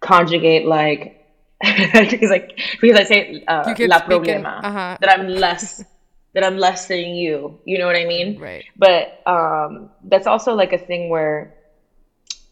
conjugate, 0.00 0.66
like, 0.66 1.20
because, 1.60 2.30
like, 2.30 2.58
because 2.80 2.98
I 2.98 3.04
say 3.04 3.44
uh, 3.46 3.64
la 3.66 3.72
speak 3.72 3.80
in- 3.80 3.90
problema, 3.90 4.62
uh-huh. 4.62 4.98
that 5.00 5.10
I'm 5.10 5.28
less. 5.28 5.84
That 6.34 6.42
I'm 6.42 6.58
less 6.58 6.88
than 6.88 6.98
you, 6.98 7.60
you 7.64 7.78
know 7.78 7.86
what 7.86 7.94
I 7.94 8.06
mean? 8.06 8.40
Right. 8.40 8.64
But 8.76 9.22
um, 9.24 9.88
that's 10.02 10.26
also 10.26 10.52
like 10.52 10.72
a 10.72 10.78
thing 10.78 11.08
where 11.08 11.54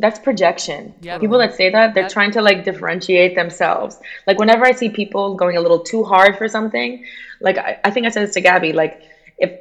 that's 0.03 0.19
projection. 0.19 0.95
Yeah. 1.01 1.19
People 1.19 1.39
that 1.39 1.55
say 1.55 1.71
that, 1.71 1.95
they're 1.95 2.09
trying 2.09 2.33
to 2.33 2.43
like 2.43 2.65
differentiate 2.65 3.35
themselves. 3.35 3.99
Like 4.27 4.39
whenever 4.39 4.65
I 4.65 4.73
see 4.73 4.89
people 4.89 5.35
going 5.35 5.57
a 5.57 5.61
little 5.61 5.81
too 5.81 6.05
hard 6.05 6.39
for 6.39 6.49
something, 6.49 7.05
like 7.41 7.59
I, 7.59 7.81
I 7.85 7.91
think 7.91 8.07
I 8.07 8.11
said 8.11 8.27
this 8.27 8.35
to 8.35 8.41
Gabby, 8.41 8.73
like 8.73 9.03
if 9.39 9.59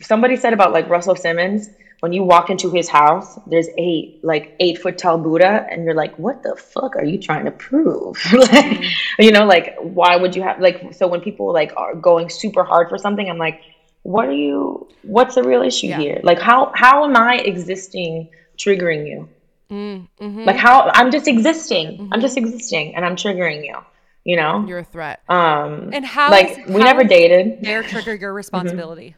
somebody 0.00 0.36
said 0.36 0.52
about 0.52 0.72
like 0.72 0.88
Russell 0.88 1.16
Simmons, 1.16 1.70
when 2.00 2.12
you 2.12 2.22
walk 2.22 2.48
into 2.50 2.70
his 2.70 2.88
house, 2.88 3.38
there's 3.46 3.68
eight 3.76 4.20
like 4.22 4.54
eight 4.60 4.78
foot 4.80 4.98
tall 4.98 5.18
Buddha, 5.18 5.66
and 5.70 5.84
you're 5.84 5.94
like, 5.94 6.16
what 6.18 6.42
the 6.42 6.54
fuck 6.56 6.94
are 6.96 7.04
you 7.04 7.18
trying 7.18 7.44
to 7.44 7.50
prove? 7.50 8.16
like, 8.32 8.84
you 9.18 9.32
know, 9.32 9.44
like 9.46 9.76
why 9.80 10.16
would 10.16 10.36
you 10.36 10.42
have 10.42 10.60
like 10.60 10.94
so 10.94 11.08
when 11.08 11.20
people 11.20 11.52
like 11.52 11.72
are 11.76 11.94
going 11.94 12.28
super 12.28 12.62
hard 12.64 12.88
for 12.88 12.98
something, 12.98 13.28
I'm 13.28 13.38
like, 13.38 13.60
what 14.02 14.28
are 14.28 14.32
you? 14.32 14.88
What's 15.02 15.34
the 15.34 15.42
real 15.42 15.62
issue 15.62 15.88
Yeah. 15.88 15.98
here? 15.98 16.20
Like 16.22 16.40
how 16.40 16.72
how 16.74 17.04
am 17.04 17.16
I 17.16 17.36
existing 17.36 18.30
triggering 18.56 19.06
you? 19.08 19.28
Mm-hmm. 19.70 20.44
Like 20.44 20.56
how 20.56 20.90
I'm 20.94 21.10
just 21.10 21.26
existing. 21.28 22.08
I'm 22.12 22.20
just 22.20 22.36
existing, 22.36 22.94
and 22.94 23.04
I'm 23.04 23.16
triggering 23.16 23.64
you. 23.66 23.76
You 24.24 24.36
know. 24.36 24.64
You're 24.66 24.80
a 24.80 24.84
threat. 24.84 25.22
Um, 25.28 25.90
And 25.92 26.04
how 26.04 26.30
like 26.30 26.50
is- 26.50 26.66
we 26.68 26.80
how 26.80 26.86
never 26.86 27.02
dated. 27.04 27.62
Their 27.62 27.82
trigger 27.82 28.14
your 28.14 28.32
responsibility. 28.42 29.14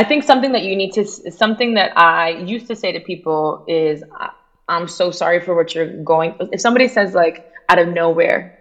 I 0.00 0.04
think 0.04 0.24
something 0.24 0.52
that 0.52 0.62
you 0.62 0.74
need 0.76 0.94
to, 0.94 1.04
something 1.04 1.74
that 1.74 1.92
I 1.94 2.30
used 2.30 2.66
to 2.68 2.74
say 2.74 2.90
to 2.90 3.00
people 3.00 3.66
is, 3.68 4.02
I'm 4.66 4.88
so 4.88 5.10
sorry 5.10 5.40
for 5.40 5.54
what 5.54 5.74
you're 5.74 5.92
going. 6.02 6.36
If 6.52 6.62
somebody 6.62 6.88
says 6.88 7.12
like 7.12 7.44
out 7.68 7.78
of 7.78 7.88
nowhere, 7.88 8.58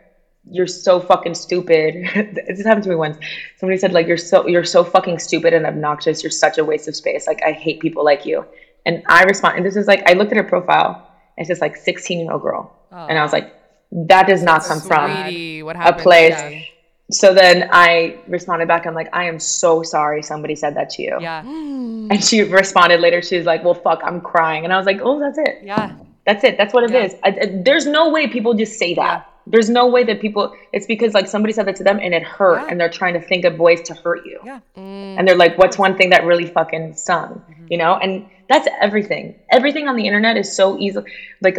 you're 0.51 0.67
so 0.67 0.99
fucking 0.99 1.35
stupid. 1.35 1.93
this 2.47 2.65
happened 2.65 2.83
to 2.83 2.89
me 2.89 2.95
once. 2.95 3.17
Somebody 3.55 3.77
said 3.77 3.93
like 3.93 4.05
you're 4.05 4.17
so 4.17 4.47
you're 4.47 4.65
so 4.65 4.83
fucking 4.83 5.17
stupid 5.19 5.53
and 5.53 5.65
obnoxious. 5.65 6.21
You're 6.21 6.29
such 6.45 6.57
a 6.57 6.65
waste 6.65 6.89
of 6.89 6.95
space. 6.97 7.25
Like 7.25 7.41
I 7.41 7.53
hate 7.53 7.79
people 7.79 8.03
like 8.03 8.25
you. 8.25 8.45
And 8.85 9.01
I 9.07 9.23
respond. 9.23 9.55
And 9.55 9.65
this 9.65 9.77
is 9.77 9.87
like 9.87 10.03
I 10.09 10.13
looked 10.15 10.33
at 10.33 10.37
her 10.37 10.43
profile. 10.43 11.09
And 11.37 11.43
it's 11.43 11.47
just 11.47 11.61
like 11.61 11.77
16 11.77 12.19
year 12.19 12.33
old 12.33 12.41
girl, 12.41 12.75
oh. 12.91 13.07
and 13.07 13.17
I 13.17 13.23
was 13.23 13.31
like, 13.31 13.53
that 13.93 14.27
does 14.27 14.43
not 14.43 14.61
come 14.65 14.81
from 14.81 15.09
Sweetie, 15.23 15.63
what 15.63 15.77
a 15.77 15.93
place. 15.93 16.31
Yeah. 16.31 16.63
So 17.11 17.33
then 17.33 17.69
I 17.71 18.19
responded 18.27 18.67
back. 18.67 18.85
I'm 18.85 18.93
like, 18.93 19.09
I 19.13 19.25
am 19.25 19.39
so 19.39 19.81
sorry 19.83 20.21
somebody 20.21 20.55
said 20.55 20.75
that 20.75 20.89
to 20.91 21.01
you. 21.01 21.17
Yeah. 21.19 21.43
And 22.11 22.23
she 22.23 22.41
responded 22.41 23.01
later. 23.01 23.21
She 23.21 23.37
was 23.37 23.45
like, 23.45 23.63
"Well, 23.63 23.75
fuck, 23.75 24.01
I'm 24.03 24.19
crying." 24.19 24.63
And 24.63 24.73
I 24.73 24.77
was 24.77 24.87
like, 24.87 24.99
"Oh, 25.03 25.19
that's 25.19 25.37
it. 25.37 25.59
Yeah. 25.63 25.95
That's 26.25 26.43
it. 26.43 26.57
That's 26.57 26.73
what 26.73 26.83
it 26.85 26.91
Yeah. 26.91 27.03
is." 27.05 27.15
I, 27.23 27.29
I- 27.29 27.61
there's 27.63 27.85
no 27.85 28.09
way 28.09 28.25
people 28.27 28.55
just 28.55 28.79
say 28.79 28.95
that. 28.95 29.27
There's 29.45 29.69
no 29.69 29.85
way 29.87 30.03
that 30.05 30.19
people. 30.19 30.55
It's 30.73 30.87
because 30.87 31.13
like 31.13 31.27
somebody 31.27 31.53
said 31.53 31.67
that 31.67 31.75
to 31.75 31.83
them 31.83 31.99
and 32.01 32.13
it 32.15 32.23
hurt, 32.23 32.61
Yeah. 32.61 32.67
and 32.69 32.79
they're 32.79 32.89
trying 32.89 33.13
to 33.13 33.21
think 33.21 33.45
of 33.45 33.59
ways 33.59 33.81
to 33.89 33.93
hurt 33.93 34.25
you. 34.25 34.39
Yeah. 34.43 34.59
Mm. 34.75 35.17
And 35.19 35.27
they're 35.27 35.35
like, 35.45 35.55
"What's 35.59 35.77
one 35.77 35.95
thing 35.97 36.09
that 36.11 36.23
really 36.25 36.47
fucking 36.47 36.95
stung?" 36.95 37.29
Mm-hmm. 37.47 37.65
You 37.69 37.77
know, 37.77 37.93
and 38.01 38.25
that's 38.47 38.67
everything. 38.81 39.35
Everything 39.51 39.87
on 39.87 39.95
the 39.95 40.05
internet 40.07 40.35
is 40.35 40.51
so 40.55 40.79
easy. 40.79 41.01
Like, 41.41 41.57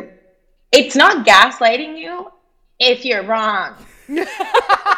it's 0.73 0.97
not 0.97 1.25
gaslighting 1.25 1.97
you 1.97 2.31
if 2.81 3.05
you're 3.05 3.23
wrong. 3.23 3.75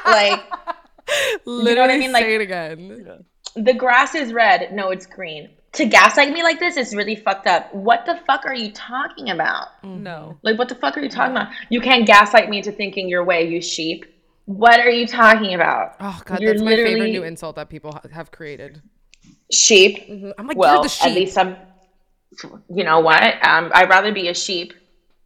Like 0.06 0.40
Literally 1.44 1.94
i 1.94 1.98
mean? 1.98 2.12
Like- 2.12 2.24
say 2.24 2.34
it 2.36 2.40
again. 2.40 3.24
the 3.56 3.74
grass 3.74 4.14
is 4.14 4.32
red. 4.32 4.72
No, 4.72 4.90
it's 4.90 5.06
green. 5.06 5.50
To 5.72 5.86
gaslight 5.86 6.30
me 6.32 6.42
like 6.42 6.58
this 6.58 6.76
is 6.76 6.94
really 6.94 7.16
fucked 7.16 7.46
up. 7.46 7.74
What 7.74 8.04
the 8.04 8.18
fuck 8.26 8.44
are 8.44 8.54
you 8.54 8.72
talking 8.72 9.30
about? 9.30 9.68
No. 9.82 10.36
Like, 10.42 10.58
what 10.58 10.68
the 10.68 10.74
fuck 10.74 10.98
are 10.98 11.00
you 11.00 11.08
talking 11.08 11.32
about? 11.32 11.48
You 11.70 11.80
can't 11.80 12.06
gaslight 12.06 12.50
me 12.50 12.58
into 12.58 12.72
thinking 12.72 13.08
your 13.08 13.24
way, 13.24 13.48
you 13.48 13.62
sheep. 13.62 14.04
What 14.44 14.80
are 14.80 14.90
you 14.90 15.06
talking 15.06 15.54
about? 15.54 15.96
Oh 16.00 16.20
god, 16.26 16.40
You're 16.40 16.52
that's 16.52 16.62
my 16.62 16.76
favorite 16.76 17.10
new 17.10 17.22
insult 17.22 17.56
that 17.56 17.70
people 17.70 17.98
have 18.12 18.30
created. 18.30 18.82
Sheep. 19.50 20.34
I'm 20.38 20.46
like, 20.46 20.56
Well, 20.58 20.74
you're 20.74 20.82
the 20.82 20.88
sheep. 20.88 21.06
at 21.08 21.14
least 21.14 21.38
I'm. 21.38 21.56
You 22.74 22.84
know 22.84 23.00
what? 23.00 23.22
Um, 23.46 23.70
I'd 23.74 23.88
rather 23.88 24.12
be 24.12 24.28
a 24.28 24.34
sheep 24.34 24.72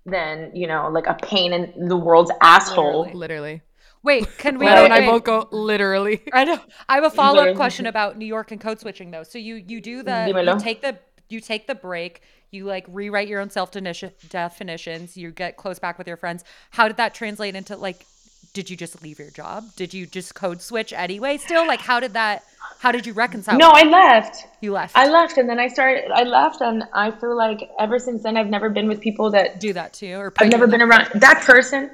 than 0.05 0.51
you 0.55 0.67
know, 0.67 0.89
like 0.91 1.07
a 1.07 1.15
pain 1.15 1.53
in 1.53 1.89
the 1.89 1.97
world's 1.97 2.31
asshole. 2.41 3.11
Literally. 3.13 3.63
Wait, 4.07 4.39
can 4.39 4.57
we? 4.59 4.67
Leno 4.67 4.85
and 4.85 4.93
I 4.93 5.01
wait. 5.01 5.07
both 5.07 5.25
go 5.25 5.49
literally. 5.51 6.23
I 6.33 6.45
know. 6.45 6.61
I 6.89 6.95
have 6.95 7.05
a 7.05 7.11
follow 7.11 7.43
up 7.43 7.57
question 7.57 7.87
about 7.95 8.17
New 8.17 8.25
York 8.25 8.53
and 8.53 8.61
code 8.61 8.79
switching 8.79 9.11
though. 9.11 9.25
So 9.25 9.37
you 9.37 9.57
you 9.57 9.81
do 9.81 10.05
the 10.05 10.27
you 10.29 10.59
take 10.61 10.81
the 10.81 10.97
you 11.29 11.41
take 11.41 11.67
the 11.67 11.75
break. 11.75 12.23
You 12.53 12.67
like 12.67 12.87
rewrite 12.89 13.27
your 13.27 13.41
own 13.41 13.51
self 13.51 13.73
definitions. 13.73 15.17
You 15.17 15.33
get 15.33 15.57
close 15.57 15.81
back 15.81 15.99
with 15.99 16.07
your 16.07 16.17
friends. 16.17 16.45
How 16.71 16.87
did 16.87 16.99
that 16.99 17.15
translate 17.15 17.57
into 17.57 17.77
like? 17.77 18.07
did 18.53 18.71
you 18.71 18.77
just 18.77 19.03
leave 19.03 19.19
your 19.19 19.31
job? 19.31 19.65
Did 19.77 19.93
you 19.93 20.07
just 20.07 20.35
code 20.35 20.63
switch 20.63 20.95
anyway? 20.95 21.37
Still, 21.37 21.67
like, 21.67 21.81
how 21.81 22.01
did 22.01 22.15
that? 22.15 22.43
How 22.79 22.91
did 22.91 23.05
you 23.05 23.13
reconcile? 23.13 23.59
No, 23.59 23.71
I 23.71 23.83
left. 23.83 24.47
you 24.63 24.73
left. 24.73 24.97
I 24.97 25.09
left, 25.09 25.37
and 25.37 25.47
then 25.47 25.59
I 25.59 25.69
started. 25.69 26.11
I 26.11 26.23
left, 26.23 26.63
and 26.63 26.85
I 26.95 27.11
feel 27.11 27.37
like 27.37 27.69
ever 27.79 27.99
since 27.99 28.23
then, 28.23 28.39
I've 28.39 28.49
never 28.49 28.71
been 28.71 28.89
with 28.89 29.03
people 29.03 29.31
that 29.33 29.61
do 29.61 29.75
that 29.75 29.93
too, 29.93 30.15
or 30.15 30.33
I've 30.39 30.51
never 30.51 30.67
been 30.67 30.81
around. 30.81 31.09
That 31.17 31.43
person, 31.43 31.91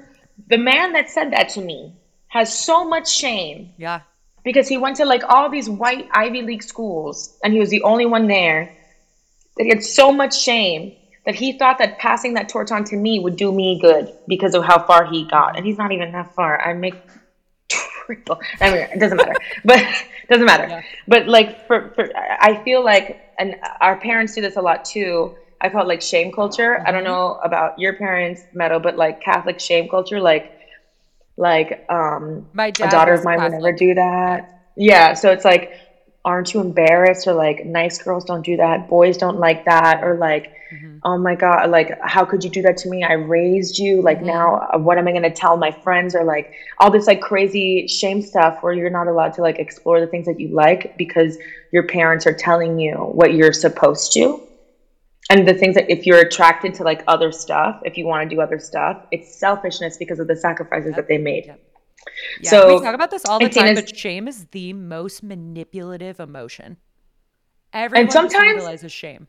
the 0.47 0.59
man 0.59 0.93
that 0.93 1.11
said 1.11 1.33
that 1.33 1.49
to 1.51 1.61
me, 1.61 1.97
has 2.33 2.49
so 2.67 2.85
much 2.85 3.09
shame 3.13 3.73
Yeah, 3.77 4.01
because 4.45 4.69
he 4.69 4.79
went 4.79 4.97
to 4.97 5.05
like 5.05 5.23
all 5.29 5.49
these 5.51 5.69
white 5.69 6.09
Ivy 6.13 6.43
League 6.43 6.63
schools, 6.63 7.39
and 7.45 7.53
he 7.53 7.61
was 7.61 7.71
the 7.71 7.83
only 7.83 8.07
one 8.07 8.27
there. 8.27 8.61
That 9.57 9.65
he 9.65 9.69
had 9.69 9.83
so 9.85 10.13
much 10.13 10.35
shame 10.39 10.97
that 11.27 11.35
he 11.35 11.53
thought 11.59 11.79
that 11.79 11.99
passing 11.99 12.35
that 12.35 12.49
torch 12.49 12.71
on 12.73 12.85
to 12.85 12.97
me 12.97 13.21
would 13.21 13.37
do 13.37 13.53
me 13.53 13.79
good 13.81 14.13
because 14.27 14.55
of 14.55 14.65
how 14.65 14.79
far 14.87 15.05
he 15.05 15.25
got, 15.29 15.57
and 15.57 15.67
he's 15.67 15.79
not 15.79 15.93
even 15.93 16.13
that 16.13 16.35
far. 16.35 16.61
I 16.61 16.73
make 16.75 16.95
triple. 17.69 18.41
I 18.61 18.71
mean, 18.71 18.87
it 18.93 18.99
doesn't 18.99 19.17
matter, 19.17 19.37
but 19.65 19.79
it 19.79 20.29
doesn't 20.29 20.47
matter. 20.47 20.67
Yeah. 20.69 20.83
But 21.07 21.29
like 21.29 21.67
for, 21.67 21.91
for, 21.95 22.09
I 22.17 22.63
feel 22.65 22.85
like, 22.85 23.21
and 23.39 23.57
our 23.81 23.97
parents 23.97 24.35
do 24.35 24.41
this 24.41 24.57
a 24.57 24.63
lot 24.63 24.85
too. 24.85 25.37
I 25.61 25.69
call 25.69 25.83
it 25.83 25.89
like 25.89 26.03
shame 26.03 26.33
culture. 26.33 26.83
I 26.87 26.91
Mm-hmm. 26.91 26.93
don't 26.93 27.05
know 27.05 27.39
about 27.45 27.79
your 27.79 27.95
parents, 27.95 28.43
Meadow, 28.53 28.81
but 28.81 28.97
like 28.97 29.21
Catholic 29.23 29.61
shame 29.61 29.89
culture, 29.89 30.21
like, 30.21 30.59
like 31.37 31.85
um, 31.89 32.47
My 32.53 32.71
a 32.81 32.89
daughter 32.89 33.15
of 33.15 33.25
mine 33.25 33.43
would 33.43 33.53
never 33.53 33.73
do 33.73 33.95
that. 33.95 34.45
Yeah, 34.77 35.15
so 35.15 35.31
it's 35.31 35.45
like, 35.45 35.71
aren't 36.25 36.53
you 36.55 36.61
embarrassed? 36.61 37.27
Or 37.27 37.35
like, 37.35 37.65
nice 37.65 37.99
girls 37.99 38.25
don't 38.25 38.45
do 38.45 38.57
that. 38.57 38.89
Boys 38.89 39.17
don't 39.17 39.39
like 39.39 39.65
that. 39.65 40.01
Or 40.03 40.17
like, 40.17 40.51
Mm-hmm. 40.73 40.99
oh 41.05 41.19
my 41.19 41.35
god, 41.35 41.71
like, 41.71 41.91
how 42.03 42.25
could 42.25 42.45
you 42.45 42.51
do 42.51 42.63
that 42.63 42.77
to 42.79 42.89
me? 42.89 43.03
I 43.03 43.13
raised 43.15 43.79
you. 43.79 44.03
Like 44.03 44.21
Mm-hmm. 44.21 44.27
now, 44.27 44.57
uh, 44.73 44.79
what 44.79 44.99
am 44.99 45.09
I 45.09 45.13
gonna 45.13 45.31
tell 45.31 45.57
my 45.57 45.73
friends? 45.83 46.15
Or 46.15 46.25
like 46.25 46.51
all 46.79 46.91
this 46.91 47.07
like 47.07 47.21
crazy 47.21 47.87
shame 47.89 48.23
stuff 48.23 48.59
where 48.63 48.73
you're 48.73 48.91
not 48.91 49.09
allowed 49.09 49.35
to 49.35 49.43
like 49.43 49.59
explore 49.59 50.01
the 50.01 50.07
things 50.07 50.27
that 50.27 50.39
you 50.41 50.49
like 50.55 50.95
because 50.97 51.37
your 51.73 51.85
parents 51.85 52.27
are 52.27 52.35
telling 52.35 52.79
you 52.79 52.95
what 52.95 53.35
you're 53.35 53.53
supposed 53.53 54.13
to. 54.15 54.41
And 55.31 55.47
the 55.47 55.55
things 55.55 55.75
that 55.77 55.91
if 55.91 56.05
you're 56.05 56.19
attracted 56.19 56.75
to 56.75 56.83
like 56.83 57.03
other 57.07 57.33
stuff, 57.33 57.81
if 57.85 57.97
you 57.97 58.07
want 58.07 58.29
to 58.29 58.35
do 58.35 58.41
other 58.41 58.59
stuff, 58.59 59.07
it's 59.13 59.35
selfishness 59.39 59.97
because 59.97 60.19
of 60.19 60.27
the 60.27 60.37
sacrifices 60.37 60.95
that 60.97 61.09
they 61.09 61.19
made. 61.19 61.47
Yep. 61.47 61.61
So 62.43 62.75
we 62.79 62.85
talk 62.85 62.95
about 62.95 63.11
this 63.11 63.25
all 63.25 63.39
the 63.39 63.47
and 63.47 63.55
time, 63.55 63.75
but 63.77 63.97
shame 63.97 64.27
is 64.27 64.47
the 64.47 64.73
most 64.73 65.23
manipulative 65.23 66.21
emotion. 66.21 66.77
Everyone 67.73 68.11
sometimes- 68.11 68.57
utilizes 68.57 68.93
shame. 68.93 69.29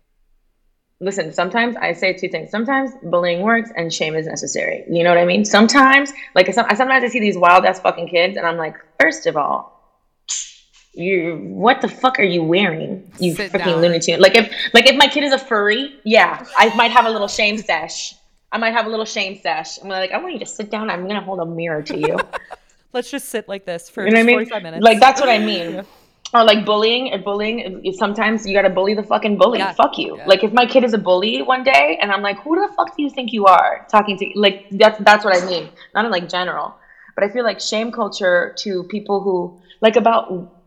listen, 1.00 1.34
sometimes 1.34 1.76
I 1.76 1.94
say 1.94 2.14
two 2.14 2.30
things. 2.30 2.50
Sometimes 2.50 2.92
bullying 3.04 3.42
works 3.42 3.72
and 3.76 3.94
shame 3.94 4.16
is 4.16 4.26
necessary. 4.26 4.84
You 4.90 5.04
know 5.04 5.10
what 5.10 5.20
I 5.20 5.26
mean? 5.26 5.46
Sometimes, 5.46 6.14
like, 6.34 6.52
some, 6.54 6.66
sometimes 6.76 7.04
I 7.04 7.08
see 7.08 7.20
these 7.20 7.38
wild 7.38 7.66
ass 7.66 7.80
fucking 7.80 8.08
kids 8.08 8.38
and 8.38 8.46
I'm 8.48 8.58
like, 8.58 8.76
first 9.00 9.28
of 9.28 9.36
all, 9.38 9.73
you, 10.94 11.38
what 11.50 11.82
the 11.82 11.88
fuck 11.88 12.20
are 12.20 12.24
you 12.24 12.44
wearing? 12.44 13.12
You 13.20 13.36
Sit 13.36 13.52
freaking. 13.52 13.82
Looney 13.82 14.18
Like, 14.18 14.36
if, 14.36 14.54
like, 14.74 14.86
if 14.86 14.96
my 14.96 15.08
kid 15.08 15.24
is 15.24 15.34
a 15.34 15.38
furry, 15.38 16.00
yeah, 16.04 16.46
I 16.58 16.74
might 16.76 16.92
have 16.92 17.06
a 17.06 17.10
little 17.10 17.28
shame 17.28 17.58
sesh. 17.58 18.16
I 18.54 18.60
might 18.60 18.74
have 18.74 18.86
a 18.86 18.90
little 18.90 19.06
shame 19.06 19.40
sesh. 19.42 19.82
I'm 19.82 19.90
like, 19.90 20.12
I 20.12 20.18
want 20.20 20.34
you 20.34 20.40
to 20.40 20.46
sit 20.46 20.70
down. 20.70 20.92
I'm 20.92 21.08
gonna 21.08 21.22
hold 21.22 21.40
a 21.40 21.46
mirror 21.46 21.82
to 21.82 21.98
you. 21.98 22.18
Let's 22.94 23.10
just 23.10 23.30
sit 23.30 23.50
like 23.50 23.66
this 23.66 23.90
for 23.90 24.06
You 24.06 24.14
know 24.14 24.20
I 24.20 24.24
mean? 24.24 24.36
45 24.36 24.64
minutes. 24.64 24.84
Like 24.84 25.00
that's 25.00 25.20
what 25.20 25.30
I 25.30 25.40
mean. 25.40 25.84
Or 26.36 26.44
like 26.44 26.66
bullying, 26.66 27.14
or 27.14 27.20
bullying. 27.20 27.94
Sometimes 27.94 28.48
you 28.48 28.56
gotta 28.56 28.72
bully 28.72 28.96
the 28.96 29.04
fucking 29.04 29.38
bully. 29.38 29.60
Yeah. 29.60 29.72
Fuck 29.74 30.00
you. 30.00 30.20
Like 30.26 30.44
if 30.44 30.52
my 30.52 30.66
kid 30.66 30.84
is 30.84 30.96
a 30.96 30.98
bully 30.98 31.44
one 31.44 31.64
day, 31.64 32.00
and 32.02 32.12
I'm 32.12 32.24
like, 32.24 32.40
who 32.40 32.56
the 32.56 32.74
fuck 32.74 32.98
do 32.98 33.04
you 33.04 33.12
think 33.12 33.32
you 33.32 33.46
are 33.46 33.86
talking 33.88 34.18
to? 34.18 34.32
Like 34.34 34.66
that's 34.72 34.98
that's 35.04 35.24
what 35.24 35.38
I 35.40 35.46
mean. 35.46 35.70
Not 35.94 36.06
in 36.06 36.12
like 36.12 36.28
general, 36.28 36.74
but 37.14 37.24
I 37.24 37.30
feel 37.30 37.44
like 37.44 37.60
shame 37.60 37.92
culture 37.92 38.56
to 38.60 38.84
people 38.86 39.22
who 39.22 39.62
like 39.80 39.96
about. 39.96 40.58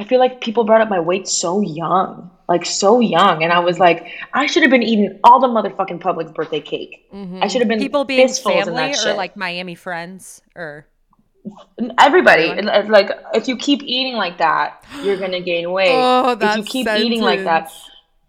I 0.00 0.04
feel 0.04 0.18
like 0.18 0.40
people 0.40 0.64
brought 0.64 0.80
up 0.80 0.88
my 0.88 0.98
weight 0.98 1.28
so 1.28 1.60
young, 1.60 2.30
like 2.48 2.64
so 2.64 3.00
young, 3.00 3.42
and 3.42 3.52
I 3.52 3.58
was 3.58 3.78
like, 3.78 4.06
I 4.32 4.46
should 4.46 4.62
have 4.62 4.70
been 4.70 4.82
eating 4.82 5.20
all 5.22 5.40
the 5.40 5.46
motherfucking 5.46 6.00
Publix 6.00 6.34
birthday 6.34 6.62
cake. 6.62 7.06
I 7.12 7.16
mm-hmm. 7.16 7.48
should 7.48 7.60
have 7.60 7.68
been 7.68 7.78
people 7.78 8.06
being 8.06 8.26
family 8.26 8.92
or 8.92 8.94
shit. 8.94 9.16
like 9.18 9.36
Miami 9.36 9.74
friends 9.74 10.40
or 10.56 10.86
Everybody, 11.98 12.44
it's 12.44 12.88
like 12.88 13.10
if 13.34 13.46
you 13.46 13.58
keep 13.58 13.82
eating 13.82 14.14
like 14.14 14.38
that, 14.38 14.84
you're 15.02 15.18
gonna 15.18 15.40
gain 15.40 15.70
weight. 15.70 15.90
Oh, 15.94 16.36
if 16.40 16.56
you 16.56 16.62
keep 16.62 16.86
eating 16.88 17.20
like 17.20 17.44
that, 17.44 17.70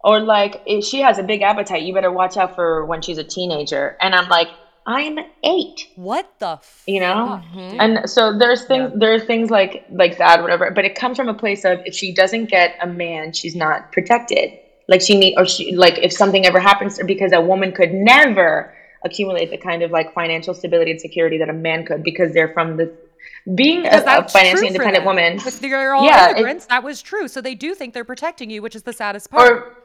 or 0.04 0.20
like 0.20 0.60
if 0.66 0.84
she 0.84 1.00
has 1.00 1.18
a 1.18 1.22
big 1.22 1.40
appetite, 1.40 1.82
you 1.82 1.94
better 1.94 2.12
watch 2.12 2.36
out 2.36 2.54
for 2.54 2.84
when 2.84 3.00
she's 3.00 3.16
a 3.16 3.24
teenager. 3.24 3.96
And 4.00 4.14
I'm 4.14 4.28
like, 4.28 4.48
I'm 4.86 5.18
eight, 5.44 5.86
what 5.96 6.32
the 6.38 6.54
f- 6.54 6.82
you 6.86 7.00
know. 7.00 7.40
Mm-hmm. 7.54 7.80
And 7.80 8.10
so 8.10 8.36
there's 8.36 8.64
things, 8.64 8.92
there's 8.96 9.24
things 9.24 9.50
like 9.50 9.84
like 9.90 10.18
that, 10.18 10.42
whatever. 10.42 10.70
But 10.70 10.84
it 10.84 10.94
comes 10.94 11.16
from 11.16 11.28
a 11.28 11.34
place 11.34 11.64
of 11.64 11.80
if 11.84 11.94
she 11.94 12.12
doesn't 12.12 12.46
get 12.46 12.76
a 12.80 12.86
man, 12.86 13.32
she's 13.32 13.54
not 13.54 13.92
protected. 13.92 14.58
Like 14.88 15.00
she 15.00 15.16
need, 15.16 15.36
or 15.36 15.46
she 15.46 15.76
like 15.76 15.98
if 15.98 16.12
something 16.12 16.44
ever 16.46 16.58
happens 16.58 16.96
to 16.96 17.02
her, 17.02 17.06
because 17.06 17.32
a 17.32 17.40
woman 17.40 17.72
could 17.72 17.92
never 17.94 18.74
accumulate 19.04 19.50
the 19.50 19.56
kind 19.58 19.82
of 19.82 19.90
like 19.90 20.12
financial 20.14 20.54
stability 20.54 20.90
and 20.92 21.00
security 21.00 21.38
that 21.38 21.48
a 21.48 21.52
man 21.52 21.84
could 21.86 22.02
because 22.02 22.32
they're 22.32 22.52
from 22.52 22.76
the 22.76 22.92
being 23.54 23.86
a, 23.86 24.02
a 24.06 24.28
financially 24.28 24.66
independent 24.68 25.04
them. 25.04 25.16
woman 25.16 25.32
If 25.34 25.60
they're 25.60 25.94
all 25.94 26.04
Yeah, 26.04 26.30
it- 26.30 26.36
immigrants, 26.36 26.66
that 26.66 26.82
was 26.82 27.02
true. 27.02 27.28
So 27.28 27.40
they 27.40 27.54
do 27.54 27.74
think 27.74 27.94
they're 27.94 28.04
protecting 28.04 28.50
you, 28.50 28.62
which 28.62 28.74
is 28.76 28.82
the 28.82 28.92
saddest 28.92 29.30
part. 29.30 29.52
or 29.52 29.76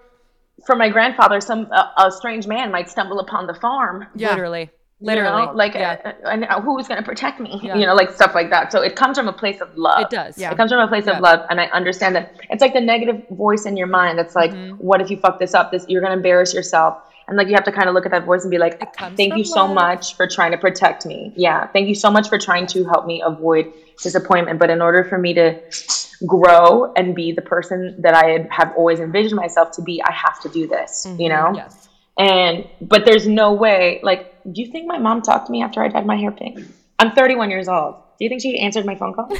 for 0.65 0.75
my 0.75 0.89
grandfather 0.89 1.39
some 1.39 1.67
a, 1.71 1.93
a 2.05 2.11
strange 2.11 2.47
man 2.47 2.71
might 2.71 2.89
stumble 2.89 3.19
upon 3.19 3.45
the 3.45 3.53
farm 3.53 4.07
Yeah. 4.15 4.31
Literally. 4.31 4.71
You 4.99 5.05
Literally. 5.07 5.45
know, 5.45 5.51
like 5.53 5.75
yeah. 5.75 6.01
uh, 6.23 6.29
and 6.29 6.43
uh, 6.45 6.59
who 6.59 6.77
is 6.79 6.87
going 6.87 6.97
to 6.99 7.05
protect 7.05 7.39
me 7.39 7.59
Yeah. 7.61 7.75
you 7.75 7.85
know 7.85 7.93
like 7.93 8.09
stuff 8.11 8.33
like 8.33 8.49
that 8.49 8.71
so 8.71 8.81
it 8.81 8.95
comes 8.95 9.15
from 9.17 9.27
a 9.27 9.33
place 9.33 9.61
of 9.61 9.69
love 9.77 10.01
it 10.01 10.09
does. 10.09 10.37
Yeah. 10.39 10.51
it 10.51 10.57
comes 10.57 10.71
from 10.71 10.79
a 10.79 10.87
place 10.87 11.05
Yeah. 11.05 11.17
of 11.17 11.21
love 11.21 11.45
and 11.51 11.61
i 11.61 11.65
understand 11.67 12.15
that 12.15 12.33
it's 12.49 12.61
like 12.61 12.73
the 12.73 12.81
negative 12.81 13.21
voice 13.29 13.65
in 13.67 13.77
your 13.77 13.85
mind 13.87 14.17
that's 14.17 14.35
like 14.35 14.51
Mm-hmm. 14.51 14.75
what 14.77 14.99
if 15.01 15.11
you 15.11 15.17
fuck 15.17 15.37
this 15.39 15.53
up 15.53 15.71
this 15.71 15.85
you're 15.87 16.01
going 16.01 16.11
to 16.11 16.17
embarrass 16.17 16.51
yourself 16.53 16.97
and 17.27 17.37
like 17.37 17.47
you 17.47 17.53
have 17.53 17.65
to 17.65 17.71
kind 17.71 17.87
of 17.89 17.93
look 17.93 18.05
at 18.05 18.11
that 18.11 18.25
voice 18.25 18.41
and 18.43 18.49
be 18.49 18.57
like 18.57 18.81
thank 19.17 19.35
you 19.37 19.43
so 19.43 19.65
love. 19.65 19.75
much 19.75 20.15
for 20.15 20.25
trying 20.27 20.51
to 20.51 20.57
protect 20.57 21.05
me 21.05 21.31
yeah 21.35 21.67
thank 21.67 21.87
you 21.87 21.95
so 21.95 22.09
much 22.09 22.27
for 22.27 22.39
trying 22.39 22.65
to 22.65 22.83
help 22.85 23.05
me 23.05 23.21
avoid 23.21 23.71
disappointment 24.01 24.57
but 24.57 24.71
in 24.71 24.81
order 24.81 25.03
for 25.03 25.19
me 25.19 25.31
to 25.33 25.59
grow 26.25 26.91
and 26.95 27.13
be 27.15 27.31
the 27.31 27.41
person 27.41 27.95
that 28.01 28.15
i 28.15 28.47
have 28.49 28.73
always 28.75 28.99
envisioned 28.99 29.35
myself 29.35 29.69
to 29.71 29.81
be 29.83 30.01
i 30.03 30.11
have 30.11 30.39
to 30.41 30.49
do 30.49 30.65
this 30.67 31.05
you 31.19 31.29
know 31.29 31.51
Yes. 31.53 31.86
And 32.17 32.67
but 32.81 33.05
there's 33.05 33.27
no 33.27 33.53
way 33.53 33.99
like 34.03 34.33
do 34.51 34.61
you 34.61 34.71
think 34.71 34.87
my 34.87 34.97
mom 34.97 35.21
talked 35.21 35.45
to 35.47 35.51
me 35.51 35.61
after 35.61 35.83
i 35.83 35.87
dyed 35.87 36.05
my 36.05 36.15
hair 36.17 36.31
pink? 36.31 36.59
I'm 36.99 37.11
31 37.11 37.51
years 37.51 37.67
old. 37.67 37.95
Do 38.17 38.25
you 38.25 38.29
think 38.29 38.41
she 38.41 38.57
answered 38.59 38.85
my 38.85 38.95
phone 38.95 39.13
call? 39.13 39.29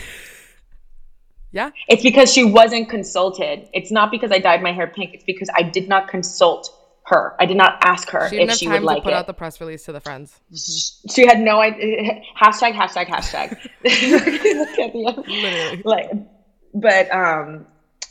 Yeah. 1.54 1.72
it's 1.88 2.04
because 2.04 2.32
she 2.32 2.44
wasn't 2.44 2.90
consulted. 2.90 3.68
It's 3.74 3.90
not 3.92 4.12
because 4.12 4.32
i 4.32 4.38
dyed 4.40 4.62
my 4.62 4.74
hair 4.74 4.88
pink. 4.88 5.14
It's 5.14 5.24
because 5.24 5.50
i 5.56 5.64
did 5.64 5.88
not 5.88 6.08
consult 6.10 6.70
her. 7.06 7.36
I 7.40 7.46
did 7.46 7.56
not 7.56 7.78
ask 7.82 8.10
her 8.10 8.28
She 8.30 8.36
didn't 8.36 8.52
if 8.52 8.58
she 8.58 8.66
time 8.66 8.74
would 8.74 8.80
to 8.82 8.86
like 8.86 9.04
put 9.04 9.14
it. 9.14 9.16
out 9.16 9.28
the 9.28 9.34
press 9.34 9.60
release 9.62 9.86
to 9.86 9.94
the 9.94 10.02
friends. 10.02 10.40
she 11.10 11.26
had 11.26 11.40
no 11.40 11.62
idea 11.62 12.22
hashtag 12.42 12.74
hashtag 12.74 13.08
hashtag. 13.08 13.52
Look 13.84 14.80
at 14.80 14.92
the- 14.94 15.24
Literally. 15.28 15.82
like 15.86 16.12
but 16.74 17.10
um 17.16 17.66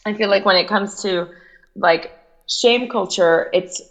i 0.06 0.14
feel 0.14 0.30
like 0.30 0.44
when 0.46 0.56
it 0.56 0.66
comes 0.66 1.02
to 1.02 1.28
like 1.76 2.10
shame 2.48 2.88
culture 2.88 3.50
it's 3.52 3.82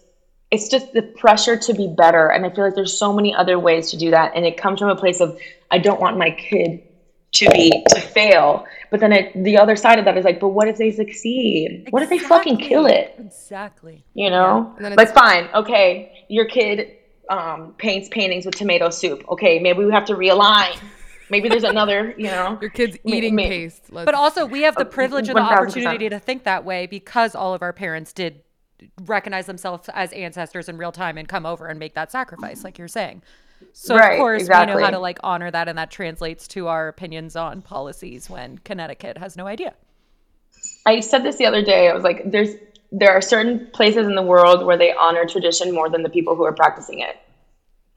it's 0.52 0.70
just 0.70 0.94
the 0.94 1.02
pressure 1.02 1.58
to 1.58 1.74
be 1.74 1.88
better 1.88 2.28
and 2.28 2.46
i 2.46 2.50
feel 2.50 2.64
like 2.66 2.76
there's 2.76 2.98
so 2.98 3.12
many 3.12 3.34
other 3.34 3.58
ways 3.60 3.92
to 3.92 3.98
do 3.98 4.12
that 4.12 4.32
and 4.36 4.46
it 4.46 4.58
comes 4.58 4.80
from 4.80 4.90
a 4.90 4.96
place 4.96 5.20
of 5.20 5.38
i 5.72 5.78
don't 5.78 6.00
want 6.00 6.18
my 6.18 6.30
kid 6.32 6.82
to 7.36 7.50
be 7.50 7.84
to 7.90 8.00
fail. 8.00 8.66
But 8.92 9.02
then 9.02 9.12
it, 9.12 9.44
the 9.44 9.58
other 9.58 9.76
side 9.76 10.00
of 10.00 10.06
that 10.06 10.18
is 10.18 10.24
like 10.24 10.40
but 10.40 10.50
what 10.50 10.68
if 10.70 10.78
they 10.78 10.92
succeed? 10.92 11.88
What 11.90 12.02
if 12.02 12.10
they 12.10 12.18
fucking 12.18 12.58
kill 12.58 12.86
it? 12.86 13.14
Exactly. 13.20 14.06
you 14.14 14.30
know? 14.30 14.74
And 14.78 14.86
then 14.86 14.96
like 14.96 15.10
it's- 15.10 15.20
fine. 15.20 15.50
Okay. 15.54 16.26
Your 16.30 16.46
kid 16.46 16.92
um, 17.30 17.74
paints 17.78 18.08
paintings 18.10 18.46
with 18.46 18.56
tomato 18.56 18.90
soup. 18.90 19.26
Okay 19.30 19.60
maybe 19.60 19.84
we 19.84 19.92
have 19.92 20.06
to 20.06 20.14
realign. 20.14 20.80
Maybe 21.30 21.50
there's 21.50 21.64
another 21.66 22.14
you 22.18 22.28
know? 22.28 22.58
Your 22.62 22.70
kid's 22.70 22.98
eating 23.04 23.36
ma- 23.36 23.44
paste. 23.44 23.92
Let's, 23.92 24.06
But 24.06 24.16
also, 24.16 24.46
we 24.46 24.62
have 24.62 24.76
the 24.76 24.86
privilege 24.86 25.28
and 25.28 25.36
the 25.36 25.42
1000%. 25.42 25.52
opportunity 25.58 26.08
to 26.08 26.20
think 26.20 26.44
that 26.46 26.64
way 26.64 26.86
because 26.86 27.36
all 27.36 27.54
of 27.54 27.62
our 27.62 27.74
parents 27.74 28.14
did 28.14 28.42
recognize 29.06 29.46
themselves 29.46 29.90
as 29.94 30.12
ancestors 30.14 30.70
in 30.70 30.78
real 30.78 30.92
time 30.92 31.18
and 31.18 31.28
come 31.28 31.46
over 31.46 31.68
and 31.68 31.80
make 31.80 31.94
that 31.96 32.12
sacrifice, 32.12 32.64
like 32.64 32.78
you're 32.78 32.88
saying. 32.88 33.22
So 33.74 33.96
Right, 33.96 34.14
of 34.14 34.20
course 34.20 34.44
we 34.44 34.50
know 34.50 34.80
how 34.80 34.90
to 34.90 35.00
like 35.00 35.20
honor 35.24 35.50
that, 35.50 35.68
and 35.68 35.78
that 35.78 35.92
translates 35.92 36.48
to 36.50 36.68
our 36.68 36.88
opinions 36.88 37.36
on 37.36 37.62
policies 37.62 38.30
when 38.30 38.58
Connecticut 38.60 39.18
has 39.18 39.38
no 39.38 39.48
idea. 39.48 39.74
I 40.86 41.00
said 41.00 41.24
this 41.24 41.38
the 41.38 41.46
other 41.46 41.64
day. 41.64 41.90
I 41.90 41.94
was 41.94 42.04
like, 42.04 42.30
there's 42.30 42.56
there 42.92 43.12
are 43.12 43.22
certain 43.22 43.68
places 43.74 44.08
in 44.08 44.16
the 44.16 44.22
world 44.22 44.66
where 44.66 44.78
they 44.78 44.94
honor 44.94 45.26
tradition 45.26 45.74
more 45.74 45.90
than 45.90 46.04
the 46.04 46.10
people 46.10 46.36
who 46.36 46.44
are 46.44 46.54
practicing 46.54 47.00
it, 47.00 47.18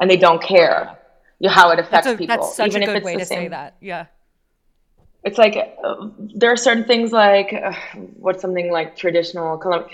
and 0.01 0.11
they 0.11 0.17
don't 0.17 0.43
care 0.43 0.97
how 1.47 1.71
it 1.71 1.79
affects 1.79 2.07
That's, 2.07 2.15
a, 2.15 2.17
people. 2.17 2.37
that's 2.37 2.57
such 2.57 2.69
even 2.69 2.83
a 2.83 2.85
if 2.85 2.89
good 2.89 2.97
it's 2.97 3.05
way 3.05 3.13
the 3.15 3.21
to 3.21 3.27
say 3.27 3.49
that. 3.49 3.77
Yeah. 3.81 4.07
It's 5.25 5.39
like 5.39 5.57
uh, 5.85 6.09
there 6.19 6.53
are 6.53 6.57
certain 6.57 6.85
things 6.85 7.13
like 7.13 7.53
uh, 7.53 7.73
what's 8.17 8.41
something 8.41 8.73
like 8.73 8.97
traditional 8.97 9.59
Colombian. 9.59 9.91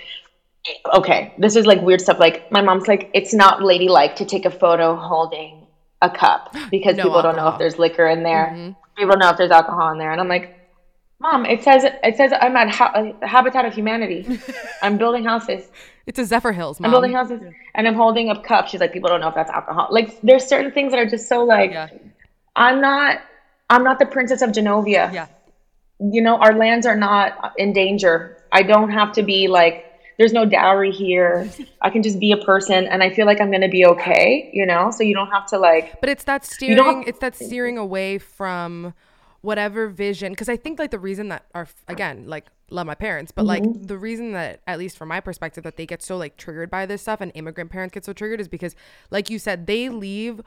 Okay, 0.94 1.34
this 1.38 1.56
is 1.56 1.66
like 1.66 1.80
weird 1.82 2.00
stuff. 2.00 2.18
Like 2.18 2.50
my 2.50 2.62
mom's 2.62 2.88
like, 2.88 3.10
it's 3.12 3.34
not 3.34 3.62
ladylike 3.62 4.16
to 4.16 4.24
take 4.24 4.44
a 4.46 4.50
photo 4.50 4.96
holding 4.96 5.66
a 6.00 6.10
cup 6.10 6.54
because 6.70 6.96
No 6.96 7.04
people 7.04 7.22
don't 7.22 7.36
know 7.36 7.48
if 7.48 7.58
there's 7.58 7.78
liquor 7.78 8.06
in 8.06 8.22
there. 8.22 8.46
Mm-hmm. 8.46 8.72
People 8.96 9.10
don't 9.12 9.18
know 9.18 9.30
if 9.30 9.36
there's 9.36 9.50
alcohol 9.50 9.90
in 9.92 9.98
there, 9.98 10.12
and 10.12 10.20
I'm 10.20 10.28
like, 10.28 10.56
Mom, 11.20 11.44
it 11.46 11.62
says 11.62 11.84
it 11.84 12.16
says 12.16 12.32
I'm 12.38 12.56
at 12.56 12.70
ha- 12.70 12.92
uh, 12.94 13.26
Habitat 13.26 13.64
of 13.64 13.74
Humanity. 13.74 14.38
I'm 14.82 14.96
building 14.98 15.24
houses. 15.24 15.68
It's 16.06 16.18
a 16.18 16.22
Zephyrhills, 16.22 16.80
I'm 16.84 16.90
building 16.90 17.14
houses, 17.14 17.40
and 17.74 17.88
I'm 17.88 17.94
holding 17.94 18.28
a 18.30 18.40
cup. 18.42 18.68
She's 18.68 18.80
like, 18.80 18.92
people 18.92 19.08
don't 19.08 19.20
know 19.20 19.28
if 19.28 19.34
that's 19.34 19.50
alcohol. 19.50 19.88
Like, 19.90 20.20
there's 20.20 20.44
certain 20.46 20.70
things 20.70 20.92
that 20.92 20.98
are 20.98 21.08
just 21.08 21.28
so 21.28 21.44
like, 21.44 21.70
Yeah. 21.70 21.88
I'm 22.54 22.80
not, 22.80 23.20
I'm 23.70 23.82
not 23.82 23.98
the 23.98 24.04
princess 24.06 24.42
of 24.42 24.50
Genovia. 24.50 25.12
Yeah. 25.12 25.28
You 25.98 26.20
know, 26.20 26.36
our 26.36 26.54
lands 26.54 26.84
are 26.86 26.96
not 26.96 27.54
in 27.56 27.72
danger. 27.72 28.36
I 28.52 28.62
don't 28.62 28.90
have 28.90 29.12
to 29.12 29.22
be 29.22 29.48
like, 29.48 29.93
there's 30.18 30.32
no 30.32 30.44
dowry 30.46 30.90
here. 30.92 31.48
I 31.82 31.90
can 31.90 32.02
just 32.02 32.18
be 32.20 32.32
a 32.32 32.36
person, 32.36 32.86
and 32.86 33.02
I 33.02 33.10
feel 33.10 33.26
like 33.26 33.40
I'm 33.40 33.50
gonna 33.50 33.68
be 33.68 33.84
okay. 33.86 34.50
You 34.52 34.66
know, 34.66 34.90
so 34.90 35.02
you 35.02 35.14
don't 35.14 35.30
have 35.30 35.46
to 35.46 35.58
like. 35.58 36.00
But 36.00 36.08
it's 36.10 36.24
that 36.24 36.44
steering. 36.44 36.98
have- 37.00 37.08
It's 37.08 37.18
that 37.20 37.34
steering 37.36 37.78
away 37.78 38.18
from 38.18 38.94
whatever 39.40 39.88
vision. 39.88 40.32
Because 40.32 40.48
I 40.48 40.56
think 40.56 40.78
like 40.78 40.90
the 40.90 40.98
reason 40.98 41.28
that 41.28 41.44
our 41.54 41.68
again 41.88 42.24
like 42.26 42.46
love 42.70 42.86
my 42.86 42.94
parents, 42.94 43.30
but 43.30 43.44
like 43.44 43.62
Mm-hmm. 43.62 43.84
the 43.84 43.98
reason 43.98 44.32
that 44.32 44.60
at 44.66 44.78
least 44.78 44.96
from 44.96 45.08
my 45.08 45.20
perspective 45.20 45.64
that 45.64 45.76
they 45.76 45.84
get 45.86 46.02
so 46.02 46.16
like 46.16 46.36
triggered 46.36 46.70
by 46.70 46.86
this 46.86 47.02
stuff 47.02 47.20
and 47.20 47.30
immigrant 47.34 47.70
parents 47.70 47.92
get 47.92 48.04
so 48.04 48.12
triggered 48.12 48.40
is 48.40 48.48
because 48.48 48.74
like 49.10 49.28
you 49.28 49.38
said 49.38 49.66
they 49.66 49.88
leave 49.90 50.40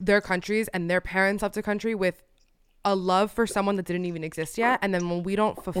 their 0.00 0.20
countries 0.20 0.68
and 0.68 0.88
their 0.90 1.00
parents 1.00 1.42
left 1.42 1.54
the 1.54 1.62
country 1.62 1.94
with 1.94 2.22
a 2.84 2.94
love 2.94 3.30
for 3.30 3.46
someone 3.46 3.76
that 3.76 3.84
didn't 3.84 4.06
even 4.06 4.24
exist 4.24 4.56
yet, 4.56 4.78
and 4.80 4.94
then 4.94 5.10
when 5.10 5.22
we 5.24 5.36
don't 5.36 5.56
Mm-hmm. 5.58 5.80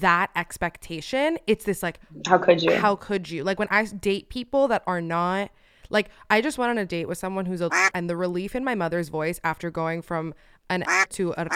That 0.00 0.30
expectation, 0.36 1.38
it's 1.46 1.64
this 1.64 1.82
like 1.82 2.00
How 2.26 2.38
could 2.38 2.62
you? 2.62 2.76
how 2.76 2.96
could 2.96 3.28
you 3.30 3.44
like 3.44 3.58
when 3.58 3.68
I 3.70 3.84
date 3.84 4.28
people 4.28 4.68
that 4.68 4.82
are 4.86 5.00
not 5.00 5.50
like 5.90 6.08
i 6.30 6.40
just 6.40 6.56
went 6.56 6.70
on 6.70 6.78
a 6.78 6.86
date 6.86 7.08
with 7.08 7.18
someone 7.18 7.46
who's 7.46 7.60
a 7.60 7.68
and 7.94 8.08
the 8.08 8.16
relief 8.16 8.54
in 8.54 8.64
my 8.64 8.76
mother's 8.76 9.08
voice 9.08 9.40
after 9.42 9.70
going 9.70 10.00
from 10.02 10.32
an 10.68 10.84
to 11.08 11.34
a 11.36 11.48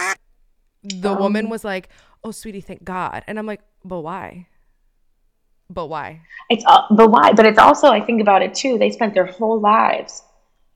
the 0.83 1.13
woman 1.13 1.49
was 1.49 1.63
like 1.63 1.87
oh 2.23 2.31
sweetie 2.31 2.59
thank 2.59 2.83
god 2.83 3.23
and 3.27 3.39
i'm 3.39 3.45
like 3.45 3.61
but 3.85 4.01
why 4.01 4.45
but 5.69 5.87
why 5.87 6.21
It's 6.49 6.63
uh, 6.67 6.83
but 6.91 7.09
why? 7.09 7.33
But 7.33 7.45
it's 7.45 7.57
also 7.57 7.87
I 7.87 7.99
think 8.01 8.21
about 8.21 8.41
it 8.43 8.53
too. 8.53 8.77
They 8.77 8.91
spent 8.91 9.13
their 9.13 9.25
whole 9.25 9.59
lives 9.59 10.21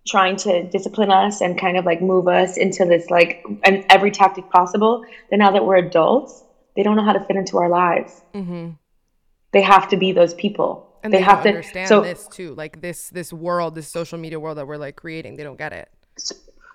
trying 0.08 0.36
to 0.38 0.64
discipline 0.64 1.12
us 1.12 1.42
and 1.42 1.60
kind 1.60 1.78
of 1.78 1.86
like 1.86 2.02
move 2.02 2.28
us 2.28 2.58
into 2.58 2.86
this 2.86 3.10
like 3.10 3.46
and 3.64 3.86
every 3.90 4.10
tactic 4.10 4.50
possible. 4.50 5.06
Then 5.30 5.40
now 5.40 5.52
that 5.52 5.64
we're 5.66 5.76
adults, 5.76 6.44
they 6.76 6.84
don't 6.84 6.96
know 6.96 7.04
how 7.04 7.14
to 7.14 7.24
fit 7.26 7.36
into 7.36 7.58
our 7.58 7.70
lives. 7.70 8.22
Mm-hmm. 8.34 8.72
They 9.52 9.62
have 9.62 9.90
to 9.90 9.98
be 9.98 10.12
those 10.12 10.34
people. 10.34 10.88
and 11.04 11.14
they, 11.14 11.18
they, 11.18 11.24
have 11.24 11.44
to. 11.44 11.50
understand 11.50 11.88
So 11.88 12.02
this 12.02 12.28
too 12.28 12.54
like 12.56 12.82
this 12.82 13.10
this 13.10 13.32
world 13.32 13.76
this 13.76 13.88
social 13.88 14.18
media 14.20 14.40
world 14.40 14.58
that 14.58 14.68
we're 14.68 14.78
like 14.78 14.96
creating 14.96 15.38
they 15.38 15.44
don't 15.44 15.58
get 15.58 15.72
it 15.72 15.90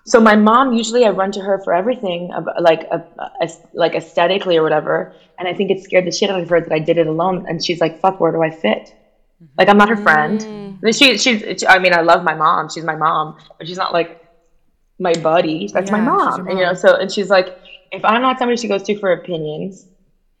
so 0.05 0.19
my 0.19 0.35
mom 0.35 0.73
usually 0.73 1.03
I 1.03 1.09
run 1.09 1.31
to 1.31 1.41
her 1.41 1.59
for 1.63 1.73
everything 1.73 2.31
like 2.59 2.83
a, 2.91 3.03
a, 3.41 3.49
like 3.73 3.95
aesthetically 3.95 4.55
or 4.55 4.61
whatever, 4.61 5.15
and 5.39 5.47
I 5.47 5.53
think 5.53 5.71
it 5.71 5.83
scared 5.83 6.05
the 6.05 6.11
shit 6.11 6.29
out 6.29 6.39
of 6.39 6.49
her 6.49 6.61
that 6.61 6.71
I 6.71 6.77
did 6.77 6.99
it 6.99 7.07
alone. 7.07 7.45
And 7.49 7.63
she's 7.63 7.81
like, 7.81 7.99
"Fuck, 8.01 8.19
where 8.19 8.31
do 8.31 8.43
I 8.43 8.51
fit?" 8.51 8.93
Like 9.57 9.67
I'm 9.67 9.77
not 9.77 9.89
her 9.89 9.97
friend. 9.97 10.77
She 10.93 11.17
she's 11.17 11.63
I 11.67 11.79
mean 11.79 11.93
I 11.93 12.01
love 12.01 12.23
my 12.23 12.35
mom. 12.35 12.69
She's 12.69 12.83
my 12.83 12.95
mom, 12.95 13.37
but 13.57 13.67
she's 13.67 13.77
not 13.77 13.93
like 13.93 14.23
my 14.99 15.13
buddy. 15.13 15.69
That's 15.73 15.89
my 15.89 15.97
Yeah, 15.97 16.03
she's 16.03 16.07
mom. 16.07 16.39
your 16.41 16.49
And, 16.49 16.59
you 16.59 16.65
know, 16.65 16.73
so 16.75 16.95
and 16.97 17.11
she's 17.11 17.31
like, 17.31 17.57
if 17.91 18.03
I'm 18.05 18.21
not 18.21 18.39
somebody 18.39 18.59
she 18.59 18.67
goes 18.67 18.83
to 18.83 18.97
for 18.99 19.11
opinions, 19.11 19.85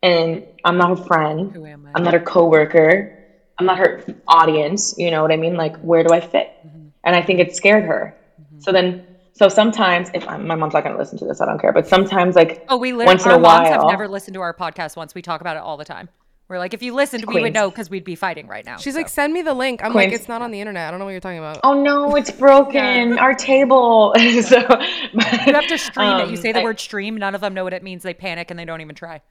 and 0.01 0.43
I'm 0.63 0.77
not 0.77 0.97
her 0.97 1.05
friend, 1.05 1.51
Who 1.51 1.65
am 1.65 1.85
I? 1.87 1.91
I'm 1.95 2.03
not 2.03 2.13
her 2.13 2.19
coworker, 2.19 3.17
I'm 3.57 3.65
not 3.65 3.77
her 3.77 4.03
audience. 4.27 4.95
You 4.97 5.11
know 5.11 5.21
what 5.21 5.31
I 5.31 5.37
mean? 5.37 5.55
Like, 5.55 5.77
where 5.77 6.03
do 6.03 6.13
I 6.13 6.19
fit? 6.19 6.53
Mm-hmm. 6.65 6.87
And 7.03 7.15
I 7.15 7.21
think 7.21 7.39
it 7.39 7.55
scared 7.55 7.85
her. 7.85 8.15
So 8.59 8.71
then, 8.71 9.05
so 9.33 9.49
sometimes, 9.49 10.09
if 10.13 10.27
I'm, 10.27 10.47
my 10.47 10.55
mom's 10.55 10.73
not 10.73 10.83
going 10.83 10.95
to 10.95 10.99
listen 10.99 11.17
to 11.19 11.25
this, 11.25 11.41
I 11.41 11.45
don't 11.45 11.59
care. 11.59 11.73
But 11.73 11.87
sometimes, 11.87 12.35
like, 12.35 12.65
Oh, 12.69 12.77
we 12.77 12.93
literally, 12.93 13.15
once 13.15 13.25
in 13.25 13.31
our 13.31 13.37
a 13.37 13.41
moms 13.41 13.69
have 13.69 13.83
never 13.87 14.07
listened 14.07 14.33
to 14.35 14.41
our 14.41 14.53
podcast 14.53 14.95
once. 14.95 15.13
We 15.13 15.21
talk 15.21 15.41
about 15.41 15.57
it 15.57 15.61
all 15.61 15.77
the 15.77 15.85
time. 15.85 16.09
We're 16.47 16.59
like, 16.59 16.75
if 16.75 16.83
you 16.83 16.93
listened, 16.93 17.25
we 17.25 17.41
would 17.41 17.53
know 17.53 17.71
because 17.71 17.89
we'd 17.89 18.03
be 18.03 18.15
fighting 18.15 18.47
right 18.47 18.63
now. 18.63 18.77
she's 18.77 18.93
so. 18.93 18.99
like 18.99 19.09
send 19.09 19.33
me 19.33 19.41
the 19.41 19.53
link 19.53 19.83
i'm 19.83 19.93
like 19.93 20.11
it's 20.11 20.27
not 20.27 20.41
on 20.43 20.51
the 20.51 20.59
internet 20.59 20.87
i 20.87 20.91
don't 20.91 20.99
know 20.99 21.05
what 21.05 21.11
you're 21.11 21.19
talking 21.19 21.39
about 21.39 21.59
oh 21.63 21.81
no, 21.81 22.15
it's 22.15 22.31
broken. 22.31 23.17
Our 23.17 23.33
table. 23.33 24.13
so 24.43 24.57
you 24.57 25.53
have 25.53 25.67
to 25.67 25.77
stream 25.77 26.19
it. 26.19 26.29
You 26.29 26.35
um, 26.35 26.37
say 26.37 26.51
the 26.51 26.59
I- 26.59 26.63
word 26.63 26.79
stream. 26.79 27.17
None 27.17 27.35
of 27.35 27.41
them 27.41 27.53
know 27.53 27.63
what 27.63 27.73
it 27.73 27.83
means. 27.83 28.03
They 28.03 28.13
panic 28.13 28.51
and 28.51 28.59
they 28.59 28.65
don't 28.65 28.81
even 28.81 28.95
try. 28.95 29.21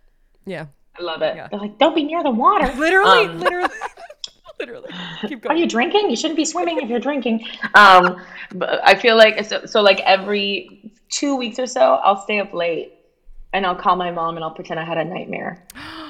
yeah 0.46 0.66
I 0.98 1.02
love 1.02 1.22
it. 1.22 1.34
They're 1.34 1.60
like, 1.60 1.78
don't 1.78 1.94
be 1.94 2.04
near 2.04 2.22
the 2.22 2.30
water. 2.30 2.72
Literally, 2.76 3.26
Um, 3.26 3.40
literally, 3.40 3.68
literally. 4.60 4.90
Keep 5.26 5.48
Are 5.48 5.56
you 5.56 5.66
drinking? 5.66 6.10
You 6.10 6.16
shouldn't 6.16 6.36
be 6.36 6.44
swimming 6.44 6.78
if 6.78 6.88
you're 6.88 7.00
drinking. 7.00 7.46
Um, 7.74 8.22
but 8.54 8.80
I 8.84 8.94
feel 8.94 9.16
like 9.16 9.44
so, 9.44 9.66
so 9.66 9.82
like 9.82 10.00
every 10.00 10.92
two 11.10 11.36
weeks 11.36 11.58
or 11.58 11.66
so, 11.66 11.80
I'll 11.80 12.22
stay 12.22 12.38
up 12.38 12.52
late 12.54 12.94
and 13.52 13.66
I'll 13.66 13.76
call 13.76 13.96
my 13.96 14.10
mom 14.10 14.36
and 14.36 14.44
I'll 14.44 14.54
pretend 14.54 14.78
I 14.78 14.84
had 14.84 14.98
a 14.98 15.04
nightmare. 15.04 15.66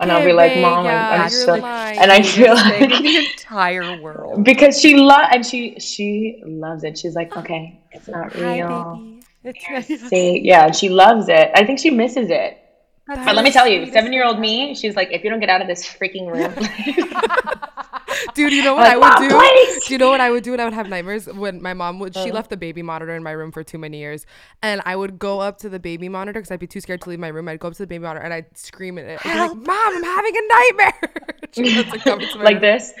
And 0.00 0.12
I'll 0.12 0.24
be 0.24 0.32
like, 0.32 0.56
"Mom, 0.60 0.86
I'm, 0.86 1.22
I'm 1.22 1.28
so," 1.28 1.54
and 1.54 2.12
I 2.12 2.22
feel 2.36 2.54
like 2.54 2.88
the 2.88 3.16
entire 3.32 4.00
world. 4.00 4.44
because 4.44 4.80
she 4.80 4.96
love 4.96 5.28
and 5.32 5.44
she 5.44 5.78
she 5.80 6.40
loves 6.46 6.84
it. 6.84 6.96
She's 6.96 7.14
like, 7.16 7.36
okay, 7.36 7.80
it's 7.90 8.06
not 8.08 8.32
real. 8.34 9.18
It's 9.42 10.08
See, 10.08 10.40
yeah, 10.44 10.70
she 10.70 10.88
loves 10.88 11.28
it. 11.28 11.50
I 11.54 11.64
think 11.64 11.78
she 11.78 11.90
misses 11.90 12.28
it. 12.30 12.58
That's 13.06 13.24
But 13.24 13.34
let 13.36 13.44
me 13.44 13.50
tell 13.50 13.66
you, 13.66 13.90
seven 13.90 14.12
year 14.12 14.24
old 14.24 14.38
me, 14.38 14.74
she's 14.74 14.94
like, 14.94 15.10
if 15.10 15.24
you 15.24 15.30
don't 15.30 15.40
get 15.40 15.48
out 15.48 15.62
of 15.62 15.66
this 15.66 15.84
freaking 15.84 16.30
room, 16.30 16.52
Dude, 18.34 18.52
you 18.52 18.62
know 18.64 18.74
what 18.74 18.86
I 18.86 18.96
would 18.96 19.00
"Mom, 19.00 19.28
do? 19.28 19.36
please!" 19.38 19.84
Do 19.86 19.94
you 19.94 19.98
know 19.98 20.10
what 20.10 20.20
I 20.20 20.30
would 20.30 20.42
do 20.42 20.52
when 20.52 20.60
I 20.60 20.64
would 20.64 20.72
have 20.74 20.88
nightmares? 20.88 21.26
When 21.26 21.60
my 21.62 21.74
mom 21.74 21.98
would, 22.00 22.16
Uh-huh. 22.16 22.24
she 22.26 22.32
left 22.32 22.50
the 22.50 22.56
baby 22.56 22.82
monitor 22.82 23.14
in 23.14 23.22
my 23.22 23.32
room 23.32 23.52
for 23.52 23.62
too 23.62 23.78
many 23.78 23.98
years, 23.98 24.26
and 24.62 24.80
I 24.86 24.96
would 24.96 25.18
go 25.18 25.40
up 25.40 25.58
to 25.58 25.68
the 25.68 25.78
baby 25.78 26.08
monitor 26.08 26.40
because 26.40 26.50
I'd 26.50 26.60
be 26.60 26.66
too 26.66 26.80
scared 26.80 27.00
to 27.02 27.10
leave 27.10 27.18
my 27.18 27.28
room. 27.28 27.48
I'd 27.48 27.60
go 27.60 27.68
up 27.68 27.74
to 27.74 27.82
the 27.82 27.86
baby 27.86 28.04
monitor 28.04 28.24
and 28.24 28.32
I'd 28.34 28.56
scream 28.56 28.98
at 28.98 29.04
it, 29.06 29.20
I'd 29.26 29.38
like, 29.48 29.56
"Mom, 29.56 29.68
I'm 29.96 30.02
having 30.04 30.34
a 30.36 30.48
nightmare!" 30.54 31.14
She 31.52 31.62
would 31.62 31.72
have 31.72 31.90
to 31.92 31.98
come 32.04 32.20
into 32.20 32.36
my 32.38 32.44
like 32.44 32.60
this. 32.60 32.92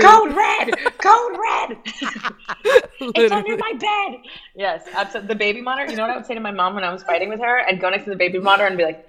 Code 0.00 0.32
red, 0.32 0.70
code 0.98 1.36
red. 1.36 1.78
it's 3.00 3.32
under 3.32 3.56
my 3.56 3.72
bed. 3.72 4.20
Yes, 4.54 4.84
absolutely. 4.94 5.28
The 5.28 5.34
baby 5.34 5.60
monitor. 5.60 5.90
You 5.90 5.96
know 5.96 6.04
what 6.04 6.12
I 6.12 6.16
would 6.16 6.26
say 6.26 6.34
to 6.34 6.40
my 6.40 6.52
mom 6.52 6.74
when 6.76 6.84
I 6.84 6.92
was 6.92 7.02
fighting 7.02 7.28
with 7.30 7.40
her? 7.40 7.60
I'd 7.68 7.80
go 7.80 7.90
next 7.90 8.04
to 8.04 8.10
the 8.10 8.16
baby 8.16 8.38
monitor 8.38 8.66
and 8.68 8.76
be 8.76 8.84
like, 8.84 9.04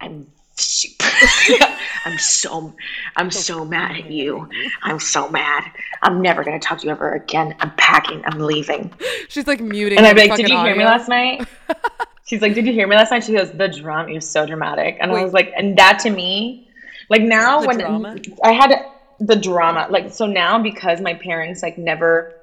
"I'm, 0.00 0.26
I'm 2.04 2.18
so, 2.18 2.74
I'm 3.16 3.30
so 3.30 3.64
mad 3.64 3.96
at 3.96 4.10
you. 4.10 4.48
I'm 4.82 4.98
so 4.98 5.28
mad. 5.28 5.64
I'm 6.02 6.20
never 6.20 6.44
gonna 6.44 6.58
talk 6.58 6.78
to 6.80 6.86
you 6.86 6.90
ever 6.90 7.12
again. 7.14 7.54
I'm 7.60 7.72
packing. 7.76 8.22
I'm 8.26 8.40
leaving." 8.40 8.92
She's 9.28 9.46
like 9.46 9.60
muting. 9.60 9.98
And 9.98 10.06
I'd 10.06 10.16
the 10.16 10.22
be 10.22 10.28
like, 10.28 10.36
"Did 10.36 10.48
you 10.48 10.58
hear 10.58 10.76
me 10.76 10.84
last 10.84 11.08
night?" 11.08 11.46
She's 12.24 12.42
like, 12.42 12.54
"Did 12.54 12.66
you 12.66 12.72
hear 12.72 12.86
me 12.86 12.96
last 12.96 13.10
night?" 13.10 13.24
She 13.24 13.32
goes, 13.32 13.52
"The 13.52 13.68
drama. 13.68 14.10
You're 14.10 14.20
so 14.20 14.46
dramatic." 14.46 14.96
And 15.00 15.12
I 15.12 15.22
was 15.22 15.32
like, 15.32 15.52
and 15.56 15.76
that 15.78 15.98
to 16.00 16.10
me, 16.10 16.68
like 17.08 17.22
now 17.22 17.60
The 17.60 17.66
when 17.66 17.78
drama? 17.78 18.16
I 18.44 18.52
had 18.52 18.74
the 19.20 19.36
drama, 19.36 19.86
like 19.90 20.12
so 20.12 20.26
now 20.26 20.60
because 20.62 21.00
my 21.00 21.14
parents 21.14 21.62
like 21.62 21.78
never 21.78 22.34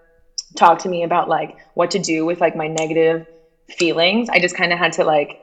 talked 0.55 0.81
to 0.81 0.89
me 0.89 1.03
about 1.03 1.27
like 1.29 1.57
what 1.73 1.91
to 1.91 1.99
do 1.99 2.25
with 2.25 2.39
like 2.39 2.55
my 2.55 2.67
negative 2.67 3.27
feelings, 3.69 4.29
I 4.29 4.39
just 4.39 4.55
kind 4.55 4.71
of 4.71 4.79
had 4.79 4.93
to 4.93 5.03
like. 5.03 5.41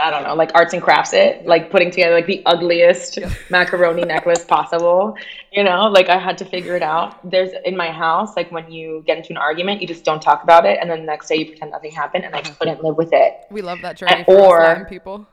I 0.00 0.10
don't 0.10 0.22
know, 0.22 0.34
like 0.34 0.50
arts 0.54 0.72
and 0.72 0.82
crafts 0.82 1.12
it, 1.12 1.46
like 1.46 1.70
putting 1.70 1.90
together 1.90 2.14
like 2.14 2.26
the 2.26 2.42
ugliest 2.46 3.18
macaroni 3.50 4.02
necklace 4.02 4.44
possible. 4.44 5.14
You 5.52 5.64
know, 5.64 5.88
like 5.88 6.08
I 6.08 6.18
had 6.18 6.38
to 6.38 6.44
figure 6.44 6.74
it 6.76 6.82
out. 6.82 7.28
There's 7.30 7.50
in 7.64 7.76
my 7.76 7.90
house, 7.90 8.34
like 8.36 8.50
when 8.50 8.72
you 8.72 9.02
get 9.06 9.18
into 9.18 9.30
an 9.30 9.36
argument, 9.36 9.80
you 9.82 9.86
just 9.86 10.04
don't 10.04 10.22
talk 10.22 10.42
about 10.42 10.64
it, 10.64 10.78
and 10.80 10.90
then 10.90 11.00
the 11.00 11.06
next 11.06 11.28
day 11.28 11.36
you 11.36 11.46
pretend 11.46 11.72
nothing 11.72 11.90
happened, 11.92 12.24
and 12.24 12.34
I 12.34 12.40
couldn't 12.40 12.82
live 12.82 12.96
with 12.96 13.10
it. 13.12 13.34
We 13.50 13.60
love 13.62 13.80
that 13.82 13.96
journey 13.98 14.24
for 14.24 14.60
or- 14.60 14.62
us 14.64 14.88
people. 14.88 15.26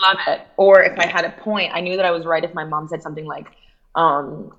Love 0.00 0.16
it. 0.26 0.40
Or 0.56 0.82
if 0.82 0.98
I 0.98 1.06
had 1.06 1.26
a 1.26 1.30
point, 1.42 1.70
I 1.74 1.80
knew 1.82 1.96
that 1.96 2.06
I 2.06 2.10
was 2.12 2.24
right 2.24 2.42
if 2.42 2.54
my 2.54 2.64
mom 2.64 2.88
said 2.88 3.02
something 3.02 3.26
like, 3.26 3.46
um, 3.94 4.50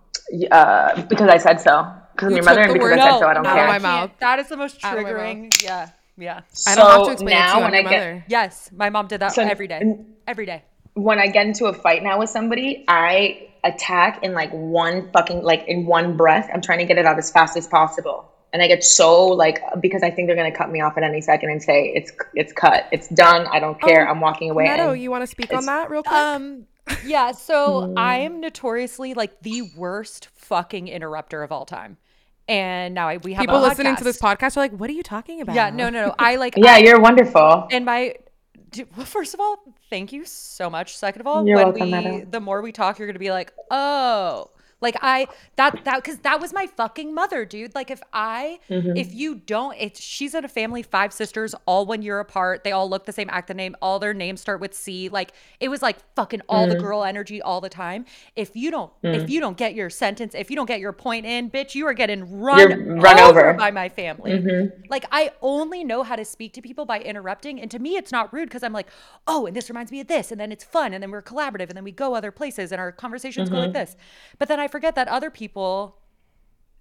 uh, 0.51 1.01
because 1.03 1.27
I 1.27 1.37
said 1.37 1.59
so. 1.59 1.91
Because 2.15 2.27
I'm 2.27 2.35
your 2.35 2.43
mother, 2.45 2.61
and 2.61 2.73
because 2.73 2.91
I 2.91 2.95
said 2.97 2.99
out 2.99 3.19
so, 3.19 3.27
I 3.27 3.33
don't 3.33 3.45
of 3.47 3.53
care. 3.53 3.67
my 3.67 3.79
mouth. 3.79 4.11
That 4.19 4.37
is 4.37 4.47
the 4.49 4.57
most 4.57 4.85
Out 4.85 4.95
of 4.99 5.03
my 5.03 5.11
mouth. 5.11 5.19
triggering. 5.21 5.63
Yeah, 5.63 5.89
yeah. 6.17 6.41
I 6.67 6.75
don't 6.75 6.85
have 6.85 6.99
to 6.99 7.05
So 7.05 7.11
explain 7.11 7.27
it 7.35 7.39
to 7.39 7.47
now 7.47 7.57
you. 7.57 7.63
When 7.63 7.73
your 7.73 7.87
I 7.87 7.89
get- 8.17 8.23
Yes, 8.27 8.69
my 8.75 8.89
mom 8.89 9.07
did 9.07 9.19
that 9.21 9.33
So- 9.33 9.43
every 9.43 9.67
day. 9.67 9.81
Every 10.27 10.45
day. 10.45 10.63
when 10.95 11.17
I 11.19 11.27
get 11.27 11.45
into 11.47 11.65
a 11.65 11.73
fight 11.73 12.03
now 12.03 12.19
with 12.19 12.29
somebody, 12.29 12.85
I 12.87 13.49
attack 13.63 14.23
in 14.23 14.33
like 14.33 14.51
one 14.51 15.09
fucking 15.11 15.41
like 15.41 15.63
in 15.67 15.85
one 15.85 16.15
breath. 16.17 16.49
I'm 16.53 16.61
trying 16.61 16.79
to 16.79 16.85
get 16.85 16.97
it 16.97 17.05
out 17.05 17.17
as 17.17 17.31
fast 17.31 17.57
as 17.57 17.65
possible. 17.67 18.29
And 18.51 18.61
I 18.61 18.67
get 18.67 18.83
so 18.83 19.25
like 19.25 19.59
because 19.81 20.03
I 20.03 20.11
think 20.11 20.27
they're 20.27 20.35
gonna 20.35 20.55
cut 20.55 20.69
me 20.69 20.81
off 20.81 20.95
at 20.97 21.01
any 21.03 21.21
second 21.21 21.49
and 21.49 21.63
say 21.63 21.91
it's 21.95 22.11
it's 22.35 22.53
cut, 22.53 22.87
it's 22.91 23.07
done, 23.07 23.47
I 23.47 23.59
don't 23.59 23.81
care, 23.81 24.07
Oh, 24.07 24.11
I'm 24.11 24.19
walking 24.21 24.51
away. 24.51 24.65
Meadow, 24.65 24.91
and 24.91 25.01
you 25.01 25.09
want 25.09 25.23
to 25.23 25.27
speak 25.27 25.51
on 25.51 25.65
that 25.65 25.89
real 25.89 26.03
quick? 26.03 26.13
Um, 26.13 26.67
yeah. 27.05 27.31
So 27.31 27.93
I 27.97 28.17
am 28.17 28.39
notoriously 28.39 29.15
like 29.15 29.41
the 29.41 29.63
worst 29.75 30.27
fucking 30.35 30.87
interrupter 30.89 31.41
of 31.41 31.51
all 31.51 31.65
time. 31.65 31.97
And 32.47 32.93
now 32.93 33.07
I, 33.07 33.17
we 33.17 33.33
have 33.33 33.41
People 33.43 33.57
a 33.57 33.67
listening 33.67 33.95
to 33.95 34.03
this 34.03 34.19
podcast 34.19 34.57
are 34.57 34.61
like, 34.61 34.73
"What 34.73 34.89
are 34.89 34.93
you 34.93 35.03
talking 35.03 35.39
about?" 35.41 35.55
Yeah, 35.55 35.69
no, 35.69 35.89
no, 35.89 36.07
no. 36.07 36.15
I 36.19 36.35
like. 36.35 36.55
yeah, 36.57 36.73
I- 36.73 36.77
you're 36.79 36.99
wonderful. 36.99 37.67
and 37.71 37.85
my 37.85 38.15
well, 38.97 39.05
first 39.05 39.33
of 39.33 39.39
all, 39.39 39.59
thank 39.89 40.11
you 40.11 40.25
so 40.25 40.69
much. 40.69 40.97
Second 40.97 41.21
of 41.21 41.27
all, 41.27 41.45
You're 41.47 41.57
when 41.57 41.65
welcome, 41.67 41.81
we 41.85 41.91
Meadow. 41.91 42.25
the 42.29 42.39
more 42.39 42.61
we 42.61 42.71
talk, 42.71 42.97
you're 42.99 43.07
gonna 43.07 43.19
be 43.19 43.31
like, 43.31 43.53
oh, 43.71 44.49
Like 44.83 44.97
I 45.01 45.27
that 45.55 45.83
that 45.85 45.97
because 46.03 46.19
that 46.19 46.39
was 46.39 46.53
my 46.53 46.67
fucking 46.67 47.13
mother, 47.15 47.45
dude. 47.45 47.73
Like 47.75 47.89
if 47.91 48.01
I 48.13 48.59
Mm-hmm. 48.69 48.97
if 48.97 49.13
you 49.13 49.35
don't, 49.35 49.75
it's 49.79 49.99
she's 50.01 50.35
in 50.35 50.45
a 50.45 50.47
family 50.49 50.83
five 50.83 51.13
sisters, 51.13 51.55
all 51.65 51.85
one 51.85 52.01
year 52.03 52.19
apart. 52.19 52.63
They 52.63 52.71
all 52.71 52.89
look 52.89 53.05
the 53.05 53.11
same, 53.13 53.29
act 53.31 53.47
the 53.47 53.53
name, 53.53 53.75
all 53.81 53.99
their 53.99 54.13
names 54.13 54.41
start 54.41 54.61
with 54.61 54.73
C. 54.75 55.09
Like 55.09 55.33
it 55.59 55.69
was 55.69 55.81
like 55.81 55.97
fucking 56.15 56.41
all 56.49 56.67
Mm. 56.67 56.69
the 56.69 56.75
girl 56.75 57.03
energy 57.03 57.41
all 57.41 57.61
the 57.61 57.69
time. 57.69 58.05
If 58.35 58.55
you 58.55 58.71
don't 58.71 58.91
if 59.03 59.29
you 59.29 59.39
don't 59.39 59.57
get 59.57 59.73
your 59.75 59.89
sentence, 59.89 60.35
if 60.35 60.49
you 60.49 60.55
don't 60.55 60.67
get 60.67 60.79
your 60.79 60.93
point 60.93 61.25
in, 61.25 61.49
bitch, 61.49 61.75
you 61.75 61.87
are 61.87 61.93
getting 61.93 62.39
run, 62.39 62.59
You're 62.59 62.95
run 62.99 63.19
over, 63.19 63.39
over. 63.49 63.53
by 63.53 63.71
my 63.71 63.89
family. 63.89 64.33
Like 64.89 65.05
I 65.11 65.31
only 65.41 65.83
know 65.83 66.03
how 66.03 66.15
to 66.15 66.25
speak 66.25 66.53
to 66.53 66.61
people 66.61 66.85
by 66.85 66.99
interrupting, 66.99 67.59
and 67.61 67.71
to 67.71 67.79
me, 67.79 67.95
it's 67.95 68.11
not 68.11 68.33
rude 68.33 68.49
because 68.49 68.63
I'm 68.63 68.73
like, 68.73 68.87
oh, 69.27 69.45
and 69.45 69.55
this 69.55 69.69
reminds 69.69 69.91
me 69.91 69.99
of 70.01 70.07
this, 70.07 70.31
and 70.31 70.39
then 70.39 70.51
it's 70.51 70.63
fun, 70.63 70.93
and 70.93 71.01
then 71.01 71.11
we're 71.11 71.21
collaborative, 71.21 71.69
and 71.69 71.77
then 71.77 71.83
we 71.83 71.91
go 71.91 72.15
other 72.15 72.31
places, 72.31 72.71
and 72.71 72.79
our 72.81 72.91
conversations 72.91 73.49
go 73.49 73.57
like 73.59 73.73
this. 73.73 73.95
But 74.39 74.47
then 74.47 74.59
I 74.59 74.67
forget 74.73 74.95
that 74.95 75.07
other 75.07 75.29
people 75.29 75.95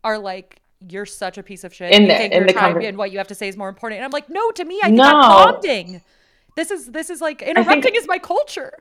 are 0.03 0.19
like, 0.19 0.49
you're 0.93 1.07
such 1.07 1.37
a 1.39 1.43
piece 1.43 1.63
of 1.63 1.73
shit. 1.73 1.93
In 1.93 2.03
you 2.03 2.09
the- 2.09 2.15
think 2.21 2.33
in 2.33 2.47
the 2.47 2.55
conver- 2.55 2.89
and 2.89 2.97
what 2.99 3.13
you 3.13 3.19
have 3.19 3.29
to 3.29 3.35
say 3.37 3.47
is 3.53 3.57
more 3.57 3.69
important. 3.69 3.99
And 3.99 4.05
I'm 4.07 4.11
like, 4.19 4.29
no, 4.39 4.51
to 4.53 4.65
me, 4.65 4.81
I 4.83 4.89
think 4.89 5.01
I'm 5.01 5.21
No. 5.21 5.29
bonding. 5.53 6.01
This 6.57 6.71
is 6.71 6.87
this 6.99 7.09
is 7.09 7.21
like 7.21 7.41
interrupting 7.43 7.95
is 7.95 8.07
my 8.15 8.19
culture. 8.19 8.73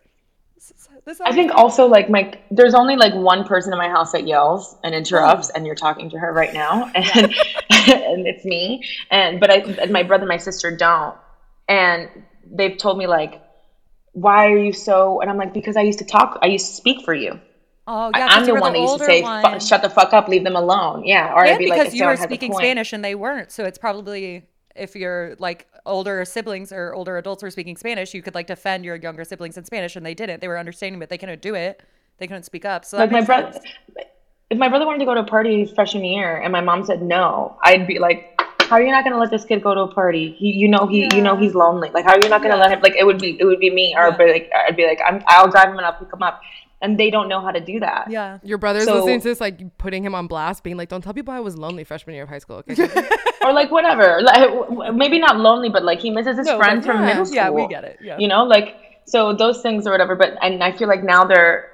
This 0.56 0.72
is, 0.72 0.88
this 1.06 1.16
is 1.18 1.22
I 1.26 1.32
think 1.32 1.52
also 1.62 1.86
like 1.88 2.10
my 2.10 2.24
there's 2.58 2.74
only 2.82 2.96
like 2.96 3.14
one 3.14 3.44
person 3.46 3.72
in 3.74 3.80
my 3.86 3.88
house 3.90 4.12
that 4.16 4.26
yells 4.28 4.76
and 4.84 4.94
interrupts, 4.96 5.50
and 5.52 5.66
you're 5.66 5.82
talking 5.88 6.10
to 6.14 6.18
her 6.24 6.32
right 6.42 6.54
now, 6.54 6.74
and 6.96 7.26
and 8.16 8.28
it's 8.32 8.44
me. 8.46 8.84
And 9.10 9.40
but 9.42 9.50
I 9.52 9.58
and 9.84 9.92
my 9.92 10.04
brother 10.04 10.24
and 10.24 10.30
my 10.38 10.42
sister 10.50 10.76
don't, 10.86 11.16
and 11.70 12.10
they've 12.58 12.78
told 12.78 12.98
me 12.98 13.08
like, 13.08 13.42
why 14.14 14.48
are 14.52 14.58
you 14.68 14.74
so? 14.74 15.22
And 15.22 15.30
I'm 15.30 15.38
like, 15.38 15.54
because 15.54 15.78
I 15.78 15.82
used 15.82 16.00
to 16.00 16.06
talk, 16.06 16.40
I 16.42 16.48
used 16.48 16.68
to 16.68 16.74
speak 16.74 17.06
for 17.06 17.14
you. 17.14 17.40
Oh 17.88 18.12
I- 18.14 18.20
yeah, 18.20 18.28
I'm 18.30 18.38
'cause 18.40 18.48
the 18.48 18.56
one 18.56 18.74
that 18.74 18.80
used 18.80 19.00
to 19.00 19.06
say, 19.06 19.22
one. 19.24 19.60
"Shut 19.60 19.82
the 19.82 19.90
fuck 19.90 20.14
up, 20.14 20.28
leave 20.28 20.44
them 20.44 20.56
alone." 20.56 21.04
Yeah, 21.04 21.34
or 21.34 21.42
and 21.44 21.52
I'd 21.54 21.58
be 21.58 21.66
because 21.66 21.88
like, 21.88 21.96
you 21.96 22.06
were 22.06 22.16
speaking. 22.18 22.54
Spanish 22.54 22.94
and 22.94 23.04
they 23.04 23.16
weren't, 23.16 23.52
so 23.52 23.64
it's 23.64 23.78
probably 23.78 24.44
if 24.76 24.96
your 24.96 25.36
like 25.40 25.68
older 25.86 26.24
siblings 26.24 26.72
or 26.72 26.94
older 26.94 27.18
adults 27.18 27.42
were 27.44 27.50
speaking 27.52 27.76
Spanish, 27.76 28.14
you 28.14 28.22
could 28.22 28.36
like 28.36 28.48
defend 28.48 28.86
your 28.86 28.96
younger 28.96 29.24
siblings 29.24 29.58
in 29.58 29.66
Spanish, 29.66 29.96
and 29.96 30.06
they 30.06 30.14
didn't. 30.14 30.42
They 30.42 30.48
were 30.48 30.58
understanding, 30.60 31.00
but 31.00 31.10
they 31.10 31.18
couldn't 31.18 31.42
do 31.42 31.56
it. 31.56 31.82
They 32.20 32.28
couldn't 32.28 32.44
speak 32.44 32.66
up. 32.66 32.86
So 32.86 32.98
like 32.98 33.12
my 33.12 33.22
brother 33.22 33.60
if 34.52 34.58
my 34.58 34.68
brother 34.70 34.86
wanted 34.86 35.00
to 35.00 35.06
go 35.06 35.14
to 35.16 35.22
a 35.22 35.26
party 35.26 35.66
freshman 35.66 36.04
year 36.04 36.38
and 36.38 36.52
my 36.52 36.60
mom 36.60 36.84
said 36.86 37.02
no 37.02 37.58
i'd 37.64 37.88
be 37.88 38.00
like 38.00 38.38
how 38.64 38.76
are 38.76 38.82
you 38.82 38.92
not 38.92 39.06
going 39.06 39.14
to 39.14 39.18
let 39.18 39.32
this 39.32 39.46
kid 39.46 39.64
go 39.64 39.74
to 39.74 39.80
a 39.80 39.88
party 39.94 40.34
he 40.38 40.52
you 40.52 40.68
know 40.68 40.86
he 40.88 41.08
you 41.16 41.22
know 41.22 41.38
he's 41.38 41.56
lonely 41.56 41.90
like 41.92 42.04
how 42.04 42.12
are 42.12 42.20
you 42.22 42.28
not 42.30 42.42
going 42.42 42.52
to 42.52 42.58
Yeah. 42.58 42.64
let 42.64 42.72
him 42.74 42.82
like 42.82 42.94
it 42.98 43.06
would 43.06 43.18
be 43.18 43.38
it 43.40 43.46
would 43.46 43.62
be 43.62 43.70
me 43.70 43.96
or 43.98 44.02
Yeah. 44.02 44.08
I'd 44.10 44.18
be 44.18 44.26
like 44.34 44.52
i'd 44.68 44.76
be 44.76 44.86
like 44.86 45.00
I'm, 45.06 45.24
i'll 45.28 45.50
drive 45.50 45.70
him 45.70 45.78
and 45.78 45.86
i'll 45.86 45.94
pick 45.94 46.12
him 46.12 46.22
up 46.22 46.42
and 46.82 47.00
they 47.00 47.10
don't 47.12 47.28
know 47.30 47.40
how 47.42 47.52
to 47.52 47.60
do 47.60 47.80
that 47.80 48.10
Yeah. 48.10 48.40
Your 48.44 48.58
brother's 48.58 48.86
So- 48.86 48.96
listening 48.96 49.22
to 49.22 49.28
this, 49.30 49.40
like 49.42 49.78
putting 49.78 50.04
him 50.04 50.16
on 50.16 50.28
blast, 50.28 50.64
being 50.64 50.78
like, 50.78 50.90
"Don't 50.90 51.02
tell 51.04 51.14
people 51.14 51.34
I 51.34 51.40
was 51.40 51.58
lonely 51.58 51.84
freshman 51.84 52.16
year 52.16 52.24
of 52.24 52.30
high 52.30 52.40
school." 52.40 52.58
Okay, 52.58 52.76
or 53.46 53.54
like 53.54 53.72
whatever 53.72 54.20
like 54.22 54.36
w- 54.50 54.66
w- 54.70 54.92
maybe 54.94 55.20
not 55.20 55.38
lonely 55.38 55.70
but 55.70 55.84
like 55.84 56.00
he 56.00 56.10
misses 56.10 56.38
his 56.38 56.48
No, 56.48 56.58
friends 56.58 56.86
but 56.86 56.94
from 56.96 57.06
middle 57.06 57.26
school 57.26 57.36
Yeah, 57.36 57.50
we 57.50 57.68
get 57.68 57.84
it. 57.84 57.98
Yeah. 58.02 58.18
you 58.20 58.28
know 58.28 58.44
like 58.44 58.76
so 59.06 59.34
those 59.34 59.62
things 59.62 59.88
or 59.88 59.92
whatever 59.92 60.16
but 60.16 60.38
and 60.42 60.64
i 60.64 60.72
feel 60.72 60.88
like 60.88 61.04
now 61.04 61.26
they're 61.26 61.70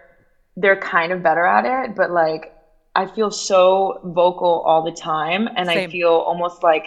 they're 0.55 0.79
kind 0.79 1.11
of 1.11 1.21
better 1.21 1.45
at 1.45 1.65
it 1.65 1.95
but 1.95 2.09
like 2.11 2.53
i 2.95 3.05
feel 3.05 3.29
so 3.29 3.99
vocal 4.05 4.61
all 4.65 4.81
the 4.83 4.91
time 4.93 5.47
and 5.57 5.69
i 5.69 5.87
feel 5.87 6.09
almost 6.31 6.63
like 6.63 6.85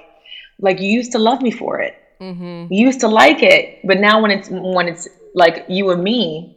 like 0.60 0.80
you 0.80 0.88
used 0.88 1.12
to 1.12 1.18
love 1.18 1.40
me 1.42 1.50
for 1.50 1.78
it 1.80 1.94
mm-hmm. 2.20 2.72
you 2.72 2.86
used 2.86 3.00
to 3.00 3.08
like 3.08 3.42
it 3.42 3.78
but 3.84 3.98
now 3.98 4.20
when 4.22 4.30
it's 4.30 4.48
when 4.50 4.88
it's 4.88 5.06
like 5.34 5.64
you 5.68 5.90
and 5.90 6.02
me 6.02 6.56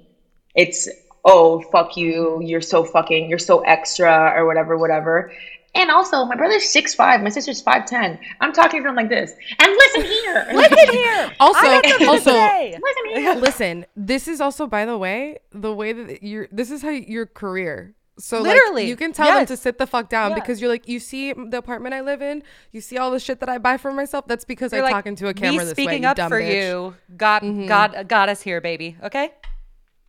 it's 0.56 0.88
oh 1.26 1.62
fuck 1.72 1.96
you 1.98 2.40
you're 2.42 2.62
so 2.62 2.84
fucking 2.84 3.30
you're 3.30 3.40
so 3.40 3.60
extra 3.62 4.34
or 4.36 4.46
whatever 4.46 4.78
whatever 4.78 5.32
and 5.76 5.90
also 5.90 6.26
my 6.26 6.36
brother's 6.36 6.68
six 6.70 6.94
five 6.94 7.22
my 7.22 7.30
sister's 7.30 7.62
five 7.62 7.86
ten 7.86 8.20
i'm 8.42 8.52
talking 8.52 8.84
to 8.84 8.90
him 8.90 8.96
like 8.96 9.10
this 9.10 9.34
and 9.60 9.72
listen 9.72 10.02
here 10.04 10.48
Listen 10.54 10.90
here. 10.92 11.32
Also- 11.40 11.60
I 11.60 11.82
got 11.82 11.86
something 11.86 12.00
to 12.00 12.12
also- 12.12 12.32
listen 12.32 13.06
here 13.16 13.36
Listen, 13.36 13.86
this 13.96 14.28
is 14.28 14.42
also, 14.42 14.68
by 14.68 14.86
the 14.86 14.98
way, 14.98 15.38
the 15.52 15.74
way 15.74 15.94
that 15.94 16.24
you're. 16.24 16.48
This 16.52 16.72
is 16.72 16.82
how 16.82 16.90
your 16.90 17.26
career. 17.26 17.96
So 18.20 18.42
Literally, 18.42 18.84
like, 18.84 18.90
you 18.90 18.96
can 18.96 19.12
tell 19.12 19.28
them 19.28 19.46
to 19.48 19.58
sit 19.58 19.80
the 19.80 19.88
fuck 19.88 20.08
down 20.08 20.32
Yeah. 20.32 20.36
because 20.36 20.62
you're 20.62 20.70
like, 20.70 20.88
you 20.88 21.00
see 21.00 21.34
the 21.34 21.58
apartment 21.58 21.96
I 21.96 22.02
live 22.02 22.22
in, 22.22 22.44
you 22.72 22.80
see 22.80 22.98
all 22.98 23.10
the 23.10 23.20
shit 23.20 23.40
that 23.40 23.50
I 23.50 23.58
buy 23.58 23.78
for 23.78 23.92
myself. 23.92 24.28
That's 24.28 24.46
because 24.46 24.72
You're 24.72 24.82
I 24.82 24.86
like, 24.86 24.94
talk 24.94 25.08
into 25.08 25.28
a 25.28 25.34
camera 25.34 25.52
me 25.52 25.58
this 25.60 25.72
speaking 25.72 25.90
way. 25.90 26.02
You 26.02 26.08
up 26.08 26.18
dumb 26.18 26.30
for 26.30 26.40
bitch. 26.40 26.64
you 26.64 26.96
got 27.18 27.42
mm-hmm. 27.42 27.66
got 27.68 28.08
got 28.08 28.30
us 28.30 28.42
here, 28.42 28.62
baby. 28.62 28.98
Okay, 29.04 29.32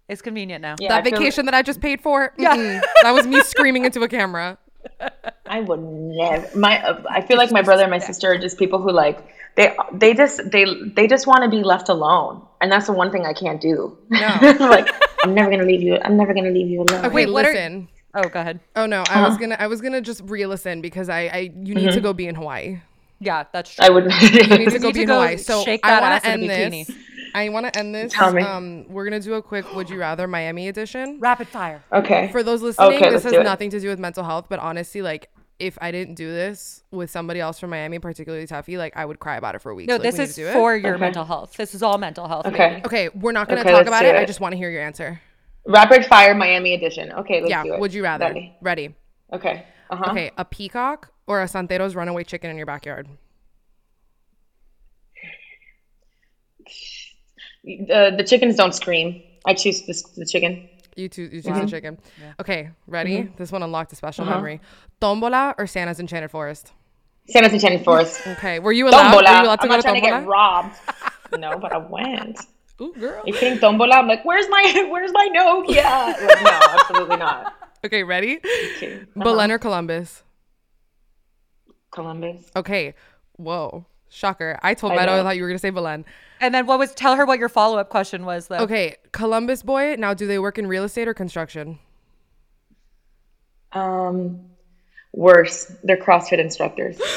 it's 0.09 0.23
convenient 0.23 0.63
now. 0.63 0.77
Yeah, 0.79 0.89
That 0.89 1.05
feel- 1.05 1.19
vacation 1.19 1.47
that 1.47 1.55
I 1.55 1.63
just 1.63 1.81
paid 1.81 2.01
for, 2.01 2.33
mm-mm. 2.39 2.81
that 3.03 3.11
was 3.13 3.27
me 3.27 3.41
screaming 3.43 3.85
into 3.85 4.03
a 4.03 4.09
camera. 4.09 4.59
I 5.47 5.61
would 5.61 5.81
never. 5.81 6.59
My, 6.59 6.83
uh, 6.83 7.03
I 7.09 7.23
feel 7.23 7.39
like 7.39 7.51
my 7.51 7.63
brother 7.63 7.83
and 7.83 7.91
my 7.91 7.99
sister 7.99 8.33
are 8.33 8.39
just 8.39 8.59
people 8.59 8.83
who 8.83 8.91
like 8.93 9.19
they 9.57 9.75
they 9.93 10.13
just 10.15 10.41
they 10.51 10.67
they 10.95 11.07
just 11.07 11.27
want 11.27 11.43
to 11.45 11.49
be 11.49 11.63
left 11.63 11.89
alone, 11.89 12.47
and 12.61 12.71
that's 12.71 12.87
the 12.87 12.93
one 12.93 13.11
thing 13.11 13.25
I 13.25 13.33
can't 13.33 13.61
do. 13.61 13.97
No. 14.11 14.39
like 14.61 14.89
I'm 15.23 15.33
never 15.35 15.51
gonna 15.51 15.65
leave 15.65 15.81
you. 15.83 15.99
I'm 16.03 16.17
never 16.17 16.35
gonna 16.35 16.51
leave 16.51 16.69
you 16.69 16.83
alone. 16.83 17.05
Okay, 17.07 17.15
Wait, 17.15 17.33
what 17.33 17.47
are- 17.47 17.53
listen. 17.53 17.89
Oh, 18.15 18.29
go 18.29 18.41
ahead. 18.41 18.61
Oh 18.77 18.87
no, 18.87 19.03
I 19.09 19.27
was 19.27 19.37
gonna 19.39 19.57
I 19.59 19.67
was 19.67 19.81
gonna 19.81 20.01
just 20.01 20.21
reel 20.25 20.53
us 20.53 20.67
in 20.67 20.81
because 20.83 21.09
I 21.09 21.21
I 21.23 21.39
you 21.63 21.75
need 21.75 21.93
to 21.93 22.01
go 22.01 22.13
be 22.13 22.27
in 22.29 22.35
Hawaii. 22.35 22.79
Yeah, 23.21 23.45
that's 23.53 23.75
true. 23.75 23.87
I 23.87 23.89
would. 23.91 24.05
You 24.05 24.11
need 24.59 24.67
to 24.69 24.73
You 24.73 24.79
go 24.79 24.87
need 24.89 24.93
be 24.93 24.93
to 24.93 25.01
in 25.03 25.07
go 25.07 25.15
Hawaii. 25.15 25.37
So 25.39 25.65
shake 25.65 25.81
I 25.83 26.01
want 26.01 26.23
to 26.23 26.29
end 26.29 26.43
this. 26.49 26.91
I 27.35 27.49
want 27.49 27.67
to 27.67 27.77
end 27.79 27.95
this. 27.95 28.13
Tell 28.13 28.33
me. 28.33 28.43
Um, 28.43 28.87
we're 28.89 29.05
gonna 29.05 29.21
do 29.21 29.35
a 29.35 29.43
quick 29.43 29.75
"Would 29.75 29.91
you 29.91 29.99
rather" 29.99 30.27
Miami 30.29 30.69
edition. 30.69 31.19
Rapid 31.21 31.49
fire. 31.49 31.83
okay. 31.93 32.29
For 32.33 32.43
those 32.43 32.63
listening, 32.63 32.95
Okay, 32.95 33.11
this 33.11 33.25
has 33.25 33.33
nothing 33.33 33.71
to 33.71 33.81
do 33.81 33.89
with 33.89 33.99
mental 33.99 34.23
health, 34.25 34.47
but 34.49 34.59
honestly, 34.61 35.03
like 35.03 35.31
if 35.59 35.79
I 35.81 35.91
didn't 35.93 36.15
do 36.15 36.29
this 36.31 36.83
with 36.91 37.11
somebody 37.11 37.41
else 37.41 37.61
from 37.61 37.71
Miami, 37.71 37.99
particularly 37.99 38.47
Tefi, 38.47 38.77
like 38.79 38.97
I 38.97 39.05
would 39.05 39.19
cry 39.21 39.37
about 39.37 39.55
it 39.55 39.63
for 39.63 39.75
weeks. 39.75 39.89
No, 39.89 39.95
Like, 39.95 40.03
this 40.03 40.19
we 40.19 40.25
is 40.25 40.35
to 40.35 40.41
do 40.43 40.47
it. 40.49 40.53
for 40.53 40.77
your 40.77 40.95
Okay. 40.95 41.01
mental 41.01 41.25
health. 41.25 41.57
This 41.57 41.75
is 41.75 41.83
all 41.83 41.97
mental 41.99 42.27
health. 42.29 42.47
Okay. 42.47 42.69
baby. 42.71 42.83
Okay, 42.87 43.09
we're 43.11 43.33
not 43.33 43.49
gonna 43.49 43.61
Okay, 43.61 43.71
talk 43.71 43.87
about 43.87 44.03
do 44.03 44.09
it. 44.09 44.17
I 44.17 44.25
just 44.25 44.41
want 44.41 44.53
to 44.53 44.57
hear 44.57 44.71
your 44.71 44.83
answer. 44.83 45.21
Rapid 45.67 46.07
fire 46.07 46.35
Miami 46.35 46.75
edition. 46.75 47.13
Okay, 47.13 47.41
let's 47.41 47.51
yeah. 47.51 47.63
do 47.63 47.75
it. 47.75 47.81
Would 47.81 47.95
you 47.95 48.03
rather? 48.03 48.27
Ready. 48.27 48.55
Ready. 48.61 48.95
Okay. 49.33 49.65
Uh 49.91 49.97
huh. 49.97 50.11
Okay, 50.11 50.31
a 50.37 50.45
peacock 50.45 51.11
or 51.27 51.41
a 51.43 51.47
Santero's 51.47 51.95
runaway 51.97 52.25
chicken 52.25 52.51
in 52.51 52.57
your 52.57 52.67
backyard? 52.67 53.09
The 57.65 58.15
the 58.17 58.25
chickens 58.25 58.57
don't 58.57 58.75
scream. 58.75 59.23
I 59.47 59.55
choose 59.55 59.87
this, 59.87 60.03
the 60.03 60.27
chicken. 60.27 60.69
You 60.97 61.09
two, 61.09 61.25
you 61.25 61.43
choose 61.43 61.59
the 61.59 61.67
chicken. 61.67 61.99
Okay, 62.41 62.71
ready? 62.87 63.19
Mm-hmm. 63.19 63.37
This 63.37 63.51
one 63.51 63.63
unlocked 63.63 63.93
a 63.93 63.97
special 63.97 64.25
Uh-huh. 64.25 64.35
memory. 64.37 64.61
Tombola 65.01 65.55
or 65.59 65.67
Santa's 65.67 65.99
Enchanted 65.99 66.31
Forest? 66.31 66.73
Santa's 67.29 67.53
Enchanted 67.53 67.85
Forest. 67.85 68.27
Okay, 68.27 68.59
were 68.61 68.73
you 68.73 68.89
allowed? 68.89 69.11
Tombola. 69.11 69.31
Were 69.31 69.37
you 69.39 69.45
allowed 69.47 69.57
to 69.57 69.63
I'm 69.63 69.69
go 69.69 69.75
not 69.75 69.77
to 69.77 69.83
trying 69.83 69.95
to 70.03 70.09
get 70.09 70.27
robbed. 70.27 70.77
no, 71.39 71.59
but 71.59 71.73
I 71.73 71.79
went. 71.79 72.39
Ooh, 72.81 72.93
girl. 72.93 73.23
You 73.27 73.33
kidding 73.35 73.59
Tombola? 73.59 73.97
I'm 73.97 74.09
like, 74.09 74.25
where's 74.25 74.47
my 74.49 74.87
where's 74.91 75.13
my 75.13 75.29
Nokia? 75.35 75.83
Like, 76.27 76.43
no, 76.43 76.61
absolutely 76.79 77.17
not. 77.17 77.55
Okay, 77.85 78.03
ready? 78.05 78.39
Okay. 78.77 79.05
Belen 79.17 79.51
or 79.51 79.59
Columbus? 79.59 80.23
Columbus. 81.91 82.51
Okay. 82.57 82.95
Whoa. 83.37 83.87
Shocker. 84.15 84.59
I 84.63 84.75
told 84.75 84.93
I 84.93 84.97
Meadow 84.97 85.21
I 85.21 85.23
thought 85.23 85.37
you 85.37 85.43
were 85.43 85.49
gonna 85.49 85.59
say 85.59 85.71
Belen. 85.71 86.05
And 86.41 86.55
then 86.55 86.67
what 86.67 86.79
was? 86.79 86.95
Tell 86.95 87.17
her 87.17 87.27
what 87.27 87.39
your 87.39 87.49
follow 87.49 87.79
up 87.79 87.89
question 87.89 88.25
was, 88.25 88.47
though. 88.47 88.59
Okay, 88.59 88.97
Columbus 89.13 89.63
boy. 89.63 89.97
Now, 89.99 90.15
do 90.15 90.27
they 90.27 90.39
work 90.39 90.57
in 90.57 90.67
real 90.69 90.85
estate 90.85 91.09
or 91.09 91.15
construction? 91.15 91.81
Um, 93.73 94.41
worse. 95.13 95.73
They're 95.83 95.97
CrossFit 95.97 96.39
instructors. 96.39 97.01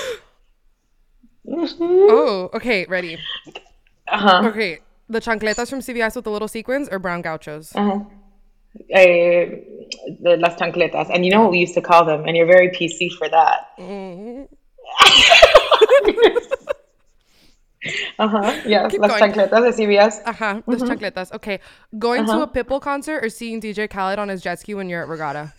Oh, 1.49 2.49
okay. 2.53 2.85
Ready. 2.89 3.17
Uh 4.09 4.17
huh. 4.17 4.41
Okay, 4.49 4.79
the 5.07 5.21
chancletas 5.21 5.69
from 5.69 5.79
CVS 5.79 6.17
with 6.17 6.25
the 6.25 6.29
little 6.29 6.49
sequins 6.49 6.89
or 6.91 6.99
brown 6.99 7.21
gauchos? 7.21 7.73
Uh 7.73 7.85
huh. 7.85 7.99
the 8.89 10.35
las 10.39 10.55
chancletas, 10.59 11.09
and 11.09 11.25
you 11.25 11.31
know 11.31 11.43
what 11.43 11.51
we 11.51 11.59
used 11.59 11.73
to 11.75 11.81
call 11.81 12.03
them, 12.03 12.25
and 12.25 12.35
you're 12.35 12.47
very 12.47 12.67
PC 12.71 13.13
for 13.13 13.29
that. 13.29 13.69
uh 13.79 14.47
huh. 18.19 18.61
Yes, 18.65 18.91
Keep 18.91 19.01
las 19.01 19.11
going. 19.11 19.33
chancletas 19.33 19.77
de 19.77 19.85
CVS. 19.85 20.21
Uh 20.25 20.33
huh. 20.33 20.61
The 20.67 20.77
chancletas. 20.77 21.31
Okay, 21.33 21.59
going 21.97 22.25
to 22.25 22.41
a 22.41 22.47
Pitbull 22.47 22.81
concert 22.81 23.23
or 23.23 23.29
seeing 23.29 23.61
DJ 23.61 23.89
Khaled 23.89 24.19
on 24.19 24.29
his 24.29 24.41
jet 24.41 24.59
ski 24.59 24.73
when 24.73 24.89
you're 24.89 25.01
at 25.01 25.07
Regatta? 25.07 25.53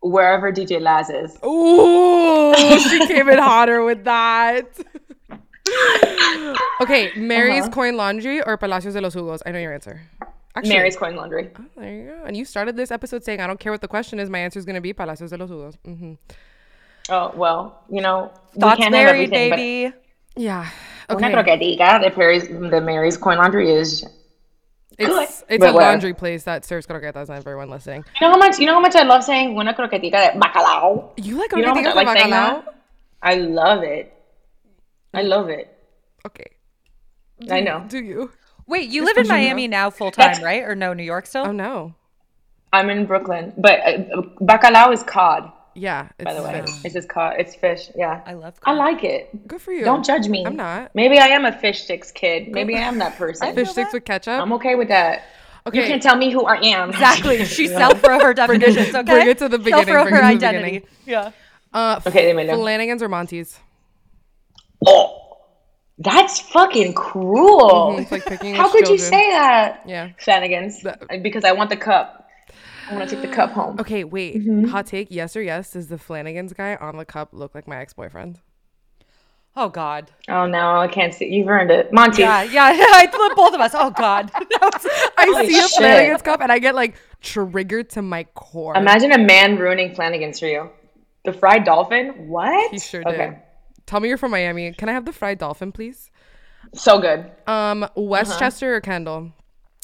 Wherever 0.00 0.50
DJ 0.52 0.80
Laz 0.80 1.10
is. 1.10 1.38
Ooh, 1.44 2.78
she 2.80 3.06
came 3.06 3.28
in 3.28 3.38
hotter 3.38 3.84
with 3.84 4.02
that. 4.04 4.66
okay, 6.80 7.12
Mary's 7.16 7.68
Coin 7.68 7.96
Laundry 7.96 8.42
or 8.42 8.58
Palacios 8.58 8.94
de 8.94 9.00
los 9.00 9.14
Jugos? 9.14 9.42
I 9.46 9.52
know 9.52 9.60
your 9.60 9.72
answer. 9.72 10.00
Actually, 10.56 10.74
Mary's 10.74 10.96
Coin 10.96 11.14
Laundry. 11.14 11.50
Oh, 11.56 11.64
there 11.76 11.94
you 11.94 12.04
go. 12.08 12.24
And 12.26 12.36
you 12.36 12.44
started 12.44 12.76
this 12.76 12.90
episode 12.90 13.24
saying, 13.24 13.40
I 13.40 13.46
don't 13.46 13.60
care 13.60 13.72
what 13.72 13.80
the 13.80 13.88
question 13.88 14.18
is, 14.18 14.28
my 14.28 14.40
answer 14.40 14.58
is 14.58 14.64
going 14.64 14.74
to 14.74 14.80
be 14.82 14.92
Palacios 14.92 15.30
de 15.30 15.38
los 15.38 15.50
Jugos. 15.50 15.76
hmm 15.84 16.14
Oh 17.10 17.32
well, 17.34 17.82
you 17.90 18.00
know 18.00 18.30
we 18.54 18.60
Thoughts 18.60 18.80
can't 18.80 18.94
have 18.94 19.04
married, 19.06 19.32
everything, 19.32 19.50
baby. 19.50 19.94
Yeah. 20.36 20.66
but 21.08 21.16
una 21.18 21.26
Okay. 21.28 21.34
creo 21.36 21.44
que 21.44 21.56
diga 21.58 22.00
the 22.00 22.16
Mary's 22.16 22.48
the 22.48 22.80
Mary's 22.80 23.16
Coin 23.16 23.38
Laundry 23.38 23.70
is 23.70 24.04
It's 24.98 25.42
it's 25.48 25.58
But 25.60 25.70
a 25.70 25.72
where? 25.76 25.86
laundry 25.90 26.14
place 26.14 26.44
that 26.44 26.64
serves 26.64 26.86
croquetas. 26.86 27.28
And 27.28 27.38
everyone 27.38 27.70
listening, 27.70 28.04
You 28.20 28.26
know 28.26 28.32
how 28.32 28.38
much? 28.38 28.58
You 28.58 28.66
know 28.66 28.74
how 28.74 28.80
much 28.80 28.94
I 28.94 29.02
love 29.02 29.24
saying 29.24 29.56
una 29.58 29.74
croquetica 29.74 30.32
de 30.32 30.38
bacalao. 30.38 31.12
you 31.16 31.36
like 31.36 31.50
You 31.52 31.62
know 31.62 31.74
how 31.74 31.80
much 31.82 31.94
like 31.94 32.06
de 32.06 32.12
saying 32.20 32.30
bacalao? 32.32 32.64
that? 32.64 32.74
I 33.22 33.34
love 33.34 33.82
it. 33.82 34.12
I 35.14 35.22
love 35.22 35.48
it. 35.50 35.68
Okay, 36.26 36.50
I 37.50 37.60
know. 37.60 37.84
do 37.88 37.98
you? 37.98 38.30
Wait, 38.66 38.88
you 38.88 39.04
live 39.04 39.16
in 39.18 39.26
Miami 39.28 39.66
now 39.68 39.90
full 39.90 40.10
time, 40.12 40.42
right? 40.42 40.62
Or 40.62 40.74
no, 40.76 40.92
New 40.94 41.02
York 41.02 41.26
still? 41.26 41.46
Oh 41.48 41.52
no, 41.52 41.94
I'm 42.72 42.88
in 42.90 43.04
Brooklyn, 43.06 43.52
but 43.58 43.80
uh, 43.80 44.22
bacalao 44.40 44.92
is 44.92 45.02
cod. 45.02 45.50
Yeah, 45.74 46.08
it's 46.18 46.24
By 46.24 46.34
the 46.34 46.42
way, 46.42 46.60
fish. 46.60 46.70
it's 46.84 46.94
just 46.94 47.08
caught. 47.08 47.38
It's 47.40 47.54
fish. 47.54 47.90
Yeah, 47.96 48.22
I 48.26 48.34
love 48.34 48.54
I 48.64 48.72
like 48.74 49.04
it. 49.04 49.46
Good 49.48 49.60
for 49.60 49.72
you. 49.72 49.84
Don't 49.84 50.04
judge 50.04 50.28
me. 50.28 50.44
I'm 50.46 50.56
not. 50.56 50.94
Maybe 50.94 51.18
I 51.18 51.26
am 51.28 51.44
a 51.44 51.52
fish 51.52 51.82
sticks 51.84 52.10
kid. 52.12 52.48
Maybe 52.48 52.76
I 52.76 52.80
am 52.80 52.98
that 52.98 53.16
person. 53.18 53.54
Fish 53.54 53.70
sticks 53.70 53.92
with 53.92 54.04
ketchup. 54.04 54.40
I'm 54.40 54.52
okay 54.54 54.74
with 54.74 54.88
that. 54.88 55.22
okay, 55.66 55.80
You 55.82 55.86
can't 55.86 56.02
tell 56.02 56.16
me 56.16 56.30
who 56.30 56.44
I 56.44 56.56
am. 56.62 56.90
Exactly. 56.90 57.44
She 57.56 57.66
self 57.68 58.00
for 58.00 58.12
her 58.12 58.34
definitions, 58.34 58.94
okay? 58.94 59.02
bring 59.02 59.28
it 59.28 59.38
to 59.38 59.48
the 59.48 59.58
beginning, 59.58 59.86
Self 59.86 60.08
for 60.08 60.14
her 60.14 60.16
it 60.16 60.20
to 60.40 60.46
identity. 60.46 60.86
Yeah. 61.06 61.30
uh, 61.72 62.00
Okay, 62.06 62.26
let 62.26 62.36
me 62.36 62.44
know. 62.44 62.56
Flanagan's 62.58 63.02
or 63.02 63.08
Monty's? 63.08 63.58
Oh, 64.86 65.18
that's 65.98 66.40
fucking 66.40 66.94
cruel. 66.94 67.92
Mhm, 67.94 68.02
it's 68.02 68.10
like 68.12 68.24
picking 68.26 68.54
How 68.56 68.64
which 68.72 68.84
could 68.84 68.88
you 68.92 68.98
say 68.98 69.30
that? 69.30 69.82
Yeah. 69.86 70.10
Flanagan's. 70.18 70.82
That- 70.82 71.22
Because 71.22 71.44
I 71.44 71.52
want 71.52 71.70
the 71.70 71.76
cup. 71.76 72.21
I 72.90 72.94
want 72.96 73.08
to 73.08 73.16
take 73.16 73.28
the 73.28 73.34
cup 73.34 73.50
home. 73.50 73.78
Okay, 73.80 74.04
wait. 74.04 74.36
Mm-hmm. 74.36 74.64
Hot 74.68 74.86
take, 74.86 75.08
yes 75.10 75.36
or 75.36 75.42
yes? 75.42 75.72
Does 75.72 75.88
the 75.88 75.98
Flanagan's 75.98 76.52
guy 76.52 76.76
on 76.76 76.96
the 76.96 77.04
cup 77.04 77.30
look 77.32 77.54
like 77.54 77.66
my 77.68 77.76
ex 77.78 77.92
boyfriend? 77.94 78.40
Oh 79.54 79.68
God. 79.68 80.10
Oh 80.28 80.46
no, 80.46 80.76
I 80.78 80.88
can't 80.88 81.12
see. 81.12 81.26
You've 81.26 81.48
earned 81.48 81.70
it, 81.70 81.92
Monty. 81.92 82.22
Yeah, 82.22 82.42
yeah. 82.42 82.62
I 82.94 83.06
thought 83.06 83.36
both 83.36 83.54
of 83.54 83.60
us. 83.60 83.72
Oh 83.74 83.90
God. 83.90 84.30
Was- 84.34 84.86
I 85.18 85.26
Holy 85.26 85.48
see 85.48 85.58
a. 85.60 85.68
Flanagan's 85.68 86.22
cup 86.22 86.40
and 86.40 86.50
I 86.50 86.58
get 86.58 86.74
like 86.74 86.96
triggered 87.20 87.90
to 87.90 88.02
my 88.02 88.24
core. 88.34 88.74
Imagine 88.76 89.12
a 89.12 89.18
man 89.18 89.58
ruining 89.58 89.94
Flanagan's 89.94 90.40
for 90.40 90.46
you. 90.46 90.70
The 91.24 91.32
fried 91.32 91.64
dolphin? 91.64 92.28
What? 92.28 92.70
he 92.72 92.78
sure 92.78 93.04
did. 93.04 93.36
Tell 93.86 94.00
me 94.00 94.08
you're 94.08 94.16
from 94.18 94.30
Miami. 94.30 94.72
Can 94.72 94.88
I 94.88 94.92
have 94.92 95.04
the 95.04 95.12
fried 95.12 95.38
dolphin, 95.38 95.70
please? 95.70 96.10
So 96.74 96.98
good. 96.98 97.30
Um, 97.46 97.82
Uh-huh. 97.84 97.92
Westchester 98.00 98.74
or 98.74 98.80
Kendall? 98.80 99.32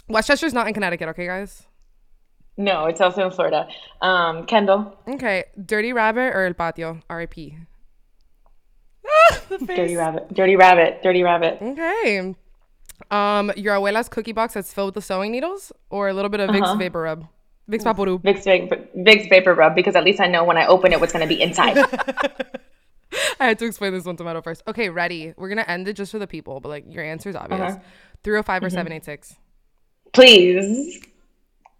Westchester's 0.09 0.55
not 0.55 0.67
in 0.67 0.75
Connecticut, 0.75 1.09
okay, 1.11 1.27
guys? 1.27 1.68
No, 2.59 2.85
it's 2.87 3.01
also 3.01 3.25
in 3.25 3.31
Florida. 3.31 3.67
Um, 4.03 4.45
Kendall, 4.45 4.99
Okay, 5.09 5.45
Dirty 5.65 5.93
Rabbit 5.95 6.35
or 6.35 6.45
El 6.45 6.55
Patio? 6.55 7.01
R.I.P. 7.09 7.57
dirty 9.65 9.97
rabbit, 9.97 10.33
dirty 10.35 10.57
rabbit, 10.57 11.03
dirty 11.03 11.23
rabbit. 11.23 11.59
Okay. 11.63 12.35
Um, 13.11 13.53
your 13.57 13.75
abuela's 13.77 14.09
cookie 14.09 14.33
box 14.33 14.55
that's 14.55 14.73
filled 14.73 14.89
with 14.89 14.95
the 14.97 15.03
sewing 15.03 15.31
needles 15.33 15.73
or 15.89 16.09
a 16.09 16.13
little 16.13 16.29
bit 16.29 16.41
of 16.41 16.51
Uh-huh. 16.51 16.59
Vicks 16.75 16.79
Vapor 16.79 17.03
Rub? 17.03 17.27
Vicks 17.71 17.85
Vaporub. 17.85 18.23
Vicks, 18.23 18.45
Vicks 18.97 19.29
vapor 19.31 19.55
rub 19.55 19.75
because 19.75 19.95
at 19.95 20.03
least 20.03 20.21
I 20.21 20.27
know 20.27 20.43
when 20.43 20.57
I 20.57 20.67
open 20.67 20.93
it 20.93 21.01
what's 21.01 21.13
gonna 21.13 21.27
be 21.27 21.41
inside. 21.41 21.79
I 23.41 23.47
had 23.47 23.59
to 23.61 23.67
explain 23.67 23.93
this 23.93 24.05
one 24.05 24.17
to 24.17 24.25
Meadow 24.25 24.43
first. 24.43 24.63
Okay, 24.67 24.89
ready. 24.91 25.33
We're 25.37 25.49
gonna 25.49 25.63
end 25.69 25.87
it 25.87 25.93
just 25.95 26.11
for 26.13 26.19
the 26.19 26.27
people, 26.27 26.61
but 26.61 26.69
like 26.71 26.85
your 26.93 27.05
answer 27.05 27.29
is 27.29 27.37
obvious. 27.37 27.61
Uh-huh. 27.61 27.79
305 28.25 28.57
Mm-hmm. 28.63 28.67
or 28.67 28.71
786. 28.71 29.37
Please, 30.13 31.01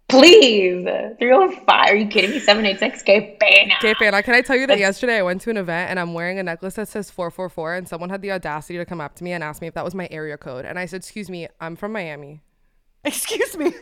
please, 0.09 0.85
three 1.19 1.31
oh 1.31 1.49
five. 1.65 1.91
Are 1.91 1.95
you 1.95 2.07
kidding 2.07 2.31
me? 2.31 2.39
Seven 2.39 2.65
eight 2.65 2.79
six. 2.79 3.01
Que 3.01 3.37
pena. 3.39 3.75
Okay, 3.77 3.93
Fana, 3.93 4.23
can 4.23 4.33
I 4.33 4.41
tell 4.41 4.55
you 4.55 4.67
that 4.67 4.79
yesterday 4.79 5.17
I 5.17 5.21
went 5.21 5.41
to 5.41 5.49
an 5.49 5.57
event 5.57 5.89
and 5.89 5.99
I'm 5.99 6.13
wearing 6.13 6.39
a 6.39 6.43
necklace 6.43 6.75
that 6.75 6.87
says 6.87 7.09
444 7.09 7.75
and 7.75 7.87
someone 7.87 8.09
had 8.09 8.21
the 8.21 8.31
audacity 8.31 8.77
to 8.77 8.85
come 8.85 8.99
up 8.99 9.15
to 9.15 9.23
me 9.23 9.31
and 9.31 9.43
ask 9.43 9.61
me 9.61 9.67
if 9.67 9.73
that 9.75 9.85
was 9.85 9.95
my 9.95 10.07
area 10.11 10.37
code. 10.37 10.65
And 10.65 10.77
I 10.77 10.85
said, 10.85 10.97
Excuse 10.97 11.29
me, 11.29 11.47
I'm 11.61 11.75
from 11.75 11.93
Miami. 11.93 12.41
Excuse 13.05 13.57
me. 13.57 13.73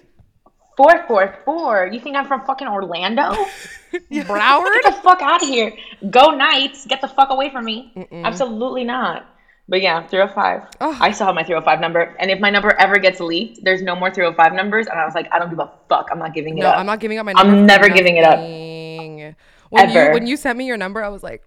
Four 0.75 1.05
four 1.07 1.39
four. 1.43 1.89
You 1.91 1.99
think 1.99 2.15
I'm 2.15 2.27
from 2.27 2.45
fucking 2.45 2.67
Orlando? 2.67 3.31
Broward? 4.11 4.83
Get 4.83 4.95
the 4.95 5.01
fuck 5.01 5.21
out 5.23 5.41
of 5.41 5.47
here. 5.47 5.73
Go 6.11 6.35
Knights. 6.35 6.85
Get 6.85 7.01
the 7.01 7.07
fuck 7.07 7.31
away 7.31 7.49
from 7.49 7.65
me. 7.65 8.07
Absolutely 8.11 8.83
not. 8.83 9.25
But 9.69 9.81
yeah, 9.81 10.07
305. 10.07 10.61
Ugh. 10.79 10.97
I 11.01 11.11
still 11.11 11.25
have 11.27 11.35
my 11.35 11.43
305 11.43 11.81
number. 11.81 12.15
And 12.19 12.31
if 12.31 12.39
my 12.39 12.49
number 12.49 12.71
ever 12.79 12.97
gets 12.99 13.19
leaked, 13.19 13.63
there's 13.63 13.81
no 13.81 13.95
more 13.95 14.09
305 14.09 14.53
numbers. 14.53 14.87
And 14.87 14.97
I 14.97 15.03
was 15.05 15.13
like, 15.13 15.27
I 15.33 15.39
don't 15.39 15.49
give 15.49 15.59
a 15.59 15.69
fuck. 15.89 16.07
I'm 16.11 16.19
not 16.19 16.33
giving 16.33 16.57
it 16.57 16.61
No, 16.61 16.69
up. 16.69 16.77
I'm 16.77 16.85
not 16.85 16.99
giving 17.01 17.17
up 17.17 17.25
my 17.25 17.33
I'm 17.35 17.47
number. 17.47 17.61
for 17.61 17.65
never 17.65 17.89
giving 17.89 18.15
it 18.17 18.23
up. 18.23 18.39
When 18.39 19.89
you 19.89 19.99
Ever. 19.99 20.13
when 20.13 20.25
you 20.25 20.37
sent 20.37 20.57
me 20.57 20.65
your 20.65 20.77
number, 20.77 21.03
I 21.03 21.09
was 21.09 21.21
like, 21.23 21.43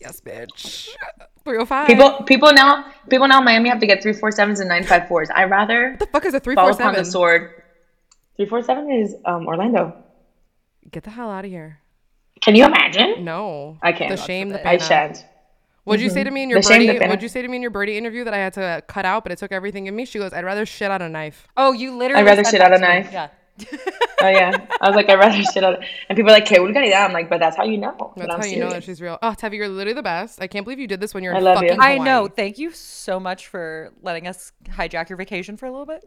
Yes, 0.00 0.20
bitch. 0.20 0.88
305. 1.44 1.86
People 1.86 2.22
people 2.24 2.52
now 2.52 2.92
people 3.08 3.26
now 3.26 3.38
in 3.38 3.44
Miami 3.44 3.70
have 3.70 3.80
to 3.80 3.86
get 3.86 4.02
347s 4.02 4.60
and 4.60 4.70
954s. 4.70 5.28
I 5.34 5.44
rather 5.44 5.90
what 5.92 5.98
the 5.98 6.06
fuck 6.06 6.26
is 6.26 6.34
a 6.34 6.40
347? 6.40 6.94
fall 6.94 7.02
the 7.04 7.10
sword. 7.10 7.62
347 8.36 8.90
is 9.00 9.14
um, 9.24 9.46
Orlando. 9.46 9.96
Get 10.90 11.04
the 11.04 11.10
hell 11.10 11.30
out 11.30 11.46
of 11.46 11.50
here. 11.50 11.80
Can 12.42 12.54
you 12.54 12.66
imagine? 12.66 13.24
No. 13.24 13.78
I 13.80 13.92
can't. 13.92 14.10
The 14.10 14.16
shame, 14.22 14.50
the 14.50 14.60
I 14.60 14.76
pena. 14.76 14.84
shan't. 14.84 15.24
Mm-hmm. 15.86 15.90
What'd 15.90 16.02
you 16.02 16.10
say 16.10 16.24
to 16.24 16.30
me 16.32 16.42
in 16.42 16.50
your 16.50 16.60
The 16.60 16.68
Byrdie? 16.68 16.98
What'd 16.98 17.22
you 17.22 17.28
say 17.28 17.42
to 17.42 17.48
me 17.48 17.54
in 17.54 17.62
your 17.62 17.70
Byrdie 17.70 17.94
interview 17.94 18.24
that 18.24 18.34
I 18.34 18.38
had 18.38 18.52
to 18.54 18.82
cut 18.88 19.04
out, 19.04 19.22
but 19.22 19.30
it 19.30 19.38
took 19.38 19.52
everything 19.52 19.86
in 19.86 19.94
me? 19.94 20.04
She 20.04 20.18
goes, 20.18 20.32
"I'd 20.32 20.44
rather 20.44 20.66
shit 20.66 20.90
on 20.90 21.00
a 21.00 21.08
knife." 21.08 21.46
Oh, 21.56 21.70
you 21.70 21.96
literally. 21.96 22.20
I'd 22.22 22.26
rather 22.26 22.42
said 22.42 22.50
shit 22.50 22.60
that 22.60 22.72
out 22.72 22.78
a 22.78 22.80
knife. 22.80 23.10
Yeah. 23.12 23.28
Oh 24.22 24.28
yeah. 24.28 24.66
I 24.80 24.88
was 24.88 24.96
like, 24.96 25.10
I'd 25.10 25.18
rather 25.18 25.40
shit 25.42 25.62
out. 25.62 25.78
And 26.08 26.16
people 26.16 26.30
are 26.30 26.34
like, 26.34 26.44
"Okay, 26.44 26.56
vulgaridad." 26.56 27.04
I'm 27.06 27.12
like, 27.12 27.28
but 27.28 27.38
that's 27.38 27.54
how 27.54 27.64
you 27.64 27.76
know. 27.76 27.94
that 28.16 28.26
That's 28.28 28.34
I'm 28.34 28.40
how 28.40 28.46
you 28.46 28.60
know 28.60 28.70
that 28.70 28.82
she's 28.82 29.00
real. 29.00 29.18
Oh, 29.22 29.34
Tefi, 29.38 29.56
you're 29.56 29.68
literally 29.68 29.92
the 29.92 30.02
best. 30.02 30.40
I 30.40 30.46
can't 30.46 30.64
believe 30.64 30.78
you 30.78 30.86
did 30.86 31.00
this 31.00 31.12
when 31.12 31.22
you're 31.22 31.32
in 31.34 31.38
I 31.38 31.40
love 31.40 31.62
you. 31.62 31.68
fucking 31.68 31.82
I 31.82 31.98
know. 31.98 32.26
Thank 32.26 32.56
you 32.58 32.70
so 32.72 33.20
much 33.20 33.46
for 33.46 33.92
letting 34.02 34.26
us 34.26 34.52
hijack 34.70 35.10
your 35.10 35.18
vacation 35.18 35.58
for 35.58 35.66
a 35.66 35.70
little 35.70 35.86
bit. 35.86 36.02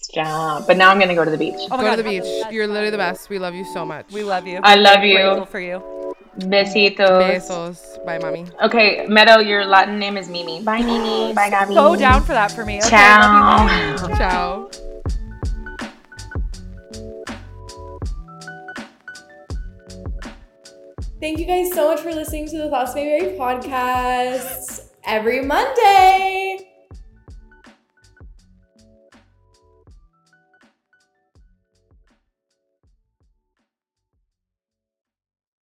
Stop. 0.00 0.66
But 0.66 0.76
now 0.76 0.90
I'm 0.90 0.98
gonna 0.98 1.14
go 1.14 1.24
to 1.24 1.30
the 1.30 1.38
beach. 1.38 1.54
Oh 1.56 1.76
my 1.76 1.76
Go 1.76 1.82
God, 1.82 1.96
to 1.96 2.02
the 2.02 2.08
beach. 2.08 2.52
You're 2.52 2.66
literally 2.66 2.90
the 2.90 2.98
best. 2.98 3.30
We 3.30 3.38
love 3.38 3.54
you 3.54 3.64
so 3.72 3.86
much. 3.86 4.12
We 4.12 4.24
love 4.24 4.46
you. 4.46 4.60
I 4.62 4.74
love 4.74 4.98
We're 4.98 5.06
you. 5.06 5.14
Grateful 5.16 5.46
for 5.46 5.60
you. 5.60 6.15
Besitos. 6.38 7.48
Besos. 7.48 8.04
Bye, 8.04 8.18
mommy. 8.18 8.44
Okay, 8.62 9.06
Meadow, 9.08 9.40
your 9.40 9.64
Latin 9.64 9.98
name 9.98 10.16
is 10.16 10.28
Mimi. 10.28 10.62
Bye, 10.62 10.82
Mimi. 10.82 11.32
Bye, 11.32 11.50
Gabby. 11.50 11.74
Go 11.74 11.96
down 11.96 12.22
for 12.22 12.32
that 12.32 12.52
for 12.52 12.64
me. 12.64 12.78
Okay, 12.78 12.90
love 12.90 13.70
you. 13.72 14.16
Ciao. 14.16 14.68
Ciao. 14.68 14.70
Thank 21.18 21.38
you 21.38 21.46
guys 21.46 21.72
so 21.72 21.88
much 21.88 22.00
for 22.00 22.12
listening 22.12 22.46
to 22.50 22.58
the 22.58 22.68
Thoughts 22.68 22.94
Mayberry 22.94 23.38
podcast 23.38 24.90
every 25.04 25.40
Monday. 25.42 26.65